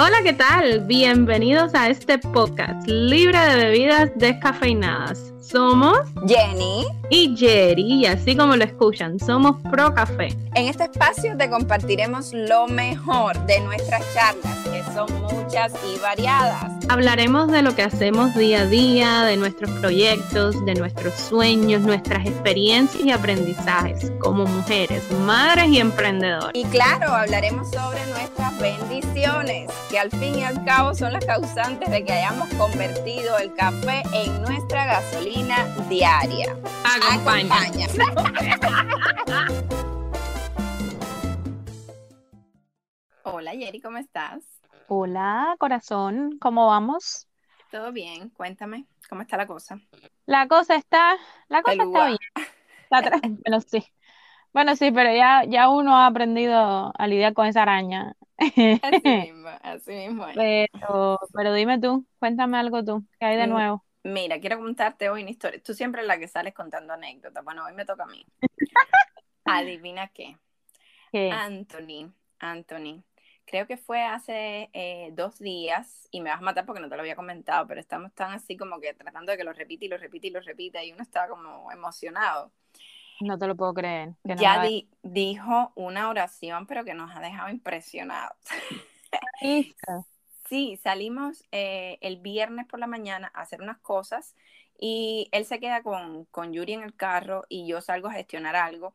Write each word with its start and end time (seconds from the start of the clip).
Hola, 0.00 0.18
¿qué 0.22 0.32
tal? 0.32 0.86
Bienvenidos 0.86 1.74
a 1.74 1.88
este 1.88 2.20
podcast 2.20 2.86
libre 2.86 3.36
de 3.36 3.56
bebidas 3.56 4.12
descafeinadas. 4.14 5.32
Somos 5.50 6.00
Jenny 6.26 6.84
y 7.08 7.34
Jerry, 7.34 7.82
y 7.82 8.04
así 8.04 8.36
como 8.36 8.54
lo 8.54 8.64
escuchan, 8.64 9.18
somos 9.18 9.56
Pro 9.70 9.94
Café. 9.94 10.28
En 10.54 10.68
este 10.68 10.84
espacio 10.84 11.38
te 11.38 11.48
compartiremos 11.48 12.34
lo 12.34 12.66
mejor 12.66 13.38
de 13.46 13.58
nuestras 13.60 14.02
charlas, 14.12 14.58
que 14.64 14.82
son 14.92 15.08
muchas 15.22 15.72
y 15.86 15.98
variadas. 16.00 16.70
Hablaremos 16.90 17.50
de 17.50 17.62
lo 17.62 17.74
que 17.74 17.82
hacemos 17.82 18.34
día 18.34 18.62
a 18.62 18.66
día, 18.66 19.22
de 19.22 19.38
nuestros 19.38 19.70
proyectos, 19.80 20.62
de 20.66 20.74
nuestros 20.74 21.14
sueños, 21.14 21.80
nuestras 21.80 22.26
experiencias 22.26 23.02
y 23.02 23.10
aprendizajes 23.10 24.12
como 24.18 24.44
mujeres, 24.44 25.02
madres 25.24 25.68
y 25.68 25.78
emprendedoras. 25.78 26.50
Y 26.52 26.64
claro, 26.64 27.14
hablaremos 27.14 27.70
sobre 27.70 28.04
nuestras 28.06 28.58
bendiciones, 28.58 29.70
que 29.90 29.98
al 29.98 30.10
fin 30.10 30.38
y 30.38 30.44
al 30.44 30.62
cabo 30.64 30.94
son 30.94 31.12
las 31.12 31.24
causantes 31.24 31.90
de 31.90 32.04
que 32.04 32.12
hayamos 32.12 32.48
convertido 32.54 33.38
el 33.38 33.52
café 33.54 34.02
en 34.12 34.42
nuestra 34.42 34.86
gasolina 34.86 35.37
diaria. 35.88 36.56
Acompaña. 36.84 37.86
Hola 43.22 43.54
Yeri, 43.54 43.80
¿cómo 43.80 43.98
estás? 43.98 44.42
Hola, 44.88 45.54
corazón, 45.58 46.38
¿cómo 46.40 46.66
vamos? 46.66 47.28
Todo 47.70 47.92
bien, 47.92 48.30
cuéntame, 48.30 48.86
¿cómo 49.08 49.22
está 49.22 49.36
la 49.36 49.46
cosa? 49.46 49.78
La 50.26 50.48
cosa 50.48 50.74
está, 50.74 51.16
la 51.48 51.62
cosa 51.62 51.84
está 51.84 52.08
bien. 52.08 52.18
bueno, 53.44 53.60
sí. 53.60 53.84
Bueno, 54.52 54.74
sí, 54.76 54.90
pero 54.90 55.14
ya, 55.14 55.44
ya 55.44 55.68
uno 55.68 55.94
ha 55.96 56.06
aprendido 56.06 56.92
a 56.98 57.06
lidiar 57.06 57.34
con 57.34 57.46
esa 57.46 57.62
araña. 57.62 58.16
Así 58.38 58.80
mismo, 59.04 59.48
así 59.62 59.92
mismo. 59.92 60.26
Pero, 60.34 61.20
pero 61.32 61.52
dime 61.52 61.78
tú, 61.78 62.04
cuéntame 62.18 62.58
algo 62.58 62.82
tú, 62.84 63.04
¿qué 63.20 63.26
hay 63.26 63.36
de 63.36 63.46
nuevo? 63.46 63.84
Mira, 64.08 64.40
quiero 64.40 64.58
contarte 64.58 65.10
hoy 65.10 65.20
una 65.20 65.30
historia. 65.30 65.62
Tú 65.62 65.74
siempre 65.74 66.00
eres 66.00 66.08
la 66.08 66.18
que 66.18 66.28
sales 66.28 66.54
contando 66.54 66.94
anécdotas. 66.94 67.44
Bueno, 67.44 67.64
hoy 67.66 67.74
me 67.74 67.84
toca 67.84 68.04
a 68.04 68.06
mí. 68.06 68.24
Adivina 69.44 70.08
qué. 70.08 70.36
Anthony, 71.12 72.10
Anthony. 72.38 73.04
Creo 73.44 73.66
que 73.66 73.76
fue 73.76 74.02
hace 74.02 74.70
eh, 74.72 75.10
dos 75.12 75.38
días 75.38 76.08
y 76.10 76.22
me 76.22 76.30
vas 76.30 76.38
a 76.38 76.42
matar 76.42 76.64
porque 76.64 76.80
no 76.80 76.88
te 76.88 76.96
lo 76.96 77.02
había 77.02 77.16
comentado, 77.16 77.66
pero 77.66 77.80
estamos 77.80 78.12
tan 78.14 78.32
así 78.32 78.56
como 78.56 78.80
que 78.80 78.94
tratando 78.94 79.32
de 79.32 79.38
que 79.38 79.44
lo 79.44 79.52
repite 79.52 79.84
y 79.86 79.88
lo 79.88 79.98
repite 79.98 80.28
y 80.28 80.30
lo 80.30 80.40
repite 80.40 80.84
y 80.86 80.92
uno 80.92 81.02
está 81.02 81.28
como 81.28 81.70
emocionado. 81.70 82.50
No 83.20 83.38
te 83.38 83.46
lo 83.46 83.56
puedo 83.56 83.74
creer. 83.74 84.14
ya 84.24 84.64
dijo 85.02 85.72
una 85.74 86.08
oración, 86.08 86.66
pero 86.66 86.84
que 86.84 86.94
nos 86.94 87.14
ha 87.14 87.20
dejado 87.20 87.50
impresionados. 87.50 88.36
Sí, 90.48 90.78
salimos 90.82 91.44
eh, 91.52 91.98
el 92.00 92.16
viernes 92.16 92.66
por 92.66 92.80
la 92.80 92.86
mañana 92.86 93.30
a 93.34 93.42
hacer 93.42 93.60
unas 93.60 93.78
cosas 93.78 94.34
y 94.78 95.28
él 95.32 95.44
se 95.44 95.60
queda 95.60 95.82
con, 95.82 96.24
con 96.26 96.52
Yuri 96.52 96.72
en 96.72 96.82
el 96.82 96.94
carro 96.94 97.44
y 97.48 97.66
yo 97.66 97.80
salgo 97.80 98.08
a 98.08 98.12
gestionar 98.12 98.56
algo. 98.56 98.94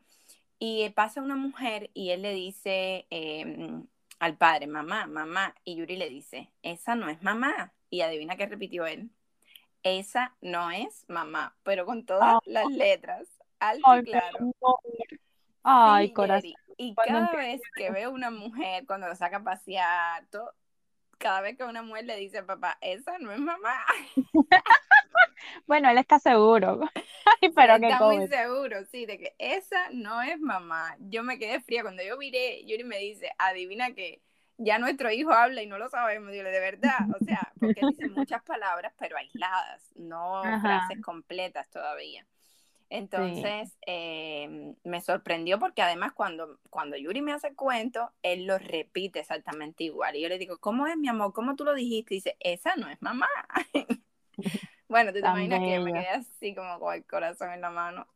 Y 0.58 0.90
pasa 0.92 1.22
una 1.22 1.36
mujer 1.36 1.92
y 1.94 2.12
él 2.12 2.22
le 2.22 2.34
dice 2.34 3.06
em, 3.10 3.86
al 4.20 4.38
padre, 4.38 4.66
mamá, 4.66 5.06
mamá, 5.08 5.54
y 5.66 5.76
Yuri 5.76 5.98
le 5.98 6.10
dice, 6.10 6.50
esa 6.62 6.96
no 6.96 7.10
es 7.10 7.22
mamá. 7.22 7.74
Y 7.90 8.02
adivina 8.02 8.38
qué 8.38 8.46
repitió 8.46 8.88
él. 8.88 9.12
Esa 9.84 10.34
no 10.42 10.72
es 10.72 11.04
mamá, 11.10 11.56
pero 11.64 11.86
con 11.86 12.06
todas 12.06 12.40
las 12.46 12.72
letras, 12.72 13.28
alto 13.60 13.98
y 13.98 14.04
claro. 14.06 14.54
Ay, 15.62 16.14
corazón. 16.14 16.54
Y 16.78 16.96
cada 16.96 17.32
vez 17.34 17.62
que 17.76 17.92
veo 17.92 18.12
una 18.12 18.32
mujer 18.32 18.86
cuando 18.88 19.08
lo 19.08 19.16
saca 19.16 19.38
a 19.38 19.44
pasear, 19.44 20.26
todo, 20.28 20.54
cada 21.24 21.40
vez 21.40 21.56
que 21.58 21.64
una 21.64 21.82
mujer 21.82 22.04
le 22.04 22.18
dice 22.18 22.44
papá, 22.44 22.78
esa 22.82 23.18
no 23.18 23.32
es 23.32 23.40
mamá. 23.40 23.86
bueno, 25.66 25.90
él 25.90 25.98
está 25.98 26.20
seguro. 26.20 26.82
pero 27.56 27.76
está 27.76 28.00
muy 28.02 28.28
seguro, 28.28 28.84
sí, 28.92 29.06
de 29.06 29.18
que 29.18 29.36
esa 29.40 29.90
no 29.92 30.22
es 30.22 30.38
mamá. 30.42 30.98
Yo 31.00 31.24
me 31.24 31.40
quedé 31.40 31.62
fría 31.62 31.82
cuando 31.82 32.04
yo 32.04 32.18
miré, 32.18 32.66
Yuri 32.66 32.84
me 32.84 32.98
dice, 32.98 33.32
adivina 33.38 33.94
que 33.94 34.22
ya 34.58 34.80
nuestro 34.80 35.12
hijo 35.12 35.32
habla 35.32 35.64
y 35.64 35.66
no 35.68 35.78
lo 35.78 35.90
sabemos. 35.90 36.34
Digo, 36.34 36.44
de 36.44 36.60
verdad, 36.60 37.00
o 37.18 37.24
sea, 37.24 37.54
porque 37.58 37.80
dice 37.88 38.10
muchas 38.10 38.44
palabras, 38.44 38.94
pero 39.00 39.16
aisladas, 39.16 39.94
no 39.96 40.42
frases 40.60 41.02
completas 41.02 41.70
todavía. 41.70 42.28
Entonces, 42.90 43.76
em, 43.82 44.76
me 44.84 45.02
sorprendió 45.02 45.60
porque 45.60 45.82
además 45.82 46.14
cuando, 46.14 46.60
cuando 46.70 46.96
Yuri 46.96 47.22
me 47.22 47.34
hace 47.34 47.56
cuento, 47.56 48.12
él 48.22 48.46
lo 48.46 48.58
repite 48.58 49.20
exactamente 49.20 49.84
igual. 49.84 50.16
Y 50.16 50.22
yo 50.22 50.30
le 50.30 50.38
digo, 50.38 50.60
¿cómo 50.60 50.86
es 50.88 50.98
mi 50.98 51.08
amor? 51.08 51.34
¿Cómo 51.34 51.56
tú 51.56 51.64
lo 51.64 51.74
dijiste? 51.74 52.14
Y 52.14 52.18
dice, 52.18 52.38
esa 52.40 52.76
no 52.76 52.88
es 52.90 53.02
mamá. 53.02 53.28
bueno, 54.88 55.12
tú 55.12 55.22
te 55.22 55.28
imaginas 55.28 55.60
que 55.60 55.80
me 55.80 55.94
quedé 55.94 56.10
así 56.10 56.54
como 56.54 56.80
con 56.80 56.94
el 56.94 57.06
corazón 57.06 57.52
en 57.52 57.62
la 57.62 57.72
mano. 57.72 58.08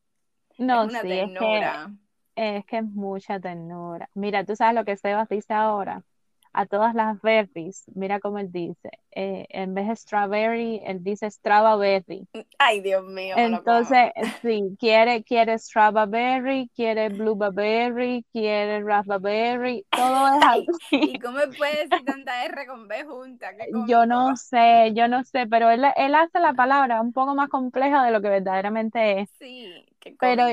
No, 0.57 0.83
es 0.83 0.89
una 0.89 1.01
ternura. 1.01 1.91
Es 2.35 2.65
que, 2.65 2.77
es 2.77 2.83
mucha 2.83 3.39
ternura. 3.39 4.09
Mira, 4.13 4.43
tú 4.45 4.55
sabes 4.55 4.75
lo 4.75 4.85
que 4.85 4.95
Sebas 4.95 5.27
dice 5.27 5.53
ahora 5.53 6.03
a 6.57 6.65
todas 6.65 6.95
las 6.95 7.21
berries. 7.21 7.83
Mira 7.93 8.19
cómo 8.19 8.39
él 8.39 8.51
dice. 8.51 8.89
Eh, 9.11 9.45
en 9.49 9.75
vez 9.75 9.87
de 9.87 9.95
strawberry, 9.95 10.81
él 10.83 11.03
dice 11.03 11.29
strawberry. 11.29 12.27
Ay, 12.57 12.81
Dios 12.81 13.03
mío. 13.05 13.35
Entonces, 13.37 14.11
sí, 14.41 14.75
quiere, 14.79 15.23
quiere 15.23 15.59
strawberry, 15.59 16.71
quiere 16.75 17.09
blueberry, 17.09 18.25
quiere 18.31 18.83
raspberry, 18.83 19.85
todo 19.91 20.27
es 20.39 20.45
así. 20.45 20.99
¿Y 21.13 21.19
cómo 21.19 21.37
puede 21.55 21.87
decir 21.87 22.03
tanta 22.03 22.43
R 22.45 22.65
con 22.65 22.87
B 22.87 23.03
junta? 23.03 23.51
Yo 23.87 24.07
no 24.07 24.35
sé, 24.35 24.93
yo 24.93 25.07
no 25.07 25.23
sé, 25.23 25.45
pero 25.47 25.69
él, 25.69 25.85
él 25.95 26.15
hace 26.15 26.39
la 26.39 26.53
palabra 26.53 27.01
un 27.01 27.13
poco 27.13 27.35
más 27.35 27.49
compleja 27.49 28.03
de 28.03 28.11
lo 28.11 28.21
que 28.21 28.29
verdaderamente 28.29 29.21
es. 29.21 29.29
Sí, 29.37 29.85
qué 29.99 30.15
pero, 30.19 30.43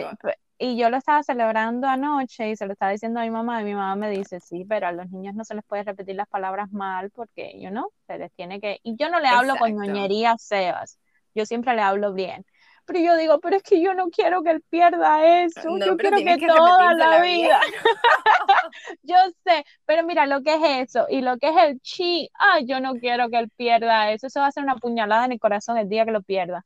y 0.59 0.77
yo 0.77 0.89
lo 0.89 0.97
estaba 0.97 1.23
celebrando 1.23 1.89
anoche 1.89 2.51
y 2.51 2.57
se 2.57 2.67
lo 2.67 2.73
estaba 2.73 2.93
diciendo 2.93 3.21
a 3.21 3.25
mi 3.25 3.31
mamá 3.31 3.61
y 3.61 3.65
mi 3.65 3.75
mamá 3.75 3.97
me 3.97 4.11
dice, 4.11 4.41
sí, 4.41 4.65
pero 4.69 4.87
a 4.87 4.93
los 4.93 5.11
niños 5.11 5.35
no 5.35 5.45
se 5.45 5.55
les 5.55 5.65
puede 5.65 5.83
repetir 5.83 6.17
las 6.17 6.29
palabras 6.29 6.71
mal 6.73 7.11
porque, 7.11 7.59
yo 7.61 7.71
no, 7.71 7.91
se 8.07 8.19
les 8.19 8.33
tiene 8.33 8.61
que... 8.61 8.79
Y 8.83 8.97
yo 8.97 9.09
no 9.09 9.21
le 9.21 9.29
hablo 9.29 9.57
con 9.57 9.75
ñoñería 9.75 10.37
Sebas, 10.39 10.99
yo 11.35 11.45
siempre 11.47 11.75
le 11.75 11.83
hablo 11.83 12.13
bien. 12.13 12.45
Pero 12.87 13.01
yo 13.01 13.17
digo, 13.17 13.41
pero 13.41 13.57
es 13.57 13.63
que 13.63 13.81
yo 13.81 13.95
no 13.95 14.11
quiero 14.11 14.43
que 14.43 14.51
él 14.51 14.63
pierda 14.69 15.43
eso, 15.43 15.79
yo 15.79 15.97
quiero 15.97 16.19
que, 16.19 16.47
toda 16.47 16.93
la, 16.95 17.23
vida. 17.23 17.59
yo 19.03 19.17
sé, 19.43 19.65
pero 19.87 20.05
mira 20.05 20.27
lo 20.27 20.43
que 20.43 20.55
es 20.55 20.91
eso 20.91 21.07
y 21.09 21.23
lo 21.23 21.39
que 21.39 21.49
es 21.49 21.57
el 21.57 21.81
chi, 21.81 22.29
ah, 22.39 22.61
yo 22.63 22.81
no 22.81 22.95
quiero 22.95 23.31
que 23.31 23.39
él 23.39 23.51
pierda 23.57 24.13
eso, 24.13 24.27
eso 24.27 24.41
va 24.41 24.49
a 24.49 24.53
ser 24.53 24.65
una 24.65 24.77
puñalada 24.77 25.25
en 25.25 25.33
el 25.33 25.41
corazón 25.41 25.79
el 25.79 25.89
día 25.89 26.05
que 26.05 26.11
lo 26.11 26.23
pierda. 26.23 26.65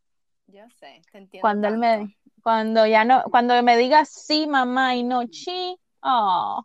Yo 0.49 0.62
sé, 0.81 1.03
te 1.12 1.19
entiendo. 1.19 1.43
Cuando 1.43 1.69
él 1.69 1.76
me 1.76 2.16
cuando 2.49 2.87
ya 2.87 3.05
no, 3.05 3.25
cuando 3.25 3.63
me 3.63 3.77
digas 3.77 4.09
sí, 4.09 4.47
mamá, 4.47 4.97
y 4.97 5.03
no 5.03 5.27
chi, 5.27 5.79
oh, 6.01 6.65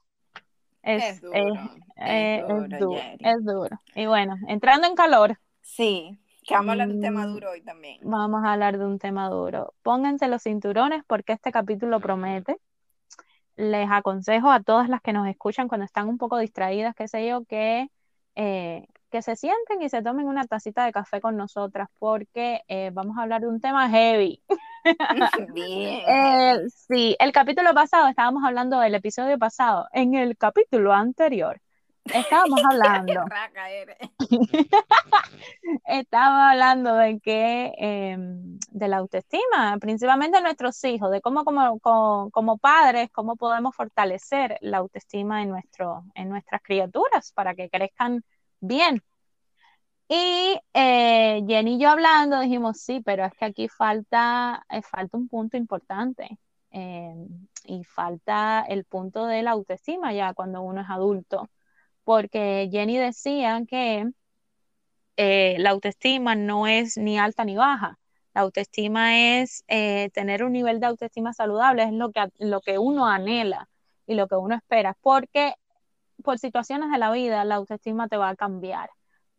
es, 0.81 1.19
duro, 1.19 1.35
es, 1.97 2.47
duro, 2.47 2.95
es, 3.19 3.35
duro, 3.43 3.81
Y 3.93 4.05
bueno, 4.05 4.37
entrando 4.47 4.87
en 4.87 4.95
calor. 4.95 5.37
Sí, 5.59 6.17
que 6.47 6.53
vamos 6.53 6.69
a 6.69 6.71
hablar 6.71 6.87
de 6.87 6.93
un 6.93 7.01
tema 7.01 7.27
mm, 7.27 7.33
duro 7.33 7.51
hoy 7.51 7.61
también. 7.63 7.99
Vamos 8.01 8.45
a 8.45 8.53
hablar 8.53 8.77
de 8.77 8.85
un 8.85 8.97
tema 8.97 9.27
duro. 9.27 9.73
Pónganse 9.83 10.29
los 10.29 10.43
cinturones 10.43 11.03
porque 11.05 11.33
este 11.33 11.51
capítulo 11.51 11.99
promete. 11.99 12.55
Les 13.57 13.91
aconsejo 13.91 14.51
a 14.51 14.61
todas 14.61 14.87
las 14.87 15.01
que 15.01 15.11
nos 15.11 15.27
escuchan 15.27 15.67
cuando 15.67 15.83
están 15.83 16.07
un 16.07 16.17
poco 16.17 16.37
distraídas, 16.37 16.95
qué 16.95 17.09
sé 17.09 17.27
yo, 17.27 17.43
que, 17.43 17.89
eh, 18.35 18.87
que 19.13 19.21
se 19.21 19.35
sienten 19.35 19.79
y 19.83 19.89
se 19.89 20.01
tomen 20.01 20.27
una 20.27 20.43
tacita 20.45 20.85
de 20.85 20.91
café 20.91 21.21
con 21.21 21.37
nosotras 21.37 21.87
porque 21.99 22.63
eh, 22.67 22.89
vamos 22.91 23.15
a 23.15 23.21
hablar 23.21 23.41
de 23.41 23.47
un 23.47 23.61
tema 23.61 23.87
heavy. 23.87 24.41
Bien. 25.53 26.01
Eh, 26.09 26.57
sí, 26.75 27.15
el 27.19 27.31
capítulo 27.31 27.75
pasado, 27.75 28.07
estábamos 28.07 28.43
hablando 28.43 28.79
del 28.79 28.95
episodio 28.95 29.37
pasado, 29.37 29.87
en 29.93 30.15
el 30.15 30.35
capítulo 30.35 30.93
anterior, 30.93 31.61
estábamos 32.05 32.59
hablando. 32.71 33.25
Estaba 35.85 36.49
hablando 36.49 36.95
de 36.95 37.19
que 37.19 37.71
em, 37.77 38.57
de 38.71 38.87
la 38.87 38.97
autoestima, 38.97 39.77
principalmente 39.79 40.37
de 40.37 40.43
nuestros 40.43 40.83
hijos, 40.85 41.11
de 41.11 41.21
cómo 41.21 41.45
como, 41.45 41.79
como, 42.31 42.57
padres, 42.57 43.11
cómo 43.11 43.35
podemos 43.35 43.75
fortalecer 43.75 44.57
la 44.61 44.79
autoestima 44.79 45.43
en, 45.43 45.49
nuestro, 45.49 46.03
en 46.15 46.29
nuestras 46.29 46.63
criaturas 46.63 47.31
para 47.31 47.53
que 47.53 47.69
crezcan 47.69 48.23
bien. 48.63 49.03
Y 50.07 50.59
eh, 50.73 51.43
Jenny 51.47 51.75
y 51.75 51.79
yo 51.79 51.89
hablando 51.89 52.39
dijimos, 52.39 52.79
sí, 52.79 53.01
pero 53.01 53.25
es 53.25 53.33
que 53.33 53.45
aquí 53.45 53.67
falta, 53.69 54.65
eh, 54.69 54.81
falta 54.81 55.17
un 55.17 55.27
punto 55.27 55.57
importante. 55.57 56.37
Eh, 56.71 57.13
y 57.65 57.83
falta 57.83 58.65
el 58.67 58.85
punto 58.85 59.25
de 59.27 59.43
la 59.43 59.51
autoestima 59.51 60.13
ya 60.13 60.33
cuando 60.33 60.61
uno 60.61 60.81
es 60.81 60.89
adulto. 60.89 61.49
Porque 62.03 62.69
Jenny 62.71 62.97
decía 62.97 63.63
que 63.67 64.09
la 65.17 65.69
autoestima 65.69 66.35
no 66.35 66.67
es 66.67 66.97
ni 66.97 67.17
alta 67.19 67.45
ni 67.45 67.55
baja. 67.55 67.99
La 68.33 68.41
autoestima 68.41 69.17
es 69.41 69.63
tener 70.13 70.43
un 70.43 70.53
nivel 70.53 70.79
de 70.79 70.87
autoestima 70.87 71.33
saludable, 71.33 71.83
es 71.83 71.93
lo 71.93 72.11
que, 72.11 72.25
lo 72.39 72.61
que 72.61 72.77
uno 72.79 73.07
anhela 73.07 73.69
y 74.07 74.15
lo 74.15 74.27
que 74.27 74.35
uno 74.35 74.55
espera. 74.55 74.97
Porque 75.01 75.55
por 76.23 76.39
situaciones 76.39 76.91
de 76.91 76.97
la 76.97 77.11
vida, 77.11 77.43
la 77.45 77.55
autoestima 77.55 78.07
te 78.07 78.17
va 78.17 78.29
a 78.29 78.35
cambiar. 78.35 78.89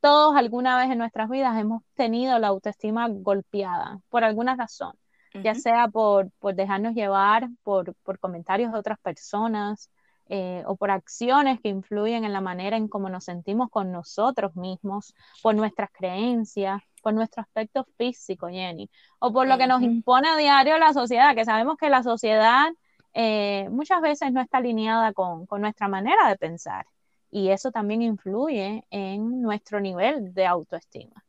Todos 0.01 0.37
alguna 0.37 0.79
vez 0.79 0.91
en 0.91 0.99
nuestras 0.99 1.31
vidas 1.31 1.59
hemos 1.59 1.83
tenido 1.95 2.39
la 2.39 2.49
autoestima 2.49 3.09
golpeada 3.09 4.01
por 4.09 4.25
alguna 4.25 4.57
razón, 4.57 4.95
ya 5.43 5.55
sea 5.55 5.89
por, 5.89 6.31
por 6.39 6.55
dejarnos 6.55 6.95
llevar 6.95 7.49
por, 7.63 7.95
por 8.05 8.19
comentarios 8.19 8.73
de 8.73 8.79
otras 8.79 8.99
personas, 9.01 9.91
eh, 10.27 10.63
o 10.67 10.77
por 10.77 10.91
acciones 10.91 11.61
que 11.61 11.69
influyen 11.69 12.25
en 12.25 12.33
la 12.33 12.41
manera 12.41 12.79
en 12.79 12.89
cómo 12.89 13.11
nos 13.11 13.25
sentimos 13.25 13.69
con 13.69 13.93
nosotros 13.93 14.57
mismos, 14.57 15.15
por 15.43 15.55
nuestras 15.55 15.91
creencias, 15.93 16.81
por 17.03 17.13
nuestro 17.13 17.43
aspecto 17.43 17.85
físico, 17.99 18.49
Jenny, 18.49 18.89
o 19.19 19.35
por 19.35 19.47
lo 19.47 19.59
que 19.59 19.67
nos 19.67 19.83
impone 19.83 20.29
a 20.29 20.37
diario 20.37 20.79
la 20.79 20.95
sociedad, 20.95 21.35
que 21.35 21.45
sabemos 21.45 21.77
que 21.77 21.91
la 21.91 22.03
sociedad 22.03 22.69
eh, 23.15 23.69
muchas 23.71 24.01
veces 24.01 24.33
no 24.33 24.41
está 24.41 24.59
alineada 24.59 25.13
con, 25.13 25.47
nuestra 25.59 25.89
manera 25.89 26.29
de 26.29 26.37
pensar 26.37 26.87
y 27.31 27.51
eso 27.51 27.71
también 27.71 28.03
influye 28.03 28.85
en 28.91 29.41
nuestro 29.41 29.81
nivel 29.81 30.35
de 30.35 30.47
autoestima. 30.47 31.25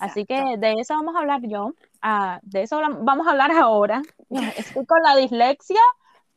Así 0.00 0.26
que 0.26 0.56
de 0.58 0.72
eso 0.80 0.94
vamos 0.94 1.14
a 1.14 1.20
hablar 1.20 1.42
yo, 1.42 1.72
ah, 2.02 2.40
de 2.42 2.62
eso 2.62 2.80
vamos 3.00 3.26
a 3.26 3.30
hablar 3.30 3.52
ahora. 3.52 4.02
Estoy 4.56 4.84
con 4.84 5.00
la 5.02 5.14
dislexia, 5.14 5.80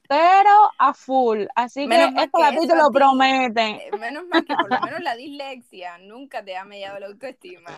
pero 0.10 0.72
a 0.80 0.92
full. 0.96 1.46
Así 1.54 1.88
que 1.88 2.04
este 2.04 2.30
capítulo 2.32 2.90
promete. 2.92 3.90
Eh, 3.90 3.92
menos 4.00 4.26
mal 4.26 4.44
que 4.44 4.56
por 4.56 4.68
lo 4.68 4.82
menos 4.82 5.00
la 5.04 5.16
dislexia 5.16 6.00
nunca 6.00 6.44
te 6.44 6.58
ha 6.58 6.66
mediado 6.66 7.00
la 7.00 7.06
autoestima. 7.06 7.70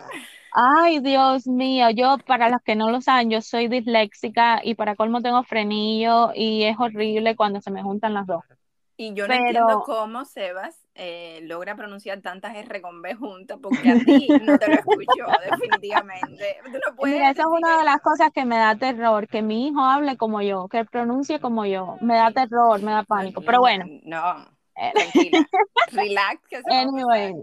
Ay, 0.50 1.00
Dios 1.00 1.46
mío, 1.46 1.90
yo 1.90 2.16
para 2.26 2.48
los 2.48 2.62
que 2.62 2.74
no 2.74 2.90
lo 2.90 3.02
saben, 3.02 3.28
yo 3.28 3.42
soy 3.42 3.68
disléxica 3.68 4.62
y 4.64 4.74
para 4.76 4.96
colmo 4.96 5.20
tengo 5.20 5.42
frenillo 5.42 6.30
y 6.34 6.64
es 6.64 6.76
horrible 6.80 7.36
cuando 7.36 7.60
se 7.60 7.70
me 7.70 7.82
juntan 7.82 8.14
las 8.14 8.26
dos. 8.26 8.42
Y 8.96 9.12
yo 9.12 9.28
no 9.28 9.34
entiendo 9.34 9.82
cómo 9.84 10.24
Sebas 10.24 10.81
eh, 10.94 11.40
logra 11.44 11.74
pronunciar 11.74 12.20
tantas 12.20 12.54
R 12.54 12.82
con 12.82 13.00
B 13.00 13.14
juntas, 13.14 13.58
porque 13.62 13.90
a 13.90 13.98
ti 13.98 14.28
no 14.28 14.58
te 14.58 14.68
lo 14.68 14.74
escucho, 14.74 15.24
definitivamente. 15.50 16.56
Mira, 17.02 17.30
esa 17.30 17.42
es 17.42 17.46
una 17.46 17.78
de 17.78 17.84
las 17.84 18.00
cosas 18.00 18.30
que 18.32 18.44
me 18.44 18.56
da 18.56 18.76
terror, 18.76 19.26
que 19.26 19.42
mi 19.42 19.68
hijo 19.68 19.80
hable 19.80 20.16
como 20.16 20.42
yo, 20.42 20.68
que 20.68 20.84
pronuncie 20.84 21.40
como 21.40 21.64
yo. 21.64 21.96
Me 22.00 22.16
da 22.16 22.30
terror, 22.30 22.82
me 22.82 22.92
da 22.92 23.04
pánico, 23.04 23.40
pero 23.40 23.60
bueno. 23.60 23.86
No, 24.02 24.46
eh, 24.76 24.92
tranquila, 24.94 25.46
relax. 25.92 26.40
Que 26.48 26.62
anyway, 26.74 27.34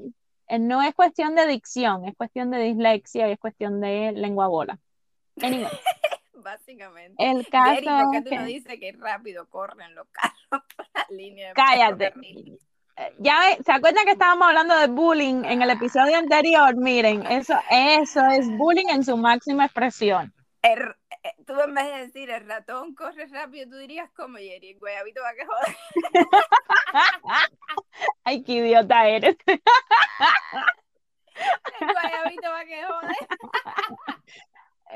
eh, 0.48 0.60
no 0.60 0.81
es 0.84 0.94
cuestión 0.94 1.34
de 1.36 1.48
dicción, 1.48 2.06
es 2.06 2.16
cuestión 2.16 2.52
de 2.52 2.60
dislexia 2.60 3.30
y 3.30 3.31
es 3.31 3.40
cuestión 3.40 3.81
de 3.81 4.12
lengua 4.12 4.48
bola. 4.48 4.80
Anyway. 5.42 5.72
Básicamente. 6.34 7.16
El 7.18 7.45
caso 7.48 7.81
¿por 7.84 8.12
qué 8.12 8.22
tú 8.22 8.36
no 8.36 8.45
dices 8.45 8.80
que 8.80 8.94
rápido 8.94 9.50
corren 9.50 9.94
los 9.94 10.07
carros 10.07 10.66
por 10.75 10.86
la 10.94 11.06
línea 11.10 11.54
Cállate 11.54 12.13
ya 13.19 13.42
¿se 13.63 13.72
acuerdan 13.72 14.06
que 14.06 14.12
estábamos 14.12 14.48
hablando 14.48 14.75
de 14.78 14.88
bullying 14.88 15.44
en 15.46 15.62
el 15.62 15.69
episodio 15.69 16.18
anterior? 16.18 16.75
Miren, 16.75 17.25
eso, 17.28 17.54
eso 17.69 18.25
es 18.28 18.50
bullying 18.57 18.90
en 18.90 19.04
su 19.04 19.18
máxima 19.18 19.66
expresión. 19.66 20.34
Eh, 20.62 20.75
tú 21.46 21.60
en 21.60 21.74
vez 21.74 21.86
de 21.86 21.98
decir 22.06 22.30
el 22.30 22.46
ratón 22.48 22.94
corre 22.94 23.25
rápido, 23.28 23.69
tú 23.69 23.78
dirías 23.78 24.10
como 24.12 24.38
Jerry, 24.38 24.72
el 24.72 24.80
guayabito 24.80 25.22
va 25.22 25.30
a 25.30 25.36
que 25.36 25.46
joder. 25.46 25.75
Ay, 28.24 28.44
qué 28.44 28.54
idiota 28.54 29.07
eres. 29.07 29.38
el 29.48 29.60
guayabito 31.94 32.50
va 32.50 32.60
a 32.60 32.66
que 32.66 32.84
joder 32.84 33.16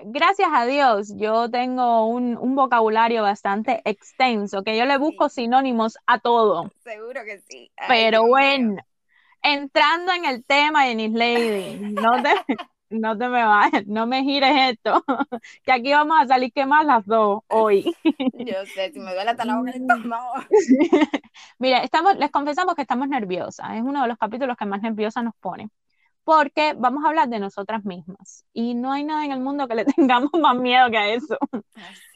gracias 0.06 0.50
a 0.51 0.66
Dios, 0.66 1.13
yo 1.16 1.50
tengo 1.50 2.07
un, 2.07 2.56
vocabulario 2.56 3.22
bastante 3.22 3.81
extenso, 3.86 4.63
que 4.63 4.78
yo 4.78 4.86
le 4.86 4.98
busco 4.98 5.30
sinónimos 5.30 5.98
a 6.06 6.19
todo. 6.19 6.72
Seguro 6.84 7.24
que 7.24 7.40
sí. 7.40 7.72
Pero 7.88 8.25
bueno, 8.28 8.78
entrando 9.42 10.12
en 10.13 10.25
el 10.25 10.44
tema, 10.45 10.84
Jenny 10.84 11.10
Lady, 11.10 11.80
no 11.80 12.22
te, 12.22 12.34
no 12.90 13.18
te 13.18 13.28
me 13.28 13.44
vayas, 13.44 13.86
no 13.88 14.07
me 14.07 14.24
gires 14.24 14.74
esto, 14.74 15.04
que 15.63 15.72
aquí 15.72 15.92
vamos 15.92 16.18
a 16.22 16.28
salir 16.28 16.51
quemadas 16.54 16.86
las 16.86 17.06
dos 17.06 17.42
hoy. 17.48 17.95
Yo 18.34 18.66
sé, 18.66 18.92
si 18.92 19.00
me 19.00 19.13
duele 19.13 19.31
hasta 19.31 19.45
la 19.45 19.57
boca. 19.57 19.72
Mira, 21.60 21.80
estamos, 21.80 22.18
les 22.18 22.31
confesamos 22.31 22.75
que 22.75 22.81
estamos 22.81 23.07
nerviosas, 23.07 23.75
es 23.75 23.81
uno 23.81 24.01
de 24.01 24.07
los 24.07 24.18
capítulos 24.18 24.57
que 24.57 24.66
más 24.66 24.81
nerviosa 24.81 25.22
nos 25.22 25.36
pone 25.36 25.69
porque 26.23 26.73
vamos 26.77 27.03
a 27.03 27.09
hablar 27.09 27.29
de 27.29 27.39
nosotras 27.39 27.83
mismas. 27.85 28.45
Y 28.53 28.75
no 28.75 28.91
hay 28.91 29.03
nada 29.03 29.25
en 29.25 29.31
el 29.31 29.39
mundo 29.39 29.67
que 29.67 29.75
le 29.75 29.85
tengamos 29.97 30.31
más 30.39 30.55
miedo 30.55 30.89
que 30.89 30.97
a 30.97 31.13
eso. 31.13 31.37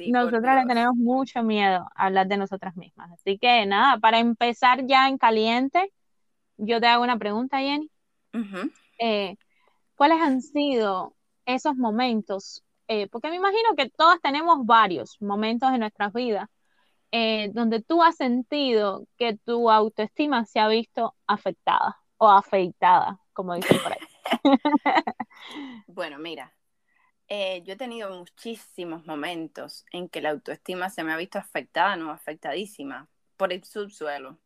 nosotras 0.07 0.63
le 0.63 0.67
tenemos 0.67 0.95
mucho 0.95 1.43
miedo 1.43 1.87
a 1.95 2.05
hablar 2.05 2.27
de 2.27 2.37
nosotras 2.37 2.75
mismas. 2.75 3.11
Así 3.11 3.37
que 3.37 3.65
nada, 3.65 3.99
para 3.99 4.19
empezar 4.19 4.85
ya 4.85 5.07
en 5.07 5.17
caliente, 5.17 5.91
yo 6.57 6.79
te 6.79 6.87
hago 6.87 7.03
una 7.03 7.17
pregunta, 7.17 7.59
Jenny. 7.59 7.89
Eh, 8.99 9.35
¿Cuáles 9.95 10.21
han 10.21 10.41
sido 10.41 11.15
esos 11.45 11.75
momentos? 11.75 12.63
Eh, 12.87 13.07
porque 13.07 13.29
me 13.29 13.35
imagino 13.35 13.75
que 13.75 13.89
todas 13.89 14.21
tenemos 14.21 14.65
varios 14.65 15.21
momentos 15.21 15.71
en 15.71 15.81
nuestras 15.81 16.13
vidas 16.13 16.47
eh, 17.11 17.51
donde 17.53 17.81
tú 17.81 18.03
has 18.03 18.15
sentido 18.17 19.07
que 19.17 19.37
tu 19.37 19.71
autoestima 19.71 20.45
se 20.45 20.59
ha 20.59 20.67
visto 20.67 21.15
afectada 21.25 21.97
o 22.17 22.29
afeitada 22.29 23.19
como 23.37 23.53
dicen 23.53 23.77
por 23.83 23.93
ahí. 23.93 23.99
bueno, 25.87 26.17
mira, 26.17 26.55
eh, 27.27 27.61
yo 27.63 27.73
he 27.73 27.77
tenido 27.77 28.09
muchísimos 28.09 29.05
momentos 29.05 29.85
en 29.91 30.09
que 30.09 30.21
la 30.21 30.31
autoestima 30.31 30.89
se 30.89 31.03
me 31.03 31.13
ha 31.13 31.17
visto 31.17 31.37
afectada, 31.37 31.95
no 31.95 32.09
afectadísima, 32.09 33.07
por 33.37 33.53
el 33.53 33.63
subsuelo. 33.63 34.39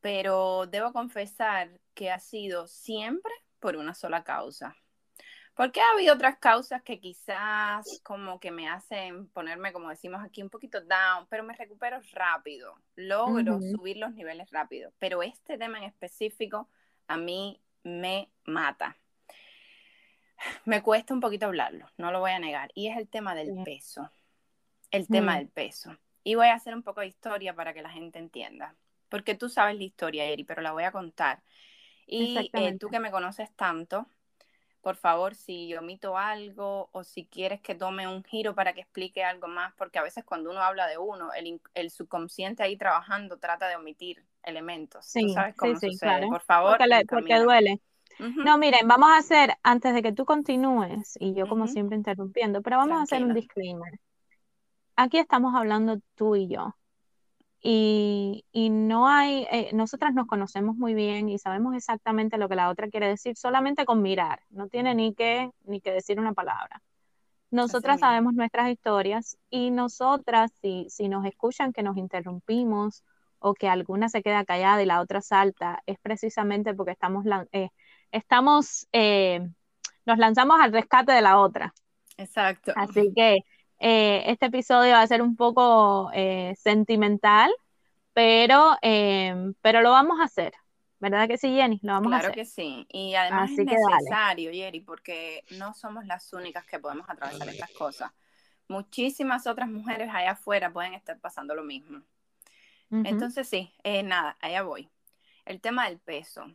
Pero 0.00 0.66
debo 0.66 0.92
confesar 0.92 1.80
que 1.94 2.10
ha 2.10 2.18
sido 2.18 2.66
siempre 2.66 3.32
por 3.60 3.76
una 3.76 3.94
sola 3.94 4.24
causa. 4.24 4.74
Porque 5.54 5.80
ha 5.80 5.92
habido 5.92 6.14
otras 6.14 6.38
causas 6.38 6.82
que 6.82 6.98
quizás 6.98 8.00
como 8.02 8.40
que 8.40 8.50
me 8.50 8.68
hacen 8.68 9.28
ponerme, 9.28 9.72
como 9.72 9.88
decimos 9.88 10.20
aquí, 10.24 10.42
un 10.42 10.50
poquito 10.50 10.80
down, 10.80 11.28
pero 11.30 11.44
me 11.44 11.54
recupero 11.54 12.00
rápido, 12.10 12.74
logro 12.96 13.60
subir 13.60 13.98
los 13.98 14.12
niveles 14.14 14.50
rápido. 14.50 14.92
Pero 14.98 15.22
este 15.22 15.56
tema 15.56 15.78
en 15.78 15.84
específico 15.84 16.68
a 17.06 17.16
mí 17.16 17.60
me 17.84 18.30
mata. 18.44 18.96
Me 20.64 20.82
cuesta 20.82 21.14
un 21.14 21.20
poquito 21.20 21.46
hablarlo, 21.46 21.86
no 21.96 22.10
lo 22.10 22.20
voy 22.20 22.32
a 22.32 22.38
negar. 22.38 22.70
Y 22.74 22.88
es 22.88 22.96
el 22.96 23.08
tema 23.08 23.34
del 23.34 23.62
peso. 23.64 24.10
El 24.90 25.06
tema 25.06 25.34
mm. 25.34 25.38
del 25.38 25.48
peso. 25.48 25.96
Y 26.22 26.34
voy 26.34 26.48
a 26.48 26.54
hacer 26.54 26.74
un 26.74 26.82
poco 26.82 27.00
de 27.00 27.06
historia 27.06 27.54
para 27.54 27.72
que 27.72 27.82
la 27.82 27.90
gente 27.90 28.18
entienda. 28.18 28.74
Porque 29.08 29.34
tú 29.34 29.48
sabes 29.48 29.76
la 29.76 29.84
historia, 29.84 30.24
Eri, 30.24 30.44
pero 30.44 30.62
la 30.62 30.72
voy 30.72 30.84
a 30.84 30.92
contar. 30.92 31.42
Y 32.06 32.50
eh, 32.52 32.76
tú 32.78 32.88
que 32.88 33.00
me 33.00 33.10
conoces 33.10 33.50
tanto, 33.54 34.06
por 34.84 34.96
favor, 34.96 35.34
si 35.34 35.74
omito 35.74 36.18
algo 36.18 36.90
o 36.92 37.04
si 37.04 37.24
quieres 37.24 37.60
que 37.62 37.74
tome 37.74 38.06
un 38.06 38.22
giro 38.22 38.54
para 38.54 38.74
que 38.74 38.82
explique 38.82 39.24
algo 39.24 39.48
más, 39.48 39.72
porque 39.74 39.98
a 39.98 40.02
veces 40.02 40.24
cuando 40.24 40.50
uno 40.50 40.60
habla 40.60 40.86
de 40.86 40.98
uno, 40.98 41.30
el, 41.32 41.90
subconsciente 41.90 42.62
ahí 42.62 42.76
trabajando 42.76 43.38
trata 43.38 43.66
de 43.66 43.76
omitir 43.76 44.22
elementos. 44.44 45.06
Sí, 45.06 45.32
sabes 45.32 45.54
cómo? 45.56 45.74
Por 46.28 46.42
favor. 46.42 46.78
Porque, 47.08 47.38
duele. 47.38 47.80
No, 48.18 48.58
miren, 48.58 48.86
vamos 48.86 49.10
a 49.10 49.18
hacer, 49.18 49.54
antes 49.62 49.92
de 49.92 50.02
que 50.02 50.12
tú 50.12 50.24
continúes, 50.24 51.16
y 51.18 51.34
yo 51.34 51.48
como 51.48 51.66
siempre 51.66 51.96
interrumpiendo, 51.96 52.62
pero 52.62 52.76
vamos 52.76 53.00
a 53.00 53.02
hacer 53.02 53.24
un 53.24 53.34
disclaimer. 53.34 53.98
Aquí 54.96 55.18
estamos 55.18 55.54
hablando 55.54 55.98
tú 56.14 56.36
y 56.36 56.46
yo 56.46 56.76
y, 57.66 58.68
no 58.70 59.08
hay, 59.08 59.46
eh, 59.50 59.70
nosotras 59.72 60.12
nos 60.12 60.26
conocemos 60.26 60.76
muy 60.76 60.92
bien 60.92 61.30
y 61.30 61.38
sabemos 61.38 61.74
exactamente 61.74 62.36
lo 62.36 62.46
que 62.46 62.56
la 62.56 62.68
otra 62.68 62.88
quiere 62.88 63.08
decir 63.08 63.36
solamente 63.36 63.86
con 63.86 64.02
mirar, 64.02 64.40
no 64.50 64.68
tiene 64.68 64.94
ni 64.94 65.14
que, 65.14 65.50
ni 65.64 65.80
que 65.80 65.90
decir 65.90 66.20
una 66.20 66.34
palabra. 66.34 66.82
Nosotras 67.50 68.00
sabemos 68.00 68.34
nuestras 68.34 68.70
historias 68.70 69.38
y 69.48 69.70
nosotras, 69.70 70.52
si, 70.60 70.88
si 70.90 71.08
nos 71.08 71.24
escuchan 71.24 71.72
que 71.72 71.82
nos 71.82 71.96
interrumpimos 71.96 73.02
o 73.44 73.52
que 73.52 73.68
alguna 73.68 74.08
se 74.08 74.22
queda 74.22 74.46
callada 74.46 74.82
y 74.82 74.86
la 74.86 75.02
otra 75.02 75.20
salta, 75.20 75.82
es 75.84 75.98
precisamente 76.00 76.72
porque 76.72 76.92
estamos, 76.92 77.26
eh, 77.52 77.68
estamos 78.10 78.88
eh, 78.90 79.46
nos 80.06 80.16
lanzamos 80.16 80.58
al 80.62 80.72
rescate 80.72 81.12
de 81.12 81.20
la 81.20 81.38
otra. 81.38 81.74
Exacto. 82.16 82.72
Así 82.74 83.12
que 83.14 83.40
eh, 83.80 84.22
este 84.28 84.46
episodio 84.46 84.92
va 84.92 85.02
a 85.02 85.06
ser 85.06 85.20
un 85.20 85.36
poco 85.36 86.10
eh, 86.14 86.54
sentimental, 86.56 87.52
pero, 88.14 88.78
pero 89.60 89.82
lo 89.82 89.90
vamos 89.90 90.20
a 90.20 90.24
hacer. 90.24 90.54
¿Verdad 90.98 91.28
que 91.28 91.36
sí, 91.36 91.54
Jenny? 91.54 91.80
Lo 91.82 91.92
vamos 91.92 92.14
a 92.14 92.16
hacer. 92.16 92.32
Claro 92.32 92.42
que 92.42 92.46
sí. 92.46 92.86
Y 92.88 93.14
además 93.14 93.50
es 93.50 93.66
necesario, 93.66 94.52
Jenny, 94.52 94.80
porque 94.80 95.44
no 95.58 95.74
somos 95.74 96.06
las 96.06 96.32
únicas 96.32 96.64
que 96.64 96.78
podemos 96.78 97.10
atravesar 97.10 97.46
estas 97.50 97.70
cosas. 97.72 98.10
Muchísimas 98.68 99.46
otras 99.46 99.68
mujeres 99.68 100.08
allá 100.10 100.30
afuera 100.30 100.72
pueden 100.72 100.94
estar 100.94 101.18
pasando 101.18 101.54
lo 101.54 101.62
mismo. 101.62 102.00
Entonces, 103.04 103.48
sí, 103.48 103.72
eh, 103.82 104.02
nada, 104.02 104.36
allá 104.40 104.62
voy. 104.62 104.88
El 105.44 105.60
tema 105.60 105.88
del 105.88 105.98
peso. 105.98 106.46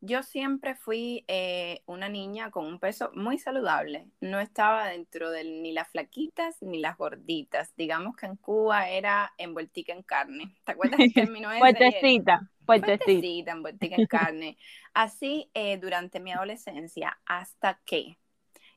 Yo 0.00 0.22
siempre 0.22 0.74
fui 0.74 1.24
eh, 1.28 1.82
una 1.86 2.10
niña 2.10 2.50
con 2.50 2.66
un 2.66 2.78
peso 2.78 3.10
muy 3.14 3.38
saludable. 3.38 4.06
No 4.20 4.38
estaba 4.38 4.88
dentro 4.88 5.30
de 5.30 5.44
ni 5.44 5.72
las 5.72 5.88
flaquitas 5.88 6.60
ni 6.60 6.78
las 6.78 6.98
gorditas. 6.98 7.74
Digamos 7.74 8.14
que 8.14 8.26
en 8.26 8.36
Cuba 8.36 8.90
era 8.90 9.32
envueltica 9.38 9.94
en 9.94 10.02
carne. 10.02 10.54
¿Te 10.64 10.72
acuerdas 10.72 10.98
del 10.98 11.12
término 11.14 11.50
ese? 11.50 11.58
Fuertecita. 11.60 12.50
fuertecita, 12.66 13.52
envueltica 13.52 13.96
en 13.96 14.06
carne. 14.06 14.58
Así 14.92 15.50
eh, 15.54 15.78
durante 15.78 16.20
mi 16.20 16.32
adolescencia 16.32 17.18
hasta 17.24 17.80
que 17.86 18.18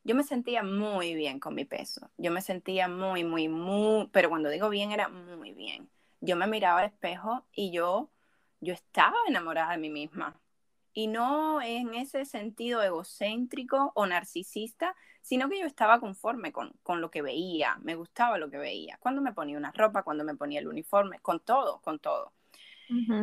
yo 0.08 0.16
me 0.16 0.24
sentía 0.24 0.64
muy 0.64 1.14
bien 1.14 1.42
con 1.42 1.54
mi 1.54 1.66
peso. 1.66 2.10
Yo 2.16 2.32
me 2.32 2.42
sentía 2.42 2.88
muy, 2.88 3.26
muy, 3.26 3.50
muy, 3.50 4.08
pero 4.14 4.30
cuando 4.30 4.50
digo 4.50 4.70
bien 4.70 4.94
era 4.94 5.10
muy 5.10 5.52
bien. 5.52 5.90
Yo 6.22 6.36
me 6.36 6.48
miraba 6.48 6.80
al 6.80 6.88
espejo 6.88 7.46
y 7.52 7.72
yo, 7.72 8.10
yo 8.60 8.74
estaba 8.74 9.18
enamorada 9.28 9.72
de 9.72 9.78
mí 9.78 9.90
misma. 9.90 10.40
Y 10.94 11.08
no 11.08 11.62
en 11.62 11.94
ese 11.94 12.26
sentido 12.26 12.82
egocéntrico 12.82 13.92
o 13.94 14.08
narcisista, 14.08 14.96
sino 15.22 15.48
que 15.48 15.60
yo 15.60 15.68
estaba 15.68 16.00
conforme 16.00 16.52
con, 16.52 16.74
con, 16.82 17.02
lo 17.02 17.12
que 17.12 17.22
veía, 17.22 17.78
me 17.82 17.96
gustaba 17.96 18.40
lo 18.40 18.50
que 18.50 18.58
veía. 18.58 18.98
Cuando 19.00 19.22
me 19.22 19.34
ponía 19.34 19.58
una 19.58 19.72
ropa, 19.72 20.02
cuando 20.02 20.24
me 20.24 20.36
ponía 20.36 20.60
el 20.60 20.68
uniforme, 20.68 21.20
con 21.20 21.40
todo, 21.40 21.82
con 21.82 22.00
todo. 22.00 22.34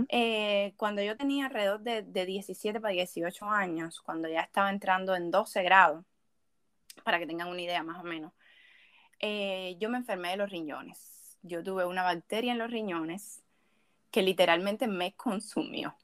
Eh, 0.08 0.74
cuando 0.76 1.02
yo 1.02 1.16
tenía 1.16 1.46
alrededor 1.46 1.80
de, 1.80 2.02
de, 2.02 2.26
17 2.26 2.80
para 2.80 2.92
18 2.92 3.48
años, 3.48 4.00
cuando 4.02 4.28
ya 4.28 4.42
estaba 4.42 4.68
entrando 4.70 5.14
en 5.16 5.30
12 5.30 5.62
grados, 5.62 6.04
para 7.02 7.18
que 7.18 7.26
tengan 7.26 7.48
una 7.48 7.62
idea 7.62 7.82
más 7.82 7.98
o 7.98 8.04
menos, 8.04 8.32
eh, 9.20 9.76
yo 9.78 9.88
me 9.88 9.98
enfermé 9.98 10.30
de 10.30 10.36
los 10.36 10.50
riñones. 10.50 11.13
Yo 11.44 11.62
tuve 11.62 11.84
una 11.84 12.02
bacteria 12.02 12.50
en 12.50 12.58
los 12.58 12.70
riñones 12.70 13.40
que 14.10 14.22
literalmente 14.22 14.88
me 14.88 15.14
consumió. 15.14 15.94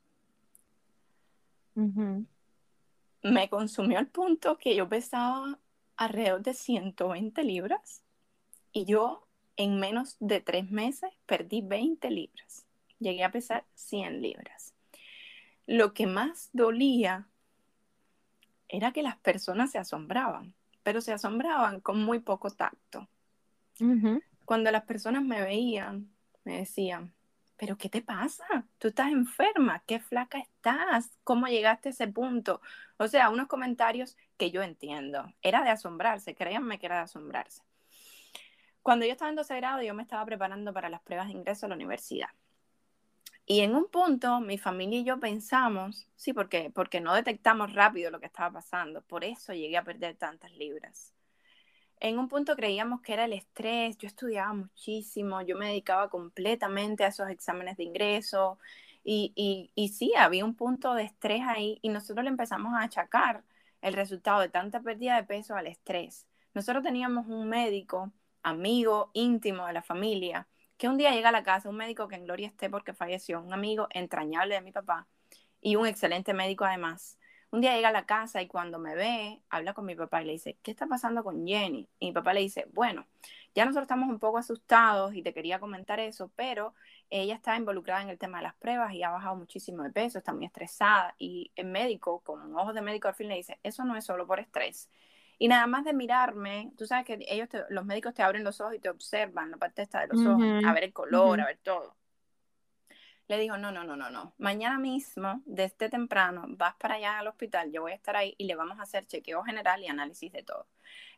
Me 3.23 3.49
consumió 3.49 3.99
al 3.99 4.07
punto 4.07 4.57
que 4.57 4.77
yo 4.77 4.89
pesaba 4.89 5.59
alrededor 5.97 6.43
de 6.43 6.55
120 6.55 7.43
libras 7.43 8.05
y 8.73 8.85
yo 8.85 9.27
en 9.57 9.81
menos 9.81 10.17
de 10.21 10.41
tres 10.41 10.71
meses 10.71 11.11
perdí 11.27 11.61
20 11.61 12.09
libras 12.11 12.67
llegué 13.01 13.25
a 13.25 13.33
pesar 13.33 13.65
100 13.75 14.23
libras. 14.23 14.75
Lo 15.67 15.93
que 15.93 16.07
más 16.07 16.51
dolía 16.53 17.27
era 18.69 18.93
que 18.93 19.03
las 19.03 19.17
personas 19.17 19.73
se 19.73 19.79
asombraban, 19.79 20.55
pero 20.85 21.01
se 21.01 21.13
asombraban 21.13 21.81
con 21.81 22.05
muy 22.05 22.21
poco 22.21 22.51
tacto. 22.51 23.09
Cuando 24.51 24.73
las 24.73 24.83
personas 24.83 25.23
me 25.23 25.41
veían, 25.41 26.11
me 26.43 26.59
decían, 26.59 27.15
pero 27.57 27.79
¿qué 27.79 27.89
te 27.89 28.03
pasa? 28.03 28.45
Tú 28.79 28.89
estás 28.89 29.13
enferma, 29.13 29.85
qué 29.87 30.01
flaca 30.01 30.41
estás, 30.41 31.09
¿cómo 31.23 31.47
llegaste 31.47 31.91
a 31.91 31.93
ese 31.93 32.09
punto? 32.09 32.61
O 32.97 33.07
sea, 33.07 33.31
unos 33.31 33.47
comentarios 33.47 34.17
que 34.37 34.51
yo 34.51 34.65
entiendo. 34.65 35.33
Era 35.41 35.63
de 35.63 35.71
asombrarse, 35.71 36.35
créanme 36.35 36.81
que 36.81 36.87
era 36.87 36.97
de 36.97 37.03
asombrarse. 37.03 37.63
Cuando 38.83 39.07
yo 39.07 39.13
estaba 39.13 39.29
en 39.29 39.37
12 39.37 39.55
grado, 39.55 39.83
yo 39.83 39.95
me 39.95 40.03
estaba 40.03 40.25
preparando 40.25 40.73
para 40.73 40.89
las 40.89 41.03
pruebas 41.03 41.29
de 41.29 41.35
ingreso 41.35 41.67
a 41.67 41.69
la 41.69 41.77
universidad. 41.77 42.31
Y 43.47 43.61
en 43.61 43.77
un 43.77 43.89
punto, 43.89 44.41
mi 44.41 44.59
familia 44.59 44.99
y 44.99 45.05
yo 45.05 45.21
pensamos, 45.21 46.09
sí, 46.17 46.33
porque, 46.33 46.73
porque 46.75 47.01
no 47.01 47.15
detectamos 47.15 47.73
rápido 47.73 48.11
lo 48.11 48.19
que 48.19 48.27
estaba 48.27 48.51
pasando, 48.55 49.03
por 49.03 49.23
eso 49.23 49.53
llegué 49.55 49.77
a 49.77 49.85
perder 49.85 50.17
tantas 50.17 50.51
libras. 50.55 51.15
En 52.01 52.19
un 52.19 52.29
punto 52.29 52.57
creíamos 52.57 53.03
que 53.03 53.13
era 53.13 53.27
el 53.27 53.33
estrés, 53.35 53.99
yo 53.99 54.07
estudiaba 54.09 54.53
muchísimo, 54.55 55.43
yo 55.43 55.57
me 55.57 55.69
dedicaba 55.69 56.09
completamente 56.09 57.05
a 57.05 57.09
esos 57.09 57.29
exámenes 57.29 57.77
de 57.77 57.85
ingreso 57.85 58.59
y, 59.05 59.33
y, 59.37 59.71
y 59.75 59.89
sí, 59.91 60.15
había 60.17 60.45
un 60.45 60.55
punto 60.55 60.95
de 60.95 61.05
estrés 61.05 61.43
ahí 61.47 61.79
y 61.83 61.91
nosotros 61.91 62.25
le 62.25 62.31
empezamos 62.31 62.75
a 62.75 62.83
achacar 62.85 63.45
el 63.83 63.93
resultado 63.95 64.41
de 64.41 64.49
tanta 64.49 64.81
pérdida 64.81 65.17
de 65.17 65.25
peso 65.25 65.55
al 65.57 65.67
estrés. 65.67 66.27
Nosotros 66.55 66.83
teníamos 66.83 67.27
un 67.29 67.49
médico, 67.49 68.13
amigo 68.43 69.11
íntimo 69.15 69.67
de 69.67 69.75
la 69.75 69.83
familia, 69.83 70.49
que 70.79 70.89
un 70.89 70.97
día 70.97 71.11
llega 71.13 71.29
a 71.29 71.33
la 71.33 71.43
casa 71.43 71.69
un 71.69 71.77
médico 71.77 72.09
que 72.09 72.17
en 72.17 72.25
gloria 72.25 72.47
esté 72.49 72.71
porque 72.71 72.95
falleció, 72.95 73.41
un 73.43 73.53
amigo 73.53 73.89
entrañable 73.91 74.55
de 74.55 74.63
mi 74.63 74.73
papá 74.73 75.07
y 75.61 75.77
un 75.77 75.87
excelente 75.87 76.33
médico 76.35 76.65
además. 76.65 77.19
Un 77.53 77.61
día 77.61 77.75
llega 77.75 77.89
a 77.89 77.93
la 77.93 78.07
casa 78.07 78.41
y 78.43 78.47
cuando 78.47 78.79
me 78.79 78.95
ve, 78.95 79.43
habla 79.51 79.75
con 79.75 79.85
mi 79.85 79.97
papá 79.97 80.23
y 80.23 80.27
le 80.27 80.33
dice, 80.33 80.59
¿qué 80.63 80.71
está 80.71 80.87
pasando 80.87 81.25
con 81.25 81.47
Jenny? 81.47 81.89
Y 81.99 82.07
mi 82.07 82.13
papá 82.13 82.33
le 82.33 82.41
dice, 82.41 82.69
bueno, 82.73 83.07
ya 83.55 83.65
nosotros 83.65 83.85
estamos 83.85 84.09
un 84.09 84.21
poco 84.21 84.39
asustados 84.39 85.15
y 85.15 85.23
te 85.23 85.35
quería 85.35 85.59
comentar 85.59 85.99
eso, 85.99 86.31
pero 86.37 86.75
ella 87.11 87.35
está 87.35 87.57
involucrada 87.57 88.03
en 88.03 88.11
el 88.11 88.19
tema 88.19 88.39
de 88.39 88.45
las 88.45 88.55
pruebas 88.55 88.95
y 88.95 89.03
ha 89.03 89.11
bajado 89.11 89.35
muchísimo 89.35 89.83
de 89.83 89.91
peso, 89.91 90.19
está 90.19 90.33
muy 90.33 90.47
estresada. 90.47 91.15
Y 91.19 91.51
el 91.57 91.67
médico, 91.67 92.21
con 92.21 92.55
ojos 92.57 92.75
de 92.75 92.83
médico 92.83 93.09
al 93.09 93.15
fin, 93.15 93.29
le 93.29 93.37
dice, 93.37 93.59
eso 93.65 93.85
no 93.85 93.97
es 93.97 94.05
solo 94.05 94.27
por 94.29 94.39
estrés, 94.39 94.89
y 95.39 95.49
nada 95.49 95.67
más 95.67 95.85
de 95.85 95.95
mirarme, 95.95 96.71
tú 96.77 96.87
sabes 96.87 97.07
que 97.07 97.19
ellos, 97.29 97.49
los 97.71 97.87
médicos 97.87 98.13
te 98.15 98.23
abren 98.23 98.45
los 98.45 98.61
ojos 98.61 98.75
y 98.75 98.79
te 98.79 98.91
observan 98.91 99.51
la 99.51 99.57
parte 99.57 99.83
esta 99.83 100.01
de 100.01 100.09
los 100.09 100.25
ojos, 100.27 100.51
a 100.63 100.73
ver 100.75 100.85
el 100.85 100.93
color, 100.93 101.41
a 101.41 101.47
ver 101.47 101.59
todo. 101.63 101.97
Le 103.31 103.39
digo, 103.39 103.57
no, 103.57 103.71
no, 103.71 103.85
no, 103.85 103.95
no, 103.95 104.11
no. 104.11 104.35
Mañana 104.39 104.77
mismo, 104.81 105.41
desde 105.47 105.89
temprano, 105.89 106.47
vas 106.49 106.75
para 106.75 106.97
allá 106.97 107.21
al 107.21 107.29
hospital, 107.29 107.71
yo 107.71 107.83
voy 107.83 107.93
a 107.93 107.95
estar 107.95 108.17
ahí 108.17 108.35
y 108.39 108.47
le 108.47 108.57
vamos 108.57 108.81
a 108.81 108.83
hacer 108.83 109.07
chequeo 109.07 109.45
general 109.45 109.81
y 109.85 109.87
análisis 109.87 110.33
de 110.33 110.43
todo. 110.43 110.67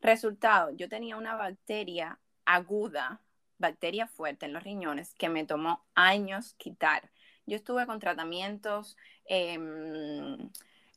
Resultado, 0.02 0.69
yo 0.73 0.90
tenía 0.90 1.16
una 1.16 1.37
bacteria 1.37 2.19
aguda, 2.45 3.23
bacteria 3.57 4.07
fuerte 4.07 4.45
en 4.45 4.52
los 4.52 4.62
riñones 4.62 5.14
que 5.14 5.31
me 5.31 5.47
tomó 5.47 5.87
años 5.95 6.52
quitar. 6.59 7.11
Yo 7.47 7.57
estuve 7.57 7.87
con 7.87 7.99
tratamientos, 7.99 8.99
eh, 9.25 9.57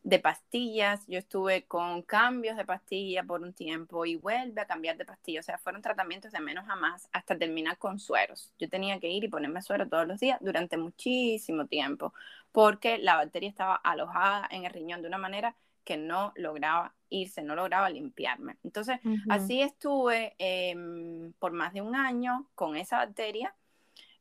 de 0.05 0.19
pastillas, 0.19 1.03
yo 1.07 1.17
estuve 1.17 1.63
con 1.63 2.03
cambios 2.03 2.57
de 2.57 2.63
pastilla 2.63 3.23
por 3.23 3.41
un 3.41 3.53
tiempo 3.53 4.05
y 4.05 4.15
vuelve 4.15 4.61
a 4.61 4.67
cambiar 4.67 4.97
de 4.97 5.03
pastilla, 5.03 5.39
o 5.39 5.43
sea, 5.43 5.57
fueron 5.57 5.81
tratamientos 5.81 6.31
de 6.31 6.39
menos 6.39 6.69
a 6.69 6.75
más 6.75 7.09
hasta 7.11 7.35
terminar 7.35 7.79
con 7.79 7.97
sueros. 7.97 8.53
Yo 8.59 8.69
tenía 8.69 8.99
que 8.99 9.09
ir 9.09 9.23
y 9.23 9.29
ponerme 9.29 9.63
suero 9.63 9.89
todos 9.89 10.07
los 10.07 10.19
días 10.19 10.37
durante 10.41 10.77
muchísimo 10.77 11.65
tiempo, 11.65 12.13
porque 12.51 12.99
la 12.99 13.15
bacteria 13.15 13.49
estaba 13.49 13.75
alojada 13.77 14.47
en 14.51 14.65
el 14.65 14.71
riñón 14.71 15.01
de 15.01 15.07
una 15.07 15.17
manera 15.17 15.55
que 15.83 15.97
no 15.97 16.33
lograba 16.35 16.93
irse, 17.09 17.41
no 17.41 17.55
lograba 17.55 17.89
limpiarme. 17.89 18.57
Entonces, 18.63 18.99
así 19.27 19.63
estuve 19.63 20.35
em, 20.37 21.33
por 21.39 21.51
más 21.51 21.73
de 21.73 21.81
un 21.81 21.95
año 21.95 22.47
con 22.53 22.77
esa 22.77 22.97
bacteria. 22.97 23.55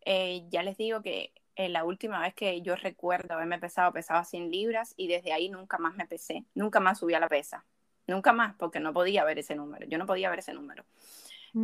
Eh, 0.07 0.47
ya 0.49 0.63
les 0.63 0.79
digo 0.79 1.03
que 1.03 1.35
eh, 1.57 1.69
la 1.69 1.85
última 1.85 2.21
vez 2.21 2.35
que 2.35 2.61
yo 2.63 2.77
recuerdo 2.77 3.35
haberme 3.35 3.59
pesado, 3.59 3.93
pesaba 3.93 4.25
100 4.25 4.51
libras 4.51 4.95
y 4.97 5.09
desde 5.09 5.33
ahí 5.33 5.49
nunca 5.49 5.79
más 5.79 5.95
me 5.95 6.07
pesé, 6.07 6.45
nunca 6.55 6.81
más 6.81 6.99
subí 6.99 7.15
a 7.15 7.21
la 7.21 7.29
pesa, 7.29 7.65
nunca 8.07 8.33
más 8.33 8.55
porque 8.57 8.81
no 8.81 8.93
podía 8.93 9.25
ver 9.25 9.39
ese 9.39 9.55
número, 9.55 9.87
yo 9.87 9.99
no 9.99 10.07
podía 10.07 10.31
ver 10.31 10.41
ese 10.41 10.55
número. 10.55 10.85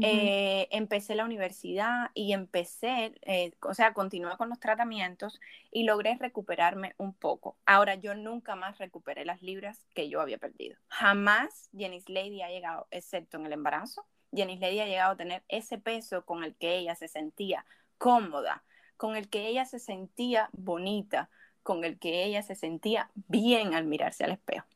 Eh, 0.02 0.68
empecé 0.70 1.16
la 1.16 1.24
universidad 1.24 2.10
y 2.14 2.32
empecé, 2.32 3.12
eh, 3.22 3.52
o 3.62 3.74
sea, 3.74 3.92
continué 3.92 4.36
con 4.36 4.48
los 4.48 4.60
tratamientos 4.60 5.40
y 5.72 5.82
logré 5.82 6.16
recuperarme 6.16 6.94
un 6.96 7.12
poco. 7.12 7.58
Ahora 7.66 7.96
yo 7.96 8.14
nunca 8.14 8.54
más 8.54 8.78
recuperé 8.78 9.24
las 9.24 9.42
libras 9.42 9.84
que 9.92 10.08
yo 10.08 10.20
había 10.20 10.38
perdido. 10.38 10.76
Jamás 10.86 11.68
Jenny 11.76 12.00
Lady 12.06 12.40
ha 12.42 12.50
llegado, 12.50 12.86
excepto 12.92 13.38
en 13.38 13.46
el 13.46 13.52
embarazo, 13.52 14.06
Jenny 14.32 14.58
Lady 14.58 14.78
ha 14.78 14.86
llegado 14.86 15.12
a 15.12 15.16
tener 15.16 15.42
ese 15.48 15.78
peso 15.78 16.24
con 16.24 16.44
el 16.44 16.54
que 16.54 16.76
ella 16.76 16.94
se 16.94 17.08
sentía 17.08 17.66
cómoda, 17.98 18.62
con 19.00 19.16
el 19.16 19.30
que 19.30 19.46
ella 19.46 19.64
se 19.64 19.78
sentía 19.78 20.50
bonita, 20.52 21.30
con 21.62 21.84
el 21.84 21.98
que 21.98 22.22
ella 22.22 22.42
se 22.42 22.54
sentía 22.54 23.10
bien 23.14 23.72
al 23.72 23.86
mirarse 23.86 24.24
al 24.24 24.32
espejo. 24.32 24.66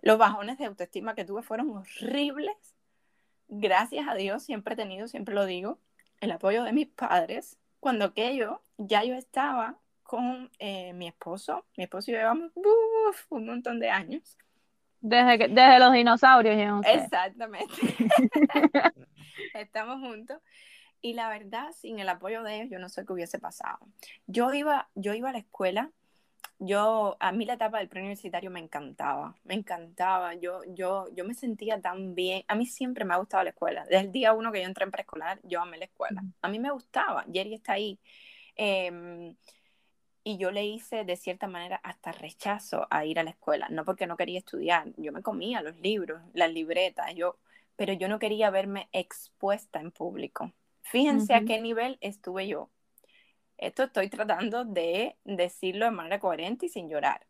Los 0.00 0.16
bajones 0.16 0.56
de 0.56 0.64
autoestima 0.64 1.14
que 1.14 1.26
tuve 1.26 1.42
fueron 1.42 1.70
horribles. 1.76 2.56
Gracias 3.48 4.08
a 4.08 4.14
Dios 4.14 4.42
siempre 4.42 4.72
he 4.72 4.76
tenido, 4.78 5.06
siempre 5.06 5.34
lo 5.34 5.44
digo, 5.44 5.78
el 6.22 6.30
apoyo 6.30 6.64
de 6.64 6.72
mis 6.72 6.86
padres. 6.86 7.58
Cuando 7.78 8.06
aquello 8.06 8.62
ya 8.78 9.04
yo 9.04 9.14
estaba 9.14 9.76
con 10.02 10.50
eh, 10.58 10.94
mi 10.94 11.06
esposo, 11.06 11.66
mi 11.76 11.84
esposo 11.84 12.10
y 12.10 12.14
yo 12.14 12.20
llevamos 12.20 12.52
un 13.28 13.44
montón 13.44 13.80
de 13.80 13.90
años. 13.90 14.38
Desde, 15.02 15.36
que, 15.36 15.48
desde 15.48 15.78
los 15.78 15.92
dinosaurios, 15.92 16.56
Exactamente. 16.86 17.74
Estamos 19.52 20.00
juntos. 20.00 20.40
Y 21.06 21.12
la 21.12 21.28
verdad, 21.28 21.70
sin 21.70 22.00
el 22.00 22.08
apoyo 22.08 22.42
de 22.42 22.56
ellos, 22.56 22.68
yo 22.68 22.80
no 22.80 22.88
sé 22.88 23.06
qué 23.06 23.12
hubiese 23.12 23.38
pasado. 23.38 23.78
Yo 24.26 24.52
iba, 24.52 24.88
yo 24.96 25.14
iba 25.14 25.28
a 25.28 25.32
la 25.32 25.38
escuela, 25.38 25.92
yo, 26.58 27.16
a 27.20 27.30
mí 27.30 27.44
la 27.44 27.52
etapa 27.52 27.78
del 27.78 27.88
preuniversitario 27.88 28.50
me 28.50 28.58
encantaba, 28.58 29.36
me 29.44 29.54
encantaba, 29.54 30.34
yo, 30.34 30.62
yo, 30.74 31.06
yo 31.14 31.24
me 31.24 31.34
sentía 31.34 31.80
tan 31.80 32.16
bien, 32.16 32.42
a 32.48 32.56
mí 32.56 32.66
siempre 32.66 33.04
me 33.04 33.14
ha 33.14 33.18
gustado 33.18 33.44
la 33.44 33.50
escuela, 33.50 33.84
desde 33.84 34.00
el 34.00 34.10
día 34.10 34.32
uno 34.32 34.50
que 34.50 34.62
yo 34.62 34.66
entré 34.66 34.82
en 34.82 34.90
preescolar, 34.90 35.38
yo 35.44 35.60
amé 35.60 35.78
la 35.78 35.84
escuela, 35.84 36.24
a 36.42 36.48
mí 36.48 36.58
me 36.58 36.72
gustaba, 36.72 37.24
Jerry 37.32 37.54
está 37.54 37.74
ahí, 37.74 38.00
em, 38.56 39.36
y 40.24 40.38
yo 40.38 40.50
le 40.50 40.64
hice 40.64 41.04
de 41.04 41.14
cierta 41.14 41.46
manera 41.46 41.76
hasta 41.84 42.10
rechazo 42.10 42.88
a 42.90 43.04
ir 43.04 43.20
a 43.20 43.22
la 43.22 43.30
escuela, 43.30 43.68
no 43.68 43.84
porque 43.84 44.08
no 44.08 44.16
quería 44.16 44.40
estudiar, 44.40 44.92
yo 44.96 45.12
me 45.12 45.22
comía 45.22 45.62
los 45.62 45.78
libros, 45.78 46.20
las 46.34 46.50
libretas, 46.50 47.14
yo, 47.14 47.38
pero 47.76 47.92
yo 47.92 48.08
no 48.08 48.18
quería 48.18 48.50
verme 48.50 48.88
expuesta 48.90 49.78
en 49.78 49.92
público. 49.92 50.52
Fíjense 50.90 51.34
a 51.34 51.44
qué 51.44 51.60
nivel 51.60 51.98
estuve 52.00 52.48
yo. 52.48 52.70
Esto 53.58 53.84
estoy 53.84 54.08
tratando 54.10 54.64
de 54.64 55.16
decirlo 55.24 55.86
de 55.86 55.90
manera 55.90 56.20
coherente 56.20 56.66
y 56.66 56.68
sin 56.68 56.88
llorar. 56.88 57.26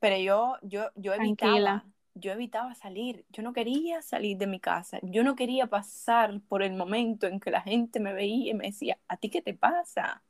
Pero 0.00 0.16
yo, 0.18 0.56
yo, 0.62 0.90
yo 0.96 1.14
evitaba, 1.14 1.86
yo 2.14 2.32
evitaba 2.32 2.74
salir. 2.74 3.26
Yo 3.30 3.42
no 3.42 3.52
quería 3.52 4.02
salir 4.02 4.38
de 4.38 4.46
mi 4.46 4.60
casa. 4.60 4.98
Yo 5.02 5.24
no 5.24 5.36
quería 5.36 5.66
pasar 5.68 6.40
por 6.48 6.62
el 6.62 6.74
momento 6.74 7.26
en 7.26 7.40
que 7.40 7.50
la 7.50 7.62
gente 7.62 8.00
me 8.00 8.12
veía 8.14 8.52
y 8.52 8.54
me 8.54 8.66
decía, 8.68 8.98
¿a 9.08 9.16
ti 9.18 9.30
qué 9.30 9.42
te 9.42 9.54
pasa? 9.54 10.22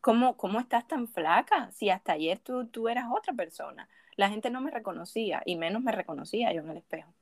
¿cómo, 0.00 0.36
cómo 0.36 0.60
estás 0.60 0.86
tan 0.88 1.08
flaca? 1.08 1.70
Si 1.72 1.90
hasta 1.90 2.12
ayer 2.12 2.38
tú, 2.38 2.66
tú 2.68 2.88
eras 2.88 3.06
otra 3.10 3.34
persona. 3.34 3.88
La 4.16 4.30
gente 4.30 4.50
no 4.50 4.60
me 4.60 4.70
reconocía 4.70 5.42
y 5.44 5.56
menos 5.56 5.82
me 5.82 5.92
reconocía 5.92 6.52
yo 6.52 6.62
en 6.62 6.70
el 6.70 6.78
espejo. 6.78 7.12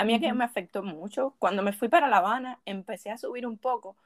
A 0.00 0.04
mí 0.04 0.14
aquello 0.14 0.34
me 0.34 0.44
afectó 0.44 0.82
mucho. 0.82 1.34
Cuando 1.38 1.62
me 1.62 1.74
fui 1.74 1.90
para 1.90 2.08
La 2.08 2.16
Habana, 2.16 2.58
empecé 2.64 3.10
a 3.10 3.18
subir 3.18 3.46
un 3.46 3.58
poco, 3.58 3.98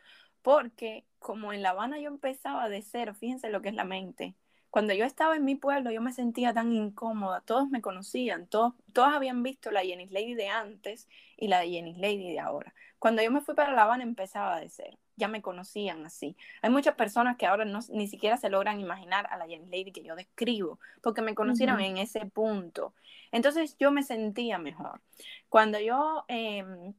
porque 0.42 1.04
como 1.20 1.52
en 1.52 1.62
La 1.62 1.70
Habana 1.70 2.00
yo 2.00 2.08
empezaba 2.08 2.68
de 2.68 2.82
cero, 2.82 3.14
fíjense 3.14 3.48
lo 3.48 3.62
que 3.62 3.68
es 3.68 3.76
la 3.76 3.84
mente. 3.84 4.34
Cuando 4.70 4.92
yo 4.92 5.04
estaba 5.04 5.36
en 5.36 5.44
mi 5.44 5.54
pueblo, 5.54 5.92
yo 5.92 6.00
me 6.02 6.12
sentía 6.12 6.52
tan 6.52 6.72
incómoda, 6.72 7.42
todos 7.42 7.70
me 7.70 7.80
conocían, 7.80 8.48
todos, 8.48 8.74
todos 8.92 9.14
habían 9.14 9.44
visto 9.44 9.70
la 9.70 9.82
Jenny 9.82 10.08
Lady 10.08 10.34
de 10.34 10.48
antes 10.48 11.08
y 11.36 11.46
la 11.46 11.60
de 11.60 11.70
Jenny 11.70 11.94
Lady 11.94 12.32
de 12.32 12.40
ahora. 12.40 12.74
Cuando 12.98 13.22
yo 13.22 13.30
me 13.30 13.40
fui 13.40 13.54
para 13.54 13.72
La 13.72 13.84
Habana, 13.84 14.02
empezaba 14.02 14.58
de 14.58 14.70
cero 14.70 14.98
ya 15.16 15.28
me 15.28 15.42
conocían 15.42 16.04
así. 16.04 16.36
Hay 16.62 16.70
muchas 16.70 16.94
personas 16.94 17.36
que 17.36 17.46
ahora 17.46 17.64
no, 17.64 17.80
ni 17.90 18.08
siquiera 18.08 18.36
se 18.36 18.50
logran 18.50 18.80
imaginar 18.80 19.26
a 19.30 19.36
la 19.36 19.46
Jenny 19.46 19.66
Lady 19.66 19.92
que 19.92 20.02
yo 20.02 20.16
describo, 20.16 20.78
porque 21.02 21.22
me 21.22 21.34
conocieron 21.34 21.80
en 21.80 21.98
ese 21.98 22.26
punto. 22.26 22.94
Entonces 23.34 23.76
yo 23.78 23.90
me 23.90 24.04
sentía 24.04 24.58
mejor. 24.58 25.00
Cuando 25.48 25.80
yo 25.80 26.24
em, 26.28 26.94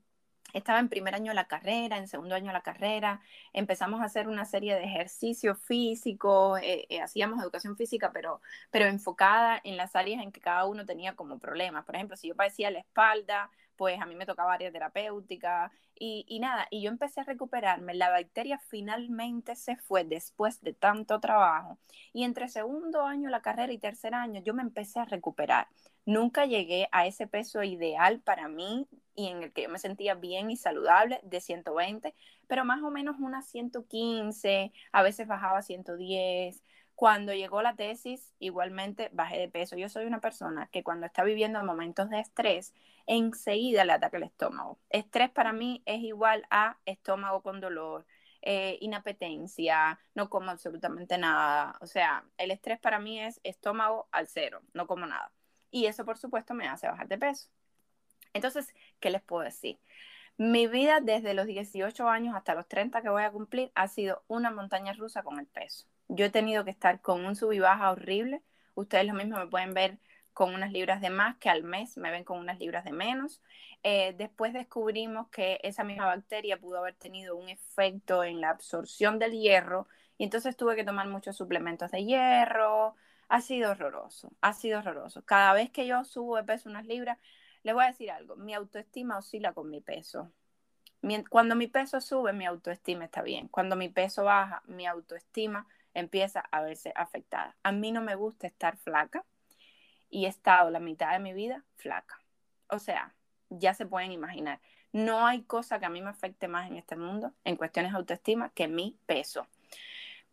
estaba 0.54 0.80
en 0.80 0.90
primer 0.90 1.16
año 1.16 1.32
de 1.32 1.36
la 1.36 1.48
carrera, 1.48 1.98
en 1.98 2.10
segundo 2.10 2.36
año 2.36 2.48
de 2.48 2.54
la 2.54 2.62
carrera, 2.62 3.22
empezamos 3.54 4.02
a 4.02 4.06
hacer 4.06 4.28
una 4.28 4.44
serie 4.44 4.76
de 4.76 4.84
ejercicios 4.84 5.58
físicos, 5.62 6.60
eh, 6.62 6.88
eh, 6.90 7.02
hacíamos 7.02 7.42
educación 7.42 7.78
física, 7.78 8.12
pero, 8.12 8.42
pero 8.70 8.86
enfocada 8.86 9.62
en 9.64 9.78
las 9.78 9.96
áreas 9.96 10.22
en 10.22 10.34
que 10.34 10.42
cada 10.42 10.66
uno 10.66 10.86
tenía 10.86 11.16
como 11.16 11.40
problemas. 11.40 11.86
Por 11.86 11.96
ejemplo, 11.96 12.18
si 12.18 12.28
yo 12.28 12.36
padecía 12.36 12.70
la 12.70 12.80
espalda, 12.80 13.50
pues 13.78 14.02
a 14.02 14.06
mí 14.06 14.16
me 14.16 14.26
tocaba 14.26 14.54
área 14.54 14.72
terapéutica 14.74 15.72
y, 15.98 16.26
y, 16.28 16.40
nada, 16.40 16.68
y 16.70 16.82
yo 16.82 16.90
empecé 16.90 17.22
a 17.22 17.24
recuperarme. 17.24 17.94
La 17.94 18.10
bacteria 18.10 18.60
finalmente 18.60 19.56
se 19.56 19.78
fue 19.78 20.04
después 20.04 20.62
de 20.62 20.74
tanto 20.74 21.22
trabajo 21.22 21.78
y 22.12 22.26
entre 22.26 22.50
segundo 22.50 23.06
año 23.06 23.30
la 23.30 23.42
carrera 23.42 23.72
y 23.72 23.78
tercer 23.78 24.14
año 24.14 24.42
yo 24.42 24.54
me 24.54 24.64
empecé 24.64 25.00
a 25.00 25.06
recuperar. 25.06 25.68
Nunca 26.06 26.46
llegué 26.46 26.88
a 26.92 27.08
ese 27.08 27.28
peso 27.28 27.64
ideal 27.64 28.22
para 28.22 28.48
mí 28.48 28.88
y 29.16 29.28
en 29.28 29.44
el 29.44 29.54
que 29.54 29.64
yo 29.64 29.70
me 29.70 29.80
sentía 29.80 30.14
bien 30.14 30.52
y 30.52 30.58
saludable 30.58 31.20
de 31.24 31.42
120, 31.42 32.14
pero 32.48 32.66
más 32.66 32.84
o 32.84 32.92
menos 32.92 33.16
unas 33.20 33.48
115, 33.48 34.72
a 34.92 35.04
veces 35.04 35.28
bajaba 35.28 35.60
a 35.60 35.62
110. 35.64 36.62
Cuando 36.96 37.34
llegó 37.34 37.62
la 37.62 37.76
tesis, 37.76 38.34
igualmente 38.40 39.10
bajé 39.14 39.38
de 39.40 39.50
peso. 39.50 39.76
Yo 39.76 39.90
soy 39.90 40.06
una 40.06 40.22
persona 40.22 40.68
que 40.72 40.84
cuando 40.84 41.06
está 41.08 41.24
viviendo 41.24 41.62
momentos 41.64 42.10
de 42.10 42.20
estrés, 42.20 42.74
enseguida 43.08 43.84
le 43.86 43.94
ataca 43.94 44.18
el 44.18 44.24
estómago. 44.24 44.80
Estrés 44.90 45.30
para 45.32 45.54
mí 45.54 45.82
es 45.86 46.02
igual 46.02 46.46
a 46.52 46.78
estómago 46.86 47.42
con 47.42 47.60
dolor, 47.60 48.06
eh, 48.42 48.78
inapetencia, 48.82 50.00
no 50.14 50.30
como 50.30 50.52
absolutamente 50.52 51.18
nada. 51.18 51.78
O 51.82 51.88
sea, 51.88 52.26
el 52.38 52.52
estrés 52.52 52.80
para 52.80 53.00
mí 53.00 53.20
es 53.20 53.40
estómago 53.44 54.08
al 54.12 54.28
cero, 54.28 54.62
no 54.74 54.88
como 54.88 55.06
nada. 55.08 55.32
Y 55.76 55.88
eso, 55.88 56.06
por 56.06 56.18
supuesto, 56.18 56.54
me 56.54 56.70
hace 56.70 56.88
bajar 56.88 57.10
de 57.10 57.18
peso. 57.18 57.50
Entonces, 58.32 58.74
¿qué 59.02 59.10
les 59.10 59.22
puedo 59.22 59.44
decir? 59.44 59.78
Mi 60.38 60.68
vida 60.68 61.02
desde 61.02 61.34
los 61.34 61.48
18 61.48 62.08
años 62.08 62.34
hasta 62.34 62.56
los 62.56 62.66
30 62.70 63.02
que 63.02 63.10
voy 63.10 63.24
a 63.24 63.32
cumplir 63.32 63.74
ha 63.76 63.90
sido 63.90 64.24
una 64.30 64.52
montaña 64.52 64.94
rusa 64.94 65.22
con 65.22 65.38
el 65.38 65.48
peso. 65.48 65.86
Yo 66.08 66.24
he 66.24 66.30
tenido 66.30 66.64
que 66.64 66.72
estar 66.72 67.02
con 67.02 67.26
un 67.26 67.36
sub 67.36 67.52
y 67.52 67.60
baja 67.60 67.92
horrible. 67.92 68.42
Ustedes 68.74 69.06
lo 69.06 69.16
mismo 69.16 69.38
me 69.38 69.48
pueden 69.48 69.74
ver 69.74 69.98
con 70.32 70.54
unas 70.54 70.72
libras 70.72 71.02
de 71.02 71.10
más, 71.10 71.36
que 71.40 71.50
al 71.50 71.64
mes 71.64 71.98
me 71.98 72.10
ven 72.10 72.24
con 72.24 72.40
unas 72.40 72.58
libras 72.58 72.86
de 72.86 72.94
menos. 72.94 73.42
Eh, 73.84 74.16
después 74.18 74.54
descubrimos 74.54 75.28
que 75.28 75.60
esa 75.62 75.84
misma 75.84 76.06
bacteria 76.06 76.58
pudo 76.58 76.78
haber 76.78 76.96
tenido 76.96 77.36
un 77.36 77.50
efecto 77.50 78.24
en 78.24 78.40
la 78.40 78.52
absorción 78.52 79.20
del 79.20 79.34
hierro 79.34 79.90
y 80.18 80.24
entonces 80.24 80.56
tuve 80.56 80.78
que 80.78 80.86
tomar 80.86 81.10
muchos 81.10 81.36
suplementos 81.36 81.92
de 81.92 82.06
hierro. 82.06 82.96
Ha 83.28 83.42
sido 83.42 83.72
horroroso, 83.72 84.32
ha 84.42 84.54
sido 84.54 84.80
horroroso. 84.80 85.24
Cada 85.26 85.54
vez 85.54 85.72
que 85.72 85.88
yo 85.88 86.04
subo 86.04 86.38
de 86.38 86.44
peso 86.44 86.70
unas 86.70 86.86
libras, 86.86 87.18
les 87.64 87.74
voy 87.74 87.84
a 87.84 87.88
decir 87.88 88.12
algo, 88.12 88.36
mi 88.36 88.54
autoestima 88.54 89.18
oscila 89.18 89.54
con 89.54 89.70
mi 89.70 89.82
peso. 89.82 90.32
Cuando 91.30 91.56
mi 91.56 91.68
peso 91.68 92.02
sube, 92.02 92.34
mi 92.34 92.46
autoestima 92.46 93.06
está 93.06 93.22
bien. 93.22 93.48
Cuando 93.48 93.76
mi 93.76 93.90
peso 93.90 94.24
baja, 94.24 94.64
mi 94.66 94.86
autoestima 94.88 95.68
empieza 95.94 96.40
a 96.40 96.62
verse 96.62 96.92
afectada. 96.96 97.56
A 97.64 97.72
mí 97.72 97.92
no 97.92 98.02
me 98.02 98.16
gusta 98.16 98.48
estar 98.48 98.78
flaca 98.78 99.26
y 100.10 100.26
he 100.26 100.28
estado 100.28 100.70
la 100.70 100.80
mitad 100.80 101.12
de 101.12 101.20
mi 101.20 101.34
vida 101.34 101.64
flaca. 101.76 102.20
O 102.70 102.80
sea, 102.80 103.14
ya 103.50 103.74
se 103.74 103.86
pueden 103.86 104.12
imaginar. 104.12 104.62
No 104.92 105.26
hay 105.26 105.44
cosa 105.44 105.80
que 105.80 105.86
a 105.86 105.90
mí 105.90 106.02
me 106.02 106.10
afecte 106.10 106.48
más 106.48 106.70
en 106.70 106.78
este 106.78 106.96
mundo 106.96 107.34
en 107.44 107.56
cuestiones 107.56 107.92
de 107.92 107.98
autoestima 107.98 108.50
que 108.52 108.68
mi 108.68 108.98
peso. 109.06 109.48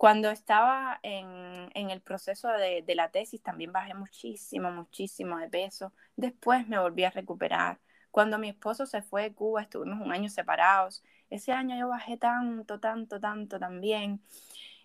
Cuando 0.02 0.30
estaba 0.30 0.98
en, 1.04 1.70
el 1.74 2.00
proceso 2.00 2.48
de, 2.48 2.84
la 2.96 3.12
tesis 3.12 3.40
también 3.40 3.70
bajé 3.70 3.94
muchísimo, 3.94 4.72
muchísimo 4.72 5.38
de 5.38 5.48
peso. 5.48 5.92
Después 6.16 6.66
me 6.66 6.76
volví 6.76 7.04
a 7.04 7.10
recuperar. 7.10 7.78
Cuando 8.10 8.36
mi 8.36 8.48
esposo 8.48 8.84
se 8.84 9.00
fue 9.00 9.22
de 9.22 9.32
Cuba, 9.32 9.62
estuvimos 9.62 10.04
un 10.04 10.10
año 10.10 10.28
separados. 10.28 11.04
Ese 11.30 11.52
año 11.52 11.78
yo 11.78 11.86
bajé 11.86 12.16
tanto, 12.16 12.80
tanto, 12.80 13.20
tanto 13.20 13.60
también. 13.60 14.20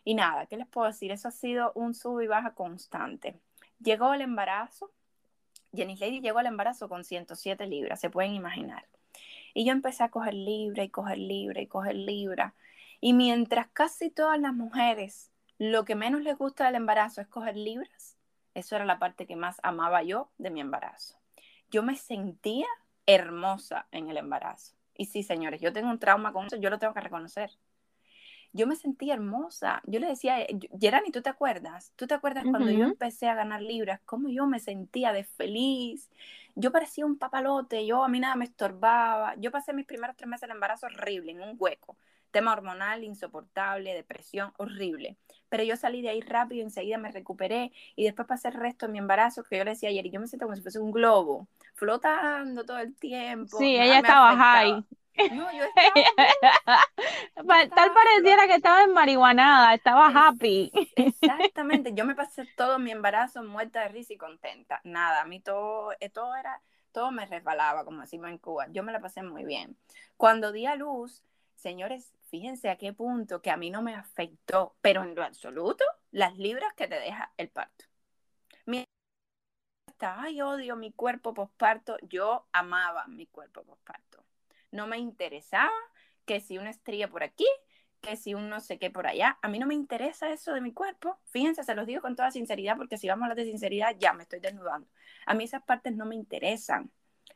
Y 0.03 0.13
nada, 0.13 0.45
¿qué 0.45 0.55
les 0.55 0.67
puedo 0.67 0.85
decir? 0.85 1.11
Eso 1.11 1.29
ha 1.29 1.31
sido 1.31 1.71
un 1.73 1.95
sub 1.95 2.21
y 2.21 2.27
baja 2.27 2.53
constante. 2.53 3.39
Llegó 3.79 4.13
el 4.13 4.21
embarazo. 4.21 4.91
Jenny 5.73 5.95
Lady 5.95 6.21
llegó 6.21 6.37
al 6.37 6.45
embarazo 6.45 6.87
con 6.89 7.03
107 7.03 7.65
libras, 7.65 7.99
se 7.99 8.11
pueden 8.11 8.35
imaginar. 8.35 8.85
Y 9.55 9.65
yo 9.65 9.71
empecé 9.71 10.03
a 10.03 10.09
coger 10.09 10.35
libra 10.35 10.83
y 10.83 10.89
coger 10.89 11.17
libra 11.17 11.59
y 11.59 11.65
coger 11.65 11.95
libra. 11.95 12.53
Y 12.99 13.13
mientras 13.13 13.67
casi 13.67 14.09
todas 14.09 14.39
las 14.39 14.53
mujeres 14.53 15.31
lo 15.59 15.85
que 15.85 15.95
menos 15.95 16.21
les 16.21 16.37
gusta 16.37 16.65
del 16.65 16.75
embarazo 16.75 17.21
es 17.21 17.27
coger 17.27 17.57
libras, 17.57 18.17
eso 18.53 18.75
era 18.75 18.85
la 18.85 18.99
parte 18.99 19.25
que 19.25 19.35
más 19.35 19.59
amaba 19.63 20.03
yo 20.03 20.29
de 20.37 20.49
mi 20.49 20.61
embarazo. 20.61 21.17
Yo 21.69 21.83
me 21.83 21.95
sentía 21.95 22.67
hermosa 23.05 23.87
en 23.91 24.09
el 24.09 24.17
embarazo. 24.17 24.75
Y 24.95 25.05
sí, 25.05 25.23
señores, 25.23 25.61
yo 25.61 25.73
tengo 25.73 25.89
un 25.89 25.99
trauma 25.99 26.33
con 26.33 26.47
eso, 26.47 26.57
yo 26.57 26.69
lo 26.69 26.79
tengo 26.79 26.93
que 26.93 27.01
reconocer. 27.01 27.51
Yo 28.53 28.65
me 28.65 28.75
sentía 28.75 29.13
hermosa. 29.13 29.81
Yo 29.85 29.99
le 29.99 30.07
decía, 30.07 30.37
Gerani, 30.79 31.11
¿tú 31.11 31.21
te 31.21 31.29
acuerdas? 31.29 31.91
¿Tú 31.95 32.07
te 32.07 32.15
acuerdas 32.15 32.45
cuando 32.49 32.71
yo 32.71 32.85
empecé 32.85 33.27
a 33.27 33.35
ganar 33.35 33.61
libras? 33.61 33.99
¿Cómo 34.05 34.29
yo 34.29 34.47
me 34.47 34.59
sentía 34.59 35.11
de 35.11 35.23
feliz? 35.23 36.09
Yo 36.55 36.71
parecía 36.71 37.05
un 37.05 37.17
papalote, 37.19 37.85
yo 37.85 38.03
a 38.03 38.07
mí 38.07 38.19
nada 38.19 38.35
me 38.35 38.45
estorbaba. 38.45 39.35
Yo 39.37 39.51
pasé 39.51 39.73
mis 39.73 39.85
primeros 39.85 40.15
tres 40.15 40.27
meses 40.27 40.47
de 40.47 40.53
embarazo 40.53 40.87
horrible, 40.87 41.33
en 41.33 41.41
un 41.41 41.55
hueco 41.59 41.97
tema 42.31 42.53
hormonal 42.53 43.03
insoportable, 43.03 43.93
depresión 43.93 44.53
horrible. 44.57 45.17
Pero 45.49 45.63
yo 45.63 45.77
salí 45.77 46.01
de 46.01 46.09
ahí 46.09 46.21
rápido, 46.21 46.63
enseguida 46.63 46.97
me 46.97 47.11
recuperé 47.11 47.71
y 47.95 48.03
después 48.03 48.27
pasé 48.27 48.49
el 48.49 48.55
resto 48.55 48.85
de 48.85 48.91
mi 48.91 48.99
embarazo, 48.99 49.43
que 49.43 49.57
yo 49.57 49.63
le 49.63 49.71
decía 49.71 49.89
ayer, 49.89 50.05
y 50.05 50.11
yo 50.11 50.19
me 50.19 50.27
siento 50.27 50.45
como 50.45 50.55
si 50.55 50.61
fuese 50.61 50.79
un 50.79 50.91
globo, 50.91 51.47
flotando 51.73 52.65
todo 52.65 52.79
el 52.79 52.95
tiempo. 52.95 53.57
Sí, 53.57 53.75
ella 53.75 53.99
estaba 53.99 54.35
high. 54.35 54.85
No, 55.31 55.51
yo 55.51 55.63
estaba... 55.63 56.81
Tal 57.75 57.93
pareciera 57.93 58.47
que 58.47 58.55
estaba 58.55 58.83
en 58.83 58.93
marihuanada, 58.93 59.73
estaba 59.73 60.07
happy. 60.07 60.71
Exactamente, 60.95 61.93
yo 61.93 62.05
me 62.05 62.15
pasé 62.15 62.45
todo 62.55 62.77
mi 62.77 62.91
embarazo 62.91 63.43
muerta 63.43 63.81
de 63.81 63.89
risa 63.89 64.13
y 64.13 64.17
contenta. 64.17 64.81
Nada, 64.83 65.21
a 65.21 65.25
mí 65.25 65.39
todo, 65.39 65.91
eh, 65.99 66.09
todo 66.09 66.35
era, 66.35 66.61
todo 66.91 67.11
me 67.11 67.25
resbalaba, 67.25 67.85
como 67.85 68.01
decimos 68.01 68.29
en 68.29 68.37
Cuba. 68.37 68.67
Yo 68.69 68.83
me 68.83 68.91
la 68.91 68.99
pasé 68.99 69.23
muy 69.23 69.45
bien. 69.45 69.77
Cuando 70.17 70.51
di 70.51 70.65
a 70.65 70.75
luz, 70.75 71.23
señores, 71.57 72.13
fíjense 72.29 72.69
a 72.69 72.77
qué 72.77 72.93
punto 72.93 73.41
que 73.41 73.51
a 73.51 73.57
mí 73.57 73.69
no 73.69 73.81
me 73.81 73.95
afectó, 73.95 74.75
pero 74.81 75.03
en 75.03 75.15
lo 75.15 75.23
absoluto, 75.23 75.83
las 76.11 76.37
libras 76.37 76.73
que 76.75 76.87
te 76.87 76.99
deja 76.99 77.33
el 77.37 77.49
parto. 77.49 77.85
Mi 78.65 78.85
ay, 79.99 80.41
odio 80.41 80.75
mi 80.75 80.91
cuerpo 80.91 81.33
posparto, 81.33 81.97
yo 82.03 82.47
amaba 82.51 83.07
mi 83.07 83.25
cuerpo 83.27 83.63
posparto. 83.63 84.23
No 84.71 84.87
me 84.87 84.97
interesaba 84.97 85.71
que 86.25 86.39
si 86.39 86.57
una 86.57 86.69
estría 86.69 87.09
por 87.09 87.23
aquí, 87.23 87.47
que 88.01 88.15
si 88.15 88.33
un 88.35 88.49
no 88.49 88.59
sé 88.59 88.77
qué 88.77 88.91
por 88.91 89.07
allá, 89.07 89.39
a 89.41 89.47
mí 89.47 89.59
no 89.59 89.65
me 89.65 89.73
interesa 89.73 90.31
eso 90.31 90.53
de 90.53 90.61
mi 90.61 90.73
cuerpo. 90.73 91.19
Fíjense, 91.25 91.63
se 91.63 91.73
los 91.75 91.87
digo 91.87 92.01
con 92.01 92.15
toda 92.15 92.31
sinceridad, 92.31 92.77
porque 92.77 92.97
si 92.97 93.07
vamos 93.07 93.23
a 93.23 93.25
hablar 93.25 93.37
de 93.37 93.45
sinceridad, 93.45 93.95
ya 93.97 94.13
me 94.13 94.23
estoy 94.23 94.39
desnudando. 94.39 94.87
A 95.25 95.33
mí 95.33 95.45
esas 95.45 95.63
partes 95.63 95.95
no 95.95 96.05
me 96.05 96.15
interesan, 96.15 96.91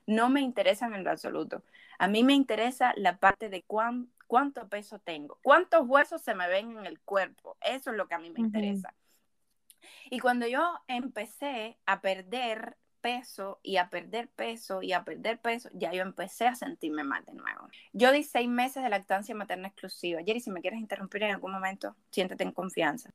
no 0.08 0.30
me 0.30 0.42
interesan 0.42 0.94
en 0.94 1.04
lo 1.04 1.12
absoluto. 1.12 1.64
A 2.00 2.08
mí 2.08 2.24
me 2.24 2.34
interesa 2.34 2.94
la 2.98 3.18
parte 3.18 3.50
de 3.50 3.64
cuán 3.64 4.10
cuánto 4.32 4.70
peso 4.70 4.98
tengo, 5.00 5.40
cuántos 5.44 5.86
huesos 5.86 6.22
se 6.22 6.34
me 6.36 6.48
ven 6.48 6.78
en 6.78 6.86
el 6.86 7.02
cuerpo. 7.02 7.58
Eso 7.60 7.92
es 7.92 7.98
lo 7.98 8.08
que 8.08 8.16
a 8.16 8.20
mí 8.20 8.30
me 8.30 8.40
interesa. 8.40 8.94
Y 10.10 10.20
cuando 10.20 10.48
yo 10.48 10.80
empecé 10.88 11.78
a 11.86 12.00
perder 12.00 12.78
peso 13.02 13.60
y 13.62 13.76
a 13.78 13.90
perder 13.90 14.30
peso 14.30 14.82
y 14.82 14.94
a 14.94 15.04
perder 15.04 15.40
peso, 15.42 15.70
ya 15.74 15.92
yo 15.92 16.02
empecé 16.02 16.48
a 16.48 16.56
sentirme 16.56 17.04
mal 17.04 17.26
de 17.26 17.34
nuevo. 17.34 17.68
Yo 17.92 18.12
di 18.14 18.24
seis 18.24 18.48
meses 18.48 18.84
de 18.84 18.90
lactancia 18.90 19.36
materna 19.36 19.68
exclusiva. 19.68 20.22
Jerry, 20.26 20.40
si 20.40 20.50
me 20.50 20.62
quieres 20.62 20.80
interrumpir 20.80 21.24
en 21.24 21.32
algún 21.32 21.52
momento, 21.52 21.96
siéntete 22.10 22.44
en 22.44 22.54
confianza. 22.54 23.14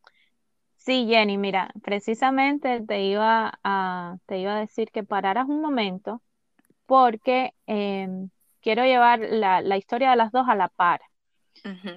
Sí, 0.76 1.06
Jenny, 1.08 1.38
mira, 1.38 1.72
precisamente 1.82 2.80
te 2.82 3.02
iba 3.04 3.58
a, 3.64 4.18
te 4.26 4.38
iba 4.38 4.56
a 4.56 4.60
decir 4.60 4.90
que 4.90 5.02
pararas 5.02 5.48
un 5.48 5.60
momento 5.60 6.22
porque 6.86 7.52
em, 7.66 8.30
quiero 8.60 8.84
llevar 8.84 9.20
la, 9.20 9.76
historia 9.76 10.10
de 10.10 10.16
las 10.16 10.32
dos 10.32 10.48
a 10.48 10.54
la 10.54 10.68
par. 10.68 11.00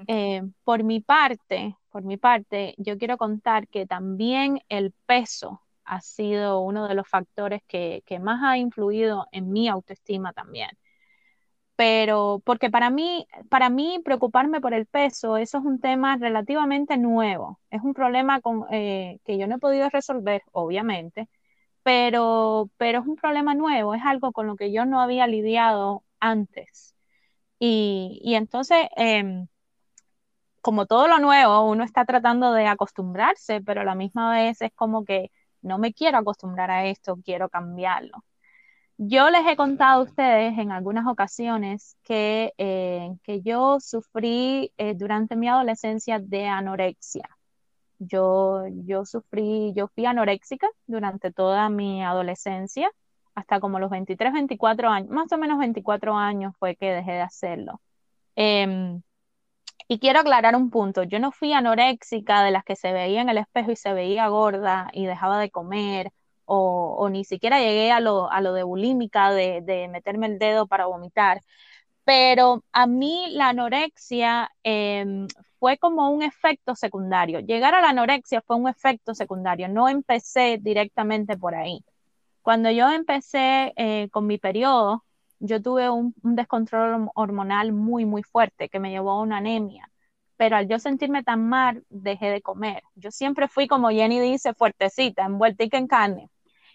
Eh, 0.08 0.41
por 0.63 0.84
mi 0.84 0.99
parte, 0.99 1.75
por 1.89 2.04
mi 2.04 2.17
parte, 2.17 2.73
yo 2.78 2.97
quiero 2.97 3.17
contar 3.17 3.67
que 3.67 3.86
también 3.86 4.62
el 4.69 4.93
peso 5.06 5.62
ha 5.84 6.02
sido 6.02 6.62
uno 6.62 6.88
de 6.88 6.95
los 6.95 7.08
factores 7.08 7.62
que, 7.67 8.04
más 8.21 8.41
ha 8.43 8.58
influido 8.58 9.28
en 9.32 9.52
mi 9.52 9.67
autoestima 9.67 10.34
también. 10.34 10.69
Pero 11.75 12.41
porque 12.45 12.69
para 12.69 12.89
mí, 12.89 13.25
para 13.49 13.69
mí 13.69 14.02
preocuparme 14.04 14.60
por 14.62 14.73
el 14.73 14.86
peso, 14.86 15.38
eso 15.38 15.58
es 15.60 15.63
un 15.65 15.80
tema 15.80 16.17
relativamente 16.17 16.97
nuevo. 16.97 17.60
Es 17.69 17.82
un 17.82 17.93
problema 17.93 18.41
con, 18.41 18.65
eh, 18.71 19.19
que 19.23 19.38
yo 19.38 19.47
no 19.47 19.56
he 19.56 19.60
podido 19.60 19.89
resolver, 19.89 20.43
obviamente, 20.52 21.30
pero, 21.84 22.70
pero 22.78 23.00
es 23.02 23.08
un 23.08 23.15
problema 23.15 23.56
nuevo, 23.56 23.96
es 23.96 24.02
algo 24.06 24.32
con 24.32 24.48
lo 24.48 24.56
que 24.56 24.72
yo 24.72 24.86
no 24.86 25.02
había 25.02 25.28
lidiado 25.28 26.04
antes. 26.20 26.96
Y, 27.60 28.22
entonces, 28.36 28.88
em, 28.96 29.48
como 30.62 30.86
todo 30.86 31.08
lo 31.08 31.20
nuevo, 31.20 31.70
uno 31.70 31.84
está 31.84 32.06
tratando 32.06 32.54
de 32.54 32.68
acostumbrarse, 32.68 33.62
pero 33.62 33.82
a 33.82 33.84
la 33.86 33.96
misma 33.96 34.32
vez 34.34 34.62
es 34.62 34.72
como 34.76 35.06
que 35.06 35.32
no 35.62 35.78
me 35.78 35.94
quiero 35.94 36.18
acostumbrar 36.20 36.72
a 36.72 36.86
esto, 36.88 37.18
quiero 37.24 37.50
cambiarlo. 37.50 38.24
Yo 38.98 39.30
les 39.30 39.48
he 39.48 39.56
contado 39.58 40.02
a 40.02 40.06
ustedes 40.06 40.58
en 40.60 40.72
algunas 40.72 41.08
ocasiones 41.08 41.98
que, 42.04 42.54
eh, 42.58 43.12
que 43.24 43.42
yo 43.42 43.80
sufrí 43.80 44.74
eh, 44.78 44.96
durante 44.96 45.36
mi 45.38 45.48
adolescencia 45.50 46.20
de 46.20 46.48
anorexia. 46.48 47.38
Yo, 47.99 48.65
yo 48.85 49.05
sufrí, 49.05 49.73
yo 49.75 49.88
fui 49.89 50.05
anoréxica 50.05 50.67
durante 50.88 51.31
toda 51.31 51.69
mi 51.69 52.03
adolescencia, 52.03 52.91
hasta 53.35 53.59
como 53.59 53.79
los 53.79 53.89
23, 53.89 54.33
24 54.33 54.89
años, 54.89 55.09
más 55.09 55.31
o 55.31 55.38
menos 55.38 55.59
24 55.59 56.15
años 56.15 56.53
fue 56.59 56.75
que 56.75 56.91
dejé 56.93 57.12
de 57.13 57.21
hacerlo. 57.21 57.81
Em, 58.35 59.01
y 59.88 59.99
quiero 59.99 60.19
aclarar 60.19 60.55
un 60.55 60.69
punto, 60.69 61.03
yo 61.03 61.19
no 61.19 61.31
fui 61.31 61.53
anoréxica 61.53 62.43
de 62.43 62.51
las 62.51 62.63
que 62.63 62.75
se 62.75 62.93
veía 62.93 63.21
en 63.21 63.29
el 63.29 63.39
espejo 63.39 63.71
y 63.71 63.75
se 63.75 63.93
veía 63.93 64.27
gorda 64.27 64.89
y 64.93 65.05
dejaba 65.05 65.39
de 65.39 65.51
comer, 65.51 66.12
o, 66.45 67.09
ni 67.12 67.25
siquiera 67.25 67.59
llegué 67.59 67.91
a 67.91 67.99
lo, 67.99 68.31
a 68.31 68.41
lo 68.41 68.53
de 68.53 68.63
bulímica, 68.63 69.31
de, 69.31 69.88
meterme 69.91 70.27
el 70.27 70.39
dedo 70.39 70.67
para 70.67 70.88
vomitar, 70.88 71.41
pero 72.05 72.63
a 72.71 72.88
mí 72.88 73.27
la 73.31 73.49
anorexia 73.49 74.51
em, 74.63 75.27
fue 75.60 75.78
como 75.78 76.10
un 76.12 76.24
efecto 76.24 76.76
secundario. 76.76 77.39
Llegar 77.41 77.76
a 77.76 77.82
la 77.82 77.89
anorexia 77.89 78.41
fue 78.41 78.56
un 78.56 78.67
efecto 78.69 79.13
secundario, 79.13 79.67
no 79.69 79.89
empecé 79.89 80.58
directamente 80.62 81.38
por 81.38 81.56
ahí. 81.56 81.84
Cuando 82.41 82.72
yo 82.72 82.89
empecé 82.91 83.74
eh, 83.76 84.10
con 84.12 84.28
mi 84.28 84.38
periodo, 84.38 85.06
yo 85.39 85.62
tuve 85.62 85.89
un, 85.89 86.13
descontrol 86.24 87.10
hormonal 87.15 87.74
muy, 87.74 88.06
muy 88.06 88.24
fuerte 88.24 88.69
que 88.69 88.80
me 88.80 88.91
llevó 88.91 89.12
a 89.12 89.22
una 89.22 89.38
anemia. 89.38 89.89
Pero 90.38 90.56
al 90.58 90.67
yo 90.67 90.80
sentirme 90.80 91.24
tan 91.24 91.48
mal, 91.50 91.84
dejé 91.89 92.28
de 92.28 92.41
comer. 92.41 92.84
Yo 92.95 93.12
siempre 93.12 93.48
fui, 93.48 93.67
como 93.67 93.89
Jenny 93.89 94.19
dice, 94.19 94.54
fuertecita, 94.54 95.26
envueltica 95.26 95.78
en 95.78 95.88
carne. 95.88 96.30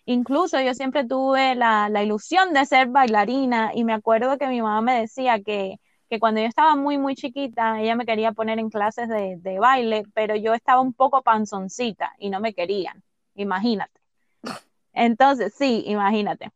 Incluso 0.07 0.61
yo 0.61 0.75
siempre 0.75 1.07
tuve 1.07 1.55
la, 1.55 1.91
ilusión 2.03 2.53
de 2.53 2.67
ser 2.67 2.89
bailarina 2.89 3.73
y 3.75 3.85
me 3.85 3.95
acuerdo 3.95 4.39
que 4.39 4.49
mi 4.49 4.61
mamá 4.61 4.83
me 4.83 5.01
decía 5.01 5.41
que, 5.43 5.81
cuando 6.19 6.41
yo 6.41 6.47
estaba 6.47 6.77
muy, 6.77 6.99
muy 6.99 7.15
chiquita, 7.15 7.81
ella 7.81 7.97
me 7.97 8.07
quería 8.07 8.33
poner 8.33 8.59
en 8.59 8.71
clases 8.71 9.09
de, 9.09 9.37
de 9.39 9.59
baile, 9.59 10.05
pero 10.15 10.37
yo 10.37 10.55
estaba 10.55 10.81
un 10.81 10.93
poco 10.93 11.23
panzoncita 11.23 12.13
y 12.19 12.31
no 12.31 12.41
me 12.41 12.55
querían. 12.55 13.03
Imagínate. 13.35 14.01
Entonces, 14.93 15.55
sí, 15.57 15.85
imagínate. 15.87 16.51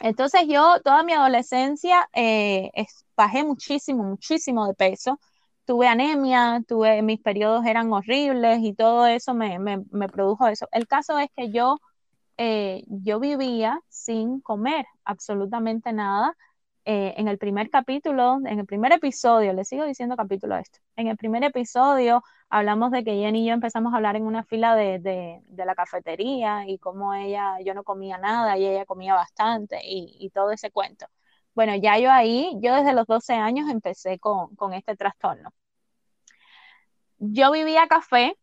Entonces 0.00 0.42
yo 0.48 0.80
toda 0.82 1.02
mi 1.02 1.12
adolescencia 1.12 2.08
eh, 2.12 2.70
bajé 3.16 3.44
muchísimo, 3.44 4.04
muchísimo 4.04 4.66
de 4.66 4.74
peso. 4.74 5.20
Tuve 5.64 5.86
anemia, 5.88 6.62
tuve, 6.68 7.02
mis 7.02 7.20
periodos 7.20 7.64
eran 7.66 7.92
horribles 7.92 8.60
y 8.62 8.74
todo 8.74 9.06
eso 9.06 9.34
me, 9.34 9.58
produjo 10.12 10.48
eso. 10.48 10.68
El 10.72 10.86
caso 10.86 11.18
es 11.18 11.28
que 11.36 11.50
yo, 11.50 11.78
eh, 12.38 12.84
yo 12.88 13.20
vivía 13.20 13.80
sin 13.88 14.40
comer 14.40 14.86
absolutamente 15.04 15.92
nada 15.92 16.36
eh, 16.86 17.14
en 17.16 17.28
el 17.28 17.38
primer 17.38 17.70
capítulo, 17.70 18.40
en 18.44 18.58
el 18.58 18.66
primer 18.66 18.92
episodio, 18.92 19.54
le 19.54 19.64
sigo 19.64 19.84
diciendo 19.86 20.16
capítulo 20.16 20.54
a 20.54 20.60
esto, 20.60 20.80
en 20.96 21.08
el 21.08 21.16
primer 21.16 21.42
episodio 21.42 22.22
hablamos 22.50 22.90
de 22.90 23.02
que 23.04 23.12
Jenny 23.16 23.44
y 23.44 23.46
yo 23.48 23.54
empezamos 23.54 23.92
a 23.92 23.96
hablar 23.96 24.16
en 24.16 24.24
una 24.26 24.44
fila 24.44 24.76
de, 24.76 25.42
la 25.56 25.74
cafetería 25.74 26.68
y 26.68 26.78
cómo 26.78 27.14
ella, 27.14 27.56
yo 27.64 27.72
no 27.74 27.84
comía 27.84 28.18
nada 28.18 28.58
y 28.58 28.66
ella 28.66 28.84
comía 28.84 29.14
bastante 29.14 29.80
y, 29.82 30.30
todo 30.34 30.50
ese 30.52 30.70
cuento. 30.70 31.06
Bueno, 31.54 31.74
ya 31.76 31.98
yo 31.98 32.10
ahí, 32.12 32.52
yo 32.60 32.74
desde 32.74 32.92
los 32.92 33.06
12 33.06 33.32
años 33.34 33.70
empecé 33.70 34.18
con, 34.18 34.54
con 34.56 34.74
este 34.74 34.96
trastorno. 34.96 35.50
Yo 37.18 37.50
vivía 37.52 37.86
café, 37.88 38.36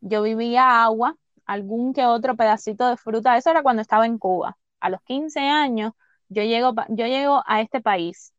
yo 0.00 0.22
vivía 0.22 0.82
agua, 0.82 1.16
algún 1.46 1.92
que 1.94 2.06
otro 2.06 2.36
pedacito 2.36 2.88
de 2.88 2.96
fruta, 2.96 3.36
eso 3.36 3.50
era 3.50 3.62
cuando 3.62 3.82
estaba 3.82 4.06
en 4.06 4.18
Cuba. 4.18 4.56
A 4.80 4.90
los 4.90 5.00
15 5.02 5.40
años 5.40 5.92
yo 6.28 6.42
llego, 6.42 6.74
yo 6.88 7.06
llego 7.06 7.42
a 7.46 7.60
este 7.60 7.80
país 7.80 8.32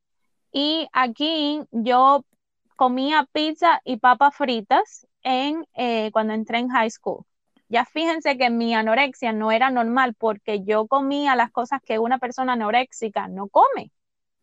y 0.51 0.87
aquí 0.93 1.61
yo 1.71 2.23
comía 2.75 3.27
pizza 3.31 3.81
y 3.83 3.97
papas 3.97 4.35
fritas 4.35 5.07
en, 5.21 5.65
eh, 5.73 6.11
cuando 6.11 6.33
entré 6.33 6.59
en 6.59 6.69
high 6.69 6.89
school. 6.89 7.25
Ya 7.67 7.83
fíjense 7.83 8.37
que 8.37 8.49
mi 8.49 8.75
anorexia 8.75 9.33
no 9.33 9.51
era 9.51 9.69
normal 9.69 10.13
porque 10.13 10.63
yo 10.63 10.87
comía 10.87 11.35
las 11.35 11.51
cosas 11.51 11.81
que 11.83 11.99
una 11.99 12.19
persona 12.19 12.53
anoréxica 12.53 13.27
no 13.27 13.47
come, 13.47 13.91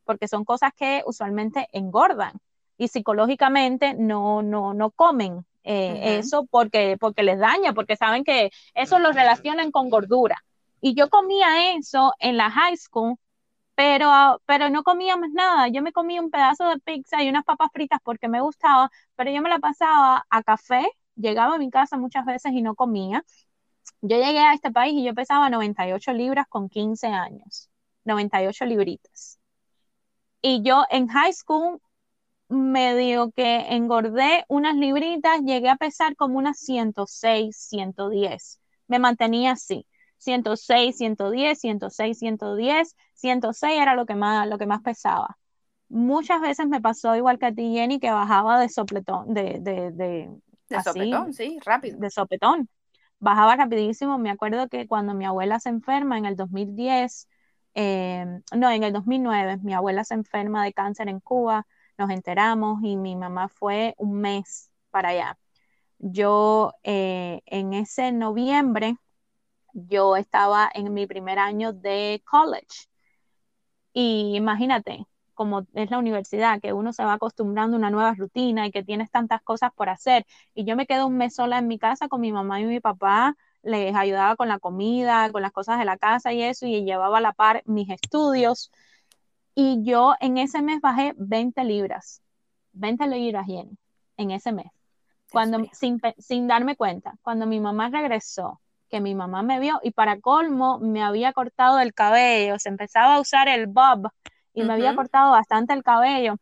porque 0.05 0.29
son 0.29 0.45
cosas 0.45 0.73
que 0.77 1.03
usualmente 1.07 1.69
engordan 1.73 2.33
y 2.77 2.89
psicológicamente 2.89 3.95
no, 3.95 4.43
no, 4.43 4.75
no 4.75 4.91
comen 4.91 5.45
eh, 5.65 6.19
eso 6.19 6.47
porque, 6.51 6.97
porque 6.99 7.23
les 7.23 7.39
daña, 7.39 7.73
porque 7.73 7.97
saben 7.97 8.25
que 8.25 8.51
eso 8.75 8.99
lo 8.99 9.13
relacionan 9.13 9.71
con 9.71 9.89
gordura. 9.89 10.43
Y 10.81 10.95
yo 10.95 11.09
comía 11.09 11.77
eso 11.77 12.13
en 12.19 12.37
la 12.37 12.51
high 12.51 12.77
school 12.77 13.17
pero, 13.83 14.41
pero 14.47 14.71
no 14.71 14.85
comía 14.85 15.17
más 15.17 15.31
nada. 15.33 15.67
Yo 15.69 15.83
me 15.83 15.93
comía 15.93 16.21
un 16.23 16.31
pedazo 16.31 16.69
de 16.69 16.79
pizza 16.79 17.21
y 17.23 17.29
unas 17.29 17.45
papas 17.45 17.71
fritas 17.73 17.99
porque 18.05 18.29
me 18.29 18.41
gustaba, 18.41 18.91
pero 19.17 19.33
yo 19.33 19.43
me 19.43 19.49
la 19.49 19.59
pasaba 19.59 20.25
a 20.31 20.43
café, 20.45 20.87
llegaba 21.17 21.57
a 21.57 21.59
mi 21.59 21.69
casa 21.71 21.97
muchas 21.99 22.25
veces 22.25 22.53
y 22.53 22.63
no 22.63 22.77
comía. 22.77 23.25
Yo 24.03 24.17
llegué 24.19 24.41
a 24.41 24.55
este 24.55 24.73
país 24.73 24.95
y 24.95 25.05
yo 25.05 25.15
pesaba 25.15 25.51
98 25.51 26.13
libras 26.15 26.47
con 26.49 26.69
15 26.69 27.09
años, 27.09 27.71
98 28.05 28.67
libritas. 28.67 29.41
Y 30.41 30.63
yo 30.63 30.85
en 30.91 31.09
high 31.09 31.33
school 31.33 31.81
medio 32.49 33.33
que 33.33 33.59
engordé 33.75 34.45
unas 34.49 34.77
libritas, 34.77 35.41
llegué 35.43 35.71
a 35.71 35.77
pesar 35.77 36.17
como 36.17 36.39
unas 36.39 36.59
106, 36.61 37.57
110. 37.57 38.61
Me 38.89 38.99
mantenía 39.01 39.53
así. 39.53 39.87
106, 40.23 40.97
110, 40.97 41.59
106, 41.61 42.19
110, 42.19 42.97
106 43.15 43.81
era 43.81 43.95
lo 43.95 44.07
que 44.07 44.15
más, 44.15 44.49
lo 44.49 44.59
que 44.59 44.67
más 44.67 44.83
pesaba. 44.83 45.39
Muchas 45.89 46.41
veces 46.41 46.67
me 46.69 46.81
pasó 46.81 47.15
igual 47.17 47.39
que 47.39 47.47
a 47.47 47.53
ti, 47.53 47.75
Jenny, 47.75 48.01
que 48.01 48.11
bajaba 48.11 48.61
de 48.61 48.69
sopletón, 48.69 49.35
de, 49.35 49.59
de, 49.61 49.91
de, 49.91 50.31
de 50.69 50.83
sopetón, 50.83 51.35
sí, 51.35 51.59
rápido. 51.65 51.99
De 51.99 52.11
sopetón. 52.11 52.69
Bajaba 53.19 53.57
rapidísimo. 53.57 54.19
Me 54.19 54.31
acuerdo 54.31 54.69
que 54.69 54.87
cuando 54.87 55.15
mi 55.15 55.27
abuela 55.27 55.61
se 55.61 55.69
enferma 55.69 56.19
en 56.19 56.25
el 56.27 56.35
2010, 56.37 57.29
eh, 57.75 58.25
no, 58.57 58.71
en 58.71 58.83
el 58.83 58.93
2009, 58.93 59.59
mi 59.63 59.75
abuela 59.75 60.05
se 60.05 60.15
enferma 60.15 60.65
de 60.65 60.73
cáncer 60.73 61.09
en 61.09 61.21
Cuba, 61.21 61.67
nos 61.99 62.11
enteramos 62.11 62.81
y 62.83 62.97
mi 62.97 63.17
mamá 63.17 63.49
fue 63.49 63.95
un 63.99 64.21
mes 64.21 64.71
para 64.91 65.11
allá. 65.11 65.39
Yo 65.99 66.73
eh, 66.83 67.43
en 67.47 67.75
ese 67.75 68.13
noviembre 68.13 68.97
yo 69.73 70.17
estaba 70.17 70.71
en 70.75 70.93
mi 70.95 71.07
primer 71.07 71.39
año 71.39 71.73
de 71.73 72.23
college. 72.25 72.89
Y 73.93 74.37
imagínate, 74.37 75.07
como 75.35 75.67
es 75.75 75.91
la 75.91 75.99
universidad, 75.99 76.61
que 76.61 76.73
uno 76.73 76.93
se 76.93 77.05
va 77.05 77.15
acostumbrando 77.15 77.77
a 77.77 77.79
una 77.79 77.91
nueva 77.91 78.15
rutina 78.15 78.67
y 78.67 78.71
que 78.73 78.85
tienes 78.85 79.11
tantas 79.11 79.43
cosas 79.43 79.71
por 79.75 79.89
hacer. 79.89 80.27
Y 80.55 80.65
yo 80.65 80.77
me 80.77 80.87
quedé 80.87 81.05
un 81.05 81.17
mes 81.17 81.35
sola 81.35 81.59
en 81.59 81.69
mi 81.69 81.79
casa 81.79 82.09
con 82.09 82.21
mi 82.21 82.33
mamá 82.33 82.61
y 82.61 82.65
mi 82.65 82.81
papá, 82.81 83.37
les 83.63 83.95
ayudaba 83.95 84.37
con 84.37 84.49
la 84.49 84.59
comida, 84.59 85.31
con 85.33 85.43
las 85.43 85.53
cosas 85.53 85.79
de 85.79 85.85
la 85.85 85.97
casa 85.99 86.33
y 86.33 86.43
eso, 86.43 86.67
y 86.67 86.85
llevaba 86.85 87.19
a 87.19 87.21
la 87.21 87.33
par 87.33 87.63
mis 87.67 87.89
estudios. 87.91 88.71
Y 89.55 89.83
yo 89.85 90.15
en 90.21 90.39
ese 90.39 90.63
mes 90.63 90.81
bajé 90.81 91.15
20 91.17 91.65
libras, 91.65 92.23
20 92.73 93.07
libras, 93.07 93.47
Jenny, 93.47 93.77
en 94.17 94.31
ese 94.31 94.53
mes. 94.53 94.67
Cuando, 95.31 95.65
sin, 95.73 96.01
sin 96.19 96.47
darme 96.47 96.77
cuenta, 96.77 97.15
cuando 97.23 97.47
mi 97.47 97.61
mamá 97.61 97.89
regresó 97.91 98.62
que 98.93 99.01
mi 99.01 99.15
mamá 99.15 99.43
me 99.43 99.59
vio 99.59 99.81
y 99.83 99.93
para 99.93 100.21
colmo 100.21 100.79
me 100.79 101.03
había 101.03 101.33
cortado 101.33 101.81
el 101.81 101.95
cabello, 101.95 102.59
se 102.59 102.69
empezaba 102.69 103.17
a 103.17 103.21
usar 103.21 103.49
el 103.49 103.67
bob 103.67 104.11
y 104.53 104.65
me 104.65 104.75
había 104.75 104.95
cortado 104.95 105.31
bastante 105.33 105.73
el 105.73 105.83
cabello. 105.83 106.37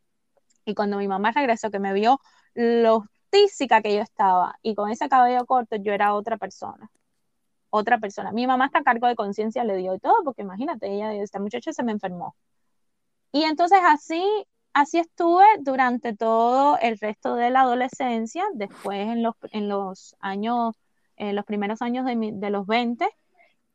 Y 0.64 0.74
cuando 0.74 0.98
mi 0.98 1.06
mamá 1.06 1.30
regresó, 1.30 1.70
que 1.70 1.78
me 1.78 1.92
vio 1.92 2.18
lo 2.54 3.04
física 3.30 3.82
que 3.82 3.94
yo 3.94 4.02
estaba 4.02 4.56
y 4.62 4.74
con 4.74 4.90
ese 4.90 5.08
cabello 5.08 5.46
corto, 5.46 5.76
yo 5.76 5.92
era 5.92 6.12
otra 6.12 6.38
persona. 6.38 6.90
Otra 7.70 7.98
persona. 7.98 8.32
Mi 8.32 8.48
mamá 8.48 8.66
está 8.66 8.80
a 8.80 8.82
cargo 8.82 9.06
de 9.06 9.14
conciencia 9.14 9.62
le 9.62 9.76
dio 9.76 9.94
y 9.94 10.00
todo, 10.00 10.16
porque 10.24 10.42
imagínate, 10.42 10.92
ella, 10.92 11.14
esta 11.14 11.38
muchacha 11.38 11.72
se 11.72 11.84
me 11.84 11.92
enfermó. 11.92 12.34
Y 13.32 13.44
entonces 13.44 13.78
así 13.86 14.24
así 14.72 14.98
estuve 14.98 15.44
durante 15.60 16.16
todo 16.16 16.78
el 16.78 16.98
resto 16.98 17.36
de 17.36 17.50
la 17.50 17.60
adolescencia, 17.60 18.44
después 18.54 18.98
en 19.08 19.22
los, 19.22 19.34
en 19.52 19.68
los 19.68 20.16
años, 20.20 20.74
los 21.32 21.44
primeros 21.44 21.82
años 21.82 22.04
de, 22.06 22.32
de 22.34 22.50
los 22.50 22.66
20, 22.66 23.08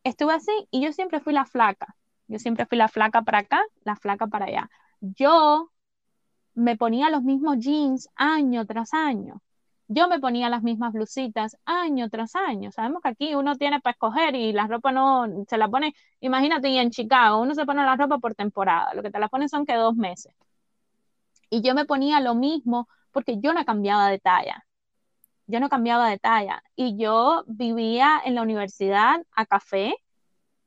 estuve 0.03 0.33
así 0.33 0.51
y 0.71 0.81
yo 0.83 0.93
siempre 0.93 1.19
fui 1.19 1.33
la 1.33 1.45
flaca. 1.45 1.95
Yo 2.27 2.39
siempre 2.39 2.65
fui 2.65 2.77
la 2.77 2.87
flaca 2.87 3.21
para 3.23 3.39
acá, 3.39 3.61
la 3.83 3.95
flaca 3.95 4.27
para 4.27 4.45
allá. 4.45 4.69
Yo 5.01 5.71
me 6.55 6.77
ponía 6.77 7.09
los 7.09 7.23
mismos 7.23 7.57
jeans 7.59 8.09
año 8.15 8.65
tras 8.65 8.93
año. 8.93 9.41
Yo 9.87 10.07
me 10.07 10.19
ponía 10.19 10.49
las 10.49 10.63
mismas 10.63 10.93
blusitas 10.93 11.57
año 11.65 12.09
tras 12.09 12.35
año. 12.35 12.71
Sabemos 12.71 13.01
que 13.03 13.09
aquí 13.09 13.35
uno 13.35 13.55
tiene 13.55 13.79
para 13.81 13.91
escoger 13.93 14.35
y 14.35 14.51
la 14.53 14.67
ropa 14.67 14.91
no 14.91 15.27
se 15.47 15.57
la 15.57 15.67
pone, 15.69 15.93
imagínate, 16.21 16.69
y 16.69 16.77
en 16.79 16.89
Chicago 16.91 17.41
uno 17.41 17.53
se 17.55 17.65
pone 17.65 17.83
la 17.83 17.95
ropa 17.95 18.17
por 18.19 18.33
temporada. 18.35 18.93
Lo 18.95 19.03
que 19.03 19.11
te 19.11 19.19
la 19.19 19.29
ponen 19.29 19.49
son 19.49 19.65
que 19.65 19.75
dos 19.75 19.95
meses. 19.95 20.33
Y 21.49 21.61
yo 21.63 21.73
me 21.75 21.85
ponía 21.85 22.19
lo 22.19 22.35
mismo 22.35 22.87
porque 23.11 23.39
yo 23.39 23.53
no 23.53 23.65
cambiaba 23.65 24.09
de 24.09 24.19
talla. 24.19 24.64
Yo 25.47 25.59
no 25.59 25.69
cambiaba 25.69 26.09
de 26.09 26.19
talla. 26.19 26.63
Y 26.75 26.97
yo 26.97 27.43
vivía 27.47 28.21
en 28.23 28.35
la 28.35 28.41
universidad 28.41 29.25
a 29.31 29.45
café 29.45 29.95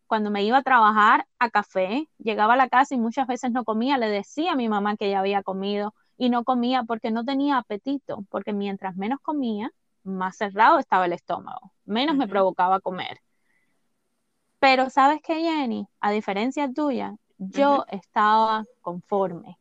cuando 0.09 0.31
me 0.31 0.43
iba 0.43 0.59
a 0.59 0.63
trabajar 0.63 1.27
a 1.39 1.51
café, 1.51 2.09
llegaba 2.19 2.55
a 2.55 2.57
la 2.57 2.69
casa 2.69 2.95
y 2.95 2.99
muchas 2.99 3.27
veces 3.27 3.53
no 3.53 3.65
comía, 3.65 3.99
le 3.99 4.09
decía 4.09 4.53
a 4.53 4.57
mi 4.57 4.69
mamá 4.69 4.97
que 4.97 5.11
ya 5.11 5.21
había 5.21 5.43
comido 5.43 5.95
y 6.17 6.31
no 6.31 6.45
comía 6.45 6.83
porque 6.83 7.11
no 7.11 7.25
tenía 7.25 7.59
apetito, 7.59 8.25
porque 8.31 8.53
mientras 8.53 8.97
menos 8.97 9.21
comía, 9.21 9.71
más 10.03 10.39
cerrado 10.39 10.79
estaba 10.79 11.05
el 11.05 11.13
estómago, 11.13 11.73
menos 11.85 12.17
me 12.17 12.27
provocaba 12.27 12.81
comer. 12.81 13.21
Pero 14.59 14.91
sabes 14.91 15.21
qué, 15.23 15.43
Jenny, 15.43 15.87
a 16.01 16.11
diferencia 16.11 16.73
tuya, 16.73 17.15
yo 17.37 17.85
estaba 17.89 18.65
conforme. 18.81 19.59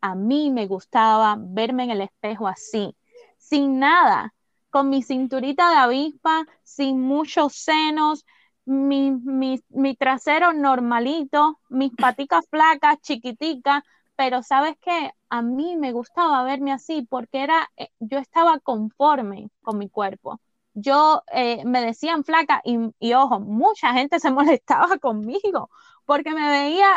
A 0.00 0.14
mí 0.14 0.50
me 0.50 0.66
gustaba 0.66 1.36
verme 1.38 1.84
en 1.84 1.90
el 1.90 2.00
espejo 2.02 2.48
así, 2.48 2.94
sin 3.38 3.78
nada, 3.78 4.34
con 4.76 4.90
mi 4.90 5.02
cinturita 5.02 5.70
de 5.70 5.76
avispa, 5.76 6.44
sin 6.62 7.00
muchos 7.00 7.54
senos, 7.54 8.26
mi, 8.66 9.10
mi, 9.10 9.96
trasero 9.96 10.52
normalito, 10.52 11.60
mis 11.70 11.92
paticas 11.96 12.46
flacas, 12.50 13.00
chiquiticas, 13.00 13.82
pero 14.16 14.42
sabes 14.42 14.76
que 14.82 15.12
a 15.30 15.40
mí 15.40 15.78
me 15.78 15.92
gustaba 15.92 16.44
verme 16.44 16.72
así 16.72 17.06
porque 17.08 17.42
era, 17.42 17.70
eh, 17.78 17.88
yo 18.00 18.18
estaba 18.18 18.60
conforme 18.60 19.48
con 19.62 19.78
mi 19.78 19.88
cuerpo. 19.88 20.42
Yo 20.74 21.22
eh, 21.32 21.64
me 21.64 21.80
decían 21.80 22.22
flaca 22.22 22.60
y, 22.62 22.76
y, 22.98 23.14
ojo, 23.14 23.40
mucha 23.40 23.94
gente 23.94 24.20
se 24.20 24.30
molestaba 24.60 24.98
conmigo 24.98 25.70
porque 26.06 26.32
me 26.32 26.48
veía, 26.50 26.88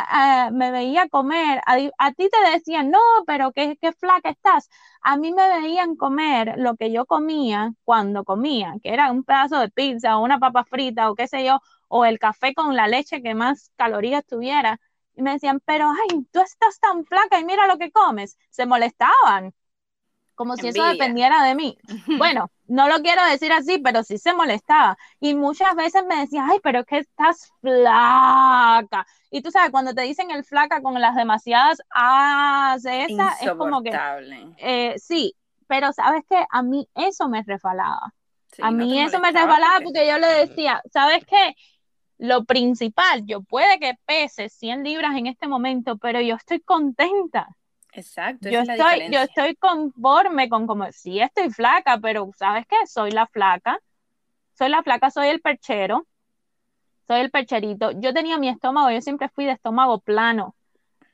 eh, 0.48 0.50
me 0.52 0.70
veía 0.70 1.08
comer. 1.08 1.60
A, 1.66 2.12
ti 2.12 2.28
te 2.30 2.50
decían, 2.52 2.90
no, 2.90 2.98
pero 3.26 3.52
qué, 3.52 3.76
qué 3.80 3.92
flaca 3.92 4.30
estás. 4.30 4.68
A 5.02 5.16
mí 5.16 5.32
me 5.32 5.48
veían 5.60 5.96
comer 5.96 6.54
lo 6.58 6.76
que 6.76 6.92
yo 6.92 7.06
comía 7.06 7.72
cuando 7.84 8.24
comía, 8.24 8.74
que 8.82 8.90
era 8.92 9.10
un 9.10 9.24
pedazo 9.24 9.58
de 9.60 9.68
pizza 9.70 10.16
o 10.16 10.24
una 10.24 10.38
papa 10.38 10.64
frita 10.64 11.10
o 11.10 11.14
qué 11.14 11.28
sé 11.28 11.44
yo, 11.44 11.60
o 11.88 12.04
el 12.04 12.18
café 12.18 12.54
con 12.54 12.76
la 12.76 12.88
leche 12.88 13.22
que 13.22 13.34
más 13.34 13.72
calorías 13.76 14.24
tuviera. 14.26 14.80
Y 15.14 15.22
me 15.22 15.32
decían, 15.32 15.60
pero 15.64 15.90
ay, 15.90 16.24
tú 16.32 16.40
estás 16.40 16.78
tan 16.80 17.04
flaca 17.04 17.38
y 17.40 17.44
mira 17.44 17.66
lo 17.66 17.78
que 17.78 17.90
comes. 17.92 18.38
Se 18.50 18.66
molestaban 18.66 19.52
como 20.40 20.56
si 20.56 20.68
eso 20.68 20.82
dependiera 20.84 21.44
de 21.44 21.54
mí. 21.54 21.76
Bueno, 22.18 22.50
no 22.66 22.88
lo 22.88 23.02
quiero 23.02 23.22
decir 23.26 23.52
así, 23.52 23.76
pero 23.76 24.02
sí 24.02 24.16
se 24.16 24.32
molestaba. 24.32 24.96
Y 25.20 25.34
muchas 25.34 25.74
veces 25.76 26.02
me 26.08 26.16
decía, 26.16 26.46
ay, 26.50 26.60
pero 26.62 26.80
es 26.80 26.86
que 26.86 26.96
estás 26.96 27.52
flaca. 27.60 29.06
Y 29.30 29.42
tú 29.42 29.50
sabes, 29.50 29.70
cuando 29.70 29.92
te 29.92 30.00
dicen 30.00 30.30
el 30.30 30.42
flaca 30.42 30.80
con 30.80 30.98
las 30.98 31.14
demasiadas 31.14 31.82
ah, 31.94 32.74
esa, 32.78 33.34
es 33.42 33.52
como 33.52 33.82
que... 33.82 33.92
Eh, 34.56 34.94
sí, 34.96 35.36
pero 35.66 35.92
sabes 35.92 36.22
que 36.26 36.42
a 36.48 36.62
mí 36.62 36.88
eso 36.94 37.28
me 37.28 37.42
resbalaba. 37.42 38.14
a 38.62 38.70
mí 38.70 38.98
eso 38.98 39.20
me 39.20 39.32
resbalaba 39.32 39.80
porque... 39.84 40.08
yo 40.08 40.16
le 40.16 40.46
decía, 40.46 40.80
¿sabes 40.90 41.26
qué? 41.26 41.54
Lo 42.16 42.46
principal, 42.46 43.26
yo 43.26 43.42
puede 43.42 43.78
que 43.78 43.92
pese 44.06 44.48
100 44.48 44.84
libras 44.84 45.14
en 45.16 45.26
este 45.26 45.46
momento, 45.48 45.98
pero 45.98 46.18
yo 46.22 46.36
estoy 46.36 46.60
contenta 46.60 47.46
Exacto. 47.92 48.48
Yo, 48.48 48.60
estoy, 48.60 49.10
yo 49.10 49.20
estoy 49.20 49.56
conforme 49.56 50.48
con 50.48 50.66
como, 50.66 50.90
sí 50.92 51.20
estoy 51.20 51.50
flaca, 51.50 51.98
pero 51.98 52.30
¿sabes 52.36 52.66
qué? 52.66 52.76
Soy 52.86 53.10
la 53.10 53.26
flaca. 53.26 53.80
Soy 54.56 54.68
la 54.68 54.82
flaca, 54.82 55.10
soy 55.10 55.28
el 55.28 55.40
perchero. 55.40 56.06
Soy 57.06 57.20
el 57.20 57.30
percherito. 57.30 57.90
Yo 57.92 58.14
tenía 58.14 58.38
mi 58.38 58.48
estómago, 58.48 58.90
yo 58.90 59.00
siempre 59.00 59.28
fui 59.28 59.44
de 59.44 59.52
estómago 59.52 59.98
plano. 59.98 60.54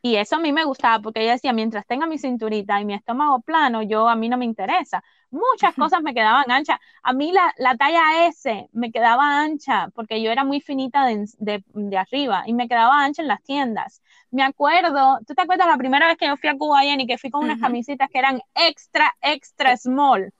Y 0.02 0.16
eso 0.16 0.36
a 0.36 0.38
mí 0.38 0.52
me 0.52 0.64
gustaba 0.64 1.00
porque 1.00 1.22
ella 1.22 1.32
decía, 1.32 1.52
mientras 1.52 1.84
tenga 1.86 2.06
mi 2.06 2.18
cinturita 2.18 2.80
y 2.80 2.84
mi 2.84 2.94
estómago 2.94 3.40
plano, 3.40 3.82
yo 3.82 4.08
a 4.08 4.14
mí 4.14 4.28
no 4.28 4.36
me 4.36 4.44
interesa. 4.44 5.02
Muchas 5.30 5.74
cosas 5.74 6.00
me 6.02 6.14
quedaban 6.14 6.48
anchas. 6.50 6.78
A 7.02 7.12
mí 7.12 7.32
la, 7.32 7.52
la, 7.58 7.76
talla 7.76 8.28
S 8.28 8.68
me 8.72 8.92
quedaba 8.92 9.40
ancha 9.40 9.88
porque 9.94 10.22
yo 10.22 10.30
era 10.30 10.44
muy 10.44 10.60
finita 10.60 11.04
de, 11.06 11.26
de, 11.38 11.64
de, 11.74 11.98
arriba 11.98 12.44
y 12.46 12.52
me 12.54 12.68
quedaba 12.68 13.02
ancha 13.02 13.22
en 13.22 13.28
las 13.28 13.42
tiendas. 13.42 14.02
Me 14.30 14.42
acuerdo, 14.42 15.18
¿tú 15.26 15.34
te 15.34 15.42
acuerdas 15.42 15.66
la 15.66 15.76
primera 15.76 16.06
vez 16.08 16.16
que 16.16 16.26
yo 16.26 16.36
fui 16.36 16.48
a 16.48 16.56
Cuba, 16.56 16.84
y 16.84 17.06
que 17.06 17.18
fui 17.18 17.30
con 17.30 17.44
unas 17.44 17.60
camisitas 17.60 18.08
que 18.10 18.18
eran 18.18 18.40
extra, 18.54 19.14
extra 19.22 19.76
small? 19.76 20.32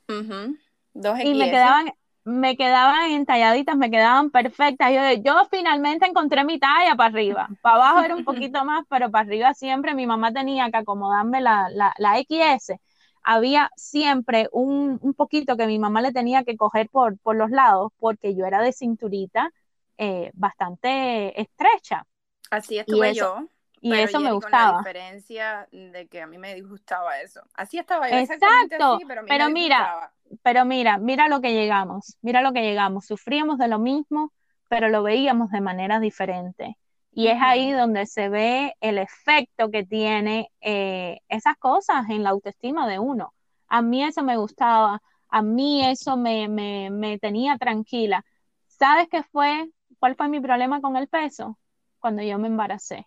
Dos 0.92 1.20
y 1.22 1.34
me 1.34 1.50
quedaban, 1.50 1.92
me 2.24 2.56
quedaban 2.56 3.10
entalladitas, 3.10 3.76
me 3.76 3.90
quedaban 3.90 4.30
perfectas. 4.30 4.92
Yo, 4.92 5.22
yo 5.22 5.46
finalmente 5.50 6.06
encontré 6.06 6.44
mi 6.44 6.58
talla 6.58 6.96
para 6.96 7.10
arriba. 7.10 7.48
Para 7.62 7.76
abajo 7.76 8.04
era 8.04 8.16
un 8.16 8.24
poquito 8.24 8.64
más, 8.64 8.84
pero 8.88 9.10
para 9.10 9.26
arriba 9.26 9.54
siempre 9.54 9.94
mi 9.94 10.06
mamá 10.06 10.32
tenía 10.32 10.70
que 10.70 10.78
acomodarme 10.78 11.40
la, 11.40 11.68
la, 11.70 11.94
la 11.98 12.18
XS. 12.18 12.80
Había 13.22 13.70
siempre 13.76 14.48
un, 14.52 14.98
un, 15.02 15.14
poquito 15.14 15.56
que 15.56 15.66
mi 15.66 15.78
mamá 15.78 16.00
le 16.00 16.12
tenía 16.12 16.44
que 16.44 16.56
coger 16.56 16.88
por, 16.88 17.18
por 17.18 17.36
los 17.36 17.50
lados, 17.50 17.92
porque 17.98 18.34
yo 18.36 18.46
era 18.46 18.62
de 18.62 18.72
cinturita 18.72 19.50
eh, 19.98 20.30
bastante 20.34 21.40
estrecha. 21.40 22.06
Así 22.50 22.78
estuve 22.78 23.14
yo. 23.14 23.48
Y 23.80 23.94
eso 23.94 24.20
me 24.20 24.32
gustaba. 24.32 24.72
la 24.72 24.78
diferencia 24.78 25.68
de 25.70 26.08
que 26.08 26.22
a 26.22 26.26
mí 26.26 26.38
me 26.38 26.54
disgustaba 26.54 27.20
eso. 27.20 27.42
Así 27.54 27.78
estaba 27.78 28.08
yo. 28.08 28.16
Exacto. 28.16 28.98
pero, 29.26 29.50
mira, 29.50 30.12
pero 30.42 30.64
mira, 30.64 30.98
mira 30.98 31.28
lo 31.28 31.40
que 31.40 31.52
llegamos. 31.52 32.16
Mira 32.22 32.42
lo 32.42 32.52
que 32.52 32.62
llegamos. 32.62 33.06
Sufríamos 33.06 33.58
de 33.58 33.68
lo 33.68 33.78
mismo, 33.78 34.32
pero 34.68 34.88
lo 34.88 35.02
veíamos 35.02 35.50
de 35.50 35.60
manera 35.60 36.00
diferente. 36.00 36.76
Y 37.12 37.28
es 37.28 37.38
ahí 37.40 37.72
donde 37.72 38.06
se 38.06 38.28
ve 38.28 38.74
el 38.80 38.98
efecto 38.98 39.70
que 39.70 39.84
tiene 39.84 40.50
eh, 40.60 41.18
esas 41.28 41.56
cosas 41.56 42.08
en 42.10 42.22
la 42.22 42.30
autoestima 42.30 42.86
de 42.86 42.98
uno. 42.98 43.32
A 43.68 43.80
mí 43.82 44.04
eso 44.04 44.22
me 44.22 44.36
gustaba, 44.36 45.00
a 45.28 45.42
mí 45.42 45.86
eso 45.86 46.16
me, 46.16 46.48
me, 46.48 46.90
me 46.90 47.18
tenía 47.18 47.56
tranquila. 47.56 48.22
¿Sabes 48.66 49.08
qué 49.10 49.22
fue? 49.22 49.70
¿Cuál 49.98 50.14
fue 50.14 50.28
mi 50.28 50.40
problema 50.40 50.82
con 50.82 50.96
el 50.96 51.08
peso? 51.08 51.58
Cuando 51.98 52.22
yo 52.22 52.38
me 52.38 52.48
embaracé 52.48 53.06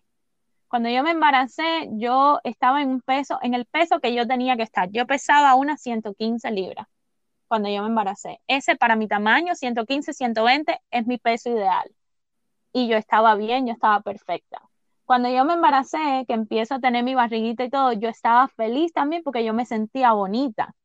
cuando 0.69 0.89
yo 0.89 1.03
me 1.03 1.12
embaracé, 1.12 1.89
yo 1.93 2.39
estaba 2.43 2.82
en 2.82 2.89
un 2.89 3.01
peso, 3.01 3.39
en 3.41 3.55
el 3.55 3.65
peso 3.65 3.99
que 3.99 4.13
yo 4.13 4.27
tenía 4.27 4.55
que 4.55 4.63
estar. 4.63 4.89
Yo 4.91 5.08
pesaba 5.08 5.55
unas 5.55 5.82
115 5.82 6.51
libras 6.51 6.88
cuando 7.47 7.69
yo 7.69 7.82
me 7.82 7.89
embaracé. 7.89 8.39
Ese 8.47 8.75
para 8.75 8.95
mi 8.95 9.08
tamaño, 9.08 9.55
115, 9.55 10.13
120, 10.13 10.79
es 10.91 11.08
mi 11.08 11.17
peso 11.17 11.49
ideal. 11.49 11.91
Y 12.73 12.88
yo 12.88 12.97
estaba 12.97 13.36
bien, 13.36 13.67
yo 13.67 13.73
estaba 13.73 14.01
perfecta. 14.01 14.62
Cuando 15.05 15.29
yo 15.29 15.43
me 15.45 15.53
embaracé, 15.55 16.25
que 16.27 16.34
empiezo 16.34 16.75
a 16.75 16.79
tener 16.79 17.03
mi 17.03 17.15
barriguita 17.15 17.63
y 17.63 17.69
todo, 17.71 17.93
yo 17.93 18.10
estaba 18.10 18.47
feliz 18.49 18.93
también 18.93 19.23
porque 19.23 19.43
yo 19.43 19.53
me 19.53 19.65
sentía 19.65 20.13
bonita 20.13 20.75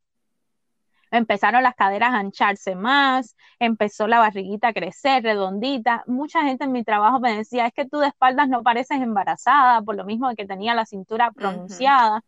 empezaron 1.14 1.62
las 1.62 1.74
caderas 1.74 2.10
a 2.12 2.18
ancharse 2.18 2.74
más, 2.74 3.36
empezó 3.58 4.06
la 4.08 4.18
barriguita 4.18 4.68
a 4.68 4.72
crecer 4.72 5.22
redondita. 5.22 6.02
Mucha 6.06 6.42
gente 6.42 6.64
en 6.64 6.72
mi 6.72 6.84
trabajo 6.84 7.20
me 7.20 7.36
decía, 7.36 7.66
es 7.66 7.72
que 7.72 7.86
tú 7.86 7.98
de 7.98 8.08
espaldas 8.08 8.48
no 8.48 8.62
pareces 8.62 9.00
embarazada, 9.00 9.82
por 9.82 9.96
lo 9.96 10.04
mismo 10.04 10.28
de 10.28 10.36
que 10.36 10.46
tenía 10.46 10.74
la 10.74 10.86
cintura 10.86 11.30
pronunciada, 11.32 12.22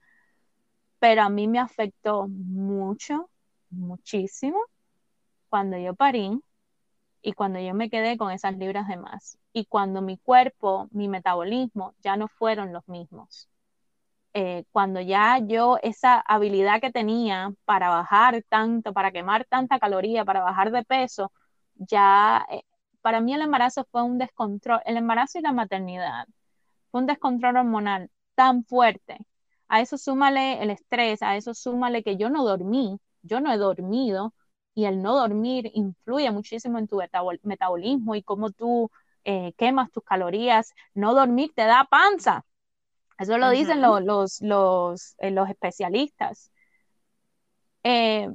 pero 0.98 1.22
a 1.22 1.28
mí 1.28 1.48
me 1.48 1.58
afectó 1.58 2.28
mucho, 2.28 3.30
muchísimo, 3.70 4.58
cuando 5.48 5.78
yo 5.78 5.94
parí 5.94 6.40
y 7.22 7.32
cuando 7.32 7.58
yo 7.60 7.74
me 7.74 7.90
quedé 7.90 8.16
con 8.16 8.30
esas 8.30 8.56
libras 8.56 8.88
de 8.88 8.96
más 8.96 9.38
y 9.52 9.66
cuando 9.66 10.02
mi 10.02 10.18
cuerpo, 10.18 10.88
mi 10.92 11.08
metabolismo 11.08 11.94
ya 12.02 12.16
no 12.16 12.28
fueron 12.28 12.72
los 12.72 12.86
mismos. 12.88 13.48
Eh, 14.38 14.64
cuando 14.70 15.00
ya 15.00 15.38
yo 15.38 15.78
esa 15.82 16.20
habilidad 16.20 16.80
que 16.82 16.92
tenía 16.92 17.54
para 17.64 17.88
bajar 17.88 18.42
tanto, 18.50 18.92
para 18.92 19.10
quemar 19.10 19.46
tanta 19.46 19.78
caloría, 19.78 20.26
para 20.26 20.42
bajar 20.42 20.70
de 20.72 20.84
peso, 20.84 21.32
ya 21.76 22.44
eh, 22.50 22.62
para 23.00 23.20
mí 23.22 23.32
el 23.34 23.40
embarazo 23.40 23.86
fue 23.90 24.02
un 24.02 24.18
descontrol, 24.18 24.80
el 24.84 24.98
embarazo 24.98 25.38
y 25.38 25.42
la 25.42 25.52
maternidad 25.52 26.26
fue 26.90 27.00
un 27.02 27.06
descontrol 27.06 27.56
hormonal 27.56 28.10
tan 28.34 28.64
fuerte. 28.64 29.18
A 29.68 29.80
eso 29.80 29.96
súmale 29.98 30.62
el 30.62 30.70
estrés, 30.70 31.22
a 31.22 31.36
eso 31.36 31.54
súmale 31.54 32.02
que 32.02 32.16
yo 32.18 32.28
no 32.30 32.44
dormí, 32.44 32.98
yo 33.22 33.40
no 33.40 33.50
he 33.52 33.56
dormido 33.58 34.34
y 34.74 34.84
el 34.84 35.02
no 35.02 35.16
dormir 35.16 35.70
influye 35.74 36.30
muchísimo 36.30 36.78
en 36.78 36.88
tu 36.88 37.00
metabolismo 37.42 38.14
y 38.14 38.22
cómo 38.22 38.50
tú 38.50 38.90
eh, 39.24 39.54
quemas 39.56 39.90
tus 39.90 40.04
calorías. 40.04 40.74
No 40.94 41.14
dormir 41.14 41.52
te 41.54 41.62
da 41.62 41.84
panza 41.90 42.44
Eso 43.18 43.38
lo 43.38 43.50
dicen 43.50 43.80
los, 43.80 44.02
los, 44.02 44.40
los, 44.42 45.14
eh, 45.18 45.30
los 45.30 45.48
especialistas. 45.48 46.50
Eh, 47.82 48.28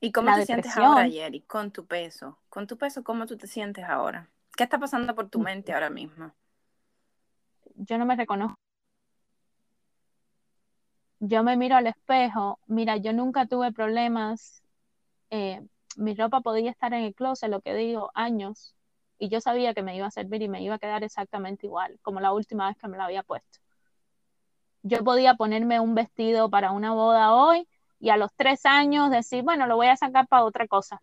¿Y 0.00 0.12
cómo 0.12 0.34
te 0.34 0.46
sientes 0.46 0.76
ahora, 0.76 1.08
Jerry, 1.08 1.42
con 1.42 1.70
tu 1.70 1.86
peso? 1.86 2.38
Con 2.48 2.66
tu 2.66 2.76
peso, 2.76 3.02
¿cómo 3.04 3.26
tú 3.26 3.36
te 3.36 3.46
sientes 3.46 3.84
ahora? 3.84 4.30
¿Qué 4.56 4.64
está 4.64 4.78
pasando 4.78 5.14
por 5.14 5.28
tu 5.28 5.38
mente 5.38 5.72
ahora 5.72 5.90
mismo? 5.90 6.32
Yo 7.74 7.98
no 7.98 8.06
me 8.06 8.16
reconozco. 8.16 8.58
Yo 11.20 11.42
me 11.42 11.56
miro 11.56 11.76
al 11.76 11.86
espejo. 11.86 12.58
Mira, 12.66 12.96
yo 12.96 13.12
nunca 13.12 13.46
tuve 13.46 13.72
problemas. 13.72 14.62
Eh, 15.30 15.62
mi 15.96 16.14
ropa 16.14 16.40
podía 16.40 16.70
estar 16.70 16.92
en 16.94 17.04
el 17.04 17.14
closet, 17.14 17.50
lo 17.50 17.60
que 17.60 17.74
digo, 17.74 18.10
años. 18.14 18.74
Y 19.18 19.28
yo 19.28 19.40
sabía 19.40 19.74
que 19.74 19.82
me 19.82 19.96
iba 19.96 20.06
a 20.06 20.10
servir 20.12 20.42
y 20.42 20.48
me 20.48 20.62
iba 20.62 20.76
a 20.76 20.78
quedar 20.78 21.02
exactamente 21.02 21.66
igual, 21.66 21.98
como 22.02 22.20
la 22.20 22.32
última 22.32 22.68
vez 22.68 22.76
que 22.78 22.88
me 22.88 22.96
la 22.96 23.04
había 23.04 23.24
puesto. 23.24 23.58
Yo 24.82 25.04
podía 25.04 25.34
ponerme 25.34 25.80
un 25.80 25.94
vestido 25.94 26.50
para 26.50 26.72
una 26.72 26.92
boda 26.92 27.34
hoy 27.34 27.68
y 28.00 28.10
a 28.10 28.16
los 28.16 28.32
tres 28.34 28.64
años 28.64 29.10
decir, 29.10 29.42
bueno, 29.42 29.66
lo 29.66 29.76
voy 29.76 29.88
a 29.88 29.96
sacar 29.96 30.28
para 30.28 30.44
otra 30.44 30.66
cosa. 30.66 31.02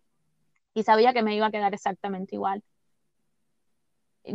Y 0.74 0.82
sabía 0.82 1.12
que 1.12 1.22
me 1.22 1.34
iba 1.34 1.46
a 1.46 1.50
quedar 1.50 1.74
exactamente 1.74 2.34
igual. 2.34 2.62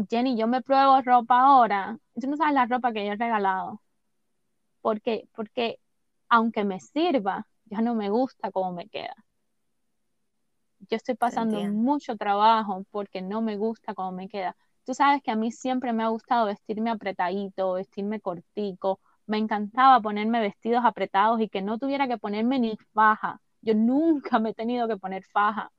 Jenny, 0.09 0.37
yo 0.37 0.47
me 0.47 0.61
pruebo 0.61 1.01
ropa 1.01 1.41
ahora. 1.41 1.97
Tú 2.19 2.27
no 2.27 2.37
sabes 2.37 2.53
la 2.53 2.65
ropa 2.65 2.93
que 2.93 3.05
yo 3.05 3.13
he 3.13 3.15
regalado. 3.17 3.81
Porque, 4.81 5.27
porque 5.35 5.79
aunque 6.29 6.63
me 6.63 6.79
sirva, 6.79 7.47
ya 7.65 7.81
no 7.81 7.93
me 7.95 8.09
gusta 8.09 8.51
cómo 8.51 8.71
me 8.73 8.87
queda. 8.89 9.15
Yo 10.89 10.97
estoy 10.97 11.15
pasando 11.15 11.61
mucho 11.61 12.17
trabajo 12.17 12.85
porque 12.91 13.21
no 13.21 13.41
me 13.41 13.55
gusta 13.57 13.93
cómo 13.93 14.11
me 14.11 14.27
queda. 14.29 14.55
Tú 14.85 14.93
sabes 14.93 15.21
que 15.21 15.31
a 15.31 15.35
mí 15.35 15.51
siempre 15.51 15.93
me 15.93 16.03
ha 16.03 16.07
gustado 16.07 16.47
vestirme 16.47 16.89
apretadito, 16.89 17.73
vestirme 17.73 18.19
cortico, 18.19 18.99
me 19.31 19.37
encantaba 19.37 20.01
ponerme 20.01 20.41
vestidos 20.41 20.83
apretados 20.85 21.39
y 21.41 21.49
que 21.49 21.61
no 21.61 21.79
tuviera 21.79 22.07
que 22.07 22.17
ponerme 22.17 22.59
ni 22.59 22.77
faja. 22.93 23.41
Yo 23.61 23.73
nunca 23.75 24.39
me 24.39 24.49
he 24.51 24.53
tenido 24.53 24.87
que 24.89 24.97
poner 24.97 25.23
faja. 25.25 25.71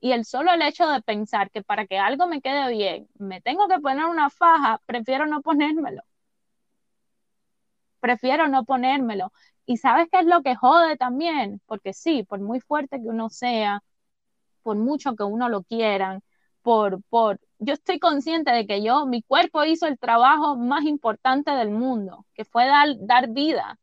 Y 0.00 0.12
el 0.12 0.24
solo 0.24 0.52
el 0.52 0.62
hecho 0.62 0.88
de 0.88 1.02
pensar 1.02 1.50
que 1.50 1.62
para 1.62 1.86
que 1.86 1.98
algo 1.98 2.26
me 2.28 2.40
quede 2.42 2.70
bien, 2.70 3.08
me 3.18 3.40
tengo 3.42 3.68
que 3.68 3.80
poner 3.80 4.06
una 4.06 4.30
faja, 4.30 4.80
prefiero 4.86 5.26
no 5.26 5.42
ponérmelo. 5.42 6.02
Prefiero 8.00 8.48
no 8.48 8.64
ponérmelo. 8.64 9.32
Y 9.66 9.78
sabes 9.78 10.08
qué 10.12 10.20
es 10.20 10.26
lo 10.26 10.42
que 10.42 10.54
jode 10.56 10.96
también, 10.96 11.60
porque 11.66 11.92
sí, 11.92 12.22
por 12.22 12.40
muy 12.40 12.60
fuerte 12.60 12.98
que 13.00 13.08
uno 13.08 13.30
sea, 13.30 13.82
por 14.62 14.76
mucho 14.76 15.16
que 15.16 15.24
uno 15.24 15.48
lo 15.48 15.62
quieran, 15.64 16.22
por, 16.62 17.02
por, 17.10 17.40
yo 17.58 17.74
estoy 17.74 17.98
consciente 17.98 18.50
de 18.52 18.66
que 18.66 18.82
yo, 18.82 19.06
mi 19.06 19.22
cuerpo 19.22 19.64
hizo 19.64 19.86
el 19.86 19.98
trabajo 19.98 20.56
más 20.56 20.84
importante 20.84 21.50
del 21.52 21.70
mundo, 21.70 22.26
que 22.34 22.44
fue 22.44 22.66
dar, 22.66 22.88
dar 23.00 23.28
vida 23.28 23.78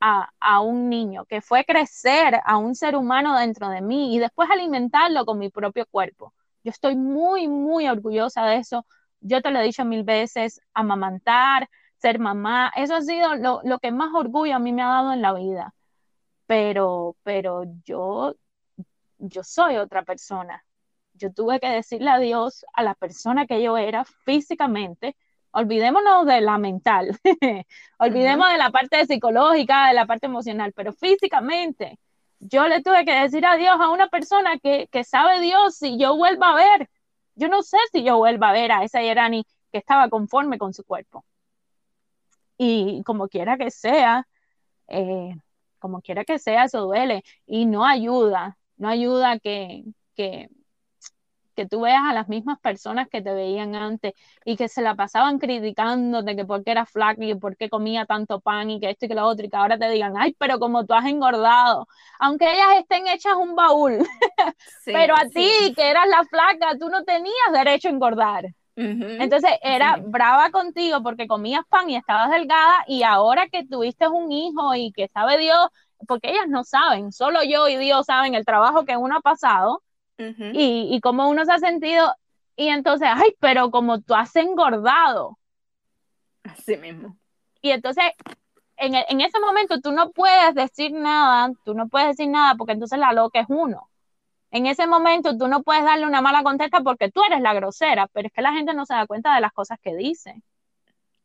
a, 0.00 0.30
a, 0.40 0.60
un 0.60 0.88
niño, 0.88 1.24
que 1.26 1.40
fue 1.40 1.64
crecer 1.64 2.40
a 2.44 2.56
un 2.58 2.74
ser 2.74 2.96
humano 2.96 3.38
dentro 3.38 3.68
de 3.68 3.80
mí 3.80 4.14
y 4.14 4.18
después 4.18 4.50
alimentarlo 4.50 5.24
con 5.24 5.38
mi 5.38 5.50
propio 5.50 5.86
cuerpo. 5.86 6.34
Yo 6.64 6.70
estoy 6.70 6.96
muy, 6.96 7.48
muy 7.48 7.88
orgullosa 7.88 8.44
de 8.46 8.56
eso. 8.56 8.86
Yo 9.20 9.40
te 9.42 9.50
lo 9.50 9.60
he 9.60 9.64
dicho 9.64 9.84
mil 9.84 10.02
veces, 10.04 10.60
amamantar, 10.74 11.68
ser 11.98 12.18
mamá, 12.18 12.72
eso 12.76 12.94
ha 12.94 13.02
sido 13.02 13.36
lo, 13.36 13.60
lo 13.64 13.78
que 13.78 13.90
más 13.92 14.12
orgullo 14.14 14.56
a 14.56 14.58
mí 14.58 14.72
me 14.72 14.82
ha 14.82 14.88
dado 14.88 15.12
en 15.12 15.22
la 15.22 15.32
vida. 15.32 15.74
Pero, 16.46 17.16
pero 17.22 17.64
yo, 17.84 18.34
yo 19.18 19.42
soy 19.44 19.76
otra 19.76 20.02
persona 20.04 20.65
yo 21.16 21.32
tuve 21.32 21.60
que 21.60 21.68
decirle 21.68 22.10
adiós 22.10 22.64
a 22.72 22.82
la 22.82 22.94
persona 22.94 23.46
que 23.46 23.62
yo 23.62 23.76
era 23.76 24.04
físicamente. 24.04 25.16
Olvidémonos 25.52 26.26
de 26.26 26.40
la 26.42 26.58
mental, 26.58 27.18
olvidemos 27.98 28.50
de 28.50 28.58
la 28.58 28.70
parte 28.70 29.06
psicológica, 29.06 29.88
de 29.88 29.94
la 29.94 30.06
parte 30.06 30.26
emocional, 30.26 30.72
pero 30.74 30.92
físicamente 30.92 31.98
yo 32.40 32.68
le 32.68 32.82
tuve 32.82 33.04
que 33.04 33.12
decir 33.12 33.44
adiós 33.46 33.76
a 33.80 33.90
una 33.90 34.08
persona 34.08 34.58
que, 34.58 34.88
sabe 35.04 35.40
Dios 35.40 35.76
si 35.76 35.98
yo 35.98 36.16
vuelva 36.16 36.52
a 36.52 36.54
ver. 36.54 36.90
Yo 37.34 37.48
no 37.48 37.62
sé 37.62 37.78
si 37.92 38.02
yo 38.04 38.18
vuelva 38.18 38.50
a 38.50 38.52
ver 38.52 38.72
a 38.72 38.84
esa 38.84 39.02
Yerani 39.02 39.44
que 39.72 39.78
estaba 39.78 40.08
conforme 40.08 40.58
con 40.58 40.74
su 40.74 40.84
cuerpo. 40.84 41.24
Y 42.58 43.02
como 43.04 43.28
quiera 43.28 43.58
que 43.58 43.70
sea, 43.70 44.26
eh, 44.88 45.34
como 45.78 46.00
quiera 46.00 46.24
que 46.24 46.38
sea, 46.38 46.64
eso 46.64 46.82
duele 46.82 47.22
y 47.46 47.66
no 47.66 47.84
ayuda, 47.86 48.58
no 48.76 48.88
ayuda 48.88 49.38
que, 49.38 49.84
que, 50.14 50.48
que 51.56 51.66
tú 51.66 51.80
veas 51.80 52.02
a 52.08 52.14
las 52.14 52.28
mismas 52.28 52.60
personas 52.60 53.08
que 53.08 53.22
te 53.22 53.32
veían 53.32 53.74
antes 53.74 54.12
y 54.44 54.56
que 54.56 54.68
se 54.68 54.82
la 54.82 54.94
pasaban 54.94 55.38
criticando 55.38 56.22
de 56.22 56.36
que 56.36 56.44
por 56.44 56.62
qué 56.64 56.72
era 56.72 56.86
flaca 56.86 57.24
y 57.24 57.34
por 57.34 57.56
qué 57.56 57.68
comía 57.70 58.06
tanto 58.06 58.40
pan 58.40 58.70
y 58.70 58.80
que 58.80 58.90
esto 58.90 59.06
y 59.06 59.08
que 59.08 59.14
lo 59.16 59.26
otro 59.26 59.46
y 59.46 59.50
que 59.50 59.56
ahora 59.56 59.78
te 59.78 59.88
digan, 59.90 60.14
ay, 60.16 60.36
pero 60.38 60.58
como 60.60 60.86
tú 60.86 60.94
has 60.94 61.06
engordado, 61.06 61.88
aunque 62.20 62.52
ellas 62.52 62.78
estén 62.80 63.08
hechas 63.08 63.34
un 63.36 63.56
baúl, 63.56 63.98
pero 64.90 65.14
a 65.16 65.26
ti 65.32 65.72
que 65.74 65.90
eras 65.90 66.06
la 66.08 66.24
flaca, 66.24 66.78
tú 66.78 66.88
no 66.90 67.04
tenías 67.04 67.34
derecho 67.52 67.88
a 67.88 67.92
engordar. 67.92 68.46
Entonces 69.18 69.50
era 69.62 69.96
brava 70.02 70.50
contigo 70.50 71.02
porque 71.02 71.26
comías 71.26 71.64
pan 71.68 71.88
y 71.88 71.96
estabas 71.96 72.30
delgada 72.30 72.84
y 72.86 73.02
ahora 73.02 73.48
que 73.48 73.66
tuviste 73.66 74.08
un 74.08 74.30
hijo 74.32 74.74
y 74.74 74.92
que 74.92 75.08
sabe 75.08 75.38
Dios, 75.38 75.68
porque 76.06 76.30
ellas 76.30 76.48
no 76.48 76.64
saben, 76.64 77.12
solo 77.12 77.42
yo 77.42 77.68
y 77.68 77.76
Dios 77.76 78.06
saben 78.06 78.34
el 78.34 78.44
trabajo 78.44 78.84
que 78.84 78.96
uno 78.96 79.16
ha 79.16 79.20
pasado, 79.22 79.82
y, 80.18 80.88
y 80.94 81.00
cómo 81.00 81.28
uno 81.28 81.44
se 81.44 81.52
ha 81.52 81.58
sentido. 81.58 82.14
Y 82.56 82.68
entonces, 82.68 83.08
ay, 83.12 83.34
pero 83.38 83.70
como 83.70 84.00
tú 84.00 84.14
has 84.14 84.34
engordado. 84.36 85.38
Así 86.44 86.76
mismo. 86.76 87.16
Y 87.60 87.70
entonces, 87.70 88.04
en, 88.76 88.94
e, 88.94 89.04
en, 89.08 89.20
ese 89.20 89.38
momento 89.40 89.80
tú 89.80 89.92
no 89.92 90.10
puedes 90.10 90.54
decir 90.54 90.92
nada, 90.92 91.52
tú 91.64 91.74
no 91.74 91.88
puedes 91.88 92.08
decir 92.08 92.28
nada 92.28 92.54
porque 92.54 92.72
entonces 92.72 92.98
la 92.98 93.12
loca 93.12 93.40
es 93.40 93.46
uno. 93.48 93.90
En 94.50 94.66
ese 94.66 94.86
momento 94.86 95.36
tú 95.36 95.48
no 95.48 95.62
puedes 95.62 95.84
darle 95.84 96.06
una 96.06 96.22
mala 96.22 96.42
contesta 96.42 96.80
porque 96.80 97.10
tú 97.10 97.22
eres 97.24 97.40
la 97.40 97.52
grosera, 97.52 98.06
pero 98.12 98.28
es 98.28 98.32
que 98.32 98.42
la 98.42 98.52
gente 98.52 98.72
no 98.72 98.86
se 98.86 98.94
da 98.94 99.06
cuenta 99.06 99.34
de 99.34 99.40
las 99.40 99.52
cosas 99.52 99.78
que 99.82 99.94
dice. 99.94 100.40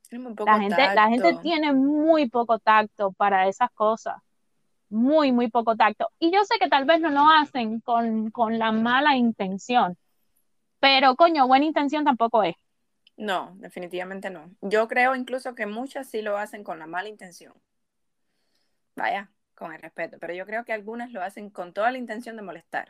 La 0.09 0.59
gente, 0.59 0.93
la 0.93 1.07
gente 1.07 1.37
tiene 1.41 1.71
muy 1.71 2.29
poco 2.29 2.59
tacto 2.59 3.13
para 3.13 3.47
esas 3.47 3.71
cosas 3.71 4.15
muy, 4.91 5.31
muy 5.31 5.49
poco 5.49 5.75
tacto. 5.75 6.09
Y 6.19 6.31
yo 6.31 6.43
sé 6.43 6.59
que 6.59 6.69
tal 6.69 6.85
vez 6.85 7.01
no 7.01 7.09
lo 7.09 7.27
hacen 7.29 7.79
con, 7.79 8.29
con 8.29 8.59
la 8.59 8.71
mala 8.71 9.15
intención, 9.15 9.97
pero 10.79 11.15
coño, 11.15 11.47
buena 11.47 11.65
intención 11.65 12.03
tampoco 12.03 12.43
es. 12.43 12.55
No, 13.17 13.53
definitivamente 13.55 14.29
no. 14.29 14.49
Yo 14.61 14.87
creo 14.87 15.15
incluso 15.15 15.53
que 15.55 15.65
muchas 15.65 16.09
sí 16.09 16.21
lo 16.21 16.37
hacen 16.37 16.63
con 16.63 16.79
la 16.79 16.87
mala 16.87 17.09
intención. 17.09 17.53
Vaya, 18.95 19.31
con 19.55 19.73
el 19.73 19.81
respeto, 19.81 20.17
pero 20.19 20.33
yo 20.33 20.45
creo 20.45 20.65
que 20.65 20.73
algunas 20.73 21.11
lo 21.11 21.21
hacen 21.21 21.49
con 21.49 21.71
toda 21.71 21.91
la 21.91 21.97
intención 21.97 22.35
de 22.35 22.41
molestar. 22.41 22.89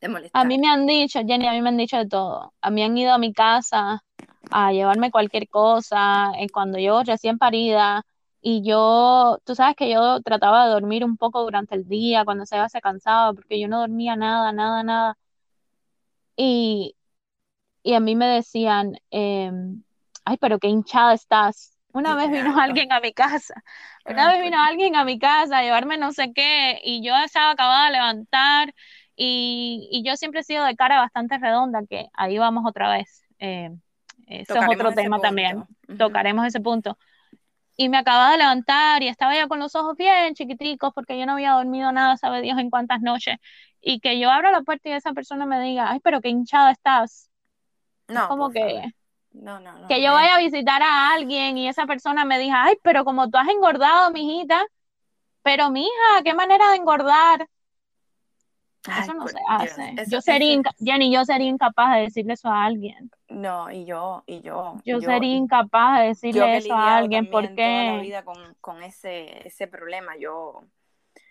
De 0.00 0.08
molestar. 0.08 0.42
A 0.42 0.44
mí 0.44 0.58
me 0.58 0.68
han 0.68 0.86
dicho, 0.86 1.20
Jenny, 1.24 1.46
a 1.46 1.52
mí 1.52 1.62
me 1.62 1.68
han 1.68 1.76
dicho 1.76 1.96
de 1.96 2.08
todo. 2.08 2.52
A 2.60 2.70
mí 2.70 2.82
han 2.82 2.96
ido 2.96 3.12
a 3.12 3.18
mi 3.18 3.32
casa 3.32 4.02
a 4.50 4.72
llevarme 4.72 5.10
cualquier 5.10 5.48
cosa, 5.48 6.32
eh, 6.38 6.48
cuando 6.52 6.78
yo 6.78 7.02
recién 7.04 7.38
parida, 7.38 8.04
y 8.42 8.62
yo, 8.62 9.38
tú 9.44 9.54
sabes 9.54 9.76
que 9.76 9.90
yo 9.90 10.20
trataba 10.22 10.66
de 10.66 10.72
dormir 10.72 11.04
un 11.04 11.16
poco 11.16 11.42
durante 11.42 11.74
el 11.74 11.86
día, 11.86 12.24
cuando 12.24 12.46
se 12.46 12.56
se 12.68 12.80
cansaba, 12.80 13.34
porque 13.34 13.60
yo 13.60 13.68
no 13.68 13.80
dormía 13.80 14.16
nada, 14.16 14.52
nada, 14.52 14.82
nada. 14.82 15.18
Y, 16.36 16.96
y 17.82 17.94
a 17.94 18.00
mí 18.00 18.16
me 18.16 18.26
decían, 18.26 18.96
em, 19.10 19.82
ay, 20.24 20.38
pero 20.38 20.58
qué 20.58 20.68
hinchada 20.68 21.12
estás. 21.12 21.76
Una 21.92 22.14
vez 22.14 22.30
vino 22.30 22.54
alguien 22.60 22.92
a 22.92 23.00
mi 23.00 23.12
casa, 23.12 23.62
una 24.06 24.32
vez 24.32 24.40
vino 24.42 24.62
alguien 24.62 24.96
a 24.96 25.04
mi 25.04 25.18
casa 25.18 25.58
a 25.58 25.62
llevarme 25.62 25.98
no 25.98 26.12
sé 26.12 26.32
qué, 26.32 26.80
y 26.82 27.04
yo 27.04 27.14
estaba 27.16 27.50
acabada 27.50 27.86
de 27.86 27.92
levantar, 27.92 28.74
y, 29.16 29.88
y 29.92 30.02
yo 30.02 30.16
siempre 30.16 30.40
he 30.40 30.44
sido 30.44 30.64
de 30.64 30.76
cara 30.76 30.98
bastante 30.98 31.36
redonda, 31.36 31.82
que 31.88 32.06
ahí 32.14 32.38
vamos 32.38 32.64
otra 32.66 32.90
vez. 32.90 33.22
Eh, 33.38 33.70
eso 34.28 34.54
es 34.54 34.68
otro 34.68 34.92
tema 34.92 35.20
también, 35.20 35.66
tocaremos 35.98 36.46
ese 36.46 36.60
punto 36.60 36.96
y 37.80 37.88
me 37.88 37.96
acababa 37.96 38.32
de 38.32 38.36
levantar 38.36 39.02
y 39.02 39.08
estaba 39.08 39.34
ya 39.34 39.48
con 39.48 39.58
los 39.58 39.74
ojos 39.74 39.96
bien 39.96 40.34
chiquiticos 40.34 40.92
porque 40.94 41.18
yo 41.18 41.24
no 41.24 41.32
había 41.32 41.52
dormido 41.52 41.90
nada, 41.92 42.18
sabe 42.18 42.42
Dios 42.42 42.58
en 42.58 42.68
cuántas 42.68 43.00
noches, 43.00 43.38
y 43.80 44.00
que 44.00 44.20
yo 44.20 44.30
abro 44.30 44.50
la 44.50 44.60
puerta 44.60 44.90
y 44.90 44.92
esa 44.92 45.14
persona 45.14 45.46
me 45.46 45.58
diga, 45.62 45.90
ay, 45.90 45.98
pero 46.00 46.20
qué 46.20 46.28
hinchada 46.28 46.72
estás. 46.72 47.30
No. 48.06 48.28
como 48.28 48.50
que... 48.50 48.92
No, 49.32 49.60
no, 49.60 49.78
no, 49.78 49.88
que 49.88 50.02
yo 50.02 50.12
vaya 50.12 50.34
a 50.34 50.40
visitar 50.40 50.82
a 50.82 51.14
alguien 51.14 51.56
y 51.56 51.68
esa 51.68 51.86
persona 51.86 52.26
me 52.26 52.38
diga, 52.38 52.64
ay, 52.64 52.74
pero 52.82 53.02
como 53.06 53.30
tú 53.30 53.38
has 53.38 53.48
engordado, 53.48 54.10
mijita, 54.10 54.62
pero 55.42 55.70
mija, 55.70 56.22
qué 56.22 56.34
manera 56.34 56.72
de 56.72 56.76
engordar. 56.76 57.48
Eso 59.02 59.14
no 59.14 59.26
se 59.26 59.38
hace. 59.48 59.94
yo 60.08 60.20
sería, 60.20 60.60
Jenny, 60.80 61.10
yo 61.10 61.24
sería 61.24 61.48
incapaz 61.48 61.94
de 61.94 62.00
decirle 62.02 62.34
eso 62.34 62.50
a 62.50 62.62
alguien. 62.66 63.10
No, 63.40 63.70
y 63.70 63.86
yo, 63.86 64.22
y 64.26 64.42
yo. 64.42 64.76
Yo, 64.84 65.00
sería 65.00 65.34
incapaz 65.34 66.00
de 66.00 66.06
decirle 66.08 66.58
eso 66.58 66.74
a 66.74 66.98
alguien 66.98 67.30
porque... 67.30 67.92
la 67.96 68.02
vida 68.02 68.22
con, 68.22 68.36
con 68.60 68.82
ese, 68.82 69.46
ese 69.46 69.66
problema, 69.66 70.14
yo, 70.18 70.62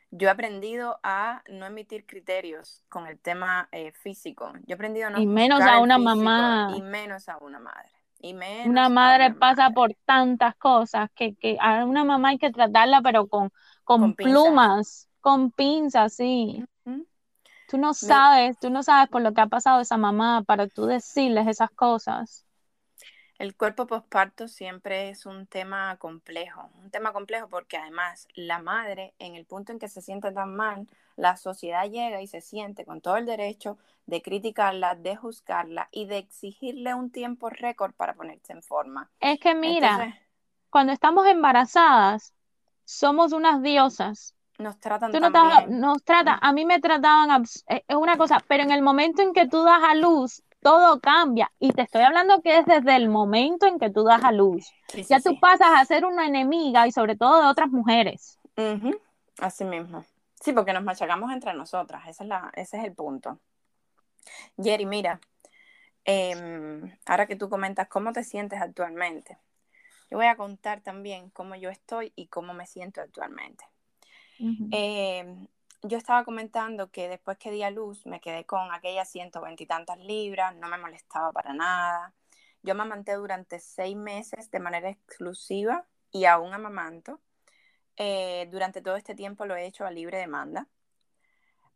yo 0.10 0.28
he 0.28 0.32
aprendido 0.32 1.00
a 1.04 1.44
no 1.50 1.68
emitir 1.68 2.08
criterios 2.08 2.84
con 2.90 3.06
el 3.06 3.20
tema 3.20 3.70
eh, 3.72 3.92
físico. 3.92 4.52
Yo 4.66 4.70
he 4.70 4.74
aprendido 4.74 5.08
a 5.08 5.10
no 5.12 5.22
Y 5.22 5.28
menos 5.28 5.62
a 5.62 5.80
una 5.80 6.00
mamá. 6.00 6.74
Y 6.76 6.82
menos 6.82 7.30
a 7.30 7.38
una 7.38 7.60
madre. 7.60 7.92
Y 8.20 8.34
menos 8.34 8.66
una 8.66 8.90
madre 8.90 9.32
pasa 9.36 9.70
por 9.70 9.94
tantas 10.06 10.56
cosas 10.56 11.12
que, 11.14 11.36
que, 11.36 11.58
a 11.62 11.86
una 11.86 12.04
mamá 12.04 12.30
hay 12.30 12.40
que 12.40 12.52
tratarla, 12.52 13.04
pero 13.04 13.28
con, 13.28 13.52
con, 13.84 14.16
plumas, 14.16 15.08
con 15.22 15.52
pinzas, 15.52 16.16
sí. 16.16 16.66
Tú 17.70 17.78
no 17.78 17.94
sabes, 17.94 18.58
tú 18.60 18.70
no 18.70 18.84
sabes 18.84 19.10
por 19.10 19.22
lo 19.22 19.34
que 19.34 19.42
ha 19.42 19.48
pasado 19.48 19.80
esa 19.82 19.96
mamá 19.98 20.44
para 20.44 20.68
tú 20.68 20.86
decirles 20.88 21.48
esas 21.48 21.72
cosas. 21.72 22.46
El 23.40 23.56
cuerpo 23.56 23.88
postparto 23.88 24.48
siempre 24.48 25.10
es 25.10 25.26
un 25.26 25.48
tema 25.48 25.98
complejo, 25.98 26.70
un 26.84 26.92
tema 26.92 27.12
complejo 27.12 27.48
porque 27.50 27.78
además 27.78 28.28
la 28.36 28.60
madre, 28.60 29.16
en 29.18 29.34
el 29.36 29.46
punto 29.46 29.72
en 29.72 29.80
que 29.80 29.88
se 29.88 30.02
siente 30.02 30.32
tan 30.32 30.56
mal, 30.56 30.88
la 31.16 31.36
sociedad 31.38 31.90
llega 31.90 32.22
y 32.22 32.28
se 32.28 32.42
siente 32.42 32.86
con 32.86 33.02
todo 33.02 33.18
el 33.18 33.26
derecho 33.26 33.78
de 34.06 34.22
criticarla, 34.22 34.94
de 34.96 35.16
juzgarla 35.16 35.90
y 35.92 36.06
de 36.06 36.18
exigirle 36.18 36.94
un 36.94 37.12
tiempo 37.12 37.50
récord 37.50 37.94
para 37.94 38.14
ponerse 38.14 38.54
en 38.54 38.62
forma. 38.62 39.10
Es 39.22 39.40
que 39.40 39.56
mira, 39.56 40.10
cuando 40.70 40.94
estamos 40.94 41.26
embarazadas, 41.28 42.34
somos 42.86 43.34
unas 43.34 43.62
diosas. 43.62 44.36
Nos 44.60 44.78
tratan 44.78 45.14
tú 45.14 45.20
no 45.22 45.30
Nos 45.68 46.04
tratan, 46.04 46.38
a 46.42 46.52
mí 46.52 46.66
me 46.66 46.82
trataban, 46.82 47.44
es 47.44 47.96
una 47.96 48.18
cosa, 48.18 48.44
pero 48.46 48.62
en 48.62 48.72
el 48.72 48.82
momento 48.82 49.22
en 49.22 49.32
que 49.32 49.48
tú 49.48 49.64
das 49.64 49.82
a 49.82 49.96
luz, 49.96 50.44
todo 50.62 51.00
cambia. 51.00 51.50
Y 51.60 51.72
te 51.72 51.84
estoy 51.84 52.02
hablando 52.02 52.42
que 52.42 52.58
es 52.58 52.66
desde 52.66 52.98
el 52.98 53.08
momento 53.08 53.68
en 53.68 53.80
que 53.80 53.90
tú 53.90 54.04
das 54.04 54.22
a 54.22 54.34
luz. 54.34 54.70
ya 55.08 55.22
tú 55.22 55.40
pasas 55.40 55.70
a 55.74 55.86
ser 55.86 56.04
una 56.04 56.28
enemiga 56.28 56.86
y 56.88 56.92
sobre 56.92 57.16
todo 57.16 57.42
de 57.42 57.48
otras 57.48 57.70
mujeres. 57.70 58.38
Así 59.40 59.64
mismo. 59.64 60.04
Sí, 60.42 60.52
porque 60.52 60.74
nos 60.74 60.84
machacamos 60.84 61.32
entre 61.32 61.54
nosotras. 61.54 62.06
Esa 62.10 62.24
es 62.24 62.28
la, 62.28 62.52
ese 62.54 62.80
es 62.80 62.84
el 62.84 62.94
punto. 62.94 63.40
Jerry, 64.62 64.86
mira, 64.86 65.22
em, 66.04 66.98
ahora 67.06 67.28
que 67.28 67.38
tú 67.38 67.48
comentas 67.50 67.88
cómo 67.88 68.12
te 68.12 68.26
sientes 68.26 68.62
actualmente, 68.62 69.38
yo 70.12 70.18
voy 70.18 70.28
a 70.28 70.36
contar 70.36 70.82
también 70.82 71.30
cómo 71.30 71.56
yo 71.56 71.70
estoy 71.70 72.12
y 72.18 72.28
cómo 72.28 72.54
me 72.54 72.66
siento 72.66 73.00
actualmente 73.00 73.64
yo 75.84 75.98
estaba 75.98 76.26
comentando 76.26 76.92
que 76.92 77.08
después 77.08 77.38
que 77.38 77.52
di 77.52 77.64
a 77.64 77.72
luz 77.72 78.06
me 78.06 78.20
quedé 78.20 78.46
con 78.46 78.72
aquellas 78.74 79.10
120 79.10 79.64
y 79.64 79.68
tantas 79.68 79.98
libras, 80.00 80.56
no 80.56 80.68
me 80.68 80.78
molestaba 80.78 81.32
para 81.32 81.54
nada. 81.54 82.14
Yo 82.62 82.74
amamanté 82.74 83.14
durante 83.14 83.60
seis 83.60 83.96
meses 83.96 84.52
de 84.52 84.60
manera 84.60 84.90
exclusiva 84.90 85.86
y 86.12 86.26
aún 86.26 86.54
amamanto. 86.54 87.22
Eh, 87.96 88.48
durante 88.52 88.82
todo 88.82 88.96
este 88.96 89.16
tiempo 89.16 89.46
lo 89.46 89.56
he 89.56 89.66
hecho 89.66 89.86
a 89.86 89.92
libre 89.92 90.18
demanda. 90.18 90.68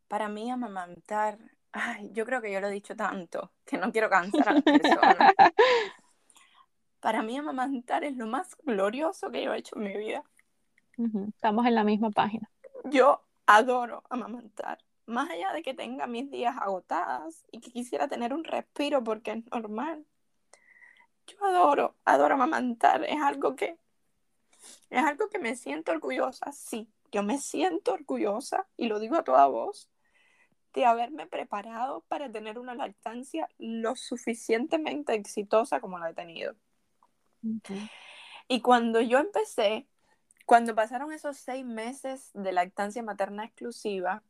Para 0.08 0.28
mí 0.28 0.52
amamantar, 0.52 1.38
ay, 1.72 2.10
yo 2.14 2.26
creo 2.26 2.42
que 2.42 2.52
yo 2.52 2.60
lo 2.60 2.68
he 2.68 2.72
dicho 2.72 2.96
tanto 2.96 3.52
que 3.66 3.78
no 3.78 3.92
quiero 3.92 4.10
cansar 4.10 4.50
a 4.50 4.54
las 4.54 4.64
personas. 4.64 5.18
Para 7.00 7.22
mí 7.22 7.38
amamantar 7.38 8.04
es 8.04 8.16
lo 8.16 8.28
más 8.28 8.56
glorioso 8.64 9.32
que 9.32 9.44
yo 9.44 9.54
he 9.54 9.60
hecho 9.60 9.78
en 9.78 9.84
mi 9.84 9.98
vida. 9.98 10.24
Estamos 11.30 11.66
en 11.66 11.76
la 11.76 11.84
misma 11.84 12.12
página. 12.12 12.50
Yo 12.84 13.24
adoro 13.46 14.04
amamantar. 14.10 14.80
Más 15.06 15.30
allá 15.30 15.52
de 15.54 15.64
que 15.64 15.74
tenga 15.74 16.08
mis 16.08 16.32
días 16.32 16.56
agotadas 16.60 17.46
y 17.52 17.60
que 17.60 17.72
quisiera 17.72 18.08
tener 18.08 18.34
un 18.34 18.44
respiro 18.44 19.04
porque 19.04 19.32
es 19.32 19.46
normal. 19.52 20.06
Yo 21.28 21.44
adoro, 21.46 21.96
adoro 22.06 22.36
amamantar. 22.36 23.04
Es 23.04 23.22
algo 23.22 23.56
que 23.56 23.78
es 24.90 25.04
algo 25.04 25.30
que 25.30 25.40
me 25.40 25.56
siento 25.56 25.92
orgullosa, 25.92 26.52
sí. 26.52 26.90
Yo 27.12 27.24
me 27.24 27.38
siento 27.38 27.94
orgullosa 27.94 28.68
y 28.78 28.88
lo 28.88 29.00
digo 29.00 29.18
a 29.18 29.24
toda 29.24 29.48
voz 29.48 29.90
de 30.74 30.86
haberme 30.86 31.28
preparado 31.28 32.02
para 32.08 32.32
tener 32.32 32.58
una 32.58 32.74
lactancia 32.74 33.48
lo 33.60 33.96
suficientemente 33.96 35.14
exitosa 35.14 35.80
como 35.80 36.00
la 36.00 36.10
he 36.10 36.14
tenido. 36.14 36.56
Y 38.48 38.62
cuando 38.62 39.00
yo 39.02 39.20
empecé 39.20 39.88
cuando 40.46 40.76
pasaron 40.76 41.12
esos 41.12 41.38
seis 41.38 41.66
meses 41.66 42.32
de 42.34 42.52
lactancia 42.52 43.04
materna 43.04 43.46
exclusiva, 43.46 44.24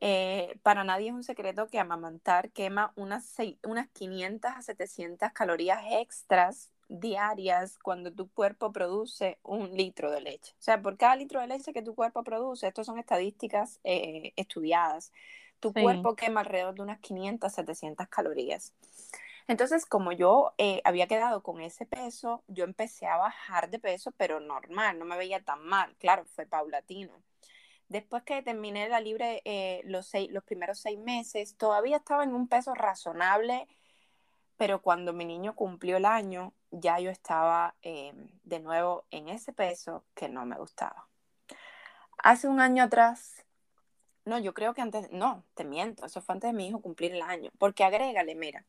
eh, 0.00 0.58
para 0.62 0.84
nadie 0.84 1.08
es 1.08 1.14
un 1.14 1.24
secreto 1.24 1.68
que 1.68 1.78
amamantar 1.78 2.50
quema 2.50 2.92
unas, 2.96 3.34
unas 3.64 3.88
500 3.88 4.50
a 4.54 4.62
700 4.62 5.32
calorías 5.32 5.82
extras 5.90 6.70
diarias 6.88 7.78
cuando 7.78 8.12
tu 8.12 8.28
cuerpo 8.30 8.72
produce 8.72 9.38
un 9.42 9.72
litro 9.76 10.10
de 10.10 10.20
leche. 10.20 10.52
O 10.58 10.62
sea, 10.62 10.80
por 10.82 10.96
cada 10.96 11.16
litro 11.16 11.40
de 11.40 11.46
leche 11.46 11.72
que 11.72 11.82
tu 11.82 11.94
cuerpo 11.94 12.22
produce, 12.22 12.66
estas 12.66 12.86
son 12.86 12.98
estadísticas 12.98 13.80
eh, 13.84 14.32
estudiadas, 14.36 15.12
tu 15.60 15.72
cuerpo 15.72 16.14
quema 16.14 16.40
alrededor 16.40 16.74
de 16.74 16.82
unas 16.82 17.00
500 17.00 17.50
a 17.50 17.54
700 17.54 18.08
calorías. 18.08 18.72
Entonces, 19.48 19.86
como 19.86 20.12
yo 20.12 20.52
eh, 20.58 20.80
había 20.84 21.06
quedado 21.06 21.42
con 21.42 21.60
ese 21.60 21.86
peso, 21.86 22.42
yo 22.48 22.64
empecé 22.64 23.06
a 23.06 23.16
bajar 23.16 23.70
de 23.70 23.78
peso, 23.78 24.12
pero 24.12 24.40
normal, 24.40 24.98
no 24.98 25.04
me 25.04 25.16
veía 25.16 25.42
tan 25.42 25.64
mal. 25.64 25.94
Claro, 25.98 26.24
fue 26.24 26.46
paulatino. 26.46 27.12
Después 27.88 28.24
que 28.24 28.42
terminé 28.42 28.88
la 28.88 29.00
libre 29.00 29.42
eh, 29.44 29.82
los, 29.84 30.10
los 30.30 30.44
primeros 30.44 30.80
seis 30.80 30.98
meses, 30.98 31.56
todavía 31.56 31.98
estaba 31.98 32.24
en 32.24 32.34
un 32.34 32.48
peso 32.48 32.74
razonable, 32.74 33.68
pero 34.56 34.82
cuando 34.82 35.12
mi 35.12 35.24
niño 35.24 35.54
cumplió 35.54 35.98
el 35.98 36.06
año, 36.06 36.52
ya 36.72 36.98
yo 36.98 37.10
estaba 37.10 37.76
eh, 37.82 38.12
de 38.42 38.58
nuevo 38.58 39.04
en 39.10 39.28
ese 39.28 39.52
peso 39.52 40.04
que 40.14 40.28
no 40.28 40.44
me 40.46 40.56
gustaba. 40.56 41.06
Hace 42.18 42.48
un 42.48 42.60
año 42.60 42.82
atrás, 42.82 43.46
no, 44.24 44.38
yo 44.40 44.54
creo 44.54 44.74
que 44.74 44.82
antes, 44.82 45.10
no, 45.12 45.44
te 45.54 45.64
miento, 45.64 46.06
eso 46.06 46.20
fue 46.20 46.34
antes 46.34 46.50
de 46.50 46.56
mi 46.56 46.66
hijo 46.66 46.80
cumplir 46.80 47.12
el 47.14 47.22
año, 47.22 47.52
porque 47.58 47.84
agrégale, 47.84 48.34
mira, 48.34 48.64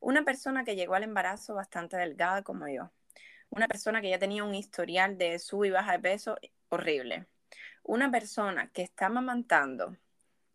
una 0.00 0.24
persona 0.24 0.64
que 0.64 0.76
llegó 0.76 0.94
al 0.94 1.02
embarazo 1.02 1.54
bastante 1.54 1.96
delgada 1.96 2.42
como 2.42 2.68
yo. 2.68 2.90
Una 3.50 3.68
persona 3.68 4.00
que 4.00 4.10
ya 4.10 4.18
tenía 4.18 4.44
un 4.44 4.54
historial 4.54 5.18
de 5.18 5.38
sub 5.38 5.64
y 5.64 5.70
baja 5.70 5.92
de 5.92 5.98
peso 6.00 6.36
horrible. 6.68 7.26
Una 7.82 8.10
persona 8.10 8.70
que 8.72 8.82
está 8.82 9.06
amamantando, 9.06 9.96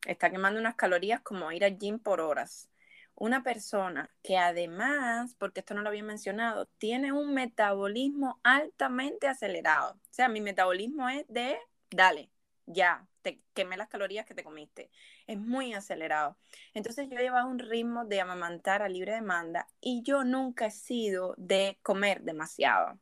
está 0.05 0.29
quemando 0.29 0.59
unas 0.59 0.75
calorías 0.75 1.21
como 1.21 1.51
ir 1.51 1.63
al 1.63 1.77
gym 1.77 1.99
por 1.99 2.21
horas. 2.21 2.69
Una 3.15 3.43
persona 3.43 4.09
que 4.23 4.37
además, 4.37 5.35
porque 5.37 5.59
esto 5.61 5.73
no 5.73 5.81
lo 5.81 5.89
había 5.89 6.03
mencionado, 6.03 6.65
tiene 6.77 7.11
un 7.11 7.33
metabolismo 7.33 8.39
altamente 8.43 9.27
acelerado. 9.27 9.93
O 9.93 10.13
sea, 10.13 10.27
mi 10.27 10.41
metabolismo 10.41 11.07
es 11.07 11.25
de, 11.27 11.57
dale, 11.89 12.31
ya, 12.65 13.07
te 13.21 13.41
quemé 13.53 13.77
las 13.77 13.89
calorías 13.89 14.25
que 14.25 14.33
te 14.33 14.43
comiste. 14.43 14.89
Es 15.31 15.39
muy 15.39 15.73
acelerado. 15.73 16.35
Entonces 16.73 17.07
yo 17.09 17.17
llevaba 17.17 17.45
un 17.45 17.57
ritmo 17.57 18.03
de 18.03 18.19
amamantar 18.19 18.81
a 18.81 18.89
libre 18.89 19.13
demanda 19.13 19.65
y 19.79 20.03
yo 20.03 20.25
nunca 20.25 20.65
he 20.65 20.71
sido 20.71 21.35
de 21.37 21.79
comer 21.83 22.23
demasiado. 22.23 22.99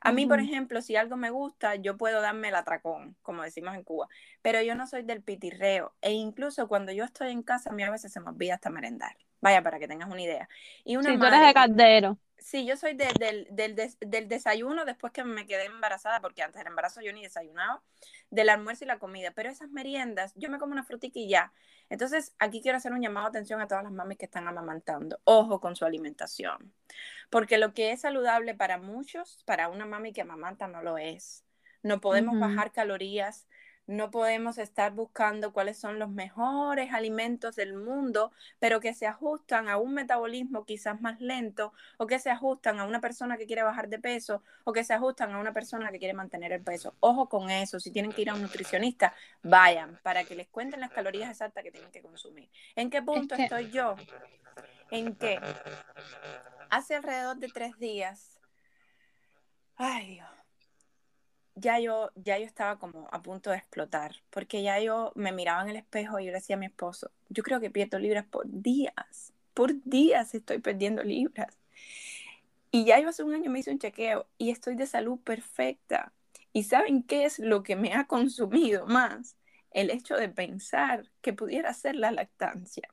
A 0.00 0.10
mí, 0.10 0.26
por 0.26 0.40
ejemplo, 0.40 0.82
si 0.82 0.96
algo 0.96 1.16
me 1.16 1.30
gusta, 1.30 1.76
yo 1.76 1.96
puedo 1.96 2.20
darme 2.20 2.48
el 2.48 2.56
atracón, 2.56 3.16
como 3.22 3.44
decimos 3.44 3.76
en 3.76 3.84
Cuba, 3.84 4.08
pero 4.42 4.60
yo 4.60 4.74
no 4.74 4.88
soy 4.88 5.04
del 5.04 5.22
pitirreo 5.22 5.94
e 6.00 6.10
incluso 6.10 6.66
cuando 6.66 6.90
yo 6.90 7.04
estoy 7.04 7.30
en 7.30 7.44
casa, 7.44 7.70
a 7.70 7.72
mí 7.72 7.84
a 7.84 7.90
veces 7.92 8.12
se 8.12 8.18
me 8.18 8.30
olvida 8.30 8.54
hasta 8.54 8.70
merendar. 8.70 9.16
Vaya, 9.40 9.62
para 9.62 9.78
que 9.78 9.88
tengas 9.88 10.10
una 10.10 10.22
idea. 10.22 10.48
Y 10.84 10.96
una 10.96 11.16
tú 11.16 11.24
eres 11.24 11.40
de 11.40 11.54
caldero. 11.54 12.18
Sí, 12.38 12.64
yo 12.64 12.76
soy 12.76 12.94
del, 12.94 13.46
del, 13.50 14.28
desayuno 14.28 14.84
después 14.84 15.12
que 15.12 15.24
me 15.24 15.46
quedé 15.46 15.66
embarazada, 15.66 16.20
porque 16.20 16.42
antes 16.42 16.58
del 16.58 16.68
embarazo 16.68 17.00
yo 17.00 17.12
ni 17.12 17.22
desayunaba, 17.22 17.82
del 18.30 18.48
almuerzo 18.48 18.84
y 18.84 18.86
la 18.86 18.98
comida, 18.98 19.32
pero 19.34 19.50
esas 19.50 19.70
meriendas, 19.70 20.32
yo 20.36 20.48
me 20.48 20.58
como 20.58 20.72
una 20.72 20.84
frutita 20.84 21.18
y 21.18 21.28
ya. 21.28 21.52
Entonces, 21.90 22.34
aquí 22.38 22.62
quiero 22.62 22.78
hacer 22.78 22.92
un 22.92 23.02
llamado 23.02 23.26
de 23.26 23.30
atención 23.30 23.60
a 23.60 23.66
todas 23.66 23.82
las 23.82 23.92
mamis 23.92 24.18
que 24.18 24.26
están 24.26 24.46
amamantando. 24.46 25.20
Ojo 25.24 25.60
con 25.60 25.74
su 25.74 25.84
alimentación, 25.84 26.72
porque 27.28 27.58
lo 27.58 27.74
que 27.74 27.90
es 27.90 28.02
saludable 28.02 28.54
para 28.54 28.78
muchos, 28.78 29.42
para 29.44 29.68
una 29.68 29.84
mami 29.84 30.12
que 30.12 30.22
amamanta 30.22 30.68
no 30.68 30.82
lo 30.82 30.96
es. 30.96 31.44
No 31.82 32.00
podemos 32.00 32.38
bajar 32.38 32.72
calorías 32.72 33.46
no 33.88 34.10
podemos 34.10 34.58
estar 34.58 34.92
buscando 34.92 35.54
cuáles 35.54 35.78
son 35.78 35.98
los 35.98 36.10
mejores 36.10 36.92
alimentos 36.92 37.56
del 37.56 37.74
mundo, 37.74 38.32
pero 38.58 38.80
que 38.80 38.92
se 38.92 39.06
ajustan 39.06 39.68
a 39.68 39.78
un 39.78 39.94
metabolismo 39.94 40.66
quizás 40.66 41.00
más 41.00 41.20
lento 41.22 41.72
o 41.96 42.06
que 42.06 42.18
se 42.18 42.30
ajustan 42.30 42.80
a 42.80 42.84
una 42.84 43.00
persona 43.00 43.38
que 43.38 43.46
quiere 43.46 43.62
bajar 43.62 43.88
de 43.88 43.98
peso 43.98 44.42
o 44.64 44.74
que 44.74 44.84
se 44.84 44.92
ajustan 44.92 45.32
a 45.32 45.40
una 45.40 45.54
persona 45.54 45.90
que 45.90 45.98
quiere 45.98 46.12
mantener 46.12 46.52
el 46.52 46.62
peso. 46.62 46.94
Ojo 47.00 47.30
con 47.30 47.48
eso, 47.48 47.80
si 47.80 47.90
tienen 47.90 48.12
que 48.12 48.20
ir 48.20 48.28
a 48.28 48.34
un 48.34 48.42
nutricionista, 48.42 49.14
vayan 49.42 49.98
para 50.02 50.22
que 50.24 50.34
les 50.34 50.48
cuenten 50.48 50.80
las 50.80 50.90
calorías 50.90 51.30
exactas 51.30 51.64
que 51.64 51.72
tienen 51.72 51.90
que 51.90 52.02
consumir. 52.02 52.50
¿En 52.76 52.90
qué 52.90 53.00
punto 53.00 53.36
estoy 53.36 53.70
yo? 53.70 53.96
En 54.90 55.16
que 55.16 55.40
hace 56.68 56.94
alrededor 56.94 57.38
de 57.38 57.48
tres 57.48 57.78
días, 57.78 58.38
ay 59.76 60.16
Dios, 60.16 60.37
ya 61.60 61.78
yo, 61.80 62.10
ya 62.14 62.38
yo 62.38 62.44
estaba 62.44 62.78
como 62.78 63.08
a 63.12 63.22
punto 63.22 63.50
de 63.50 63.56
explotar, 63.56 64.16
porque 64.30 64.62
ya 64.62 64.78
yo 64.80 65.12
me 65.14 65.32
miraba 65.32 65.62
en 65.62 65.70
el 65.70 65.76
espejo 65.76 66.18
y 66.18 66.26
yo 66.26 66.32
le 66.32 66.38
decía 66.38 66.56
a 66.56 66.58
mi 66.58 66.66
esposo, 66.66 67.10
yo 67.28 67.42
creo 67.42 67.60
que 67.60 67.70
pierdo 67.70 67.98
libras 67.98 68.26
por 68.26 68.46
días, 68.48 69.32
por 69.54 69.72
días 69.84 70.34
estoy 70.34 70.58
perdiendo 70.58 71.02
libras. 71.02 71.58
Y 72.70 72.84
ya 72.84 73.00
yo 73.00 73.08
hace 73.08 73.22
un 73.22 73.34
año 73.34 73.50
me 73.50 73.60
hice 73.60 73.70
un 73.70 73.78
chequeo 73.78 74.26
y 74.36 74.50
estoy 74.50 74.74
de 74.76 74.86
salud 74.86 75.18
perfecta. 75.20 76.12
¿Y 76.52 76.64
saben 76.64 77.02
qué 77.02 77.24
es 77.24 77.38
lo 77.38 77.62
que 77.62 77.76
me 77.76 77.94
ha 77.94 78.06
consumido 78.06 78.86
más? 78.86 79.36
El 79.70 79.90
hecho 79.90 80.16
de 80.16 80.28
pensar 80.28 81.10
que 81.22 81.32
pudiera 81.32 81.72
ser 81.74 81.96
la 81.96 82.10
lactancia. 82.10 82.88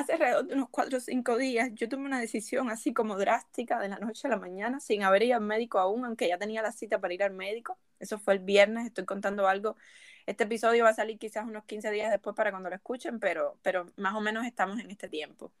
Hace 0.00 0.12
alrededor 0.14 0.46
de 0.46 0.54
unos 0.54 0.68
cuatro 0.70 0.98
o 0.98 1.00
cinco 1.00 1.36
días 1.36 1.70
yo 1.74 1.88
tomé 1.88 2.06
una 2.06 2.20
decisión 2.20 2.70
así 2.70 2.92
como 2.92 3.16
drástica 3.16 3.78
de 3.80 3.88
la 3.88 3.98
noche 3.98 4.28
a 4.28 4.30
la 4.30 4.36
mañana 4.36 4.80
sin 4.80 5.02
haber 5.02 5.22
ido 5.22 5.36
al 5.36 5.42
médico 5.42 5.78
aún, 5.78 6.04
aunque 6.04 6.28
ya 6.28 6.38
tenía 6.38 6.62
la 6.62 6.72
cita 6.72 7.00
para 7.00 7.14
ir 7.14 7.22
al 7.22 7.32
médico. 7.32 7.78
Eso 7.98 8.18
fue 8.18 8.34
el 8.34 8.40
viernes, 8.40 8.86
estoy 8.86 9.04
contando 9.06 9.48
algo. 9.48 9.76
Este 10.26 10.44
episodio 10.44 10.84
va 10.84 10.90
a 10.90 10.94
salir 10.94 11.18
quizás 11.18 11.46
unos 11.46 11.64
15 11.64 11.90
días 11.90 12.10
después 12.10 12.36
para 12.36 12.50
cuando 12.50 12.68
lo 12.68 12.76
escuchen, 12.76 13.20
pero, 13.20 13.58
pero 13.62 13.86
más 13.96 14.14
o 14.14 14.20
menos 14.20 14.44
estamos 14.44 14.80
en 14.80 14.90
este 14.90 15.08
tiempo. 15.08 15.52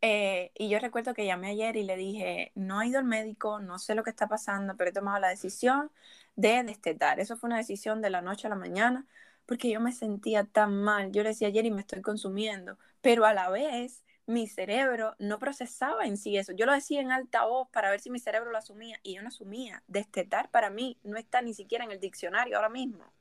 Eh, 0.00 0.50
y 0.56 0.68
yo 0.68 0.80
recuerdo 0.80 1.14
que 1.14 1.24
llamé 1.24 1.50
ayer 1.50 1.76
y 1.76 1.84
le 1.84 1.96
dije, 1.96 2.50
no 2.56 2.82
he 2.82 2.88
ido 2.88 2.98
al 2.98 3.04
médico, 3.04 3.60
no 3.60 3.78
sé 3.78 3.94
lo 3.94 4.02
que 4.02 4.10
está 4.10 4.26
pasando, 4.28 4.76
pero 4.76 4.90
he 4.90 4.92
tomado 4.92 5.20
la 5.20 5.28
decisión 5.28 5.92
de 6.34 6.64
destetar. 6.64 7.20
Eso 7.20 7.36
fue 7.36 7.48
una 7.48 7.58
decisión 7.58 8.02
de 8.02 8.10
la 8.10 8.22
noche 8.22 8.48
a 8.48 8.50
la 8.50 8.56
mañana, 8.56 9.06
porque 9.46 9.70
yo 9.70 9.80
me 9.80 9.92
sentía 9.92 10.44
tan 10.44 10.82
mal. 10.82 11.12
Yo 11.12 11.22
le 11.22 11.30
decía 11.30 11.48
ayer 11.48 11.66
y 11.66 11.70
me 11.70 11.80
estoy 11.80 12.02
consumiendo, 12.02 12.78
pero 13.00 13.24
a 13.24 13.34
la 13.34 13.50
vez 13.50 14.02
mi 14.26 14.46
cerebro 14.46 15.14
no 15.18 15.38
procesaba 15.38 16.06
en 16.06 16.16
sí 16.16 16.36
eso. 16.36 16.52
Yo 16.52 16.66
lo 16.66 16.72
decía 16.72 17.00
en 17.00 17.12
alta 17.12 17.44
voz 17.44 17.68
para 17.70 17.90
ver 17.90 18.00
si 18.00 18.10
mi 18.10 18.18
cerebro 18.18 18.50
lo 18.50 18.58
asumía 18.58 18.98
y 19.02 19.14
yo 19.14 19.22
no 19.22 19.28
asumía. 19.28 19.82
Destetar 19.88 20.50
para 20.50 20.70
mí 20.70 20.98
no 21.02 21.16
está 21.16 21.42
ni 21.42 21.54
siquiera 21.54 21.84
en 21.84 21.90
el 21.90 22.00
diccionario 22.00 22.56
ahora 22.56 22.68
mismo. 22.68 23.12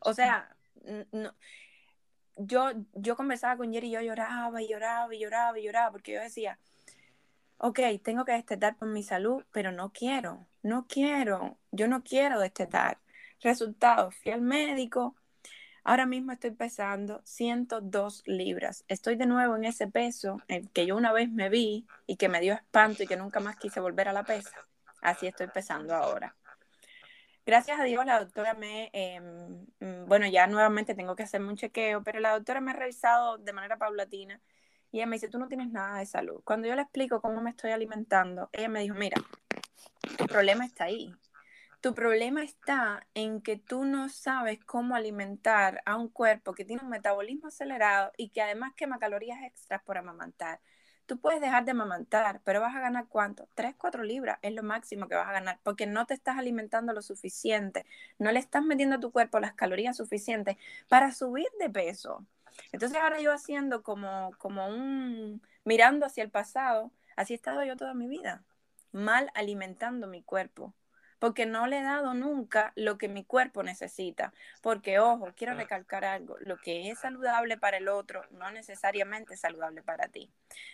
O 0.00 0.12
sea, 0.12 0.54
no, 1.12 1.34
yo, 2.36 2.70
yo 2.94 3.16
conversaba 3.16 3.56
con 3.56 3.72
Jerry 3.72 3.88
y 3.88 3.92
yo 3.92 4.00
lloraba 4.00 4.62
y 4.62 4.68
lloraba 4.68 5.14
y 5.14 5.20
lloraba 5.20 5.58
y 5.58 5.62
lloraba 5.64 5.92
porque 5.92 6.12
yo 6.12 6.20
decía, 6.20 6.58
ok, 7.58 7.80
tengo 8.02 8.24
que 8.24 8.32
destetar 8.32 8.76
por 8.76 8.88
mi 8.88 9.02
salud, 9.02 9.44
pero 9.52 9.72
no 9.72 9.92
quiero, 9.92 10.46
no 10.62 10.86
quiero, 10.86 11.58
yo 11.72 11.88
no 11.88 12.02
quiero 12.02 12.40
destetar. 12.40 12.98
Resultado, 13.40 14.10
fui 14.10 14.32
al 14.32 14.40
médico, 14.40 15.16
ahora 15.84 16.06
mismo 16.06 16.32
estoy 16.32 16.50
pesando 16.50 17.20
102 17.24 18.22
libras. 18.26 18.84
Estoy 18.88 19.16
de 19.16 19.26
nuevo 19.26 19.54
en 19.56 19.64
ese 19.64 19.86
peso 19.86 20.38
en 20.48 20.66
que 20.68 20.86
yo 20.86 20.96
una 20.96 21.12
vez 21.12 21.30
me 21.30 21.48
vi 21.50 21.86
y 22.06 22.16
que 22.16 22.28
me 22.28 22.40
dio 22.40 22.54
espanto 22.54 23.02
y 23.02 23.06
que 23.06 23.16
nunca 23.16 23.40
más 23.40 23.56
quise 23.56 23.80
volver 23.80 24.08
a 24.08 24.12
la 24.12 24.24
pesa. 24.24 24.50
Así 25.02 25.26
estoy 25.26 25.48
pesando 25.48 25.94
ahora. 25.94 26.34
Gracias 27.46 27.78
a 27.78 27.84
Dios, 27.84 28.06
la 28.06 28.20
doctora 28.20 28.54
me, 28.54 28.88
em, 28.94 29.66
mm, 29.78 30.06
bueno, 30.06 30.26
ya 30.26 30.46
nuevamente 30.46 30.94
tengo 30.94 31.14
que 31.14 31.24
hacerme 31.24 31.48
un 31.48 31.56
chequeo, 31.56 32.02
pero 32.02 32.18
la 32.18 32.32
doctora 32.32 32.62
me 32.62 32.70
ha 32.70 32.74
revisado 32.74 33.36
de 33.36 33.52
manera 33.52 33.76
paulatina 33.76 34.40
y 34.90 34.98
ella 34.98 35.06
me 35.06 35.16
dice, 35.16 35.28
tú 35.28 35.38
no 35.38 35.48
tienes 35.48 35.70
nada 35.70 35.98
de 35.98 36.06
salud. 36.06 36.40
Cuando 36.44 36.68
yo 36.68 36.74
le 36.74 36.82
explico 36.82 37.20
cómo 37.20 37.42
me 37.42 37.50
estoy 37.50 37.72
alimentando, 37.72 38.48
ella 38.52 38.68
me 38.70 38.80
dijo, 38.80 38.94
mira, 38.94 39.20
tu 40.16 40.26
problema 40.26 40.64
está 40.64 40.84
ahí. 40.84 41.14
Tu 41.84 41.92
problema 41.92 42.42
está 42.42 43.06
en 43.12 43.42
que 43.42 43.58
tú 43.58 43.84
no 43.84 44.08
sabes 44.08 44.58
cómo 44.64 44.96
alimentar 44.96 45.82
a 45.84 45.96
un 45.96 46.08
cuerpo 46.08 46.54
que 46.54 46.64
tiene 46.64 46.82
un 46.82 46.88
metabolismo 46.88 47.48
acelerado 47.48 48.10
y 48.16 48.30
que 48.30 48.40
además 48.40 48.72
quema 48.74 48.98
calorías 48.98 49.42
extras 49.42 49.82
por 49.82 49.98
amamantar. 49.98 50.62
Tú 51.04 51.18
puedes 51.20 51.42
dejar 51.42 51.66
de 51.66 51.72
amamantar, 51.72 52.40
pero 52.42 52.62
vas 52.62 52.74
a 52.74 52.80
ganar 52.80 53.06
cuánto? 53.08 53.50
3, 53.54 53.74
4 53.76 54.02
libras 54.02 54.38
es 54.40 54.54
lo 54.54 54.62
máximo 54.62 55.08
que 55.08 55.14
vas 55.14 55.28
a 55.28 55.32
ganar, 55.32 55.60
porque 55.62 55.86
no 55.86 56.06
te 56.06 56.14
estás 56.14 56.38
alimentando 56.38 56.94
lo 56.94 57.02
suficiente, 57.02 57.84
no 58.18 58.32
le 58.32 58.38
estás 58.38 58.62
metiendo 58.62 58.96
a 58.96 59.00
tu 59.00 59.12
cuerpo 59.12 59.38
las 59.38 59.52
calorías 59.52 59.94
suficientes 59.94 60.56
para 60.88 61.12
subir 61.12 61.48
de 61.60 61.68
peso. 61.68 62.24
Entonces 62.72 62.96
ahora 62.96 63.20
yo 63.20 63.30
haciendo 63.30 63.82
como, 63.82 64.30
como 64.38 64.68
un, 64.68 65.42
mirando 65.64 66.06
hacia 66.06 66.24
el 66.24 66.30
pasado, 66.30 66.92
así 67.14 67.34
he 67.34 67.36
estado 67.36 67.62
yo 67.62 67.76
toda 67.76 67.92
mi 67.92 68.08
vida, 68.08 68.42
mal 68.90 69.30
alimentando 69.34 70.06
mi 70.06 70.22
cuerpo 70.22 70.72
porque 71.24 71.46
no 71.46 71.66
le 71.66 71.78
he 71.78 71.82
dado 71.82 72.12
nunca 72.12 72.74
lo 72.76 72.98
que 72.98 73.08
mi 73.08 73.24
cuerpo 73.24 73.62
necesita. 73.62 74.34
Porque, 74.60 74.98
ojo, 74.98 75.32
quiero 75.34 75.54
recalcar 75.54 76.04
algo, 76.04 76.36
lo 76.40 76.58
que 76.58 76.90
es 76.90 76.98
saludable 76.98 77.56
para 77.56 77.78
el 77.78 77.88
otro 77.88 78.26
no 78.32 78.50
necesariamente 78.50 79.32
es 79.32 79.40
saludable 79.40 79.82
para 79.82 80.08
ti. 80.08 80.30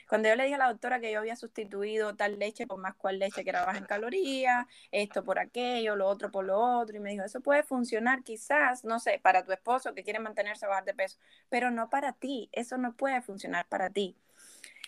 Cuando 0.09 0.29
yo 0.29 0.35
le 0.35 0.43
dije 0.43 0.57
a 0.57 0.59
la 0.59 0.67
doctora 0.67 0.99
que 0.99 1.13
yo 1.13 1.21
había 1.21 1.37
sustituido 1.37 2.17
tal 2.17 2.41
leche 2.41 2.67
por 2.67 2.81
más 2.81 2.97
cual 2.97 3.21
leche 3.21 3.45
que 3.45 3.51
era 3.51 3.65
baja 3.65 3.79
en 3.79 3.85
calorías, 3.85 4.67
esto 4.91 5.23
por 5.23 5.39
aquello, 5.39 5.95
lo 5.95 6.09
otro 6.09 6.33
por 6.33 6.45
lo 6.45 6.59
otro, 6.59 6.97
y 6.97 6.99
me 6.99 7.11
dijo, 7.11 7.23
eso 7.23 7.41
puede 7.41 7.63
funcionar 7.63 8.25
quizás, 8.25 8.85
no 8.85 8.99
sé, 8.99 9.21
para 9.23 9.45
tu 9.45 9.53
esposo 9.53 9.95
que 9.95 10.03
quiere 10.03 10.19
mantenerse 10.19 10.67
a 10.67 10.69
bajar 10.71 10.85
de 10.85 10.95
peso, 10.95 11.17
pero 11.49 11.71
no 11.71 11.91
para 11.91 12.13
ti, 12.13 12.49
eso 12.51 12.77
no 12.77 12.97
puede 12.97 13.23
funcionar 13.23 13.69
para 13.69 13.89
ti. 13.89 14.17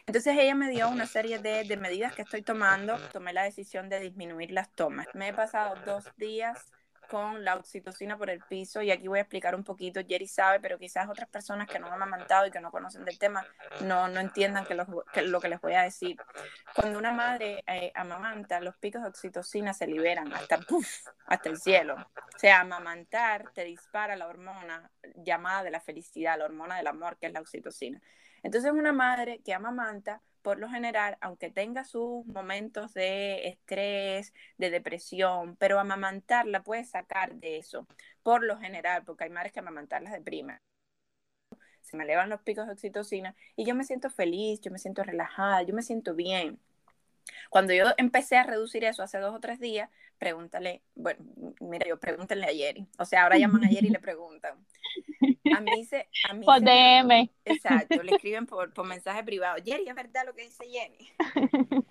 Entonces 0.07 0.36
ella 0.36 0.55
me 0.55 0.68
dio 0.68 0.88
una 0.88 1.07
serie 1.07 1.38
de, 1.38 1.76
medidas 1.76 2.14
que 2.14 2.22
estoy 2.22 2.42
tomando. 2.42 2.98
Tomé 3.12 3.32
la 3.32 3.44
decisión 3.44 3.88
de 3.88 4.00
disminuir 4.00 4.50
las 4.50 4.70
tomas. 4.70 5.07
Me 5.14 5.28
he 5.28 5.32
pasado 5.32 5.76
dos 5.86 6.05
días 6.16 6.72
con 7.09 7.44
la 7.44 7.57
oxitocina 7.57 8.16
por 8.16 8.30
el 8.30 8.40
piso 8.40 8.80
y 8.80 8.90
aquí 8.90 9.07
voy 9.07 9.18
a 9.18 9.22
explicar 9.22 9.55
un 9.55 9.64
poquito, 9.64 10.00
Jerry 10.07 10.26
sabe, 10.26 10.61
pero 10.61 10.78
quizás 10.78 11.11
otras 11.11 11.28
personas 11.28 11.68
que 11.68 11.78
no 11.78 11.86
han 11.88 11.92
amamantado 11.92 12.46
y 12.46 12.50
que 12.50 12.61
no 12.61 12.70
conocen 12.70 13.05
del 13.05 13.18
tema 13.18 13.46
no, 13.82 14.09
no 14.09 14.18
entiendan 14.18 14.64
que 14.64 14.74
lo 14.74 15.05
que, 15.12 15.48
les 15.48 15.61
voy 15.61 15.74
a 15.74 15.82
decir. 15.82 16.16
Cuando 16.74 16.98
una 16.98 17.12
madre 17.12 17.62
eh, 17.66 17.92
amamanta, 17.94 18.61
los 18.61 18.76
picos 18.78 19.03
de 19.03 19.09
oxitocina 19.09 19.74
se 19.74 19.86
liberan 19.86 20.32
hasta, 20.32 20.59
hasta 21.26 21.48
el 21.50 21.59
cielo. 21.59 21.96
O 22.34 22.38
sea, 22.38 22.61
amamantar 22.61 23.50
te 23.53 23.64
dispara 23.64 24.16
la 24.16 24.26
hormona 24.26 24.90
llamada 25.16 25.64
de 25.64 25.70
la 25.70 25.80
felicidad, 25.80 26.38
la 26.38 26.46
hormona 26.46 26.78
del 26.78 26.86
amor, 26.86 27.18
que 27.18 27.26
es 27.26 27.32
la 27.34 27.40
oxitocina. 27.40 28.00
Entonces 28.43 28.72
una 28.72 28.93
madre 28.93 29.40
que 29.45 29.55
amamanta, 29.55 30.22
por 30.43 30.59
lo 30.59 30.68
general, 30.68 31.16
aunque 31.20 31.51
tenga 31.51 31.84
sus 31.84 32.26
momentos 32.26 32.93
de 32.95 33.47
estrés, 33.49 34.34
de 34.59 34.70
depresión, 34.70 35.57
pero 35.57 35.78
amamantar 35.78 36.47
la 36.47 36.62
puede 36.62 36.84
sacar 36.84 37.36
de 37.36 37.59
eso, 37.59 37.86
por 38.22 38.43
lo 38.45 38.59
general, 38.59 39.05
porque 39.05 39.24
hay 39.24 39.30
madres 39.30 39.53
que 39.53 39.61
amamantar 39.61 40.03
las 40.03 40.12
deprimen. 40.12 40.59
Se 41.82 41.97
me 41.97 42.05
elevan 42.05 42.30
los 42.30 42.43
picos 42.43 42.66
de 42.66 42.72
oxitocina 42.72 43.34
y 43.57 43.64
yo 43.64 43.74
me 43.74 43.84
siento 43.84 44.11
feliz, 44.11 44.61
yo 44.61 44.70
me 44.70 44.78
siento 44.78 45.03
relajada, 45.05 45.62
yo 45.62 45.74
me 45.74 45.82
siento 45.82 46.14
bien. 46.14 46.59
Cuando 47.51 47.72
yo 47.72 47.84
empecé 47.99 48.36
a 48.36 48.43
reducir 48.45 48.84
eso 48.84 49.03
hace 49.03 49.18
dos 49.18 49.34
o 49.34 49.40
tres 49.40 49.61
días, 49.61 49.90
pregúntale, 50.22 50.82
bueno, 50.94 51.18
mira, 51.58 51.84
yo 51.88 51.98
pregúntenle 51.98 52.46
a 52.46 52.54
Jerry. 52.54 52.86
O 52.96 53.04
sea, 53.04 53.24
ahora 53.24 53.38
llaman 53.38 53.64
a 53.64 53.66
Jerry 53.66 53.88
y 53.88 53.90
le 53.90 53.98
preguntan. 53.98 54.64
A 55.52 55.60
mí 55.60 55.84
se. 55.84 56.08
A 56.30 56.32
mí 56.32 56.46
por 56.46 56.60
DM. 56.60 57.28
exacto, 57.44 58.00
le 58.00 58.12
escriben 58.12 58.46
por, 58.46 58.72
por 58.72 58.86
mensaje 58.86 59.24
privado. 59.24 59.56
Jerry, 59.64 59.88
es 59.88 59.94
verdad 59.96 60.22
lo 60.24 60.32
que 60.32 60.44
dice 60.44 60.64
Jenny. 60.70 61.08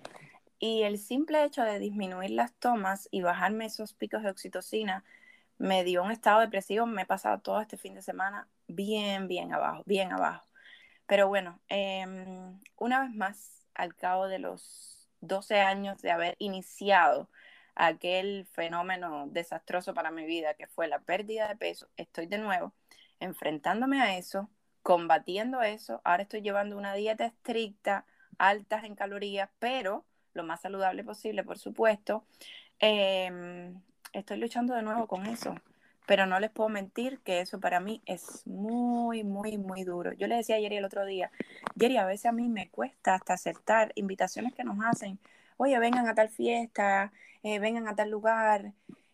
Y 0.58 0.84
el 0.84 0.98
simple 0.98 1.44
hecho 1.44 1.62
de 1.62 1.80
disminuir 1.80 2.30
las 2.30 2.54
tomas 2.54 3.08
y 3.10 3.20
bajarme 3.20 3.66
esos 3.66 3.94
picos 3.94 4.22
de 4.22 4.30
oxitocina 4.30 5.04
me 5.58 5.82
dio 5.82 6.04
un 6.04 6.12
estado 6.12 6.38
depresivo. 6.38 6.86
Me 6.86 7.02
he 7.02 7.06
pasado 7.06 7.40
todo 7.40 7.60
este 7.60 7.76
fin 7.76 7.94
de 7.94 8.00
semana 8.00 8.46
bien, 8.68 9.26
bien 9.26 9.52
abajo, 9.52 9.82
bien 9.86 10.12
abajo. 10.12 10.46
Pero 11.06 11.26
bueno, 11.26 11.60
em, 11.68 12.60
una 12.76 13.00
vez 13.00 13.12
más, 13.12 13.66
al 13.74 13.96
cabo 13.96 14.28
de 14.28 14.38
los 14.38 15.08
12 15.20 15.58
años 15.60 16.00
de 16.00 16.12
haber 16.12 16.36
iniciado 16.38 17.28
aquel 17.74 18.46
fenómeno 18.52 19.26
desastroso 19.28 19.94
para 19.94 20.10
mi 20.10 20.24
vida, 20.24 20.54
que 20.54 20.66
fue 20.66 20.88
la 20.88 21.00
pérdida 21.00 21.48
de 21.48 21.56
peso, 21.56 21.88
estoy 21.96 22.26
de 22.26 22.38
nuevo 22.38 22.72
enfrentándome 23.22 24.00
a 24.00 24.16
eso, 24.18 24.50
combatiendo 24.82 25.62
eso. 25.62 26.00
Ahora 26.04 26.24
estoy 26.24 26.42
llevando 26.42 26.76
una 26.76 26.94
dieta 26.94 27.24
estricta, 27.24 28.04
altas 28.38 28.84
en 28.84 28.94
calorías, 28.94 29.48
pero 29.58 30.04
lo 30.34 30.44
más 30.44 30.60
saludable 30.60 31.04
posible, 31.04 31.44
por 31.44 31.58
supuesto. 31.58 32.24
Em, 32.78 33.80
estoy 34.12 34.38
luchando 34.38 34.74
de 34.74 34.82
nuevo 34.82 35.06
con 35.06 35.26
eso, 35.26 35.54
pero 36.06 36.26
no 36.26 36.40
les 36.40 36.50
puedo 36.50 36.68
mentir 36.68 37.20
que 37.20 37.40
eso 37.40 37.60
para 37.60 37.80
mí 37.80 38.02
es 38.06 38.46
muy, 38.46 39.24
muy, 39.24 39.56
muy 39.58 39.84
duro. 39.84 40.12
Yo 40.12 40.26
le 40.26 40.36
decía 40.36 40.56
a 40.56 40.60
Jerry 40.60 40.76
el 40.78 40.84
otro 40.84 41.04
día, 41.06 41.30
Jerry, 41.78 41.96
a 41.98 42.06
veces 42.06 42.26
a 42.26 42.32
mí 42.32 42.48
me 42.48 42.68
cuesta 42.70 43.14
hasta 43.14 43.34
aceptar 43.34 43.92
invitaciones 43.94 44.52
que 44.54 44.64
nos 44.64 44.78
hacen. 44.84 45.18
Oye, 45.56 45.78
vengan 45.78 46.06
a 46.08 46.14
tal 46.14 46.28
fiesta, 46.30 47.12
eh, 47.42 47.58
vengan 47.58 47.88
a 47.88 47.94
tal 47.94 48.10
lugar. 48.10 48.72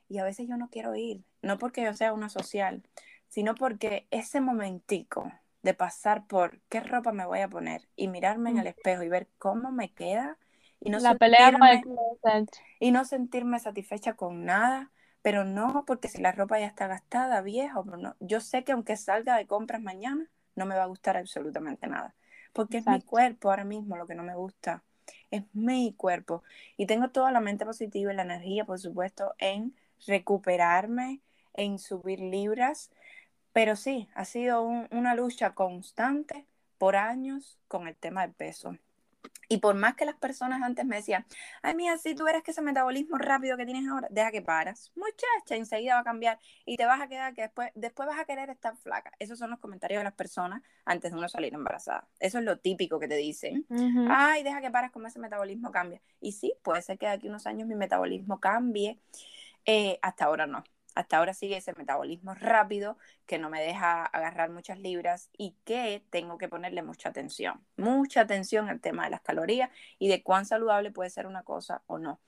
Y 0.09 0.19
a 0.19 0.25
veces 0.25 0.49
yo 0.49 0.57
no 0.57 0.71
quiero 0.71 0.95
ir, 0.97 1.23
no 1.43 1.59
porque 1.59 1.83
yo 1.83 1.93
sea 1.95 2.13
una 2.15 2.29
social, 2.31 2.83
sino 3.29 3.55
porque 3.55 4.07
ese 4.11 4.41
momentico 4.41 5.31
de 5.63 5.75
pasar 5.75 6.27
por 6.27 6.61
qué 6.69 6.81
ropa 6.81 7.13
me 7.13 7.27
voy 7.27 7.41
a 7.41 7.49
poner 7.49 7.89
y 7.97 8.09
mirarme 8.09 8.51
en 8.51 8.59
el 8.59 8.67
espejo 8.69 9.03
y 9.03 9.09
ver 9.09 9.29
cómo 9.39 9.71
me 9.73 9.93
queda 9.93 10.39
y 10.81 10.91
no, 10.91 11.01
sentirme, 11.01 11.89
y 12.79 12.91
no 12.93 13.05
sentirme 13.05 13.59
satisfecha 13.61 14.15
con 14.15 14.45
nada, 14.45 14.91
pero 15.23 15.45
no 15.45 15.85
porque 15.87 16.09
si 16.09 16.21
la 16.23 16.33
ropa 16.33 16.59
ya 16.61 16.67
está 16.67 16.87
gastada, 16.87 17.41
vieja, 17.43 17.83
no, 17.85 18.17
yo 18.21 18.41
sé 18.41 18.65
que 18.65 18.73
aunque 18.73 18.97
salga 18.97 19.37
de 19.37 19.47
compras 19.47 19.83
mañana, 19.83 20.31
no 20.55 20.67
me 20.67 20.77
va 20.77 20.85
a 20.85 20.87
gustar 20.87 21.17
absolutamente 21.17 21.87
nada, 21.89 22.15
porque 22.53 22.79
es 22.79 22.87
mi 22.87 23.01
cuerpo 23.03 23.51
ahora 23.51 23.65
mismo 23.65 23.97
lo 23.97 24.07
que 24.07 24.15
no 24.15 24.23
me 24.23 24.35
gusta, 24.37 24.85
es 25.31 25.43
mi 25.53 25.95
cuerpo 25.97 26.43
y 26.77 26.87
tengo 26.87 27.11
toda 27.11 27.33
la 27.33 27.41
mente 27.41 27.65
positiva 27.65 28.13
y 28.13 28.17
la 28.17 28.23
energía, 28.23 28.65
por 28.65 28.79
supuesto, 28.79 29.35
en 29.39 29.75
recuperarme, 30.07 31.21
en 31.55 31.79
subir 31.79 32.21
libras, 32.21 32.91
pero 33.53 33.77
sí, 33.77 34.09
ha 34.15 34.25
sido 34.25 34.63
una 34.63 35.15
lucha 35.15 35.55
constante 35.55 36.47
por 36.79 36.97
años 36.97 37.59
con 37.69 37.89
el 37.89 37.97
tema 37.97 38.23
del 38.23 38.33
peso. 38.33 38.77
Y 39.49 39.59
por 39.59 39.75
más 39.75 39.95
que 39.95 40.05
las 40.05 40.17
personas 40.17 40.63
antes 40.63 40.85
me 40.85 40.97
decían, 40.97 41.25
ay, 41.63 41.75
mía, 41.75 41.97
si 41.97 42.15
tú 42.15 42.27
eres 42.29 42.43
que 42.43 42.51
ese 42.51 42.61
metabolismo 42.61 43.17
rápido 43.17 43.57
que 43.57 43.65
tienes 43.65 43.89
ahora, 43.89 44.09
deja 44.11 44.31
que 44.31 44.43
paras. 44.43 44.93
Muchacha, 44.95 45.57
enseguida 45.57 45.95
va 45.95 46.01
a 46.01 46.05
cambiar 46.05 46.39
y 46.67 46.77
te 46.77 46.85
vas 46.85 47.01
a 47.01 47.09
quedar 47.09 47.35
que 47.35 47.43
después, 47.43 47.71
después 47.75 48.09
vas 48.09 48.19
a 48.19 48.25
querer 48.27 48.51
estar 48.51 48.77
flaca. 48.77 49.13
Esos 49.19 49.39
son 49.39 49.51
los 49.51 49.59
comentarios 49.59 50.01
de 50.01 50.05
las 50.05 50.15
personas 50.15 50.63
antes 50.85 51.13
de 51.13 51.19
uno 51.19 51.29
salir 51.29 51.55
embarazada. 51.55 52.07
Eso 52.21 52.39
es 52.39 52.45
lo 52.45 52.59
típico 52.59 53.01
que 53.01 53.09
te 53.09 53.17
dicen. 53.17 53.67
Ay, 54.11 54.43
deja 54.43 54.61
que 54.61 54.71
paras 54.71 54.91
como 54.91 55.07
ese 55.07 55.19
metabolismo 55.19 55.71
cambia. 55.71 56.01
Y 56.21 56.33
sí, 56.33 56.55
puede 56.63 56.83
ser 56.83 56.99
que 56.99 57.07
de 57.07 57.13
aquí 57.13 57.29
unos 57.29 57.47
años 57.47 57.67
mi 57.67 57.75
metabolismo 57.75 58.41
cambie. 58.41 59.01
Eh, 59.65 59.99
hasta 60.03 60.27
ahora 60.27 60.47
no 60.47 60.65
hasta 60.99 61.19
ahora 61.19 61.33
sigue 61.33 61.57
ese 61.57 61.73
metabolismo 61.75 62.35
rápido 62.35 62.99
que 63.25 63.39
no 63.39 63.51
me 63.51 63.63
deja 63.63 64.05
agarrar 64.05 64.51
muchas 64.51 64.81
libras 64.81 65.31
y 65.39 65.55
que 65.65 66.03
tengo 66.11 66.39
que 66.39 66.49
ponerle 66.49 66.83
mucha 66.83 67.11
atención, 67.11 67.65
mucha 67.77 68.23
atención 68.23 68.69
al 68.69 68.81
tema 68.81 69.05
de 69.05 69.11
las 69.11 69.21
calorías 69.21 69.71
y 70.01 70.09
de 70.09 70.25
cuán 70.25 70.45
saludable 70.45 70.91
puede 70.91 71.11
ser 71.11 71.29
una 71.29 71.45
cosa 71.45 71.83
o 71.87 72.01
no. 72.01 72.19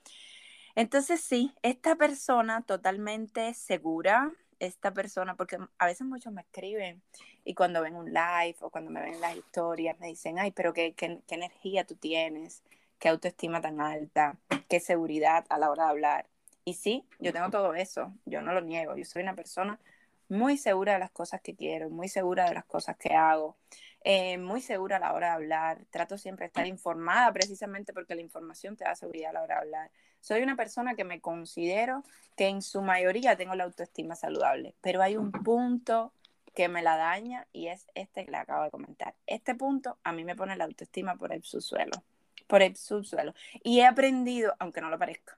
Entonces 0.76 1.20
sí, 1.20 1.52
esta 1.62 1.96
persona 1.96 2.62
totalmente 2.62 3.54
segura, 3.54 4.30
esta 4.60 4.92
persona, 4.92 5.34
porque 5.34 5.58
a 5.78 5.86
veces 5.86 6.06
muchos 6.06 6.32
me 6.32 6.42
escriben 6.42 7.02
y 7.44 7.54
cuando 7.54 7.82
ven 7.82 7.96
un 7.96 8.12
live 8.12 8.56
o 8.60 8.70
cuando 8.70 8.92
me 8.92 9.00
ven 9.00 9.20
las 9.20 9.34
historias 9.34 9.98
me 9.98 10.06
dicen, 10.06 10.38
ay, 10.38 10.52
pero 10.52 10.72
qué, 10.72 10.94
qué, 10.94 11.18
qué 11.26 11.34
energía 11.34 11.84
tú 11.84 11.96
tienes, 11.96 12.62
qué 13.00 13.08
autoestima 13.08 13.60
tan 13.60 13.80
alta, 13.80 14.38
qué 14.68 14.78
seguridad 14.78 15.44
a 15.48 15.58
la 15.58 15.70
hora 15.70 15.86
de 15.86 15.90
hablar. 15.90 16.26
Y 16.70 16.74
sí, 16.74 17.04
yo 17.18 17.32
tengo 17.32 17.50
todo 17.50 17.74
eso, 17.74 18.14
yo 18.26 18.42
no 18.42 18.52
lo 18.52 18.60
niego, 18.60 18.96
yo 18.96 19.04
soy 19.04 19.22
una 19.22 19.34
persona 19.34 19.80
muy 20.28 20.56
segura 20.56 20.92
de 20.92 21.00
las 21.00 21.10
cosas 21.10 21.40
que 21.40 21.56
quiero, 21.56 21.90
muy 21.90 22.08
segura 22.08 22.44
de 22.44 22.54
las 22.54 22.64
cosas 22.64 22.96
que 22.96 23.12
hago, 23.12 23.56
eh, 24.04 24.38
muy 24.38 24.60
segura 24.60 24.98
a 24.98 25.00
la 25.00 25.12
hora 25.12 25.30
de 25.30 25.32
hablar, 25.32 25.84
trato 25.90 26.16
siempre 26.16 26.44
de 26.44 26.46
estar 26.46 26.68
informada 26.68 27.32
precisamente 27.32 27.92
porque 27.92 28.14
la 28.14 28.20
información 28.20 28.76
te 28.76 28.84
da 28.84 28.94
seguridad 28.94 29.30
a 29.30 29.32
la 29.32 29.42
hora 29.42 29.54
de 29.56 29.60
hablar. 29.62 29.90
Soy 30.20 30.42
una 30.42 30.54
persona 30.54 30.94
que 30.94 31.02
me 31.02 31.20
considero 31.20 32.04
que 32.36 32.46
en 32.46 32.62
su 32.62 32.82
mayoría 32.82 33.36
tengo 33.36 33.56
la 33.56 33.64
autoestima 33.64 34.14
saludable, 34.14 34.76
pero 34.80 35.02
hay 35.02 35.16
un 35.16 35.32
punto 35.32 36.12
que 36.54 36.68
me 36.68 36.82
la 36.82 36.96
daña 36.96 37.48
y 37.52 37.66
es 37.66 37.88
este 37.96 38.26
que 38.26 38.30
le 38.30 38.36
acabo 38.36 38.62
de 38.62 38.70
comentar. 38.70 39.16
Este 39.26 39.56
punto 39.56 39.98
a 40.04 40.12
mí 40.12 40.22
me 40.22 40.36
pone 40.36 40.56
la 40.56 40.66
autoestima 40.66 41.16
por 41.16 41.32
el 41.32 41.42
subsuelo, 41.42 42.00
por 42.46 42.62
el 42.62 42.76
subsuelo. 42.76 43.34
Y 43.64 43.80
he 43.80 43.86
aprendido, 43.86 44.54
aunque 44.60 44.80
no 44.80 44.88
lo 44.88 45.00
parezca, 45.00 45.36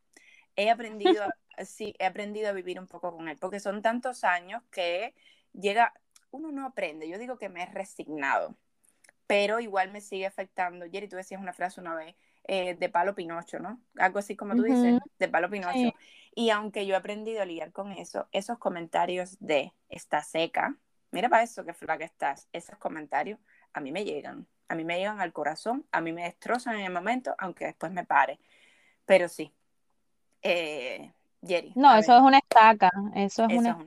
he 0.57 0.71
aprendido, 0.71 1.25
sí, 1.65 1.95
he 1.99 2.07
aprendido 2.07 2.49
a 2.49 2.53
vivir 2.53 2.79
un 2.79 2.87
poco 2.87 3.17
con 3.17 3.29
él, 3.29 3.39
porque 3.39 3.61
son 3.61 3.83
tantos 3.83 4.25
años 4.25 4.63
que 4.71 5.15
llega, 5.53 5.95
uno 6.31 6.53
no 6.53 6.67
aprende, 6.67 7.09
yo 7.09 7.19
digo 7.19 7.39
que 7.39 7.49
me 7.49 7.63
he 7.63 7.67
resignado, 7.67 8.57
pero 9.27 9.61
igual 9.61 9.91
me 9.93 10.01
sigue 10.01 10.27
afectando. 10.27 10.87
Jerry, 10.91 11.09
tú 11.09 11.17
decías 11.17 11.41
una 11.41 11.53
frase 11.53 11.81
una 11.81 11.95
vez, 11.95 12.15
eh, 12.45 12.75
de 12.75 12.89
palo 12.89 13.15
pinocho, 13.15 13.59
¿no? 13.61 13.81
Algo 13.97 14.19
así 14.19 14.37
como 14.37 14.55
tú 14.55 14.63
dices, 14.63 14.99
de 15.19 15.29
palo 15.29 15.49
pinocho. 15.49 15.95
Y 16.35 16.51
aunque 16.51 16.87
yo 16.87 16.95
he 16.95 16.97
aprendido 16.97 17.43
a 17.43 17.45
lidiar 17.45 17.73
con 17.73 17.93
eso, 17.93 18.29
esos 18.33 18.59
comentarios 18.59 19.37
de 19.39 19.73
está 19.89 20.23
seca, 20.23 20.77
mira 21.13 21.29
para 21.29 21.43
eso 21.43 21.65
que 21.65 21.73
flaca 21.73 22.05
estás, 22.05 22.49
esos 22.53 22.77
comentarios 22.79 23.39
a 23.73 23.81
mí 23.81 23.93
me 23.93 24.05
llegan, 24.05 24.47
a 24.69 24.75
mí 24.75 24.85
me 24.85 24.99
llegan 24.99 25.21
al 25.21 25.33
corazón, 25.33 25.87
a 25.93 26.01
mí 26.01 26.13
me 26.13 26.25
destrozan 26.25 26.77
en 26.77 26.87
el 26.87 26.93
momento, 26.93 27.35
aunque 27.39 27.67
después 27.67 27.93
me 27.93 28.05
pare. 28.05 28.41
Pero 29.05 29.29
sí, 29.29 29.53
eh, 30.43 31.13
Jerry. 31.45 31.73
No, 31.75 31.95
eso 31.95 32.17
es 32.17 32.23
una 32.23 32.39
estaca, 32.39 32.91
eso 33.15 33.45
es, 33.45 33.59
una, 33.59 33.79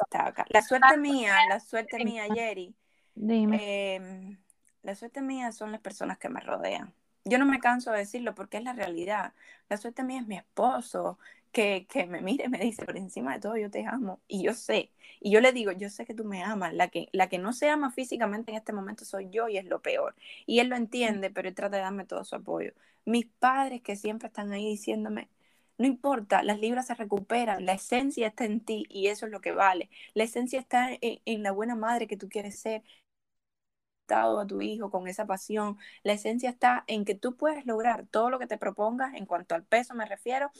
estaca, 0.00 0.44
La 0.48 0.62
suerte 0.62 0.96
mía, 0.98 1.34
la 1.48 1.60
suerte 1.60 2.04
mía, 2.04 2.24
Jerry. 2.32 2.74
Dime. 3.14 3.94
Em, 3.94 4.38
la 4.82 4.94
suerte 4.94 5.22
mía 5.22 5.52
son 5.52 5.72
las 5.72 5.80
personas 5.80 6.18
que 6.18 6.28
me 6.28 6.40
rodean. 6.40 6.92
Yo 7.24 7.38
no 7.38 7.46
me 7.46 7.60
canso 7.60 7.92
de 7.92 7.98
decirlo 7.98 8.34
porque 8.34 8.56
es 8.56 8.64
la 8.64 8.72
realidad. 8.72 9.32
La 9.68 9.76
suerte 9.76 10.02
mía 10.02 10.20
es 10.20 10.26
mi 10.26 10.36
esposo, 10.36 11.18
que, 11.52 11.86
que, 11.88 12.06
me 12.06 12.20
mire 12.22 12.44
y 12.46 12.48
me 12.48 12.58
dice, 12.58 12.84
por 12.84 12.96
encima 12.96 13.34
de 13.34 13.40
todo, 13.40 13.56
yo 13.56 13.70
te 13.70 13.84
amo. 13.86 14.20
Y 14.28 14.42
yo 14.42 14.54
sé. 14.54 14.90
Y 15.20 15.30
yo 15.30 15.40
le 15.40 15.52
digo, 15.52 15.72
yo 15.72 15.88
sé 15.90 16.06
que 16.06 16.14
tú 16.14 16.24
me 16.24 16.42
amas. 16.42 16.74
La 16.74 16.88
que, 16.88 17.08
la 17.12 17.28
que 17.28 17.38
no 17.38 17.52
se 17.52 17.68
ama 17.68 17.90
físicamente 17.90 18.50
en 18.52 18.56
este 18.58 18.72
momento 18.72 19.04
soy 19.04 19.28
yo 19.30 19.48
y 19.48 19.58
es 19.58 19.66
lo 19.66 19.82
peor. 19.82 20.14
Y 20.46 20.60
él 20.60 20.68
lo 20.68 20.76
entiende, 20.76 21.30
pero 21.30 21.48
él 21.48 21.54
trata 21.54 21.76
de 21.76 21.82
darme 21.82 22.04
todo 22.06 22.24
su 22.24 22.36
apoyo 22.36 22.72
mis 23.04 23.26
padres 23.26 23.82
que 23.82 23.96
siempre 23.96 24.28
están 24.28 24.52
ahí 24.52 24.66
diciéndome, 24.66 25.28
no 25.78 25.86
importa, 25.86 26.42
las 26.42 26.60
libras 26.60 26.86
se 26.86 26.94
recuperan, 26.94 27.66
la 27.66 27.72
esencia 27.74 28.28
está 28.28 28.44
en 28.44 28.60
ti 28.60 28.86
y 28.88 29.08
eso 29.08 29.26
es 29.26 29.32
lo 29.32 29.40
que 29.40 29.52
vale. 29.52 29.90
La 30.14 30.24
esencia 30.24 30.60
está 30.60 30.90
en, 31.00 31.42
la 31.42 31.52
buena 31.52 31.74
madre 31.74 32.06
que 32.06 32.16
tú 32.16 32.28
quieres 32.28 32.58
ser, 32.58 32.82
a 34.12 34.46
tu 34.46 34.60
hijo 34.62 34.90
con 34.90 35.08
esa 35.08 35.26
pasión. 35.26 35.78
La 36.02 36.12
esencia 36.12 36.50
está 36.50 36.84
en 36.86 37.04
que 37.04 37.14
tú 37.14 37.36
puedes 37.36 37.66
lograr 37.66 38.06
todo 38.06 38.30
lo 38.30 38.38
que 38.38 38.46
te 38.46 38.58
propongas, 38.58 39.14
en 39.14 39.26
cuanto 39.26 39.54
al 39.54 39.64
peso 39.64 39.94
me 39.94 40.06
refiero, 40.06 40.50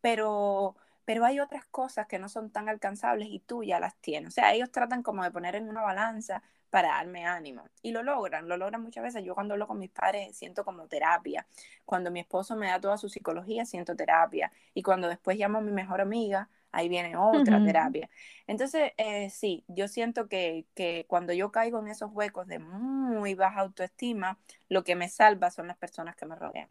pero, 0.00 0.76
pero 1.04 1.24
hay 1.24 1.40
otras 1.40 1.66
cosas 1.66 2.06
que 2.06 2.18
no 2.18 2.28
son 2.28 2.50
tan 2.50 2.68
alcanzables 2.68 3.28
y 3.30 3.40
tú 3.40 3.62
ya 3.64 3.80
las 3.80 3.96
tienes. 3.96 4.28
O 4.28 4.32
sea, 4.32 4.52
ellos 4.54 4.70
tratan 4.70 5.02
como 5.02 5.22
de 5.24 5.30
poner 5.30 5.56
en 5.56 5.68
una 5.68 5.82
balanza 5.82 6.42
para 6.70 6.88
darme 6.88 7.24
ánimo. 7.26 7.64
Y 7.82 7.92
lo 7.92 8.02
logran, 8.02 8.48
lo 8.48 8.56
logran 8.56 8.82
muchas 8.82 9.04
veces. 9.04 9.24
Yo 9.24 9.34
cuando 9.34 9.54
hablo 9.54 9.66
con 9.66 9.78
mis 9.78 9.90
padres 9.90 10.36
siento 10.36 10.64
como 10.64 10.86
terapia. 10.88 11.46
Cuando 11.84 12.10
mi 12.10 12.20
esposo 12.20 12.56
me 12.56 12.68
da 12.68 12.80
toda 12.80 12.98
su 12.98 13.08
psicología, 13.08 13.64
siento 13.64 13.96
terapia. 13.96 14.52
Y 14.74 14.82
cuando 14.82 15.08
después 15.08 15.38
llamo 15.38 15.58
a 15.58 15.60
mi 15.62 15.72
mejor 15.72 16.00
amiga, 16.00 16.48
ahí 16.72 16.88
viene 16.88 17.16
otra 17.16 17.62
terapia. 17.62 18.08
Entonces, 18.46 18.92
eh, 18.96 19.30
sí, 19.30 19.64
yo 19.68 19.88
siento 19.88 20.28
que, 20.28 20.66
que, 20.74 21.06
cuando 21.08 21.32
yo 21.32 21.50
caigo 21.50 21.78
en 21.80 21.88
esos 21.88 22.10
huecos 22.12 22.46
de 22.46 22.58
muy 22.58 23.34
baja 23.34 23.60
autoestima, 23.60 24.38
lo 24.68 24.84
que 24.84 24.94
me 24.94 25.08
salva 25.08 25.50
son 25.50 25.68
las 25.68 25.76
personas 25.76 26.16
que 26.16 26.26
me 26.26 26.36
rodean. 26.36 26.68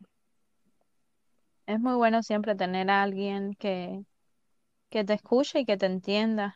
Es 1.65 1.79
muy 1.79 1.95
bueno 1.95 2.21
siempre 2.21 2.55
tener 2.55 2.89
a 2.89 3.01
alguien 3.01 3.53
que, 3.55 4.03
que 4.89 5.03
te 5.03 5.13
escuche 5.13 5.59
y 5.59 5.65
que 5.65 5.77
te 5.77 5.87
entienda. 5.87 6.55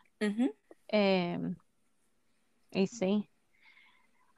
Em, 0.87 1.55
y 2.71 2.87
sí, 2.87 3.29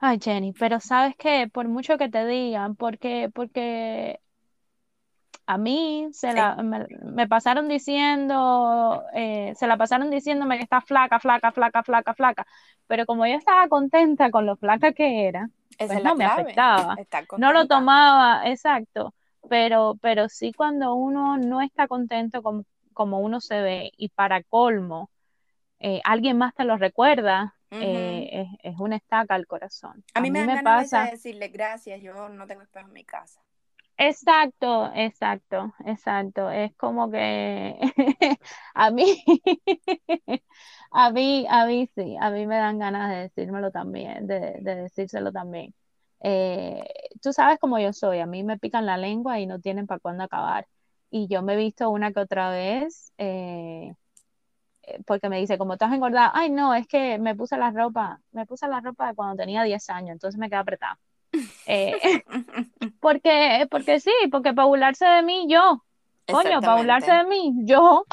Ay, 0.04 0.18
Jenny, 0.20 0.52
pero 0.52 0.80
sabes 0.80 1.14
que 1.16 1.48
por 1.52 1.68
mucho 1.68 1.96
que 1.96 2.08
te 2.08 2.26
digan, 2.26 2.74
porque, 2.74 3.30
porque 3.32 4.18
a 5.46 5.58
mí 5.58 6.08
se 6.12 6.32
la, 6.32 6.56
me, 6.56 7.28
pasaron 7.28 7.68
diciendo, 7.68 9.02
eh, 9.14 9.52
se 9.56 9.66
la 9.66 9.76
pasaron 9.76 10.10
diciéndome 10.10 10.56
que 10.56 10.64
está 10.64 10.80
flaca, 10.80 11.18
flaca, 11.18 11.52
flaca, 11.52 11.82
flaca, 11.82 12.14
flaca, 12.14 12.46
pero 12.86 13.06
como 13.06 13.26
yo 13.26 13.34
estaba 13.34 13.68
contenta 13.68 14.30
con 14.30 14.46
lo 14.46 14.56
flaca 14.56 14.92
que 14.92 15.26
era, 15.26 15.50
pues 15.78 16.02
no 16.02 16.14
me 16.14 16.24
afectaba, 16.24 16.96
no 17.38 17.52
lo 17.52 17.66
tomaba, 17.66 18.42
exacto, 18.48 19.14
pero, 19.48 19.98
pero 20.00 20.28
sí 20.28 20.52
cuando 20.52 20.94
uno 20.94 21.38
no 21.38 21.60
está 21.60 21.88
contento 21.88 22.42
como, 22.42 22.64
como 22.92 23.18
uno 23.18 23.40
se 23.40 23.60
ve 23.60 23.92
y 23.96 24.10
para 24.10 24.42
colmo, 24.42 25.10
eh, 25.80 26.00
alguien 26.04 26.38
más 26.38 26.54
te 26.54 26.64
lo 26.64 26.76
recuerda, 26.76 27.54
eh, 27.70 28.46
es, 28.62 28.78
una 28.78 28.96
estaca 28.96 29.34
al 29.34 29.46
corazón. 29.46 30.04
A 30.12 30.20
mí, 30.20 30.30
me, 30.30 30.44
me 30.46 30.62
pasa 30.62 31.04
decirle 31.10 31.48
gracias, 31.48 32.02
yo 32.02 32.28
no 32.28 32.46
tengo 32.46 32.60
espejo 32.60 32.86
en 32.86 32.92
mi 32.92 33.04
casa. 33.04 33.40
Exacto, 34.04 34.90
exacto, 34.94 35.72
exacto. 35.86 36.50
Es 36.50 36.74
como 36.76 37.08
que 37.10 37.78
a 38.74 38.90
mí, 38.90 39.22
a 40.90 41.10
mí, 41.12 41.46
a 41.48 41.66
mí 41.66 41.86
sí, 41.94 42.16
a 42.20 42.30
mí 42.30 42.46
me 42.46 42.56
dan 42.56 42.78
ganas 42.80 43.10
de 43.10 43.16
decírmelo 43.22 43.70
también, 43.70 44.26
de, 44.26 44.58
decírselo 44.62 45.30
también. 45.32 45.72
Eh, 46.20 46.84
tú 47.22 47.32
sabes 47.32 47.58
cómo 47.60 47.78
yo 47.78 47.92
soy, 47.92 48.18
a 48.20 48.26
mí 48.26 48.42
me 48.44 48.58
pican 48.58 48.86
la 48.86 48.96
lengua 48.96 49.38
y 49.40 49.46
no 49.46 49.60
tienen 49.60 49.86
para 49.86 50.00
cuándo 50.00 50.24
acabar. 50.24 50.66
Y 51.10 51.28
yo 51.28 51.42
me 51.42 51.54
he 51.54 51.56
visto 51.56 51.88
una 51.90 52.12
que 52.12 52.20
otra 52.20 52.50
vez 52.50 53.12
eh, 53.18 53.94
eh, 54.84 55.00
porque 55.06 55.28
me 55.28 55.38
dice, 55.40 55.58
como 55.58 55.74
estás 55.74 55.92
engordada, 55.94 56.32
ay 56.34 56.50
no, 56.50 56.74
es 56.74 56.86
que 56.88 57.18
me 57.18 57.34
puse 57.36 57.56
la 57.58 57.70
ropa, 57.72 58.20
me 58.32 58.46
puse 58.46 58.68
la 58.68 58.80
ropa 58.80 59.08
de 59.08 59.14
cuando 59.16 59.36
tenía 59.36 59.62
10 59.64 59.90
años, 59.90 60.12
entonces 60.12 60.38
me 60.40 60.50
queda 60.50 60.60
apretada. 60.60 60.98
Eh, 61.66 62.22
porque, 63.00 63.66
porque 63.70 64.00
sí, 64.00 64.12
porque 64.30 64.52
para 64.52 64.66
burlarse 64.66 65.06
de 65.06 65.22
mí, 65.22 65.46
yo, 65.48 65.82
coño, 66.26 66.60
para 66.60 66.76
burlarse 66.76 67.12
de 67.12 67.24
mí, 67.24 67.52
yo, 67.64 68.04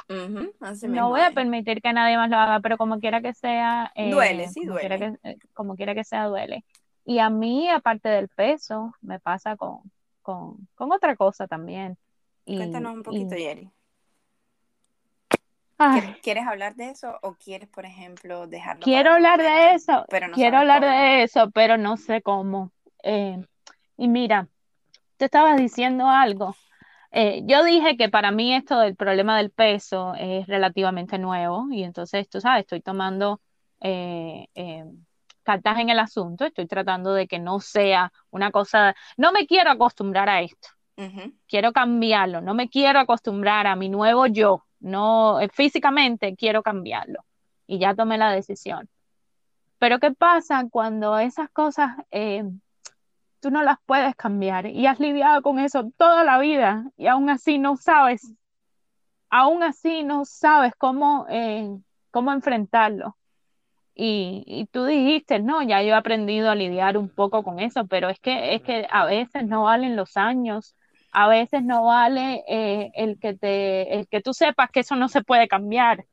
no 0.88 1.10
voy 1.10 1.22
a 1.22 1.32
permitir 1.32 1.82
que 1.82 1.94
nadie 1.94 2.18
más 2.18 2.30
lo 2.30 2.38
haga, 2.38 2.60
pero 2.60 2.78
como 2.78 3.00
quiera 3.00 3.22
que 3.22 3.34
sea, 3.34 3.92
eh, 3.96 4.12
duele, 4.12 4.48
sí 4.48 4.62
como 4.62 4.74
duele. 4.74 4.88
Quiera 4.88 5.18
que, 5.22 5.38
como 5.54 5.76
quiera 5.76 5.96
que 5.96 6.04
sea, 6.04 6.26
duele. 6.26 6.64
Y 7.06 7.20
a 7.20 7.30
mí, 7.30 7.70
aparte 7.70 8.10
del 8.10 8.30
peso, 8.30 8.94
me 9.02 9.20
pasa 9.20 9.56
con, 9.58 9.80
con, 10.22 10.68
con 10.76 10.92
otra 10.92 11.16
cosa 11.16 11.48
también. 11.48 11.98
Cuéntanos 12.46 12.94
un 12.94 13.04
poquito, 13.04 13.36
Jerry. 13.36 13.70
¿Quieres 16.22 16.46
hablar 16.46 16.76
de 16.76 16.90
eso 16.90 17.18
o 17.22 17.36
quieres, 17.36 17.70
por 17.70 17.86
ejemplo, 17.86 18.48
dejarlo? 18.48 18.84
Quiero 18.84 19.14
hablar 19.14 19.40
de 19.40 19.76
eso, 19.76 20.06
pero 20.10 20.28
quiero 20.34 20.58
hablar 20.58 20.82
de 20.84 21.24
eso, 21.24 21.50
pero 21.52 21.78
no 21.78 21.96
sé 21.96 22.22
cómo. 22.22 22.72
Eh, 23.04 23.42
y 23.98 24.08
mira, 24.08 24.48
te 25.18 25.26
estabas 25.26 25.58
diciendo 25.58 26.08
algo. 26.08 26.56
Eh, 27.12 27.42
yo 27.46 27.64
dije 27.64 27.98
que 27.98 28.10
para 28.10 28.32
mí 28.32 28.54
esto 28.54 28.80
del 28.80 28.96
problema 28.96 29.38
del 29.38 29.50
peso 29.50 30.14
es 30.16 30.48
relativamente 30.48 31.18
nuevo 31.18 31.68
y 31.72 31.84
entonces, 31.84 32.30
tú 32.30 32.40
sabes, 32.40 32.62
estoy 32.62 32.82
tomando 32.82 33.42
eh, 33.82 34.48
cartas 35.44 35.80
en 35.80 35.90
el 35.90 36.00
asunto, 36.00 36.46
estoy 36.46 36.68
tratando 36.68 37.14
de 37.14 37.28
que 37.28 37.40
no 37.40 37.60
sea 37.60 38.12
una 38.30 38.52
cosa, 38.52 38.96
no 39.18 39.32
me 39.32 39.48
quiero 39.48 39.72
acostumbrar 39.72 40.30
a 40.30 40.42
esto, 40.42 40.70
quiero 41.48 41.74
cambiarlo, 41.74 42.42
no 42.42 42.54
me 42.54 42.70
quiero 42.70 43.00
acostumbrar 43.00 43.66
a 43.66 43.76
mi 43.76 43.90
nuevo 43.90 44.28
yo, 44.28 44.66
no 44.80 45.40
físicamente 45.52 46.36
quiero 46.36 46.62
cambiarlo 46.62 47.26
y 47.66 47.80
ya 47.80 47.96
tomé 47.96 48.20
la 48.20 48.32
decisión. 48.32 48.88
Pero 49.80 50.00
¿qué 50.00 50.12
pasa 50.12 50.68
cuando 50.70 51.18
esas 51.18 51.50
cosas 51.50 51.96
tú 53.40 53.52
no 53.52 53.64
las 53.64 53.78
puedes 53.86 54.16
cambiar 54.16 54.68
y 54.68 54.86
has 54.86 55.00
lidiado 55.00 55.42
con 55.42 55.60
eso 55.60 55.92
toda 55.98 56.24
la 56.24 56.38
vida 56.40 56.86
y 56.98 57.08
aún 57.08 57.30
así 57.30 57.58
no 57.58 57.78
sabes, 57.78 58.34
aún 59.30 59.64
así 59.64 60.04
no 60.04 60.26
sabes 60.26 60.74
cómo, 60.78 61.26
eh, 61.30 61.70
cómo 62.12 62.32
enfrentarlo? 62.32 63.16
Y, 64.02 64.70
tú 64.72 64.86
dijiste, 64.86 65.40
no, 65.40 65.62
ya 65.62 65.82
yo 65.82 65.90
he 65.90 65.94
aprendido 65.94 66.50
a 66.50 66.56
lidiar 66.56 66.98
un 66.98 67.10
poco 67.10 67.44
con 67.44 67.60
eso, 67.60 67.86
pero 67.86 68.08
es 68.08 68.18
que, 68.22 68.56
es 68.56 68.62
que 68.62 68.88
a 68.90 69.04
veces 69.04 69.46
no 69.46 69.64
valen 69.64 69.98
los 69.98 70.16
años, 70.16 70.74
a 71.12 71.28
veces 71.28 71.64
no 71.64 71.84
vale 71.84 72.46
eh, 72.48 72.92
el, 72.96 73.20
que 73.20 73.34
te, 73.34 73.94
el 73.94 74.08
que 74.08 74.22
tú 74.22 74.34
sepas 74.34 74.72
que 74.72 74.82
eso 74.82 74.96
no 74.96 75.10
se 75.10 75.22
puede 75.22 75.50
cambiar. 75.50 76.06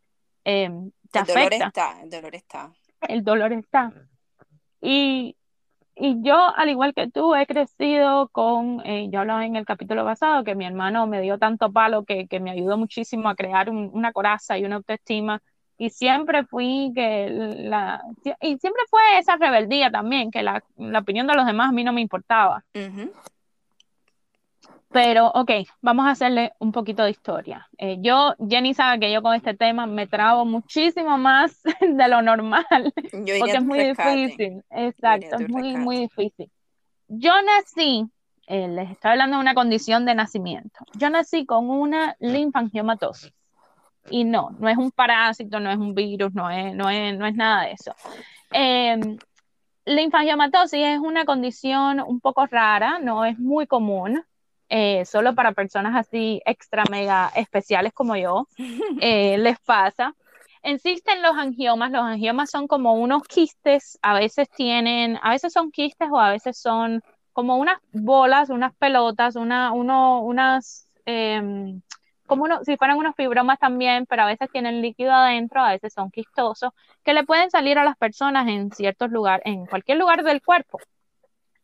Eh, 0.45 0.69
te 1.13 1.21
el 1.21 1.27
dolor 1.27 1.53
está, 1.53 2.01
el 2.03 2.11
dolor 2.11 2.35
está. 2.35 2.73
El 3.03 3.23
dolor 3.23 3.53
está. 3.53 3.93
Y, 4.81 5.37
yo, 5.97 6.37
al 6.57 6.69
igual 6.69 6.95
que 6.95 7.11
tú, 7.11 7.35
he 7.35 7.47
crecido 7.47 8.29
con, 8.29 8.83
eh, 8.85 9.09
yo 9.11 9.21
hablaba 9.21 9.47
en 9.47 9.57
el 9.57 9.65
capítulo 9.65 10.05
pasado, 10.05 10.45
que 10.45 10.55
mi 10.55 10.67
hermano 10.67 11.07
me 11.07 11.23
dio 11.23 11.39
tanto 11.39 11.73
palo 11.73 12.05
que, 12.05 12.29
me 12.41 12.51
ayudó 12.51 12.77
muchísimo 12.77 13.29
a 13.29 13.35
crear 13.35 13.71
una 13.71 14.13
coraza 14.13 14.59
y 14.59 14.65
una 14.65 14.77
autoestima. 14.77 15.43
Y 15.79 15.91
siempre 15.91 16.45
fui 16.45 16.93
que 16.95 17.29
la 17.31 18.03
y 18.41 18.57
siempre 18.59 18.83
fue 18.89 19.01
esa 19.19 19.37
rebeldía 19.37 19.91
también 19.91 20.31
que 20.31 20.43
la, 20.43 20.63
opinión 20.99 21.27
de 21.27 21.35
los 21.35 21.45
demás 21.45 21.69
a 21.69 21.73
mí 21.73 21.85
no 21.85 21.93
me 21.93 22.01
importaba 22.01 22.65
pero 24.97 25.31
ok 25.35 25.51
vamos 25.83 26.07
a 26.07 26.13
hacerle 26.13 26.55
un 26.59 26.73
poquito 26.73 27.05
de 27.05 27.11
historia. 27.11 27.69
Eh, 27.77 27.99
yo 28.01 28.35
Jenny 28.49 28.73
sabe 28.73 28.99
que 28.99 29.13
yo 29.13 29.21
con 29.21 29.35
este 29.35 29.53
tema 29.53 29.85
me 29.85 30.07
trabo 30.07 30.47
muchísimo 30.47 31.19
más 31.19 31.63
de 31.83 32.09
lo 32.09 32.23
normal 32.23 32.65
porque 32.71 33.53
es 33.53 33.63
muy 33.63 33.79
difícil. 33.79 34.63
exacto 34.71 35.37
es 35.39 35.49
muy 35.51 35.77
muy 35.77 35.97
difícil. 35.99 36.51
Yo 37.09 37.31
nací 37.43 38.07
eh, 38.47 38.69
les 38.69 38.91
estoy 38.91 39.11
hablando 39.11 39.37
de 39.37 39.43
una 39.43 39.53
condición 39.53 40.07
de 40.07 40.15
nacimiento. 40.15 40.79
Yo 40.95 41.11
nací 41.11 41.45
con 41.45 41.69
una 41.69 42.17
linfangiomatosis 42.19 43.35
y 44.09 44.25
no, 44.25 44.57
no 44.59 44.67
es 44.71 44.79
un 44.79 44.93
parásito, 44.93 45.61
no 45.61 45.71
es 45.71 45.77
un 45.77 45.95
virus, 45.95 46.33
no 46.33 46.49
es, 46.49 46.75
no 46.75 46.89
es, 46.89 47.19
no 47.19 47.27
es 47.27 47.35
nada 47.35 47.65
de 47.65 47.73
eso. 47.73 47.95
Eh, 48.51 48.99
la 49.85 50.01
infangiomatosis 50.01 50.81
es 50.81 50.99
una 51.01 51.27
condición 51.27 52.01
un 52.01 52.21
poco 52.21 52.47
rara, 52.47 52.99
no 52.99 53.27
es 53.27 53.39
muy 53.39 53.67
común, 53.67 54.25
eh, 54.69 55.05
solo 55.05 55.35
para 55.35 55.53
personas 55.53 55.95
así 55.95 56.43
extra 56.45 56.85
mega 56.91 57.31
especiales 57.37 57.93
como 57.93 58.17
yo 58.17 58.49
eh, 59.01 59.39
les 59.39 59.59
pasa. 59.61 60.15
Existen 60.63 61.23
los 61.23 61.37
angiomas, 61.37 61.93
los 61.93 62.03
angiomas 62.03 62.51
son 62.51 62.67
como 62.67 62.95
unos 62.95 63.23
quistes, 63.23 63.99
a 64.03 64.15
veces 64.15 64.49
tienen, 64.51 65.19
a 65.23 65.31
veces 65.31 65.53
son 65.53 65.71
quistes 65.71 66.09
o 66.11 66.19
a 66.19 66.31
veces 66.31 66.59
son 66.59 67.03
como 67.33 67.57
unas 67.59 67.79
bolas, 67.93 68.51
unas 68.51 68.75
pelotas, 68.75 69.37
una, 69.37 69.71
uno, 69.73 70.23
unas, 70.23 70.89
em, 71.05 71.83
como 72.27 72.45
uno, 72.45 72.65
si 72.65 72.77
fueran 72.77 72.97
unos 72.97 73.15
fibromas 73.15 73.59
también, 73.61 74.07
pero 74.07 74.23
a 74.23 74.27
veces 74.27 74.51
tienen 74.51 74.83
líquido 74.83 75.13
adentro, 75.13 75.61
a 75.61 75.71
veces 75.71 75.93
son 75.93 76.11
quistosos, 76.11 76.73
que 77.05 77.15
le 77.15 77.25
pueden 77.25 77.51
salir 77.51 77.79
a 77.79 77.85
las 77.85 77.97
personas 77.97 78.49
en 78.49 78.73
ciertos 78.73 79.11
lugares, 79.11 79.43
en 79.47 79.67
cualquier 79.67 79.99
lugar 79.99 80.25
del 80.25 80.43
cuerpo. 80.43 80.81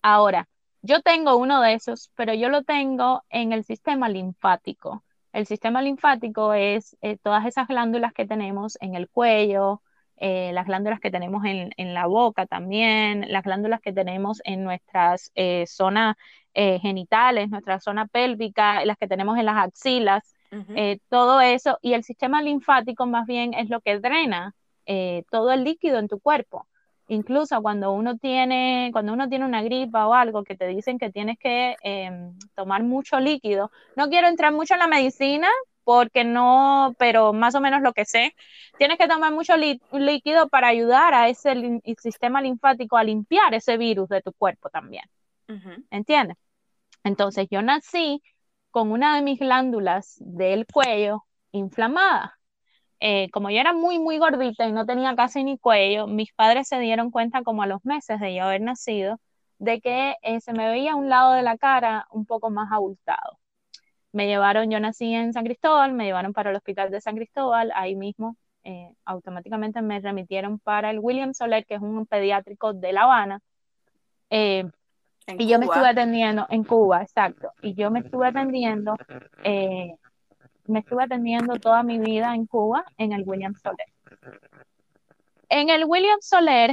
Ahora, 0.02 0.46
yo 0.82 1.00
tengo 1.02 1.36
uno 1.36 1.60
de 1.60 1.74
esos, 1.74 2.10
pero 2.16 2.34
yo 2.34 2.48
lo 2.48 2.62
tengo 2.62 3.22
en 3.30 3.52
el 3.52 3.64
sistema 3.64 4.08
linfático. 4.08 5.04
El 5.32 5.46
sistema 5.46 5.80
linfático 5.82 6.52
es 6.54 6.96
eh, 7.00 7.16
todas 7.16 7.46
esas 7.46 7.68
glándulas 7.68 8.12
que 8.12 8.26
tenemos 8.26 8.76
en 8.80 8.94
el 8.94 9.08
cuello, 9.08 9.82
eh, 10.16 10.52
las 10.52 10.66
glándulas 10.66 11.00
que 11.00 11.10
tenemos 11.10 11.44
en, 11.44 11.94
la 11.94 12.06
boca 12.06 12.46
también, 12.46 13.26
las 13.32 13.42
glándulas 13.42 13.80
que 13.80 13.92
tenemos 13.92 14.40
en 14.44 14.64
nuestras 14.64 15.32
eh, 15.34 15.64
zonas 15.66 16.16
genitales, 16.54 17.48
nuestra 17.48 17.80
zona 17.80 18.06
pélvica, 18.06 18.84
las 18.84 18.98
que 18.98 19.08
tenemos 19.08 19.38
en 19.38 19.46
las 19.46 19.56
axilas. 19.56 20.34
Todo 21.08 21.40
eso, 21.40 21.78
y 21.80 21.94
el 21.94 22.04
sistema 22.04 22.42
linfático 22.42 23.06
más 23.06 23.26
bien 23.26 23.54
es 23.54 23.70
lo 23.70 23.80
que 23.80 23.98
drena 23.98 24.54
eh, 24.86 25.24
todo 25.30 25.52
el 25.52 25.64
líquido 25.64 25.98
en 25.98 26.08
tu 26.08 26.18
cuerpo. 26.20 26.66
Incluso 27.12 27.60
cuando 27.60 27.92
uno 27.92 28.16
tiene, 28.16 28.88
cuando 28.90 29.12
uno 29.12 29.28
tiene 29.28 29.44
una 29.44 29.62
gripa 29.62 30.06
o 30.06 30.14
algo 30.14 30.44
que 30.44 30.56
te 30.56 30.66
dicen 30.66 30.98
que 30.98 31.10
tienes 31.10 31.38
que 31.38 31.76
em, 31.82 32.38
tomar 32.54 32.84
mucho 32.84 33.20
líquido, 33.20 33.70
no 33.96 34.08
quiero 34.08 34.28
entrar 34.28 34.50
mucho 34.50 34.72
en 34.72 34.80
la 34.80 34.86
medicina 34.86 35.46
porque 35.84 36.24
no, 36.24 36.94
pero 36.98 37.34
más 37.34 37.54
o 37.54 37.60
menos 37.60 37.82
lo 37.82 37.92
que 37.92 38.06
sé, 38.06 38.34
tienes 38.78 38.96
que 38.96 39.08
tomar 39.08 39.30
mucho 39.30 39.56
líquido 39.58 40.48
para 40.48 40.68
ayudar 40.68 41.12
a 41.12 41.28
ese 41.28 41.82
sistema 41.98 42.40
linfático 42.40 42.96
a 42.96 43.04
limpiar 43.04 43.52
ese 43.52 43.76
virus 43.76 44.08
de 44.08 44.22
tu 44.22 44.32
cuerpo 44.32 44.70
también. 44.70 45.04
¿Entiendes? 45.90 46.38
Entonces 47.04 47.46
yo 47.50 47.60
nací 47.60 48.22
con 48.70 48.90
una 48.90 49.16
de 49.16 49.22
mis 49.22 49.38
glándulas 49.38 50.16
del 50.18 50.64
cuello 50.66 51.26
inflamada. 51.50 52.38
Eh, 53.04 53.30
como 53.32 53.50
yo 53.50 53.58
era 53.58 53.72
muy, 53.72 53.98
muy 53.98 54.18
gordita 54.18 54.64
y 54.64 54.72
no 54.72 54.86
tenía 54.86 55.16
casi 55.16 55.42
ni 55.42 55.58
cuello, 55.58 56.06
mis 56.06 56.32
padres 56.34 56.68
se 56.68 56.78
dieron 56.78 57.10
cuenta 57.10 57.42
como 57.42 57.64
a 57.64 57.66
los 57.66 57.84
meses 57.84 58.20
de 58.20 58.32
yo 58.32 58.44
haber 58.44 58.60
nacido, 58.60 59.18
de 59.58 59.80
que 59.80 60.14
eh, 60.22 60.40
se 60.40 60.52
me 60.52 60.68
veía 60.68 60.94
un 60.94 61.08
lado 61.08 61.32
de 61.32 61.42
la 61.42 61.58
cara 61.58 62.06
un 62.12 62.26
poco 62.26 62.50
más 62.50 62.70
abultado. 62.70 63.40
Me 64.12 64.28
llevaron, 64.28 64.70
yo 64.70 64.78
nací 64.78 65.12
en 65.14 65.32
San 65.32 65.44
Cristóbal, 65.44 65.92
me 65.94 66.04
llevaron 66.04 66.32
para 66.32 66.50
el 66.50 66.56
hospital 66.56 66.92
de 66.92 67.00
San 67.00 67.16
Cristóbal, 67.16 67.72
ahí 67.74 67.96
mismo 67.96 68.36
eh, 68.62 68.94
automáticamente 69.04 69.82
me 69.82 69.98
remitieron 69.98 70.60
para 70.60 70.90
el 70.90 71.00
William 71.00 71.34
Soler, 71.34 71.66
que 71.66 71.74
es 71.74 71.82
un 71.82 72.06
pediátrico 72.06 72.72
de 72.72 72.92
La 72.92 73.02
Habana 73.02 73.40
y 75.26 75.46
yo 75.46 75.58
me 75.58 75.66
estuve 75.66 75.88
atendiendo 75.88 76.46
en 76.50 76.64
Cuba, 76.64 77.02
exacto. 77.02 77.52
Y 77.62 77.74
yo 77.74 77.90
me 77.90 78.00
estuve 78.00 78.26
atendiendo, 78.26 78.96
eh, 79.44 79.94
me 80.66 80.80
estuve 80.80 81.04
atendiendo 81.04 81.56
toda 81.56 81.82
mi 81.82 81.98
vida 81.98 82.34
en 82.34 82.46
Cuba 82.46 82.84
en 82.98 83.12
el 83.12 83.24
William 83.26 83.54
Soler. 83.54 83.86
En 85.48 85.68
el 85.68 85.84
William 85.84 86.18
Soler, 86.20 86.70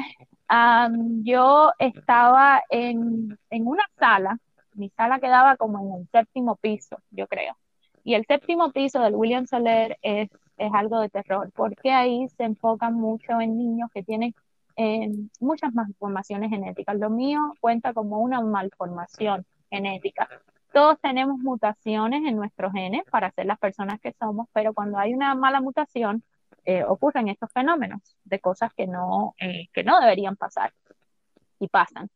yo 1.23 1.71
estaba 1.79 2.63
en, 2.69 3.37
en 3.49 3.67
una 3.67 3.83
sala, 3.97 4.39
mi 4.73 4.89
sala 4.89 5.19
quedaba 5.19 5.57
como 5.57 5.79
en 5.79 6.01
el 6.01 6.07
séptimo 6.09 6.55
piso, 6.55 6.97
yo 7.11 7.27
creo. 7.27 7.57
Y 8.03 8.13
el 8.13 8.25
séptimo 8.25 8.71
piso 8.71 9.01
del 9.01 9.15
William 9.15 9.45
Soler 9.45 9.97
es, 10.01 10.29
es 10.57 10.73
algo 10.73 11.01
de 11.01 11.09
terror, 11.09 11.51
porque 11.53 11.91
ahí 11.91 12.27
se 12.29 12.43
enfocan 12.45 12.93
mucho 12.93 13.41
en 13.41 13.57
niños 13.57 13.89
que 13.93 14.03
tienen 14.03 14.33
muchas 15.41 15.73
malformaciones 15.73 16.49
genéticas. 16.49 16.95
Lo 16.97 17.09
mío 17.09 17.53
cuenta 17.59 17.93
como 17.93 18.19
una 18.19 18.39
malformación 18.41 19.45
genética. 19.69 20.29
Todos 20.71 20.99
tenemos 21.01 21.39
mutaciones 21.39 22.23
en 22.25 22.35
nuestros 22.35 22.71
genes 22.73 23.03
para 23.09 23.31
ser 23.31 23.45
las 23.47 23.59
personas 23.59 23.99
que 23.99 24.13
somos, 24.19 24.47
pero 24.53 24.73
cuando 24.73 24.97
hay 24.97 25.13
una 25.13 25.33
mala 25.35 25.61
mutación, 25.61 26.23
eh, 26.65 26.83
ocurren 26.83 27.29
estos 27.29 27.51
fenómenos 27.51 28.01
de 28.23 28.39
cosas 28.39 28.73
que 28.73 28.85
no, 28.85 29.35
eh, 29.39 29.69
que 29.73 29.83
no 29.83 29.99
deberían 29.99 30.35
pasar 30.35 30.73
y 31.59 31.67
pasan. 31.67 32.09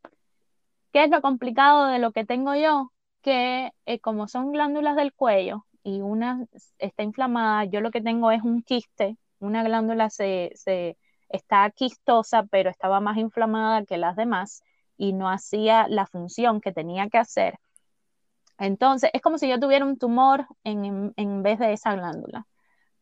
¿Qué 0.91 1.03
es 1.05 1.09
lo 1.09 1.21
complicado 1.21 1.87
de 1.87 1.99
lo 1.99 2.11
que 2.11 2.25
tengo 2.25 2.53
yo? 2.55 2.91
Que 3.21 3.71
eh, 3.85 3.99
como 3.99 4.27
son 4.27 4.51
glándulas 4.51 4.95
del 4.95 5.13
cuello 5.13 5.65
y 5.83 6.01
una 6.01 6.45
está 6.77 7.03
inflamada, 7.03 7.65
yo 7.65 7.81
lo 7.81 7.91
que 7.91 8.01
tengo 8.01 8.31
es 8.31 8.43
un 8.43 8.61
quiste, 8.61 9.17
una 9.39 9.63
glándula 9.63 10.09
se, 10.09 10.51
se 10.55 10.97
está 11.29 11.69
quistosa, 11.71 12.43
pero 12.43 12.69
estaba 12.69 12.99
más 12.99 13.17
inflamada 13.17 13.85
que 13.85 13.97
las 13.97 14.15
demás 14.15 14.63
y 14.97 15.13
no 15.13 15.29
hacía 15.29 15.87
la 15.89 16.05
función 16.05 16.61
que 16.61 16.71
tenía 16.71 17.09
que 17.09 17.17
hacer. 17.17 17.59
Entonces, 18.57 19.09
es 19.13 19.21
como 19.21 19.37
si 19.37 19.47
yo 19.49 19.59
tuviera 19.59 19.85
un 19.85 19.97
tumor 19.97 20.47
en, 20.63 21.43
vez 21.43 21.59
de 21.59 21.73
esa 21.73 21.95
glándula. 21.95 22.45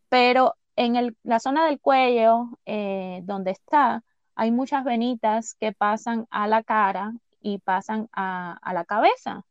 Pero 0.09 0.55
en 0.75 1.15
la 1.23 1.39
zona 1.39 1.65
del 1.65 1.79
cuello, 1.79 2.49
eh, 2.65 3.21
donde 3.23 3.51
está, 3.51 4.03
hay 4.35 4.51
muchas 4.51 4.83
venitas 4.83 5.55
que 5.55 5.73
pasan 5.73 6.27
a 6.31 6.47
la 6.47 6.63
cara 6.63 7.13
y 7.41 7.59
pasan 7.59 8.09
a, 8.13 8.59
la 8.73 8.85
cabeza. 8.85 9.45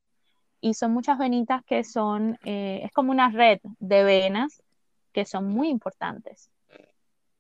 Y 0.61 0.75
son 0.75 0.93
muchas 0.93 1.19
venitas 1.19 1.65
que 1.65 1.85
son, 1.85 2.39
eh, 2.45 2.81
es 2.85 2.93
como 2.93 3.13
una 3.13 3.31
red 3.31 3.61
de 3.79 4.05
venas 4.05 4.63
que 5.13 5.25
son 5.25 5.49
muy 5.49 5.69
importantes. 5.69 6.51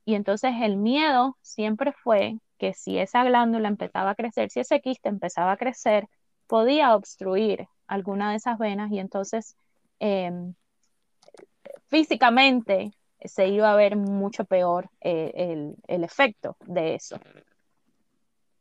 Y 0.05 0.15
entonces 0.15 0.53
el 0.63 0.77
miedo 0.77 1.37
siempre 1.43 1.93
fue 1.93 2.39
que 2.59 2.75
si 2.75 2.99
esa 2.99 3.25
glándula 3.25 3.69
empezaba 3.69 4.11
a 4.11 4.15
crecer, 4.15 4.51
si 4.51 4.61
ese 4.61 4.81
quiste 4.81 5.09
empezaba 5.09 5.53
a 5.53 5.57
crecer, 5.57 6.09
podía 6.47 6.95
obstruir 6.97 7.69
alguna 7.91 8.31
de 8.31 8.37
esas 8.37 8.57
venas 8.57 8.91
y 8.93 9.01
entonces 9.01 9.57
em, 9.99 10.55
físicamente 11.89 12.93
se 13.23 13.49
iba 13.49 13.71
a 13.71 13.77
ver 13.77 13.97
mucho 13.97 14.45
peor 14.45 14.89
eh, 15.01 15.75
el, 15.89 16.05
efecto 16.05 16.57
de 16.67 16.95
eso. 16.95 17.19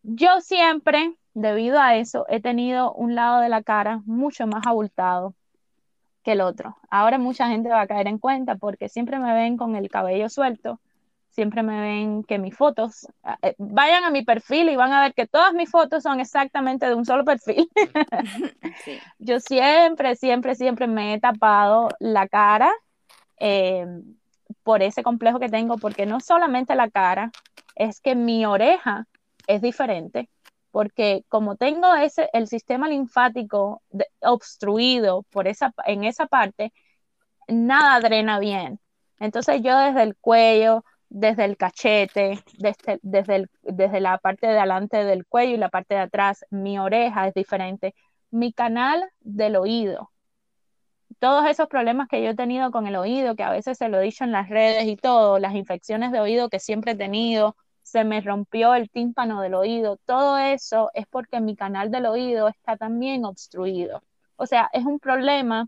Yo 0.02 0.42
siempre, 0.42 1.16
debido 1.34 1.80
a 1.80 1.96
eso, 1.96 2.26
he 2.28 2.42
tenido 2.42 2.92
un 2.94 3.14
lado 3.16 3.40
de 3.40 3.50
la 3.50 3.62
cara 3.62 4.02
mucho 4.06 4.48
más 4.48 4.66
abultado 4.66 5.36
que 6.24 6.32
el 6.32 6.42
otro. 6.42 6.78
Ahora 6.90 7.20
mucha 7.20 7.48
gente 7.48 7.70
va 7.70 7.82
a 7.82 7.88
caer 7.88 8.08
en 8.08 8.18
cuenta 8.18 8.56
porque 8.56 8.90
siempre 8.90 9.20
me 9.20 9.34
ven 9.34 9.58
con 9.58 9.76
el 9.76 9.90
cabello 9.90 10.28
suelto, 10.28 10.82
siempre 11.40 11.64
me 11.64 11.80
ven 11.80 12.24
que 12.26 12.38
mis 12.38 12.54
fotos, 12.54 13.08
eh, 13.44 13.56
vayan 13.58 14.04
a 14.04 14.12
mi 14.12 14.26
perfil 14.26 14.68
y 14.68 14.76
van 14.76 14.92
a 14.92 15.04
ver 15.04 15.14
que 15.14 15.26
todas 15.26 15.54
mis 15.54 15.72
fotos 15.72 16.04
son 16.04 16.20
exactamente 16.20 16.86
de 16.86 16.96
un 16.96 17.06
solo 17.06 17.24
perfil. 17.24 17.70
Yo 19.20 19.40
siempre, 19.40 20.18
siempre, 20.18 20.56
siempre 20.56 20.86
me 20.88 21.14
he 21.14 21.20
tapado 21.22 21.88
la 22.02 22.28
cara 22.28 22.70
eh, 23.40 23.88
por 24.64 24.84
ese 24.84 25.02
complejo 25.02 25.40
que 25.40 25.48
tengo, 25.48 25.78
porque 25.78 26.06
no 26.06 26.20
solamente 26.20 26.76
la 26.76 26.90
cara, 26.90 27.32
es 27.74 28.02
que 28.02 28.16
mi 28.16 28.46
oreja 28.46 29.08
es 29.48 29.62
diferente 29.62 30.28
porque 30.72 31.24
como 31.30 31.56
tengo 31.56 31.96
ese, 31.96 32.30
el 32.34 32.48
sistema 32.48 32.90
linfático 32.90 33.82
obstruido 34.20 35.24
por 35.32 35.48
esa, 35.48 35.74
en 35.86 36.04
esa 36.04 36.28
parte, 36.28 36.74
nada 37.48 38.02
drena 38.02 38.40
bien. 38.40 38.82
Entonces 39.20 39.62
yo 39.64 39.78
desde 39.80 40.04
el 40.04 40.18
cuello, 40.18 40.84
desde 41.10 41.46
el 41.46 41.58
cachete, 41.58 42.44
desde, 42.58 43.00
desde, 43.02 43.48
desde 43.64 44.00
la 44.00 44.18
parte 44.20 44.48
de 44.48 44.58
adelante 44.58 45.04
del 45.04 45.26
cuello 45.26 45.56
y 45.56 45.58
la 45.58 45.70
parte 45.70 45.96
de 45.96 46.02
atrás, 46.02 46.46
mi 46.52 46.80
oreja 46.80 47.28
es 47.28 47.34
diferente. 47.34 47.96
Mi 48.32 48.54
canal 48.54 49.10
del 49.22 49.56
oído, 49.56 50.12
todos 51.20 51.46
esos 51.48 51.68
problemas 51.68 52.08
que 52.08 52.24
yo 52.24 52.30
he 52.32 52.36
tenido 52.36 52.72
con 52.72 52.88
el 52.88 52.96
oído, 52.96 53.36
que 53.36 53.44
a 53.44 53.52
veces 53.52 53.78
se 53.78 53.90
lo 53.90 54.00
he 54.00 54.04
dicho 54.04 54.24
en 54.24 54.32
las 54.32 54.50
redes 54.50 54.86
y 54.88 54.96
todo, 54.96 55.40
las 55.40 55.56
infecciones 55.56 56.12
de 56.12 56.20
oído 56.20 56.50
que 56.50 56.60
siempre 56.60 56.94
he 56.94 56.96
tenido, 56.96 57.56
se 57.82 58.04
me 58.04 58.22
rompió 58.22 58.76
el 58.76 58.90
tímpano 58.90 59.42
del 59.42 59.56
oído, 59.56 59.98
todo 60.06 60.38
eso 60.38 60.92
es 60.94 61.08
porque 61.08 61.42
mi 61.42 61.56
canal 61.56 61.92
del 61.92 62.06
oído 62.06 62.48
está 62.48 62.78
también 62.78 63.26
obstruido. 63.26 64.04
O 64.36 64.46
sea, 64.46 64.70
es 64.74 64.86
un 64.86 65.00
problema 65.00 65.68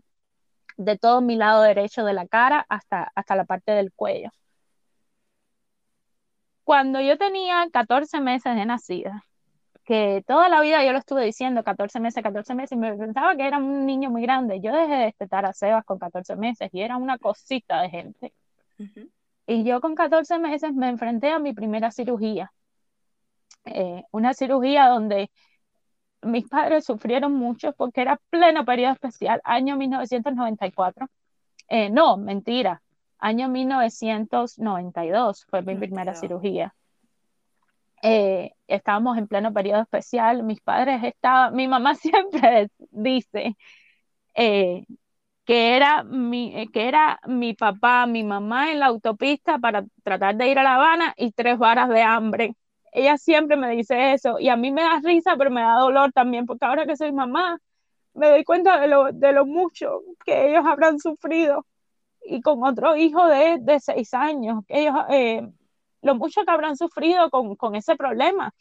de 0.76 0.98
todo 0.98 1.20
mi 1.20 1.36
lado 1.36 1.62
derecho 1.62 2.04
de 2.04 2.14
la 2.14 2.26
cara 2.26 2.64
hasta, 2.68 3.12
hasta 3.14 3.36
la 3.36 3.44
parte 3.44 3.72
del 3.72 3.92
cuello. 3.92 4.30
Cuando 6.72 7.02
yo 7.02 7.18
tenía 7.18 7.68
14 7.70 8.22
meses 8.22 8.56
de 8.56 8.64
nacida, 8.64 9.26
que 9.84 10.24
toda 10.26 10.48
la 10.48 10.62
vida 10.62 10.82
yo 10.82 10.92
lo 10.92 10.98
estuve 11.00 11.22
diciendo, 11.22 11.62
14 11.62 12.00
meses, 12.00 12.22
14 12.22 12.54
meses, 12.54 12.72
y 12.72 12.76
me 12.76 12.94
pensaba 12.94 13.36
que 13.36 13.46
era 13.46 13.58
un 13.58 13.84
niño 13.84 14.08
muy 14.08 14.22
grande. 14.22 14.58
Yo 14.58 14.74
dejé 14.74 14.94
de 14.94 15.04
destetar 15.04 15.44
a 15.44 15.52
Sebas 15.52 15.84
con 15.84 15.98
14 15.98 16.34
meses 16.36 16.70
y 16.72 16.80
era 16.80 16.96
una 16.96 17.18
cosita 17.18 17.82
de 17.82 17.90
gente. 17.90 18.32
Y 19.46 19.64
yo 19.64 19.82
con 19.82 19.94
14 19.94 20.38
meses 20.38 20.72
me 20.72 20.88
enfrenté 20.88 21.28
a 21.28 21.38
mi 21.38 21.52
primera 21.52 21.90
cirugía. 21.90 22.50
Eh, 23.66 24.04
una 24.10 24.32
cirugía 24.32 24.86
donde 24.86 25.30
mis 26.22 26.48
padres 26.48 26.86
sufrieron 26.86 27.34
mucho 27.34 27.74
porque 27.74 28.00
era 28.00 28.18
pleno 28.30 28.64
periodo 28.64 28.94
especial, 28.94 29.42
año 29.44 29.76
1994. 29.76 31.06
Eh, 31.68 31.90
no, 31.90 32.16
mentira, 32.16 32.80
año 33.22 33.48
1992 33.48 35.46
fue 35.48 35.62
mi 35.62 35.76
primera 35.76 36.14
cirugía. 36.14 36.74
Eh, 38.02 38.50
estábamos 38.66 39.16
en 39.16 39.28
pleno 39.28 39.52
periodo 39.52 39.82
especial, 39.82 40.42
mis 40.42 40.60
padres 40.60 41.02
estaban, 41.04 41.54
mi 41.54 41.68
mamá 41.68 41.94
siempre 41.94 42.68
dice 42.90 43.56
que 45.44 45.76
era 45.76 46.02
mi, 46.04 46.52
eh, 46.56 46.66
que 46.72 46.88
era 46.88 47.20
mi 47.26 47.54
papá, 47.54 48.06
mi 48.06 48.24
mamá 48.24 48.70
en 48.70 48.80
la 48.80 48.86
autopista 48.86 49.58
para 49.58 49.84
tratar 50.02 50.36
de 50.36 50.48
ir 50.48 50.58
a 50.58 50.62
La 50.62 50.74
Habana 50.76 51.14
y 51.16 51.32
tres 51.32 51.58
varas 51.58 51.88
de 51.88 52.02
hambre. 52.02 52.56
Ella 52.92 53.16
siempre 53.18 53.56
me 53.56 53.70
dice 53.70 54.12
eso 54.14 54.38
y 54.38 54.48
a 54.48 54.56
mí 54.56 54.70
me 54.72 54.82
da 54.82 55.00
risa, 55.02 55.36
pero 55.36 55.50
me 55.50 55.62
da 55.62 55.74
dolor 55.76 56.12
también, 56.12 56.46
porque 56.46 56.64
ahora 56.64 56.86
que 56.86 56.96
soy 56.96 57.12
mamá, 57.12 57.58
me 58.14 58.28
doy 58.30 58.44
cuenta 58.44 58.80
de 58.80 58.88
lo, 58.88 59.12
de 59.12 59.32
lo 59.32 59.46
mucho 59.46 60.02
que 60.24 60.50
ellos 60.50 60.64
habrán 60.66 60.98
sufrido 60.98 61.66
y 62.24 62.40
con 62.42 62.62
otro 62.64 62.96
hijo 62.96 63.26
de, 63.26 63.58
de 63.60 63.80
seis 63.80 64.14
años, 64.14 64.64
ellos, 64.68 64.94
eh, 65.10 65.42
lo 66.02 66.14
mucho 66.16 66.44
que 66.44 66.50
habrán 66.50 66.76
sufrido 66.76 67.30
con, 67.30 67.56
con 67.56 67.74
ese 67.76 67.96
problema. 67.96 68.54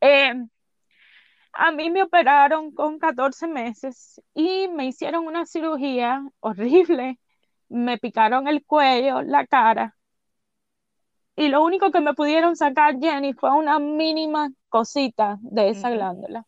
Eh, 0.00 0.46
a 1.52 1.72
mí 1.72 1.90
me 1.90 2.02
operaron 2.02 2.72
con 2.72 2.98
14 2.98 3.46
meses 3.48 4.20
y 4.34 4.68
me 4.68 4.86
hicieron 4.86 5.26
una 5.26 5.46
cirugía 5.46 6.22
horrible. 6.40 7.18
Me 7.68 7.98
picaron 7.98 8.46
el 8.48 8.64
cuello, 8.64 9.22
la 9.22 9.46
cara. 9.46 9.96
Y 11.36 11.48
lo 11.48 11.62
único 11.64 11.90
que 11.90 12.00
me 12.00 12.14
pudieron 12.14 12.56
sacar, 12.56 12.98
Jenny, 13.00 13.32
fue 13.34 13.50
una 13.52 13.78
mínima 13.78 14.50
cosita 14.68 15.38
de 15.42 15.68
esa 15.70 15.90
glándula. 15.90 16.46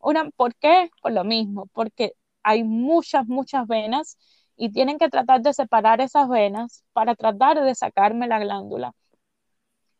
Una, 0.00 0.30
¿Por 0.32 0.54
qué? 0.56 0.90
Por 1.02 1.12
lo 1.12 1.24
mismo, 1.24 1.66
porque 1.74 2.14
hay 2.42 2.64
muchas, 2.64 3.26
muchas 3.28 3.66
venas 3.68 4.18
y 4.58 4.70
tienen 4.72 4.98
que 4.98 5.08
tratar 5.08 5.40
de 5.42 5.54
separar 5.54 6.00
esas 6.02 6.28
venas 6.28 6.84
para 6.92 7.14
tratar 7.14 7.62
de 7.64 7.74
sacarme 7.74 8.28
la 8.28 8.38
glándula 8.40 8.92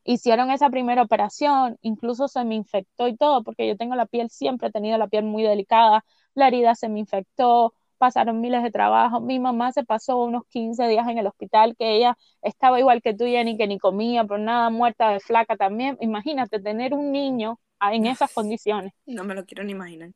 hicieron 0.09 0.51
esa 0.51 0.71
primera 0.71 1.03
operación, 1.03 1.77
incluso 1.83 2.29
se 2.29 2.43
me 2.45 2.55
infectó 2.55 3.09
y 3.09 3.17
todo, 3.17 3.43
porque 3.45 3.69
yo 3.69 3.77
tengo 3.77 3.95
la 3.95 4.07
piel, 4.07 4.31
siempre 4.31 4.69
he 4.69 4.73
tenido 4.73 4.97
la 4.97 5.07
piel 5.07 5.25
muy 5.25 5.43
delicada, 5.43 6.03
la 6.35 6.49
herida 6.49 6.75
se 6.75 6.89
me 6.89 6.99
infectó, 6.99 7.75
pasaron 7.99 8.41
miles 8.41 8.63
de 8.63 8.71
trabajos, 8.71 9.21
mi 9.21 9.39
mamá 9.39 9.71
se 9.73 9.85
pasó 9.85 10.25
unos 10.25 10.45
15 10.49 10.89
días 10.89 11.07
en 11.09 11.19
el 11.19 11.27
hospital, 11.27 11.77
que 11.77 11.97
ella 11.97 12.17
estaba 12.41 12.81
igual 12.81 13.03
que 13.03 13.13
tú, 13.13 13.25
ni 13.25 13.59
que 13.59 13.67
ni 13.67 13.79
comía, 13.79 14.25
por 14.25 14.41
nada, 14.41 14.71
muerta 14.71 15.11
de 15.11 15.21
flaca 15.21 15.57
también, 15.57 15.99
imagínate 16.01 16.59
tener 16.59 16.95
un 16.95 17.13
niño 17.13 17.59
en 17.81 18.07
esas 18.07 18.33
condiciones. 18.33 18.95
No 19.05 19.25
me 19.25 19.35
lo 19.35 19.45
quiero 19.45 19.63
ni 19.63 19.73
imaginar. 19.73 20.13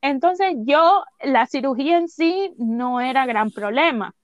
Entonces 0.00 0.54
yo, 0.64 1.04
la 1.22 1.46
cirugía 1.46 1.98
en 1.98 2.08
sí 2.08 2.52
no 2.58 3.00
era 3.00 3.26
gran 3.26 3.50
problema. 3.50 4.14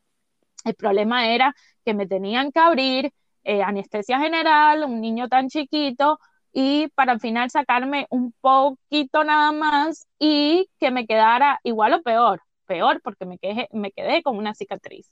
El 0.65 0.75
problema 0.75 1.29
era 1.29 1.55
que 1.85 1.95
me 1.95 2.07
tenían 2.07 2.53
que 2.53 2.61
abrir, 2.61 3.13
eh, 3.45 3.63
anestesia 3.63 4.21
general, 4.21 4.85
un 4.85 5.01
niño 5.01 5.29
tan 5.29 5.49
chiquito, 5.49 6.19
y 6.53 6.89
para 6.89 7.13
al 7.13 7.21
final 7.21 7.51
sacarme 7.51 8.07
un 8.11 8.33
poquito 8.41 9.25
nada 9.25 9.53
más 9.53 10.07
y 10.19 10.69
que 10.79 10.91
me 10.91 11.07
quedara 11.07 11.59
igual 11.65 11.95
o 11.95 12.03
peor, 12.03 12.43
peor 12.67 13.01
porque 13.03 13.25
me 13.27 13.39
quedé, 13.39 13.69
me 13.73 13.91
quedé 13.93 14.23
con 14.23 14.37
una 14.39 14.55
cicatriz. 14.55 15.09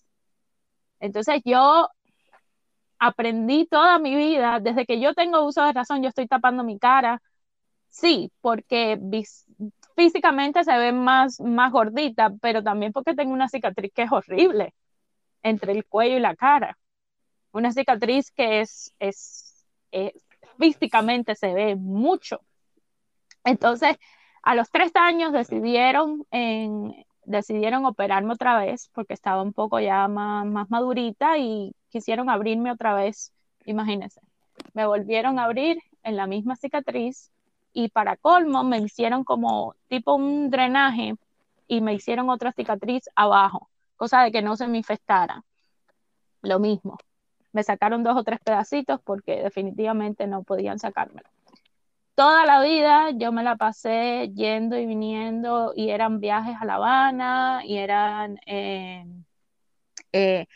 Entonces 1.00 1.40
yo 1.44 1.88
aprendí 2.98 3.66
toda 3.66 3.98
mi 3.98 4.14
vida, 4.14 4.60
desde 4.60 4.86
que 4.86 5.00
yo 5.00 5.14
tengo 5.14 5.44
uso 5.46 5.64
de 5.64 5.72
razón, 5.72 6.02
yo 6.02 6.08
estoy 6.08 6.26
tapando 6.26 6.62
mi 6.64 6.78
cara, 6.78 7.22
sí, 7.88 8.32
porque 8.40 8.98
físicamente 10.00 10.64
se 10.64 10.76
ve 10.76 10.92
más, 10.92 11.40
más 11.40 11.72
gordita, 11.72 12.32
pero 12.40 12.62
también 12.62 12.92
porque 12.92 13.14
tengo 13.14 13.32
una 13.32 13.48
cicatriz 13.48 13.92
que 13.94 14.02
es 14.02 14.12
horrible 14.12 14.74
entre 15.42 15.72
el 15.72 15.84
cuello 15.84 16.16
y 16.16 16.20
la 16.20 16.36
cara 16.36 16.78
una 17.52 17.72
cicatriz 17.72 18.30
que 18.30 18.60
es, 18.60 18.94
es, 18.98 19.66
físicamente 20.58 21.34
se 21.34 21.52
ve 21.52 21.76
mucho. 21.76 22.40
Entonces, 23.44 23.96
a 24.42 24.54
los 24.54 24.70
tres 24.70 24.92
años 24.94 25.32
decidieron, 25.32 26.26
en, 26.30 26.94
decidieron 27.24 27.84
operarme 27.86 28.34
otra 28.34 28.58
vez 28.58 28.90
porque 28.94 29.14
estaba 29.14 29.42
un 29.42 29.52
poco 29.52 29.80
ya 29.80 30.06
más, 30.08 30.46
más 30.46 30.70
madurita 30.70 31.38
y 31.38 31.74
quisieron 31.88 32.30
abrirme 32.30 32.70
otra 32.70 32.94
vez, 32.94 33.32
imagínense. 33.64 34.20
Me 34.74 34.86
volvieron 34.86 35.38
a 35.38 35.44
abrir 35.44 35.78
en 36.02 36.16
la 36.16 36.26
misma 36.26 36.56
cicatriz 36.56 37.30
y 37.72 37.88
para 37.88 38.16
colmo 38.16 38.64
me 38.64 38.78
hicieron 38.78 39.24
como 39.24 39.74
tipo 39.88 40.14
un 40.14 40.50
drenaje 40.50 41.14
y 41.68 41.80
me 41.80 41.94
hicieron 41.94 42.30
otra 42.30 42.52
cicatriz 42.52 43.04
abajo, 43.14 43.68
cosa 43.96 44.22
de 44.22 44.32
que 44.32 44.42
no 44.42 44.56
se 44.56 44.66
me 44.66 44.78
infectara. 44.78 45.44
Lo 46.42 46.58
mismo 46.58 46.98
me 47.52 47.62
sacaron 47.62 48.02
dos 48.02 48.16
o 48.16 48.24
tres 48.24 48.40
pedacitos 48.40 49.00
porque 49.02 49.42
definitivamente 49.42 50.26
no 50.26 50.42
podían 50.42 50.78
sacármelo. 50.78 51.28
Toda 52.14 52.44
la 52.44 52.62
vida 52.62 53.10
yo 53.12 53.32
me 53.32 53.42
la 53.42 53.56
pasé 53.56 54.30
yendo 54.34 54.76
y 54.78 54.86
viniendo 54.86 55.72
y 55.74 55.90
eran 55.90 56.20
viajes 56.20 56.56
a 56.60 56.64
La 56.64 56.74
Habana 56.74 57.62
y 57.64 57.78
eran 57.78 58.38
eh, 58.46 59.06
eh, 60.12 60.46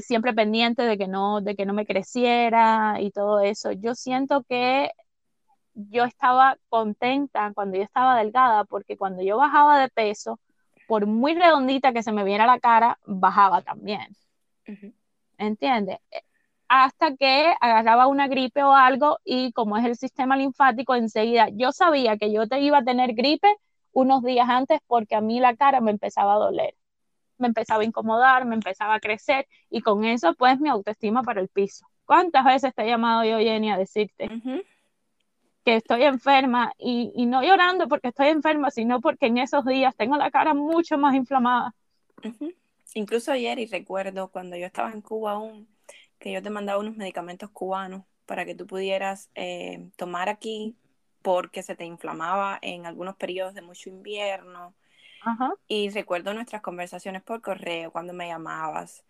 siempre 0.00 0.32
pendiente 0.32 0.82
de 0.82 0.96
que, 0.96 1.08
no, 1.08 1.40
de 1.42 1.54
que 1.56 1.66
no 1.66 1.74
me 1.74 1.84
creciera 1.84 2.96
y 3.00 3.10
todo 3.10 3.40
eso. 3.40 3.72
Yo 3.72 3.94
siento 3.94 4.44
que 4.48 4.90
yo 5.74 6.04
estaba 6.04 6.56
contenta 6.68 7.52
cuando 7.54 7.76
yo 7.76 7.82
estaba 7.82 8.18
delgada 8.18 8.64
porque 8.64 8.96
cuando 8.96 9.22
yo 9.22 9.36
bajaba 9.38 9.80
de 9.80 9.88
peso, 9.88 10.38
por 10.86 11.06
muy 11.06 11.34
redondita 11.34 11.92
que 11.92 12.02
se 12.02 12.12
me 12.12 12.24
viera 12.24 12.46
la 12.46 12.60
cara, 12.60 12.98
bajaba 13.06 13.62
también. 13.62 14.14
¿entiendes? 15.38 15.98
Hasta 16.68 17.16
que 17.16 17.54
agarraba 17.60 18.06
una 18.06 18.28
gripe 18.28 18.62
o 18.62 18.72
algo 18.72 19.18
y 19.24 19.52
como 19.52 19.76
es 19.76 19.84
el 19.84 19.96
sistema 19.96 20.36
linfático, 20.36 20.94
enseguida 20.94 21.48
yo 21.52 21.72
sabía 21.72 22.16
que 22.16 22.32
yo 22.32 22.46
te 22.48 22.60
iba 22.60 22.78
a 22.78 22.84
tener 22.84 23.14
gripe 23.14 23.48
unos 23.92 24.22
días 24.22 24.48
antes 24.48 24.80
porque 24.86 25.14
a 25.14 25.20
mí 25.20 25.38
la 25.40 25.54
cara 25.54 25.80
me 25.80 25.90
empezaba 25.90 26.34
a 26.34 26.38
doler, 26.38 26.74
me 27.36 27.48
empezaba 27.48 27.82
a 27.82 27.84
incomodar, 27.84 28.46
me 28.46 28.54
empezaba 28.54 28.94
a 28.94 29.00
crecer 29.00 29.46
y 29.68 29.82
con 29.82 30.04
eso 30.04 30.34
pues 30.34 30.58
mi 30.60 30.70
autoestima 30.70 31.22
para 31.22 31.40
el 31.40 31.48
piso. 31.48 31.86
¿Cuántas 32.06 32.44
veces 32.44 32.74
te 32.74 32.82
he 32.82 32.86
llamado 32.86 33.24
yo, 33.24 33.38
Jenny, 33.38 33.70
a 33.70 33.76
decirte 33.76 34.28
que 35.64 35.76
estoy 35.76 36.04
enferma 36.04 36.72
y, 36.78 37.12
y, 37.14 37.26
no 37.26 37.42
llorando 37.42 37.88
porque 37.88 38.08
estoy 38.08 38.28
enferma, 38.28 38.70
sino 38.70 39.00
porque 39.00 39.26
en 39.26 39.38
esos 39.38 39.64
días 39.64 39.94
tengo 39.96 40.16
la 40.16 40.30
cara 40.30 40.54
mucho 40.54 40.98
más 40.98 41.14
inflamada? 41.14 41.74
Incluso 42.94 43.32
ayer, 43.32 43.58
y 43.58 43.66
recuerdo 43.66 44.28
cuando 44.28 44.56
yo 44.56 44.66
estaba 44.66 44.92
en 44.92 45.00
Cuba 45.00 45.32
aún, 45.32 45.68
que 46.18 46.32
yo 46.32 46.42
te 46.42 46.50
mandaba 46.50 46.80
unos 46.80 46.96
medicamentos 46.96 47.50
cubanos 47.50 48.04
para 48.26 48.44
que 48.44 48.54
tú 48.54 48.66
pudieras 48.66 49.30
eh, 49.34 49.90
tomar 49.96 50.28
aquí 50.28 50.76
porque 51.22 51.62
se 51.62 51.74
te 51.76 51.84
inflamaba 51.84 52.58
en 52.62 52.86
algunos 52.86 53.16
periodos 53.16 53.54
de 53.54 53.62
mucho 53.62 53.88
invierno. 53.88 54.74
Y 55.68 55.88
recuerdo 55.90 56.34
nuestras 56.34 56.62
conversaciones 56.62 57.22
por 57.22 57.40
correo 57.42 57.92
cuando 57.92 58.12
me 58.12 58.26
llamabas. 58.26 59.04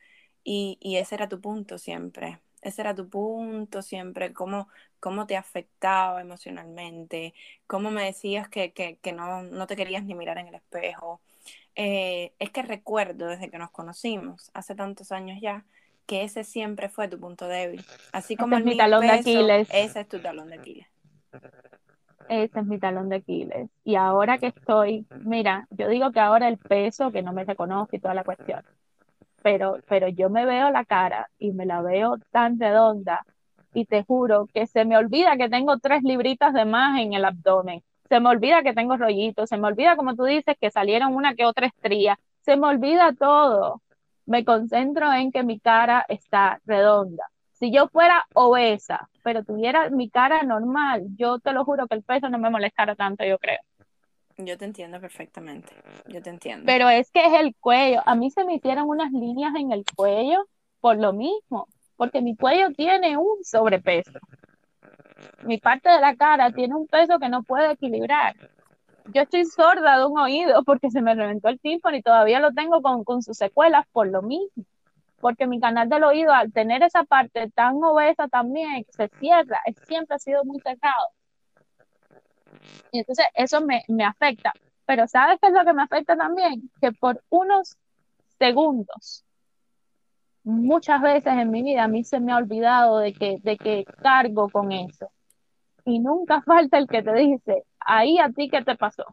Y, 0.44 0.76
y, 0.80 0.96
ese 0.96 1.14
era 1.14 1.28
tu 1.28 1.40
punto 1.40 1.78
siempre. 1.78 2.40
Ese 2.62 2.80
era 2.82 2.94
tu 2.94 3.08
punto 3.08 3.82
siempre, 3.82 4.32
cómo, 4.32 4.68
cómo 5.00 5.26
te 5.26 5.36
afectaba 5.36 6.20
emocionalmente, 6.20 7.34
cómo 7.66 7.90
me 7.90 8.04
decías 8.04 8.48
que, 8.48 8.72
que, 8.72 8.96
que 9.02 9.12
no, 9.12 9.42
no, 9.42 9.66
te 9.66 9.76
querías 9.76 10.04
ni 10.04 10.14
mirar 10.14 10.38
en 10.38 10.46
el 10.46 10.54
espejo. 10.54 11.20
Eh, 11.74 12.32
es 12.38 12.50
que 12.50 12.62
recuerdo 12.62 13.26
desde 13.26 13.50
que 13.50 13.58
nos 13.58 13.70
conocimos, 13.70 14.50
hace 14.54 14.74
tantos 14.74 15.10
años 15.10 15.38
ya, 15.40 15.64
que 16.06 16.22
ese 16.22 16.44
siempre 16.44 16.88
fue 16.88 17.08
tu 17.08 17.18
punto 17.18 17.48
débil. 17.48 17.84
Así 18.12 18.36
como 18.36 18.56
es 18.56 18.64
mi 18.64 18.76
talón 18.76 19.00
de 19.02 19.12
Aquiles. 19.12 19.68
Ese 19.72 20.00
es 20.00 20.08
tu 20.08 20.18
talón 20.20 20.48
de 20.48 20.56
Aquiles. 20.56 20.86
Ese 22.28 22.60
es 22.60 22.66
mi 22.66 22.78
talón 22.78 23.08
de 23.08 23.16
Aquiles. 23.16 23.70
Y 23.84 23.96
ahora 23.96 24.38
que 24.38 24.48
estoy, 24.48 25.06
mira, 25.24 25.66
yo 25.70 25.88
digo 25.88 26.12
que 26.12 26.20
ahora 26.20 26.48
el 26.48 26.58
peso, 26.58 27.10
que 27.10 27.22
no 27.22 27.32
me 27.32 27.44
reconozco 27.44 27.96
y 27.96 27.98
toda 27.98 28.14
la 28.14 28.24
cuestión, 28.24 28.62
pero, 29.43 29.78
pero 29.88 30.09
yo 30.09 30.30
me 30.30 30.47
veo 30.47 30.70
la 30.70 30.84
cara 30.84 31.28
y 31.38 31.53
me 31.53 31.66
la 31.66 31.82
veo 31.82 32.16
tan 32.30 32.59
redonda 32.59 33.24
y 33.74 33.86
te 33.86 34.05
juro 34.05 34.47
que 34.53 34.66
se 34.66 34.84
me 34.84 34.97
olvida 34.97 35.36
que 35.36 35.49
tengo 35.49 35.78
tres 35.78 36.03
libritas 36.03 36.53
de 36.53 36.64
más 36.64 37.01
en 37.01 37.14
el 37.14 37.24
abdomen. 37.24 37.82
Se 38.09 38.20
me 38.20 38.28
olvida 38.28 38.62
que 38.62 38.74
tengo 38.74 38.97
rollitos, 38.97 39.49
se 39.49 39.57
me 39.57 39.68
olvida, 39.68 39.97
como 39.97 40.14
tú 40.14 40.24
dices, 40.24 40.57
que 40.61 40.70
salieron 40.70 41.14
una 41.14 41.34
que 41.34 41.47
otra 41.47 41.66
estría. 41.66 42.18
Se 42.43 42.57
me 42.57 42.66
olvida 42.66 43.14
todo. 43.18 43.80
Me 44.26 44.45
concentro 44.45 45.12
en 45.12 45.32
que 45.32 45.43
mi 45.43 45.59
cara 45.59 46.05
está 46.09 46.61
redonda. 46.66 47.24
Si 47.53 47.72
yo 47.72 47.88
fuera 47.88 48.24
obesa, 48.34 49.09
pero 49.22 49.45
tuviera 49.45 49.88
mi 49.90 50.11
cara 50.11 50.43
normal, 50.43 51.05
yo 51.16 51.38
te 51.38 51.53
lo 51.53 51.64
juro 51.64 51.86
que 51.86 51.95
el 51.95 52.03
peso 52.03 52.28
no 52.28 52.38
me 52.38 52.51
molestara 52.51 52.95
tanto, 52.97 53.24
yo 53.24 53.38
creo. 53.38 53.61
Yo 54.39 54.57
te 54.57 54.64
entiendo 54.64 55.01
perfectamente, 55.01 55.72
yo 56.09 56.22
te 56.22 56.30
entiendo. 56.30 56.64
Pero 56.66 56.89
es 56.89 57.11
que 57.11 57.24
es 57.24 57.41
el 57.41 57.55
cuello. 57.57 58.03
A 58.07 58.14
mí 58.14 58.30
se 58.30 58.45
me 58.45 58.55
hicieron 58.55 58.89
unas 58.89 59.12
líneas 59.12 59.55
en 59.57 59.72
el 59.72 59.85
cuello 59.95 60.47
por 60.80 60.97
lo 60.97 61.12
mismo, 61.12 61.68
porque 61.97 62.22
mi 62.22 62.37
cuello 62.37 62.70
tiene 62.76 63.16
un 63.16 63.45
sobrepeso. 63.45 64.18
Mi 65.45 65.59
parte 65.59 65.91
de 65.91 66.01
la 66.01 66.16
cara 66.16 66.51
tiene 66.51 66.74
un 66.74 66.87
peso 66.87 67.18
que 67.18 67.28
no 67.28 67.43
puede 67.43 67.72
equilibrar. 67.72 68.35
Yo 69.12 69.22
estoy 69.22 69.45
sorda 69.45 69.99
de 69.99 70.07
un 70.07 70.18
oído 70.18 70.62
porque 70.64 70.91
se 70.91 71.03
me 71.03 71.14
reventó 71.14 71.49
el 71.49 71.61
tímpano 71.61 71.97
y 71.97 72.03
todavía 72.03 72.41
lo 72.41 72.53
tengo 72.53 72.80
con, 72.83 73.05
con 73.05 73.22
sus 73.22 73.37
secuelas 73.37 73.87
por 73.93 74.09
lo 74.09 74.22
mismo 74.22 74.64
porque 75.22 75.47
mi 75.47 75.61
canal 75.61 75.89
del 75.89 76.03
oído, 76.03 76.33
al 76.33 76.53
tener 76.53 76.83
esa 76.83 77.05
parte 77.05 77.49
tan 77.53 77.76
obesa 77.83 78.26
también, 78.26 78.85
se 78.91 79.09
cierra, 79.20 79.61
siempre 79.87 80.16
ha 80.16 80.18
sido 80.18 80.45
muy 80.45 80.61
cerrado. 80.61 81.07
Y 82.90 83.00
entonces 83.00 83.26
eso 83.34 83.60
me, 83.60 83.84
me 83.88 84.04
afecta. 84.04 84.52
Pero 84.86 85.06
¿sabes 85.06 85.38
qué 85.40 85.48
es 85.48 85.54
lo 85.54 85.64
que 85.64 85.72
me 85.72 85.82
afecta 85.82 86.16
también? 86.16 86.70
Que 86.80 86.92
por 86.92 87.22
unos 87.30 87.76
segundos, 88.38 89.24
muchas 90.44 91.00
veces 91.00 91.32
en 91.32 91.50
mi 91.50 91.62
vida 91.62 91.84
a 91.84 91.88
mí 91.88 92.04
se 92.04 92.20
me 92.20 92.32
ha 92.32 92.36
olvidado 92.36 92.98
de 92.98 93.12
que, 93.12 93.38
de 93.42 93.56
que 93.56 93.84
cargo 94.02 94.48
con 94.48 94.72
eso. 94.72 95.10
Y 95.84 95.98
nunca 95.98 96.42
falta 96.46 96.78
el 96.78 96.86
que 96.86 97.02
te 97.02 97.12
dice, 97.14 97.64
ahí 97.80 98.18
a 98.18 98.30
ti 98.30 98.48
qué 98.48 98.62
te 98.62 98.76
pasó. 98.76 99.04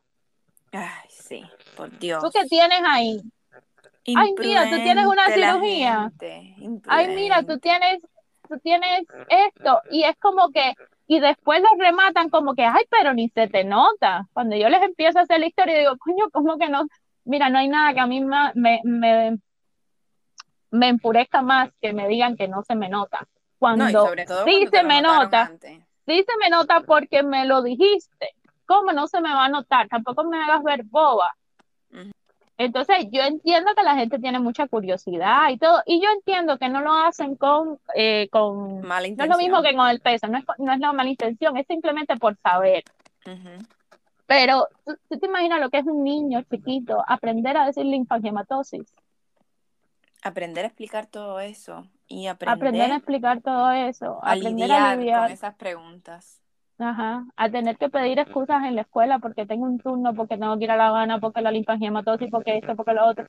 Ay, 0.72 1.10
sí, 1.10 1.44
por 1.76 1.98
Dios. 1.98 2.24
¿Tú 2.24 2.30
qué 2.32 2.46
tienes 2.48 2.82
ahí? 2.86 3.22
Ay, 4.16 4.34
mira, 4.40 4.70
tú 4.70 4.76
tienes 4.78 5.06
una 5.06 5.28
cirugía. 5.28 6.12
Ay, 6.88 7.08
mira, 7.16 7.44
tú 7.44 7.60
tienes, 7.60 8.02
tú 8.48 8.58
tienes 8.60 9.04
esto. 9.30 9.82
Y 9.92 10.04
es 10.04 10.16
como 10.18 10.50
que, 10.50 10.74
y 11.12 11.20
después 11.20 11.60
lo 11.60 11.70
rematan 11.84 12.30
como 12.30 12.54
que, 12.54 12.64
ay, 12.64 12.84
pero 12.88 13.16
ni 13.16 13.30
se 13.30 13.48
te 13.48 13.64
nota. 13.64 14.28
Cuando 14.32 14.56
yo 14.56 14.70
les 14.70 14.84
empiezo 14.84 15.18
a 15.18 15.24
hacer 15.24 15.40
la 15.40 15.48
historia, 15.48 15.80
digo, 15.80 15.98
coño, 15.98 16.30
¿cómo 16.32 16.60
que 16.60 16.70
no? 16.70 16.86
Mira, 17.26 17.50
no 17.50 17.58
hay 17.58 17.68
nada 17.68 17.96
que 17.96 18.00
a 18.00 18.06
mí 18.06 18.22
me, 18.22 18.80
me, 18.84 19.40
me 20.70 20.88
empurezca 20.88 21.42
más 21.42 21.72
que 21.82 21.94
me 21.94 22.08
digan 22.08 22.38
que 22.38 22.48
no 22.48 22.62
se 22.62 22.76
me 22.76 22.90
nota. 22.90 23.28
Cuando 23.58 23.86
sí 24.46 24.68
se 24.72 24.84
me 24.84 25.02
nota, 25.02 25.52
sí 26.06 26.24
se 26.28 26.38
me 26.40 26.50
nota 26.52 26.82
porque 26.82 27.24
me 27.24 27.44
lo 27.46 27.64
dijiste. 27.64 28.36
¿Cómo 28.68 28.92
no 28.92 29.08
se 29.08 29.20
me 29.20 29.34
va 29.34 29.46
a 29.46 29.50
notar? 29.50 29.88
Tampoco 29.88 30.26
me 30.26 30.40
hagas 30.44 30.62
ver 30.62 30.84
boba. 30.84 31.36
Entonces, 32.60 33.08
yo 33.10 33.22
entiendo 33.22 33.74
que 33.74 33.84
la 33.84 33.96
gente 33.96 34.20
tiene 34.20 34.38
mucha 34.38 34.68
curiosidad 34.68 35.50
y 35.50 35.58
todo, 35.58 35.82
y 35.86 36.02
yo 36.02 36.10
entiendo 36.12 36.58
que 36.58 36.68
no 36.68 36.82
lo 36.82 36.94
hacen 36.94 37.38
con, 37.38 37.80
eh, 37.96 38.28
con 38.30 38.82
mala 38.82 39.08
no 39.08 39.24
es 39.24 39.30
lo 39.30 39.38
mismo 39.38 39.62
que 39.62 39.74
con 39.74 39.88
el 39.88 40.02
peso, 40.02 40.28
no 40.28 40.40
es, 40.40 40.44
no 40.58 40.74
es 40.74 40.80
la 40.80 40.92
mala 40.92 41.10
intención, 41.10 41.56
es 41.56 41.66
simplemente 41.68 42.18
por 42.18 42.36
saber. 42.44 42.84
Pero 44.26 44.68
¿tú, 44.84 44.98
te 45.08 45.26
imaginas 45.26 45.62
lo 45.62 45.70
que 45.70 45.78
es 45.78 45.86
un 45.86 46.04
niño 46.04 46.44
chiquito 46.52 47.02
aprender 47.08 47.56
a 47.56 47.66
decir 47.66 47.86
linfangiomatosis. 47.86 48.94
Aprender 50.22 50.66
a 50.66 50.68
explicar 50.68 51.08
todo 51.08 51.40
eso 51.40 51.88
y 52.10 52.28
aprender, 52.28 52.58
aprender 52.58 52.92
a 52.92 52.96
explicar 52.98 53.42
todo 53.42 53.72
eso, 53.72 54.20
a 54.22 54.34
aprender 54.34 54.70
a 54.70 54.98
lidiar 54.98 55.22
con 55.22 55.32
esas 55.32 55.56
preguntas. 55.56 56.42
Ajá, 56.80 57.26
a 57.36 57.50
tener 57.50 57.78
que 57.78 57.90
pedir 57.90 58.20
excusas 58.20 58.64
en 58.64 58.76
la 58.76 58.82
escuela 58.82 59.20
porque 59.20 59.46
tengo 59.46 59.66
un 59.66 59.80
turno, 59.80 60.14
porque 60.14 60.38
tengo 60.38 60.58
que 60.58 60.64
ir 60.64 60.72
a 60.72 60.78
La 60.78 60.88
Habana, 60.88 61.20
porque 61.20 61.42
la 61.42 61.52
linfangiomatosis, 61.52 62.32
porque 62.32 62.58
esto, 62.58 62.74
porque 62.78 62.94
lo 62.94 63.06
otro. 63.06 63.26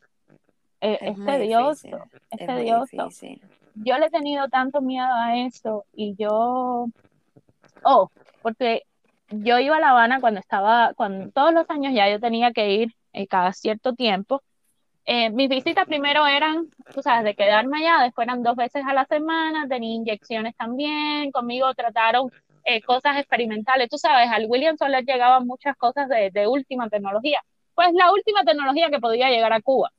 Eh, 0.81 0.99
es, 1.01 1.25
tedioso, 1.25 1.89
es, 2.31 2.47
tedioso. 2.47 3.09
Yo 3.75 3.99
le 3.99 4.07
he 4.07 4.11
tenido 4.11 4.49
tanto 4.49 4.81
miedo 4.81 5.13
a 5.13 5.37
eso 5.37 5.85
y 5.93 6.15
yo, 6.15 6.87
oh, 7.83 8.11
porque 8.41 8.85
yo 9.31 9.59
iba 9.59 9.77
a 9.77 9.81
La 9.81 9.91
Habana 9.91 10.21
cuando 10.21 10.39
estaba, 10.39 10.95
cuando 10.95 11.31
todos 11.33 11.53
los 11.53 11.69
años 11.71 11.93
ya 11.93 12.09
yo 12.09 12.21
tenía 12.21 12.53
que 12.53 12.71
ir 12.71 12.95
eh, 13.13 13.27
cada 13.27 13.53
cierto 13.53 13.95
tiempo. 13.95 14.43
Eh, 15.07 15.31
mis 15.31 15.49
visitas 15.49 15.87
primero 15.87 16.25
eran, 16.29 16.69
tú 16.95 17.03
sabes, 17.03 17.25
de 17.25 17.35
quedarme 17.35 17.79
allá, 17.79 18.05
después 18.05 18.29
eran 18.29 18.45
dos 18.45 18.55
veces 18.55 18.85
a 18.87 18.95
la 18.95 19.07
semana, 19.07 19.67
tenía 19.67 19.93
inyecciones 19.93 20.55
también, 20.57 21.33
conmigo 21.33 21.75
trataron 21.75 22.31
eh, 22.65 22.83
cosas 22.83 23.17
experimentales. 23.19 23.89
Tú 23.89 23.99
sabes, 23.99 24.29
al 24.31 24.47
William 24.49 24.77
Soler 24.77 25.05
llegaban 25.05 25.47
muchas 25.47 25.77
cosas 25.77 26.09
de, 26.09 26.31
de, 26.31 26.47
última 26.47 26.89
tecnología. 26.89 27.41
Pues 27.75 27.93
la 27.95 28.13
última 28.13 28.45
tecnología 28.45 28.91
que 28.91 29.01
podía 29.01 29.31
llegar 29.31 29.53
a 29.53 29.61
Cuba. 29.61 29.91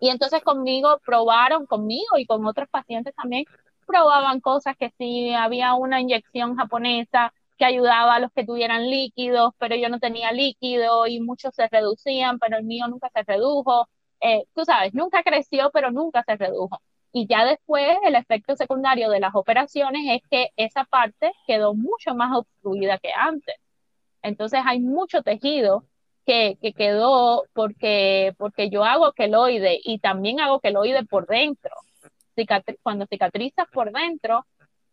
Y 0.00 0.08
entonces 0.08 0.42
conmigo 0.42 1.00
probaron, 1.04 1.66
conmigo 1.66 2.18
y 2.18 2.26
con 2.26 2.44
otros 2.46 2.68
pacientes 2.68 3.14
también, 3.14 3.44
probaban 3.86 4.40
cosas 4.40 4.76
que 4.76 4.92
sí, 4.98 5.32
había 5.34 5.74
una 5.74 6.00
inyección 6.00 6.56
japonesa 6.56 7.32
que 7.58 7.64
ayudaba 7.64 8.16
a 8.16 8.20
los 8.20 8.32
que 8.32 8.44
tuvieran 8.44 8.90
líquidos, 8.90 9.52
pero 9.58 9.76
yo 9.76 9.88
no 9.88 10.00
tenía 10.00 10.32
líquido 10.32 11.06
y 11.06 11.20
muchos 11.20 11.54
se 11.54 11.68
reducían, 11.68 12.38
pero 12.38 12.56
el 12.56 12.64
mío 12.64 12.88
nunca 12.88 13.10
se 13.14 13.22
redujo. 13.22 13.88
Eh, 14.20 14.44
tú 14.54 14.64
sabes, 14.64 14.94
nunca 14.94 15.22
creció, 15.22 15.70
pero 15.72 15.90
nunca 15.90 16.24
se 16.26 16.36
redujo. 16.36 16.80
Y 17.16 17.28
ya 17.28 17.44
después 17.44 17.96
el 18.04 18.16
efecto 18.16 18.56
secundario 18.56 19.08
de 19.08 19.20
las 19.20 19.36
operaciones 19.36 20.02
es 20.08 20.22
que 20.28 20.48
esa 20.56 20.82
parte 20.82 21.30
quedó 21.46 21.72
mucho 21.72 22.12
más 22.16 22.36
obstruida 22.36 22.98
que 22.98 23.12
antes. 23.16 23.54
Entonces 24.20 24.60
hay 24.66 24.80
mucho 24.80 25.22
tejido 25.22 25.84
que, 26.26 26.58
que 26.60 26.72
quedó 26.72 27.44
porque, 27.52 28.34
porque 28.36 28.68
yo 28.68 28.84
hago 28.84 29.12
queloide 29.12 29.78
y 29.84 30.00
también 30.00 30.40
hago 30.40 30.58
queloide 30.58 31.04
por 31.04 31.28
dentro. 31.28 31.70
cuando 32.82 33.06
cicatrizas 33.06 33.68
por 33.72 33.92
dentro, 33.92 34.44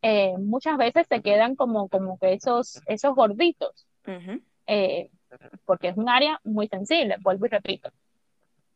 eh, 0.03 0.37
muchas 0.37 0.77
veces 0.77 1.07
se 1.09 1.23
quedan 1.23 1.55
como, 1.55 1.89
como 1.89 2.19
que 2.19 2.33
esos, 2.33 2.83
esos 2.85 3.15
gorditos, 3.15 3.87
eh, 4.67 5.09
porque 5.65 5.87
es 5.87 5.97
un 5.97 6.07
área 6.07 6.39
muy 6.43 6.67
sensible, 6.67 7.17
vuelvo 7.21 7.47
y 7.47 7.49
repito. 7.49 7.89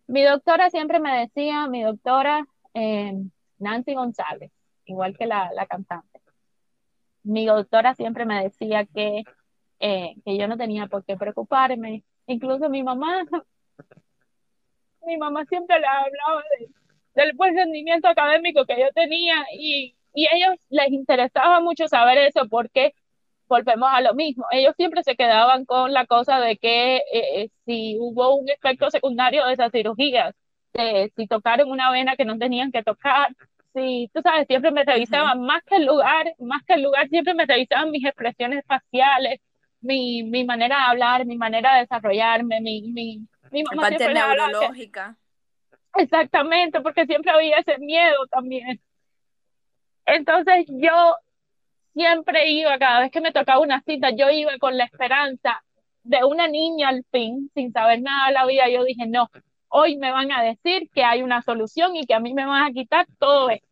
Mi 0.07 0.23
doctora 0.23 0.71
siempre 0.71 0.99
me 0.99 1.19
decía, 1.19 1.67
mi 1.67 1.83
doctora, 1.83 2.47
eh, 2.73 3.13
Nancy 3.59 3.93
González, 3.93 4.51
igual 4.85 5.17
que 5.17 5.25
la, 5.25 5.49
cantante. 5.69 6.21
Mi 7.23 7.45
doctora 7.45 7.95
siempre 7.95 8.25
me 8.25 8.43
decía 8.43 8.85
que, 8.85 9.23
eh, 9.79 10.15
que 10.23 10.37
yo 10.37 10.47
no 10.47 10.57
tenía 10.57 10.87
por 10.87 11.03
qué 11.05 11.17
preocuparme. 11.17 12.03
Incluso 12.27 12.69
mi 12.69 12.83
mamá, 12.83 13.23
mi 15.05 15.17
mamá 15.17 15.45
siempre 15.45 15.79
le 15.79 15.87
hablaba 15.87 16.43
del 17.15 17.33
buen 17.33 17.55
rendimiento 17.55 18.07
académico 18.07 18.65
que 18.65 18.79
yo 18.79 18.87
tenía 18.93 19.35
y, 19.53 19.95
y 20.13 20.27
ellos 20.31 20.55
les 20.69 20.89
interesaba 20.91 21.61
mucho 21.61 21.87
saber 21.87 22.17
eso 22.19 22.47
porque 22.49 22.93
volvemos 23.47 23.89
a 23.91 24.01
lo 24.01 24.13
mismo. 24.15 24.45
Ellos 24.51 24.73
siempre 24.77 25.03
se 25.03 25.15
quedaban 25.15 25.65
con 25.65 25.93
la 25.93 26.05
cosa 26.05 26.39
de 26.39 26.57
que 26.57 26.97
eh, 26.97 27.03
eh, 27.43 27.49
si 27.65 27.97
hubo 27.99 28.35
un 28.35 28.49
efecto 28.49 28.89
secundario 28.89 29.45
de 29.45 29.53
esas 29.53 29.71
cirugías, 29.71 30.35
si 31.15 31.27
tocaron 31.27 31.69
una 31.69 31.91
vena 31.91 32.15
que 32.15 32.25
no 32.25 32.37
tenían 32.37 32.71
que 32.71 32.83
tocar, 32.83 33.29
sí, 33.73 34.09
tú 34.13 34.21
sabes, 34.21 34.47
siempre 34.47 34.71
me 34.71 34.83
revisaban, 34.83 35.41
más 35.41 35.63
que 35.63 35.75
el 35.75 35.85
lugar, 35.85 36.33
más 36.39 36.63
que 36.63 36.73
el 36.73 36.83
lugar, 36.83 37.07
siempre 37.09 37.33
me 37.33 37.45
revisaban 37.45 37.91
mis 37.91 38.05
expresiones 38.05 38.63
faciales, 38.65 39.39
mi, 39.81 40.23
mi 40.23 40.43
manera 40.43 40.77
de 40.77 40.83
hablar, 40.83 41.25
mi 41.25 41.37
manera 41.37 41.75
de 41.75 41.81
desarrollarme, 41.81 42.61
mi, 42.61 42.81
mi, 42.91 43.19
mi 43.51 43.63
mamá 43.63 43.83
parte 43.83 44.13
neurológica. 44.13 45.15
Exactamente, 45.95 46.81
porque 46.81 47.05
siempre 47.05 47.31
había 47.31 47.57
ese 47.57 47.77
miedo 47.77 48.27
también. 48.27 48.81
Entonces 50.05 50.65
yo 50.67 51.15
siempre 51.93 52.49
iba, 52.49 52.77
cada 52.77 53.01
vez 53.01 53.11
que 53.11 53.21
me 53.21 53.31
tocaba 53.31 53.59
una 53.59 53.81
cita, 53.81 54.09
yo 54.09 54.29
iba 54.29 54.57
con 54.59 54.77
la 54.77 54.85
esperanza 54.85 55.63
de 56.03 56.23
una 56.23 56.47
niña 56.47 56.89
al 56.89 57.03
fin, 57.11 57.49
sin 57.53 57.71
saber 57.71 58.01
nada 58.01 58.27
de 58.27 58.33
la 58.33 58.45
vida, 58.45 58.69
yo 58.69 58.83
dije, 58.83 59.07
no, 59.07 59.29
hoy 59.77 59.97
me 59.97 60.09
van 60.11 60.31
a 60.31 60.41
decir 60.41 60.89
que 60.93 61.03
hay 61.03 61.21
una 61.21 61.41
solución 61.41 61.97
y 61.97 62.05
que 62.05 62.13
a 62.13 62.21
mí 62.21 62.33
me 62.33 62.45
van 62.45 62.63
a 62.63 62.71
quitar 62.71 63.05
todo 63.19 63.49
esto. 63.49 63.67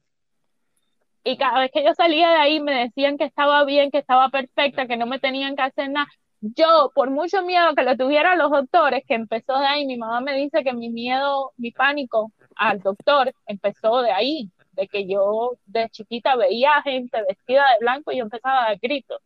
Y 1.23 1.37
cada 1.37 1.61
vez 1.61 1.71
que 1.71 1.81
yo 1.81 1.93
salía 1.93 2.29
de 2.29 2.35
ahí 2.35 2.59
me 2.59 2.73
decían 2.73 3.17
que 3.17 3.23
estaba 3.23 3.63
bien, 3.63 3.89
que 3.89 3.99
estaba 3.99 4.27
perfecta, 4.27 4.85
que 4.85 4.97
no 4.97 5.05
me 5.05 5.19
tenían 5.19 5.55
que 5.55 5.61
hacer 5.61 5.89
nada. 5.89 6.07
Yo, 6.41 6.91
por 6.93 7.09
mucho 7.09 7.41
miedo 7.43 7.73
que 7.73 7.83
lo 7.83 7.95
tuvieran 7.95 8.37
los 8.37 8.51
doctores, 8.51 9.03
que 9.07 9.13
empezó 9.13 9.57
de 9.57 9.65
ahí, 9.65 9.85
mi 9.85 9.95
mamá 9.95 10.19
me 10.19 10.35
dice 10.35 10.61
que 10.65 10.73
mi 10.73 10.89
miedo, 10.89 11.53
mi 11.55 11.71
pánico 11.71 12.33
al 12.57 12.81
doctor 12.81 13.33
empezó 13.45 14.01
de 14.01 14.11
ahí, 14.11 14.51
de 14.73 14.89
que 14.89 15.07
yo 15.07 15.53
de 15.65 15.89
chiquita 15.89 16.35
veía 16.35 16.81
gente 16.81 17.23
vestida 17.29 17.63
de 17.71 17.77
blanco 17.79 18.11
y 18.11 18.17
yo 18.17 18.23
empezaba 18.23 18.65
a 18.65 18.75
gritos 18.75 19.21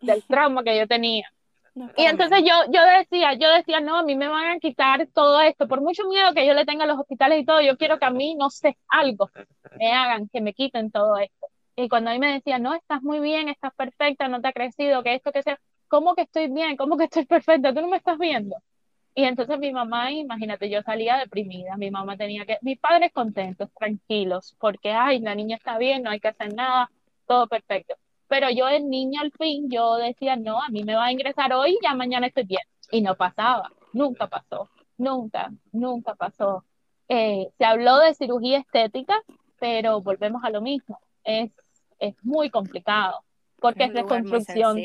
del 0.00 0.22
trauma 0.24 0.62
que 0.62 0.76
yo 0.76 0.86
tenía. 0.86 1.32
Y 1.74 2.04
entonces 2.04 2.40
yo, 2.40 2.54
yo 2.70 2.80
decía, 2.98 3.34
yo 3.34 3.50
decía, 3.50 3.80
no, 3.80 3.98
a 3.98 4.02
mí 4.02 4.14
me 4.14 4.28
van 4.28 4.56
a 4.56 4.58
quitar 4.58 5.06
todo 5.14 5.40
esto, 5.40 5.66
por 5.68 5.80
mucho 5.80 6.06
miedo 6.08 6.34
que 6.34 6.46
yo 6.46 6.52
le 6.54 6.66
tenga 6.66 6.84
a 6.84 6.86
los 6.86 6.98
hospitales 6.98 7.40
y 7.40 7.44
todo, 7.44 7.60
yo 7.62 7.76
quiero 7.78 7.98
que 7.98 8.04
a 8.04 8.10
mí, 8.10 8.34
no 8.34 8.50
sé, 8.50 8.76
algo 8.88 9.30
me 9.78 9.92
hagan, 9.92 10.28
que 10.28 10.40
me 10.40 10.52
quiten 10.52 10.90
todo 10.90 11.16
esto. 11.16 11.46
Y 11.76 11.88
cuando 11.88 12.10
a 12.10 12.12
mí 12.12 12.18
me 12.18 12.32
decían, 12.34 12.62
no, 12.62 12.74
estás 12.74 13.02
muy 13.02 13.20
bien, 13.20 13.48
estás 13.48 13.74
perfecta, 13.74 14.28
no 14.28 14.40
te 14.42 14.48
ha 14.48 14.52
crecido, 14.52 15.02
que 15.02 15.14
esto, 15.14 15.32
que 15.32 15.42
sea, 15.42 15.58
¿cómo 15.88 16.14
que 16.14 16.22
estoy 16.22 16.48
bien? 16.48 16.76
¿Cómo 16.76 16.96
que 16.98 17.04
estoy 17.04 17.24
perfecta? 17.26 17.72
¿Tú 17.74 17.80
no 17.80 17.88
me 17.88 17.96
estás 17.96 18.18
viendo? 18.18 18.56
Y 19.14 19.24
entonces 19.24 19.58
mi 19.58 19.72
mamá, 19.72 20.10
imagínate, 20.12 20.70
yo 20.70 20.82
salía 20.82 21.18
deprimida, 21.18 21.76
mi 21.76 21.90
mamá 21.90 22.16
tenía 22.16 22.46
que, 22.46 22.58
mis 22.62 22.78
padres 22.78 23.12
contentos, 23.12 23.70
tranquilos, 23.74 24.56
porque, 24.58 24.90
ay, 24.92 25.20
la 25.20 25.34
niña 25.34 25.56
está 25.56 25.78
bien, 25.78 26.02
no 26.02 26.10
hay 26.10 26.20
que 26.20 26.28
hacer 26.28 26.54
nada, 26.54 26.90
todo 27.26 27.46
perfecto. 27.48 27.94
Pero 28.32 28.48
yo 28.48 28.66
el 28.66 28.88
niño 28.88 29.20
al 29.20 29.30
fin, 29.32 29.68
yo 29.70 29.96
decía, 29.96 30.36
no, 30.36 30.58
a 30.58 30.70
mí 30.70 30.84
me 30.84 30.94
va 30.94 31.04
a 31.04 31.12
ingresar 31.12 31.52
hoy, 31.52 31.76
ya 31.82 31.94
mañana 31.94 32.28
estoy 32.28 32.44
bien. 32.44 32.62
Y 32.90 33.02
no 33.02 33.14
pasaba, 33.14 33.70
nunca 33.92 34.26
pasó, 34.26 34.70
nunca, 34.96 35.50
nunca 35.70 36.14
pasó. 36.14 36.64
Eh, 37.08 37.50
se 37.58 37.64
habló 37.66 37.98
de 37.98 38.14
cirugía 38.14 38.60
estética, 38.60 39.20
pero 39.60 40.00
volvemos 40.00 40.42
a 40.44 40.48
lo 40.48 40.62
mismo, 40.62 40.98
es, 41.24 41.50
es 41.98 42.14
muy 42.22 42.48
complicado, 42.48 43.22
porque 43.60 43.84
es 43.84 43.92
reconstrucción 43.92 44.78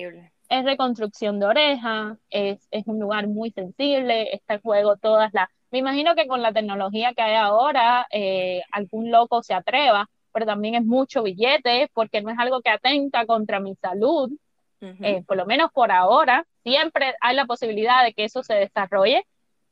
es 0.49 0.65
reconstrucción 0.65 1.39
de 1.39 1.45
oreja, 1.45 2.17
es, 2.29 2.67
es 2.69 2.85
un 2.85 2.99
lugar 2.99 3.29
muy 3.29 3.51
sensible, 3.51 4.33
está 4.33 4.55
en 4.55 4.61
juego 4.61 4.97
todas 4.97 5.33
las... 5.33 5.47
Me 5.71 5.79
imagino 5.79 6.15
que 6.15 6.27
con 6.27 6.41
la 6.41 6.51
tecnología 6.51 7.13
que 7.13 7.21
hay 7.21 7.35
ahora, 7.35 8.07
eh, 8.11 8.61
algún 8.73 9.09
loco 9.09 9.41
se 9.41 9.53
atreva, 9.53 10.09
pero 10.37 10.45
también 10.45 10.75
es 10.75 10.85
mucho 10.85 11.23
billete, 11.23 11.89
porque 11.95 12.21
no 12.21 12.29
es 12.29 12.37
algo 12.37 12.61
que 12.61 12.69
atenta 12.69 13.25
contra 13.25 13.59
mi 13.59 13.73
salud, 13.73 14.31
eh, 14.79 15.23
por 15.25 15.35
lo 15.35 15.47
menos 15.47 15.71
por 15.73 15.91
ahora. 15.91 16.45
Siempre 16.61 17.15
hay 17.21 17.35
la 17.35 17.47
posibilidad 17.47 18.03
de 18.03 18.13
que 18.13 18.25
eso 18.25 18.43
se 18.43 18.53
desarrolle, 18.53 19.25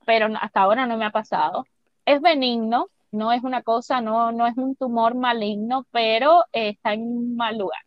pero 0.07 0.28
hasta 0.41 0.61
ahora 0.61 0.88
no 0.88 0.97
me 0.97 1.05
ha 1.05 1.11
pasado. 1.11 1.68
Es 2.03 2.20
benigno, 2.20 2.88
no 3.11 3.32
es 3.32 3.43
una 3.43 3.61
cosa, 3.61 4.01
no, 4.01 4.32
no 4.32 4.47
es 4.47 4.57
un 4.57 4.76
tumor 4.76 5.13
maligno, 5.13 5.86
pero 5.91 6.45
está 6.51 6.93
en 6.93 7.01
un 7.01 7.36
mal 7.36 7.59
lugar. 7.59 7.82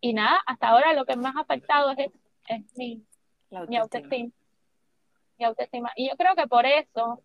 Y 0.00 0.12
nada, 0.12 0.38
hasta 0.46 0.68
ahora 0.68 0.92
lo 0.92 1.06
que 1.06 1.16
más 1.16 1.34
ha 1.34 1.40
afectado 1.40 1.90
es 1.96 2.12
es 2.46 2.76
mi, 2.76 3.02
autoestima. 3.50 4.30
mi 5.36 5.44
autoestima. 5.44 5.90
Y 5.96 6.08
yo 6.08 6.16
creo 6.16 6.36
que 6.36 6.46
por 6.46 6.64
eso 6.64 7.24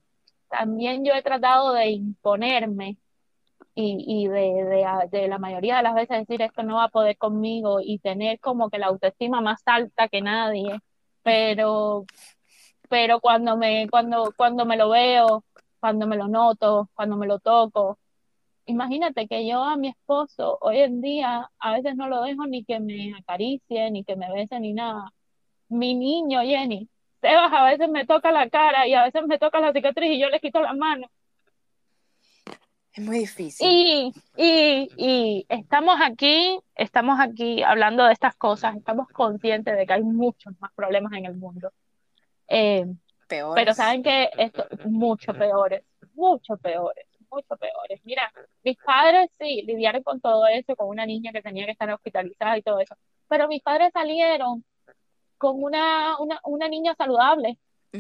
también 0.50 1.06
yo 1.06 1.14
he 1.14 1.22
tratado 1.22 1.74
de 1.74 1.90
imponerme 1.90 2.98
y, 3.76 4.28
de, 4.28 5.08
de, 5.12 5.28
la 5.28 5.38
mayoría 5.38 5.78
de 5.78 5.84
las 5.84 5.96
veces 5.96 6.20
decir 6.20 6.42
esto 6.42 6.64
no 6.64 6.76
va 6.78 6.86
a 6.86 6.90
poder 6.90 7.18
conmigo 7.18 7.80
y 7.82 8.00
tener 8.00 8.40
como 8.40 8.70
que 8.70 8.80
la 8.80 8.88
autoestima 8.88 9.42
más 9.42 9.62
alta 9.66 10.08
que 10.08 10.22
nadie, 10.22 10.80
pero, 11.24 12.06
pero 12.90 13.20
cuando, 13.22 13.58
me, 13.58 13.90
cuando, 13.90 14.34
cuando 14.38 14.66
me 14.66 14.78
lo 14.78 14.90
veo, 14.90 15.44
cuando 15.80 16.08
me 16.08 16.18
lo 16.18 16.28
noto, 16.28 16.90
cuando 16.96 17.18
me 17.18 17.28
lo 17.28 17.40
toco, 17.40 18.00
imagínate 18.66 19.28
que 19.28 19.48
yo 19.48 19.64
a 19.64 19.78
mi 19.78 19.90
esposo 19.90 20.58
hoy 20.62 20.80
en 20.80 21.02
día 21.02 21.50
a 21.60 21.74
veces 21.74 21.96
no 21.96 22.08
lo 22.10 22.22
dejo 22.24 22.48
ni 22.48 22.64
que 22.66 22.80
me 22.80 23.14
acaricie, 23.18 23.92
ni 23.92 24.04
que 24.04 24.16
me 24.16 24.32
bese, 24.32 24.60
ni 24.60 24.74
nada. 24.74 25.12
Mi 25.70 25.96
niño, 25.96 26.42
Jenny, 26.42 26.90
Sebas 27.22 27.52
a 27.54 27.66
veces 27.66 27.90
me 27.90 28.06
toca 28.06 28.32
la 28.32 28.50
cara 28.50 28.88
y 28.88 28.94
a 28.94 29.04
veces 29.06 29.24
me 29.28 29.40
toca 29.40 29.60
la 29.60 29.74
cicatriz 29.74 30.12
y 30.12 30.20
yo 30.20 30.30
le 30.30 30.40
quito 30.40 30.62
la 30.62 30.74
mano. 30.74 31.08
Es 32.96 33.04
muy 33.04 33.20
difícil. 33.20 33.68
Y, 33.70 34.14
y, 34.38 34.90
y 34.98 35.46
estamos 35.50 35.98
aquí, 36.02 36.60
estamos 36.76 37.20
aquí 37.20 37.62
hablando 37.62 38.06
de 38.06 38.14
estas 38.14 38.36
cosas, 38.36 38.76
estamos 38.78 39.10
conscientes 39.10 39.76
de 39.76 39.86
que 39.86 39.94
hay 39.94 40.04
muchos 40.04 40.54
más 40.60 40.72
problemas 40.74 41.12
en 41.14 41.26
el 41.26 41.36
mundo. 41.36 41.72
Eh, 42.48 42.86
peores. 43.28 43.56
Pero 43.56 43.74
saben 43.74 44.02
que 44.02 44.30
esto, 44.38 44.66
mucho 44.86 45.34
peores, 45.34 45.84
mucho 46.14 46.56
peores 46.58 47.06
mucho 47.36 47.58
peores. 47.58 48.00
Mira, 48.04 48.32
mis 48.64 48.78
padres 48.78 49.30
sí 49.40 49.64
lidiaron 49.66 50.04
con 50.04 50.22
todo 50.22 50.48
eso, 50.48 50.76
con 50.76 50.88
una 50.88 51.06
niña 51.06 51.32
que 51.32 51.42
tenía 51.42 51.66
que 51.66 51.72
estar 51.72 51.92
hospitalizada 51.92 52.58
y 52.58 52.62
todo 52.62 52.80
eso, 52.80 52.96
pero 53.28 53.48
mis 53.48 53.62
padres 53.62 53.92
salieron 53.94 54.64
con 55.38 55.62
una, 55.62 56.18
una, 56.20 56.40
una 56.44 56.68
niña 56.68 56.96
saludable, 56.96 57.58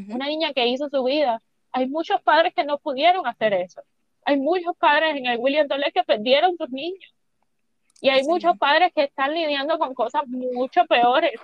una 0.09 0.27
niña 0.27 0.53
que 0.53 0.67
hizo 0.67 0.89
su 0.89 1.03
vida. 1.03 1.41
Hay 1.71 1.87
muchos 1.87 2.21
padres 2.21 2.53
que 2.53 2.65
no 2.65 2.79
pudieron 2.79 3.25
hacer 3.27 3.53
eso. 3.53 3.81
Hay 4.25 4.37
muchos 4.37 4.75
padres 4.77 5.15
en 5.15 5.27
el 5.27 5.37
William 5.39 5.67
Tolet 5.67 5.93
que 5.93 6.03
perdieron 6.03 6.57
sus 6.57 6.69
niños. 6.69 7.13
Y 8.01 8.09
hay 8.09 8.23
muchos 8.23 8.57
padres 8.57 8.91
que 8.93 9.03
están 9.03 9.33
lidiando 9.33 9.79
con 9.79 9.93
cosas 9.93 10.27
mucho 10.27 10.85
peores 10.85 11.39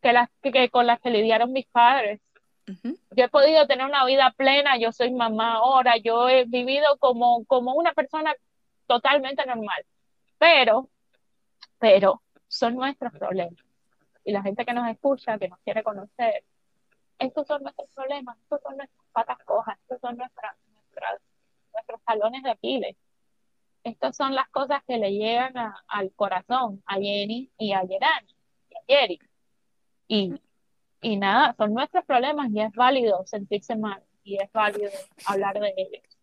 que 0.00 0.12
las 0.12 0.28
que 0.42 0.68
con 0.68 0.86
las 0.86 1.00
que 1.00 1.10
lidiaron 1.10 1.52
mis 1.52 1.66
padres. 1.66 2.20
Yo 2.66 3.24
he 3.24 3.28
podido 3.28 3.66
tener 3.66 3.84
una 3.84 4.04
vida 4.04 4.32
plena, 4.36 4.78
yo 4.78 4.92
soy 4.92 5.10
mamá 5.10 5.56
ahora, 5.56 5.96
yo 5.98 6.28
he 6.28 6.44
vivido 6.44 6.96
como, 6.98 7.44
como 7.44 7.74
una 7.74 7.92
persona 7.92 8.34
totalmente 8.86 9.44
normal, 9.44 9.84
pero, 10.38 10.88
pero 11.78 12.22
son 12.48 12.76
nuestros 12.76 13.12
problemas. 13.12 13.62
Y 14.24 14.32
la 14.32 14.42
gente 14.42 14.64
que 14.64 14.72
nos 14.72 14.88
escucha, 14.88 15.38
que 15.38 15.48
nos 15.48 15.58
quiere 15.60 15.82
conocer, 15.82 16.44
estos 17.18 17.46
son 17.46 17.62
nuestros 17.62 17.90
problemas, 17.94 18.38
estos 18.38 18.62
son 18.62 18.76
nuestras 18.76 19.06
patas 19.12 19.38
cojas, 19.44 19.78
estos 19.82 20.00
son 20.00 20.16
nuestras, 20.16 20.56
nuestros 21.74 22.00
talones 22.04 22.42
de 22.42 22.50
Aquiles. 22.50 22.96
Estas 23.82 24.16
son 24.16 24.34
las 24.34 24.48
cosas 24.48 24.82
que 24.86 24.96
le 24.96 25.12
llegan 25.12 25.54
al 25.88 26.12
corazón, 26.14 26.82
a 26.86 26.94
Jenny 26.94 27.50
y 27.58 27.72
a 27.72 27.82
Yerani 27.82 28.34
y 28.70 28.74
a 28.76 28.80
Jerry. 28.86 29.18
Y 30.08 30.34
y 31.04 31.18
nada, 31.18 31.54
son 31.58 31.74
nuestros 31.74 32.02
problemas 32.06 32.50
y 32.50 32.60
es 32.60 32.72
válido 32.72 33.26
sentirse 33.26 33.76
mal 33.76 34.02
y 34.22 34.42
es 34.42 34.50
válido 34.52 34.90
hablar 35.26 35.60
de 35.60 35.74
ellos. 35.76 36.13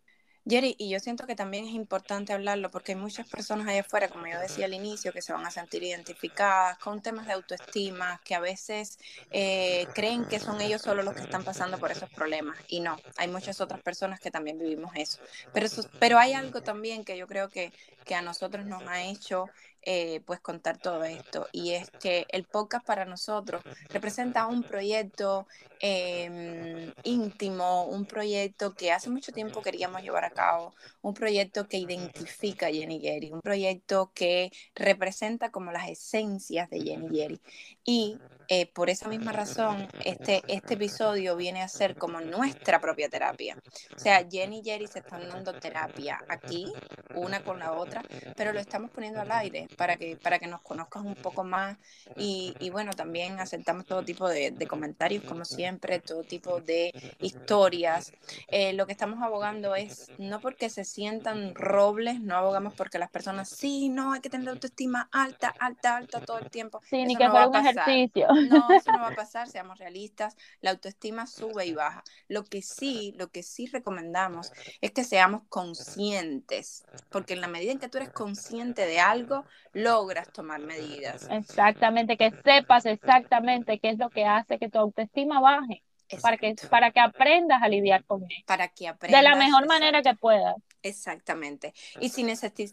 Jerry, 0.47 0.75
y 0.79 0.89
yo 0.89 0.99
siento 0.99 1.27
que 1.27 1.35
también 1.35 1.65
es 1.65 1.73
importante 1.73 2.33
hablarlo 2.33 2.71
porque 2.71 2.93
hay 2.93 2.97
muchas 2.97 3.27
personas 3.27 3.67
allá 3.67 3.81
afuera, 3.81 4.09
como 4.09 4.25
yo 4.25 4.39
decía 4.39 4.65
al 4.65 4.73
inicio, 4.73 5.13
que 5.13 5.21
se 5.21 5.33
van 5.33 5.45
a 5.45 5.51
sentir 5.51 5.83
identificadas 5.83 6.79
con 6.79 7.01
temas 7.01 7.27
de 7.27 7.33
autoestima, 7.33 8.19
que 8.25 8.33
a 8.33 8.39
veces 8.39 8.97
eh, 9.29 9.87
creen 9.93 10.25
que 10.25 10.39
son 10.39 10.59
ellos 10.59 10.81
solo 10.81 11.03
los 11.03 11.13
que 11.13 11.21
están 11.21 11.43
pasando 11.43 11.77
por 11.77 11.91
esos 11.91 12.09
problemas. 12.09 12.57
Y 12.67 12.79
no, 12.79 12.97
hay 13.17 13.27
muchas 13.27 13.61
otras 13.61 13.81
personas 13.81 14.19
que 14.19 14.31
también 14.31 14.57
vivimos 14.57 14.91
eso. 14.95 15.19
Pero, 15.53 15.67
pero 15.99 16.17
hay 16.17 16.33
algo 16.33 16.61
también 16.61 17.05
que 17.05 17.17
yo 17.17 17.27
creo 17.27 17.49
que, 17.49 17.71
que 18.03 18.15
a 18.15 18.23
nosotros 18.23 18.65
nos 18.65 18.81
ha 18.87 19.03
hecho 19.03 19.51
eh, 19.83 20.21
pues 20.25 20.39
contar 20.39 20.77
todo 20.77 21.03
esto. 21.03 21.47
Y 21.51 21.71
es 21.71 21.89
que 21.89 22.25
el 22.29 22.43
podcast 22.43 22.85
para 22.85 23.05
nosotros 23.05 23.63
representa 23.89 24.45
un 24.45 24.63
proyecto 24.63 25.47
em, 25.79 26.93
íntimo, 27.03 27.85
un 27.85 28.05
proyecto 28.05 28.75
que 28.75 28.91
hace 28.91 29.09
mucho 29.09 29.31
tiempo 29.31 29.61
queríamos 29.61 30.01
llevar 30.03 30.25
a 30.25 30.31
cabo, 30.31 30.73
un 31.01 31.13
proyecto 31.13 31.67
que 31.67 31.77
identifica 31.77 32.67
a 32.67 32.71
Jenny 32.71 32.99
Gary, 32.99 33.31
un 33.31 33.41
proyecto 33.41 34.11
que 34.13 34.51
representa 34.75 35.51
como 35.51 35.71
las 35.71 35.89
esencias 35.89 36.69
de 36.69 36.81
Jenny 36.81 37.07
Gary. 37.09 37.41
Y 37.83 38.17
eh, 38.53 38.65
por 38.65 38.89
esa 38.89 39.07
misma 39.07 39.31
razón, 39.31 39.87
este, 40.03 40.41
este 40.49 40.73
episodio 40.73 41.37
viene 41.37 41.61
a 41.61 41.69
ser 41.69 41.95
como 41.95 42.19
nuestra 42.19 42.81
propia 42.81 43.07
terapia. 43.07 43.55
O 43.95 43.97
sea, 43.97 44.27
Jenny 44.29 44.59
y 44.59 44.63
Jerry 44.65 44.87
se 44.87 44.99
están 44.99 45.29
dando 45.29 45.53
terapia 45.53 46.19
aquí, 46.27 46.69
una 47.15 47.45
con 47.45 47.59
la 47.59 47.71
otra, 47.71 48.03
pero 48.35 48.51
lo 48.51 48.59
estamos 48.59 48.91
poniendo 48.91 49.21
al 49.21 49.31
aire 49.31 49.69
para 49.77 49.95
que, 49.95 50.17
para 50.17 50.37
que 50.37 50.47
nos 50.47 50.59
conozcas 50.63 51.01
un 51.01 51.15
poco 51.15 51.45
más 51.45 51.77
y, 52.17 52.53
y 52.59 52.71
bueno, 52.71 52.91
también 52.91 53.39
aceptamos 53.39 53.85
todo 53.85 54.03
tipo 54.03 54.27
de, 54.27 54.51
de, 54.51 54.67
comentarios, 54.67 55.23
como 55.23 55.45
siempre, 55.45 55.99
todo 55.99 56.23
tipo 56.23 56.59
de 56.59 56.91
historias. 57.21 58.11
Eh, 58.49 58.73
lo 58.73 58.85
que 58.85 58.91
estamos 58.91 59.23
abogando 59.23 59.75
es, 59.75 60.11
no 60.17 60.41
porque 60.41 60.69
se 60.69 60.83
sientan 60.83 61.55
robles, 61.55 62.19
no 62.19 62.35
abogamos 62.35 62.73
porque 62.73 62.99
las 62.99 63.11
personas, 63.11 63.47
sí, 63.47 63.87
no, 63.87 64.11
hay 64.11 64.19
que 64.19 64.29
tener 64.29 64.49
autoestima 64.49 65.07
alta, 65.13 65.53
alta, 65.57 65.95
alta 65.95 66.19
todo 66.19 66.39
el 66.39 66.49
tiempo. 66.49 66.81
Sí, 66.83 67.05
ni 67.05 67.15
que 67.15 67.29
fuera 67.29 67.47
un 67.47 67.55
ejercicio. 67.55 68.27
No, 68.41 68.73
eso 68.73 68.91
no 68.91 69.01
va 69.01 69.09
a 69.09 69.15
pasar, 69.15 69.47
seamos 69.47 69.79
realistas, 69.79 70.35
la 70.61 70.71
autoestima 70.71 71.27
sube 71.27 71.65
y 71.65 71.73
baja. 71.73 72.03
Lo 72.27 72.43
que 72.43 72.61
sí, 72.61 73.13
lo 73.17 73.29
que 73.29 73.43
sí 73.43 73.67
recomendamos 73.67 74.51
es 74.81 74.91
que 74.91 75.03
seamos 75.03 75.43
conscientes, 75.49 76.83
porque 77.09 77.33
en 77.33 77.41
la 77.41 77.47
medida 77.47 77.71
en 77.71 77.79
que 77.79 77.89
tú 77.89 77.97
eres 77.97 78.11
consciente 78.11 78.85
de 78.85 78.99
algo, 78.99 79.45
logras 79.73 80.31
tomar 80.31 80.59
medidas. 80.59 81.27
Exactamente, 81.29 82.17
que 82.17 82.31
sepas 82.43 82.85
exactamente 82.85 83.79
qué 83.79 83.91
es 83.91 83.97
lo 83.97 84.09
que 84.09 84.25
hace 84.25 84.59
que 84.59 84.69
tu 84.69 84.79
autoestima 84.79 85.39
baje. 85.39 85.83
Para 86.21 86.37
que, 86.37 86.55
para 86.69 86.91
que 86.91 86.99
aprendas 86.99 87.61
a 87.61 87.67
lidiar 87.67 88.03
con 88.03 88.23
él. 88.23 88.43
Para 88.45 88.67
que 88.67 88.87
aprendas. 88.87 89.21
De 89.21 89.29
la 89.29 89.35
mejor 89.35 89.67
manera 89.67 90.01
que 90.01 90.15
puedas. 90.15 90.55
Exactamente. 90.83 91.73
Y 91.99 92.09
si, 92.09 92.25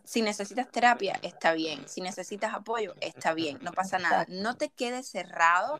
si 0.05 0.23
necesitas 0.23 0.70
terapia, 0.70 1.19
está 1.23 1.52
bien. 1.52 1.86
Si 1.89 2.01
necesitas 2.01 2.55
apoyo, 2.55 2.94
está 3.01 3.35
bien. 3.35 3.59
No 3.62 3.73
pasa 3.73 3.98
nada. 3.98 4.24
No 4.28 4.56
te 4.56 4.70
quedes 4.70 5.09
cerrado 5.09 5.78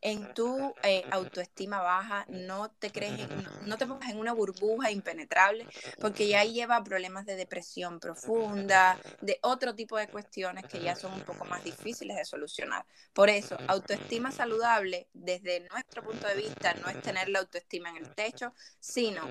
en 0.00 0.32
tu 0.34 0.74
eh, 0.82 1.04
autoestima 1.10 1.80
baja, 1.80 2.24
no 2.28 2.70
te 2.70 2.90
crees, 2.90 3.28
no, 3.66 3.76
te 3.76 3.86
pongas 3.86 4.10
en 4.10 4.18
una 4.18 4.32
burbuja 4.32 4.90
impenetrable, 4.90 5.66
porque 6.00 6.28
ya 6.28 6.44
lleva 6.44 6.82
problemas 6.84 7.26
de 7.26 7.36
depresión 7.36 7.98
profunda, 7.98 8.98
de 9.20 9.38
otro 9.42 9.74
tipo 9.74 9.96
de 9.96 10.08
cuestiones 10.08 10.64
que 10.66 10.80
ya 10.80 10.94
son 10.94 11.12
un 11.14 11.22
poco 11.22 11.44
más 11.44 11.64
difíciles 11.64 12.16
de 12.16 12.24
solucionar. 12.24 12.84
Por 13.12 13.28
eso, 13.28 13.56
autoestima 13.66 14.30
saludable, 14.30 15.08
desde 15.12 15.66
nuestro 15.68 16.04
punto 16.04 16.26
de 16.28 16.34
vista, 16.34 16.74
no 16.74 16.88
es 16.88 17.00
tener 17.02 17.28
la 17.28 17.40
autoestima 17.40 17.90
en 17.90 17.96
el 17.96 18.14
techo, 18.14 18.52
sino 18.78 19.22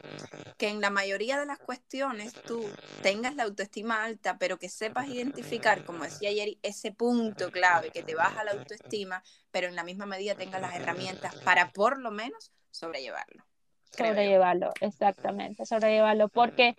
que 0.57 0.67
en 0.67 0.81
la 0.81 0.89
mayoría 0.89 1.39
de 1.39 1.45
las 1.45 1.59
cuestiones 1.59 2.33
tú 2.33 2.63
tengas 3.01 3.35
la 3.35 3.43
autoestima 3.43 4.03
alta, 4.03 4.37
pero 4.37 4.57
que 4.57 4.69
sepas 4.69 5.07
identificar, 5.07 5.85
como 5.85 6.03
decía 6.03 6.29
ayer, 6.29 6.57
ese 6.61 6.91
punto 6.91 7.51
clave 7.51 7.91
que 7.91 8.03
te 8.03 8.15
baja 8.15 8.43
la 8.43 8.51
autoestima, 8.51 9.23
pero 9.51 9.67
en 9.67 9.75
la 9.75 9.83
misma 9.83 10.05
medida 10.05 10.35
tengas 10.35 10.56
las 10.59 10.75
herramientas 10.75 11.35
para 11.43 11.71
por 11.71 11.99
lo 11.99 12.11
menos 12.11 12.51
sobrellevarlo. 12.71 13.43
Sobrellevarlo, 13.91 14.71
exactamente, 14.81 15.65
sobrellevarlo, 15.65 16.29
porque 16.29 16.75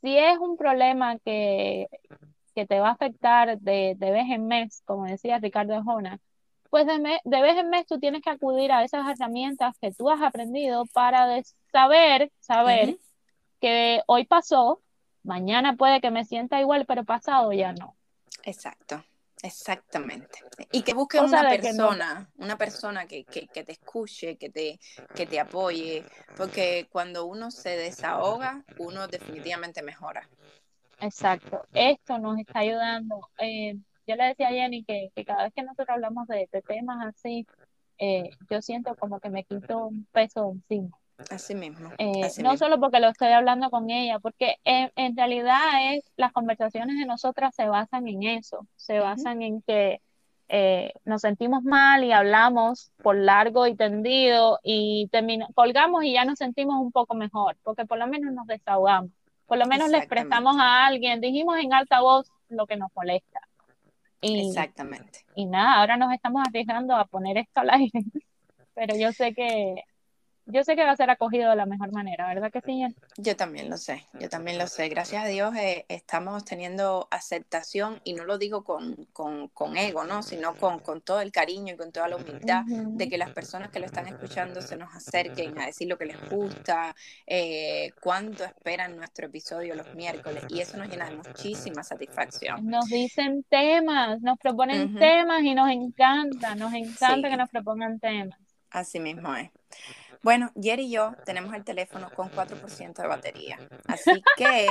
si 0.00 0.16
es 0.16 0.38
un 0.38 0.56
problema 0.56 1.18
que, 1.18 1.88
que 2.54 2.66
te 2.66 2.80
va 2.80 2.88
a 2.88 2.92
afectar 2.92 3.58
de, 3.58 3.94
de, 3.96 4.10
vez 4.10 4.26
en 4.30 4.46
mes, 4.46 4.82
como 4.84 5.04
decía 5.04 5.38
Ricardo 5.38 5.82
Jona, 5.84 6.18
pues 6.70 6.86
de, 6.86 7.20
de, 7.22 7.42
vez 7.42 7.56
en 7.58 7.68
mes 7.70 7.86
tú 7.86 8.00
tienes 8.00 8.22
que 8.22 8.30
acudir 8.30 8.72
a 8.72 8.82
esas 8.82 9.06
herramientas 9.06 9.76
que 9.78 9.92
tú 9.92 10.10
has 10.10 10.22
aprendido 10.22 10.86
para 10.86 11.28
saber, 11.70 12.32
saber 12.40 12.96
que 13.60 14.02
hoy 14.06 14.24
pasó, 14.24 14.80
mañana 15.22 15.76
puede 15.76 16.00
que 16.00 16.10
me 16.10 16.24
sienta 16.24 16.60
igual, 16.60 16.86
pero 16.86 17.04
pasado 17.04 17.52
ya 17.52 17.72
no. 17.72 17.94
Exacto. 18.44 19.04
Exactamente. 19.42 20.38
Y 20.70 20.82
que 20.82 20.94
busques 20.94 21.20
una 21.20 21.42
persona, 21.48 22.30
una 22.38 22.56
persona 22.56 23.06
que, 23.06 23.24
que, 23.24 23.48
que, 23.48 23.64
te 23.64 23.72
escuche, 23.72 24.36
que 24.36 24.50
te, 24.50 24.78
que 25.16 25.26
te 25.26 25.40
apoye, 25.40 26.04
porque 26.36 26.86
cuando 26.90 27.26
uno 27.26 27.50
se 27.50 27.76
desahoga, 27.76 28.64
uno 28.78 29.08
definitivamente 29.08 29.82
mejora. 29.82 30.28
Exacto. 31.00 31.66
Esto 31.72 32.18
nos 32.18 32.38
está 32.38 32.60
ayudando. 32.60 33.28
Eh, 33.38 33.76
yo 34.06 34.14
le 34.14 34.24
decía 34.26 34.48
a 34.48 34.52
Jenny 34.52 34.84
que, 34.84 35.10
que, 35.14 35.24
cada 35.24 35.42
vez 35.42 35.52
que 35.52 35.62
nosotros 35.62 35.88
hablamos 35.88 36.28
de, 36.28 36.48
de 36.52 36.62
temas 36.62 37.04
así, 37.04 37.44
eh, 37.98 38.30
yo 38.48 38.62
siento 38.62 38.94
como 38.94 39.18
que 39.18 39.28
me 39.28 39.42
quito 39.42 39.88
un 39.88 40.06
peso 40.12 40.52
encima. 40.52 40.96
Así 41.30 41.54
mismo. 41.54 41.90
Eh, 41.98 42.30
no 42.42 42.56
solo 42.56 42.80
porque 42.80 43.00
lo 43.00 43.08
estoy 43.08 43.28
hablando 43.28 43.70
con 43.70 43.90
ella, 43.90 44.18
porque 44.18 44.56
en, 44.64 45.16
realidad 45.16 45.94
es 45.94 46.04
las 46.16 46.32
conversaciones 46.32 46.98
de 46.98 47.06
nosotras 47.06 47.54
se 47.54 47.66
basan 47.66 48.08
en 48.08 48.22
eso, 48.22 48.66
se 48.76 48.98
basan 48.98 49.42
en 49.42 49.62
que 49.62 50.00
eh, 50.48 50.92
nos 51.04 51.22
sentimos 51.22 51.62
mal 51.62 52.04
y 52.04 52.12
hablamos 52.12 52.92
por 53.02 53.16
largo 53.16 53.66
y 53.66 53.74
tendido 53.74 54.58
y 54.62 55.10
colgamos 55.54 56.04
y 56.04 56.12
ya 56.12 56.24
nos 56.24 56.38
sentimos 56.38 56.76
un 56.80 56.92
poco 56.92 57.14
mejor, 57.14 57.56
porque 57.62 57.86
por 57.86 57.98
lo 57.98 58.06
menos 58.06 58.32
nos 58.34 58.46
desahogamos, 58.46 59.10
por 59.46 59.58
lo 59.58 59.66
menos 59.66 59.90
le 59.90 59.98
expresamos 59.98 60.56
a 60.58 60.86
alguien, 60.86 61.20
dijimos 61.20 61.56
en 61.58 61.72
alta 61.72 62.00
voz 62.00 62.30
lo 62.48 62.66
que 62.66 62.76
nos 62.76 62.90
molesta. 62.94 63.40
Y, 64.20 64.48
Exactamente. 64.48 65.24
Y 65.34 65.46
nada, 65.46 65.80
ahora 65.80 65.96
nos 65.96 66.12
estamos 66.12 66.42
arriesgando 66.46 66.94
a 66.94 67.06
poner 67.06 67.38
esto 67.38 67.60
al 67.60 67.70
aire, 67.70 67.90
pero 68.74 68.96
yo 68.96 69.12
sé 69.12 69.34
que 69.34 69.82
yo 70.46 70.64
sé 70.64 70.76
que 70.76 70.84
va 70.84 70.90
a 70.90 70.96
ser 70.96 71.10
acogido 71.10 71.50
de 71.50 71.56
la 71.56 71.66
mejor 71.66 71.92
manera, 71.92 72.26
¿verdad 72.28 72.50
que 72.50 72.60
sí? 72.60 72.84
Yo 73.16 73.36
también 73.36 73.70
lo 73.70 73.76
sé, 73.76 74.06
yo 74.18 74.28
también 74.28 74.58
lo 74.58 74.66
sé. 74.66 74.88
Gracias 74.88 75.24
a 75.24 75.26
Dios 75.26 75.54
eh, 75.56 75.84
estamos 75.88 76.44
teniendo 76.44 77.08
aceptación 77.10 78.00
y 78.04 78.14
no 78.14 78.24
lo 78.24 78.38
digo 78.38 78.64
con, 78.64 79.06
con, 79.12 79.48
con 79.48 79.76
ego, 79.76 80.04
¿no? 80.04 80.22
Sino 80.22 80.54
con, 80.54 80.80
con, 80.80 81.00
todo 81.00 81.20
el 81.20 81.32
cariño 81.32 81.74
y 81.74 81.76
con 81.76 81.92
toda 81.92 82.08
la 82.08 82.16
humildad 82.16 82.64
de 82.64 83.08
que 83.08 83.18
las 83.18 83.30
personas 83.30 83.70
que 83.70 83.80
lo 83.80 83.86
están 83.86 84.06
escuchando 84.06 84.60
se 84.60 84.76
nos 84.76 84.94
acerquen 84.94 85.58
a 85.58 85.66
decir 85.66 85.88
lo 85.88 85.98
que 85.98 86.06
les 86.06 86.30
gusta, 86.30 86.94
eh, 87.26 87.92
cuánto 88.00 88.44
esperan 88.44 88.96
nuestro 88.96 89.26
episodio 89.26 89.74
los 89.74 89.94
miércoles 89.94 90.44
y 90.48 90.60
eso 90.60 90.76
nos 90.76 90.88
llena 90.88 91.08
de 91.08 91.16
muchísima 91.16 91.82
satisfacción. 91.82 92.66
Nos 92.66 92.86
dicen 92.86 93.44
temas, 93.48 94.20
nos 94.22 94.38
proponen 94.38 94.98
temas 94.98 95.42
y 95.42 95.54
nos 95.54 95.70
encanta, 95.70 96.54
nos 96.54 96.72
encanta 96.74 97.28
que 97.28 97.36
nos 97.36 97.50
propongan 97.50 97.98
temas. 98.00 98.38
Así 98.70 99.00
mismo 99.00 99.34
es. 99.36 99.50
Bueno, 100.22 100.52
Jerry 100.60 100.84
y 100.84 100.90
yo 100.92 101.14
tenemos 101.24 101.54
el 101.54 101.64
teléfono 101.64 102.10
con 102.10 102.30
4% 102.30 103.02
de 103.02 103.08
batería, 103.08 103.58
así 103.86 104.22
que 104.36 104.68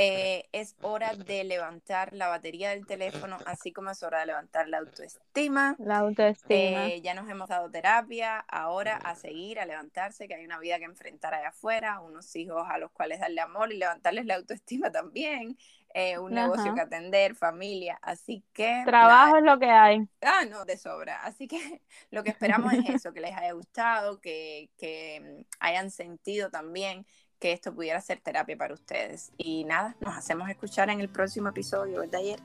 eh, 0.00 0.48
es 0.52 0.76
hora 0.80 1.12
de 1.14 1.42
levantar 1.42 2.12
la 2.12 2.28
batería 2.28 2.70
del 2.70 2.86
teléfono, 2.86 3.36
así 3.46 3.72
como 3.72 3.90
es 3.90 4.00
hora 4.04 4.20
de 4.20 4.26
levantar 4.26 4.68
la 4.68 4.78
autoestima. 4.78 5.74
La 5.80 5.98
autoestima. 5.98 6.86
Eh, 6.86 7.00
ya 7.02 7.14
nos 7.14 7.28
hemos 7.28 7.48
dado 7.48 7.68
terapia, 7.68 8.38
ahora 8.48 8.96
a 8.96 9.16
seguir, 9.16 9.58
a 9.58 9.66
levantarse, 9.66 10.28
que 10.28 10.36
hay 10.36 10.44
una 10.44 10.60
vida 10.60 10.78
que 10.78 10.84
enfrentar 10.84 11.34
allá 11.34 11.48
afuera, 11.48 11.98
unos 11.98 12.36
hijos 12.36 12.62
a 12.68 12.78
los 12.78 12.92
cuales 12.92 13.18
darle 13.18 13.40
amor 13.40 13.72
y 13.72 13.76
levantarles 13.76 14.24
la 14.26 14.36
autoestima 14.36 14.92
también. 14.92 15.58
Eh, 15.94 16.18
un 16.18 16.32
negocio 16.32 16.74
que 16.74 16.80
atender, 16.82 17.34
familia, 17.34 17.98
así 18.02 18.44
que... 18.52 18.82
Trabajo 18.84 19.38
es 19.38 19.42
lo 19.42 19.58
que 19.58 19.70
hay. 19.70 20.06
Ah, 20.20 20.44
no, 20.48 20.64
de 20.64 20.76
sobra. 20.76 21.22
Así 21.22 21.48
que 21.48 21.58
lo 22.10 22.22
que 22.22 22.30
esperamos 22.30 22.72
es 22.74 22.88
eso, 22.90 23.12
que 23.12 23.20
les 23.20 23.36
haya 23.36 23.52
gustado, 23.52 24.20
que, 24.20 24.70
que 24.78 25.44
hayan 25.60 25.90
sentido 25.90 26.50
también 26.50 27.06
que 27.38 27.52
esto 27.52 27.74
pudiera 27.74 28.00
ser 28.00 28.20
terapia 28.20 28.56
para 28.56 28.74
ustedes. 28.74 29.32
Y 29.38 29.64
nada, 29.64 29.96
nos 30.00 30.16
hacemos 30.16 30.48
escuchar 30.50 30.90
en 30.90 31.00
el 31.00 31.08
próximo 31.08 31.48
episodio, 31.48 32.00
¿verdad, 32.00 32.20
ayer? 32.20 32.40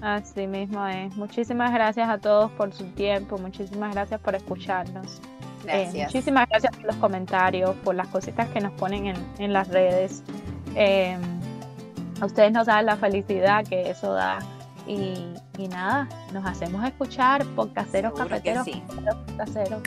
Así 0.00 0.46
mismo 0.46 0.86
es. 0.86 1.16
Muchísimas 1.16 1.72
gracias 1.72 2.08
a 2.08 2.18
todos 2.18 2.50
por 2.52 2.72
su 2.72 2.84
tiempo, 2.92 3.38
muchísimas 3.38 3.92
gracias 3.94 4.20
por 4.20 4.34
escucharnos. 4.34 5.20
Eh, 5.66 5.82
gracias. 5.82 6.06
muchísimas 6.14 6.48
gracias 6.48 6.76
por 6.76 6.86
los 6.86 6.96
comentarios, 6.96 7.74
por 7.76 7.94
las 7.94 8.08
cositas 8.08 8.48
que 8.50 8.60
nos 8.60 8.72
ponen 8.74 9.06
en, 9.06 9.16
en 9.38 9.52
las 9.52 9.68
redes. 9.68 10.22
Eh, 10.76 11.18
ustedes 12.26 12.52
nos 12.52 12.66
dan 12.66 12.86
la 12.86 12.96
felicidad 12.96 13.64
que 13.66 13.90
eso 13.90 14.12
da. 14.12 14.38
Y, 14.86 15.34
y 15.58 15.68
nada, 15.68 16.08
nos 16.32 16.46
hacemos 16.46 16.82
escuchar 16.86 17.44
por 17.54 17.72
caseros, 17.74 18.14
cafeteros, 18.14 18.66
caseros. 19.36 19.82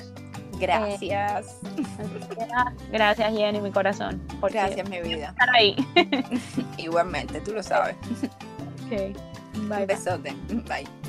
Gracias. 0.59 1.59
gracias, 2.91 3.33
Jenny, 3.33 3.59
mi 3.61 3.71
corazón. 3.71 4.21
gracias, 4.41 4.87
mi 4.87 5.01
vida. 5.01 5.29
Estar 5.29 5.49
ahí. 5.55 5.75
Igualmente, 6.77 7.41
tú 7.41 7.53
lo 7.53 7.63
sabes. 7.63 7.95
Ok. 8.85 9.17
Bye. 9.67 9.81
Un 9.81 9.87
besote. 9.87 10.35
Bye. 10.67 11.00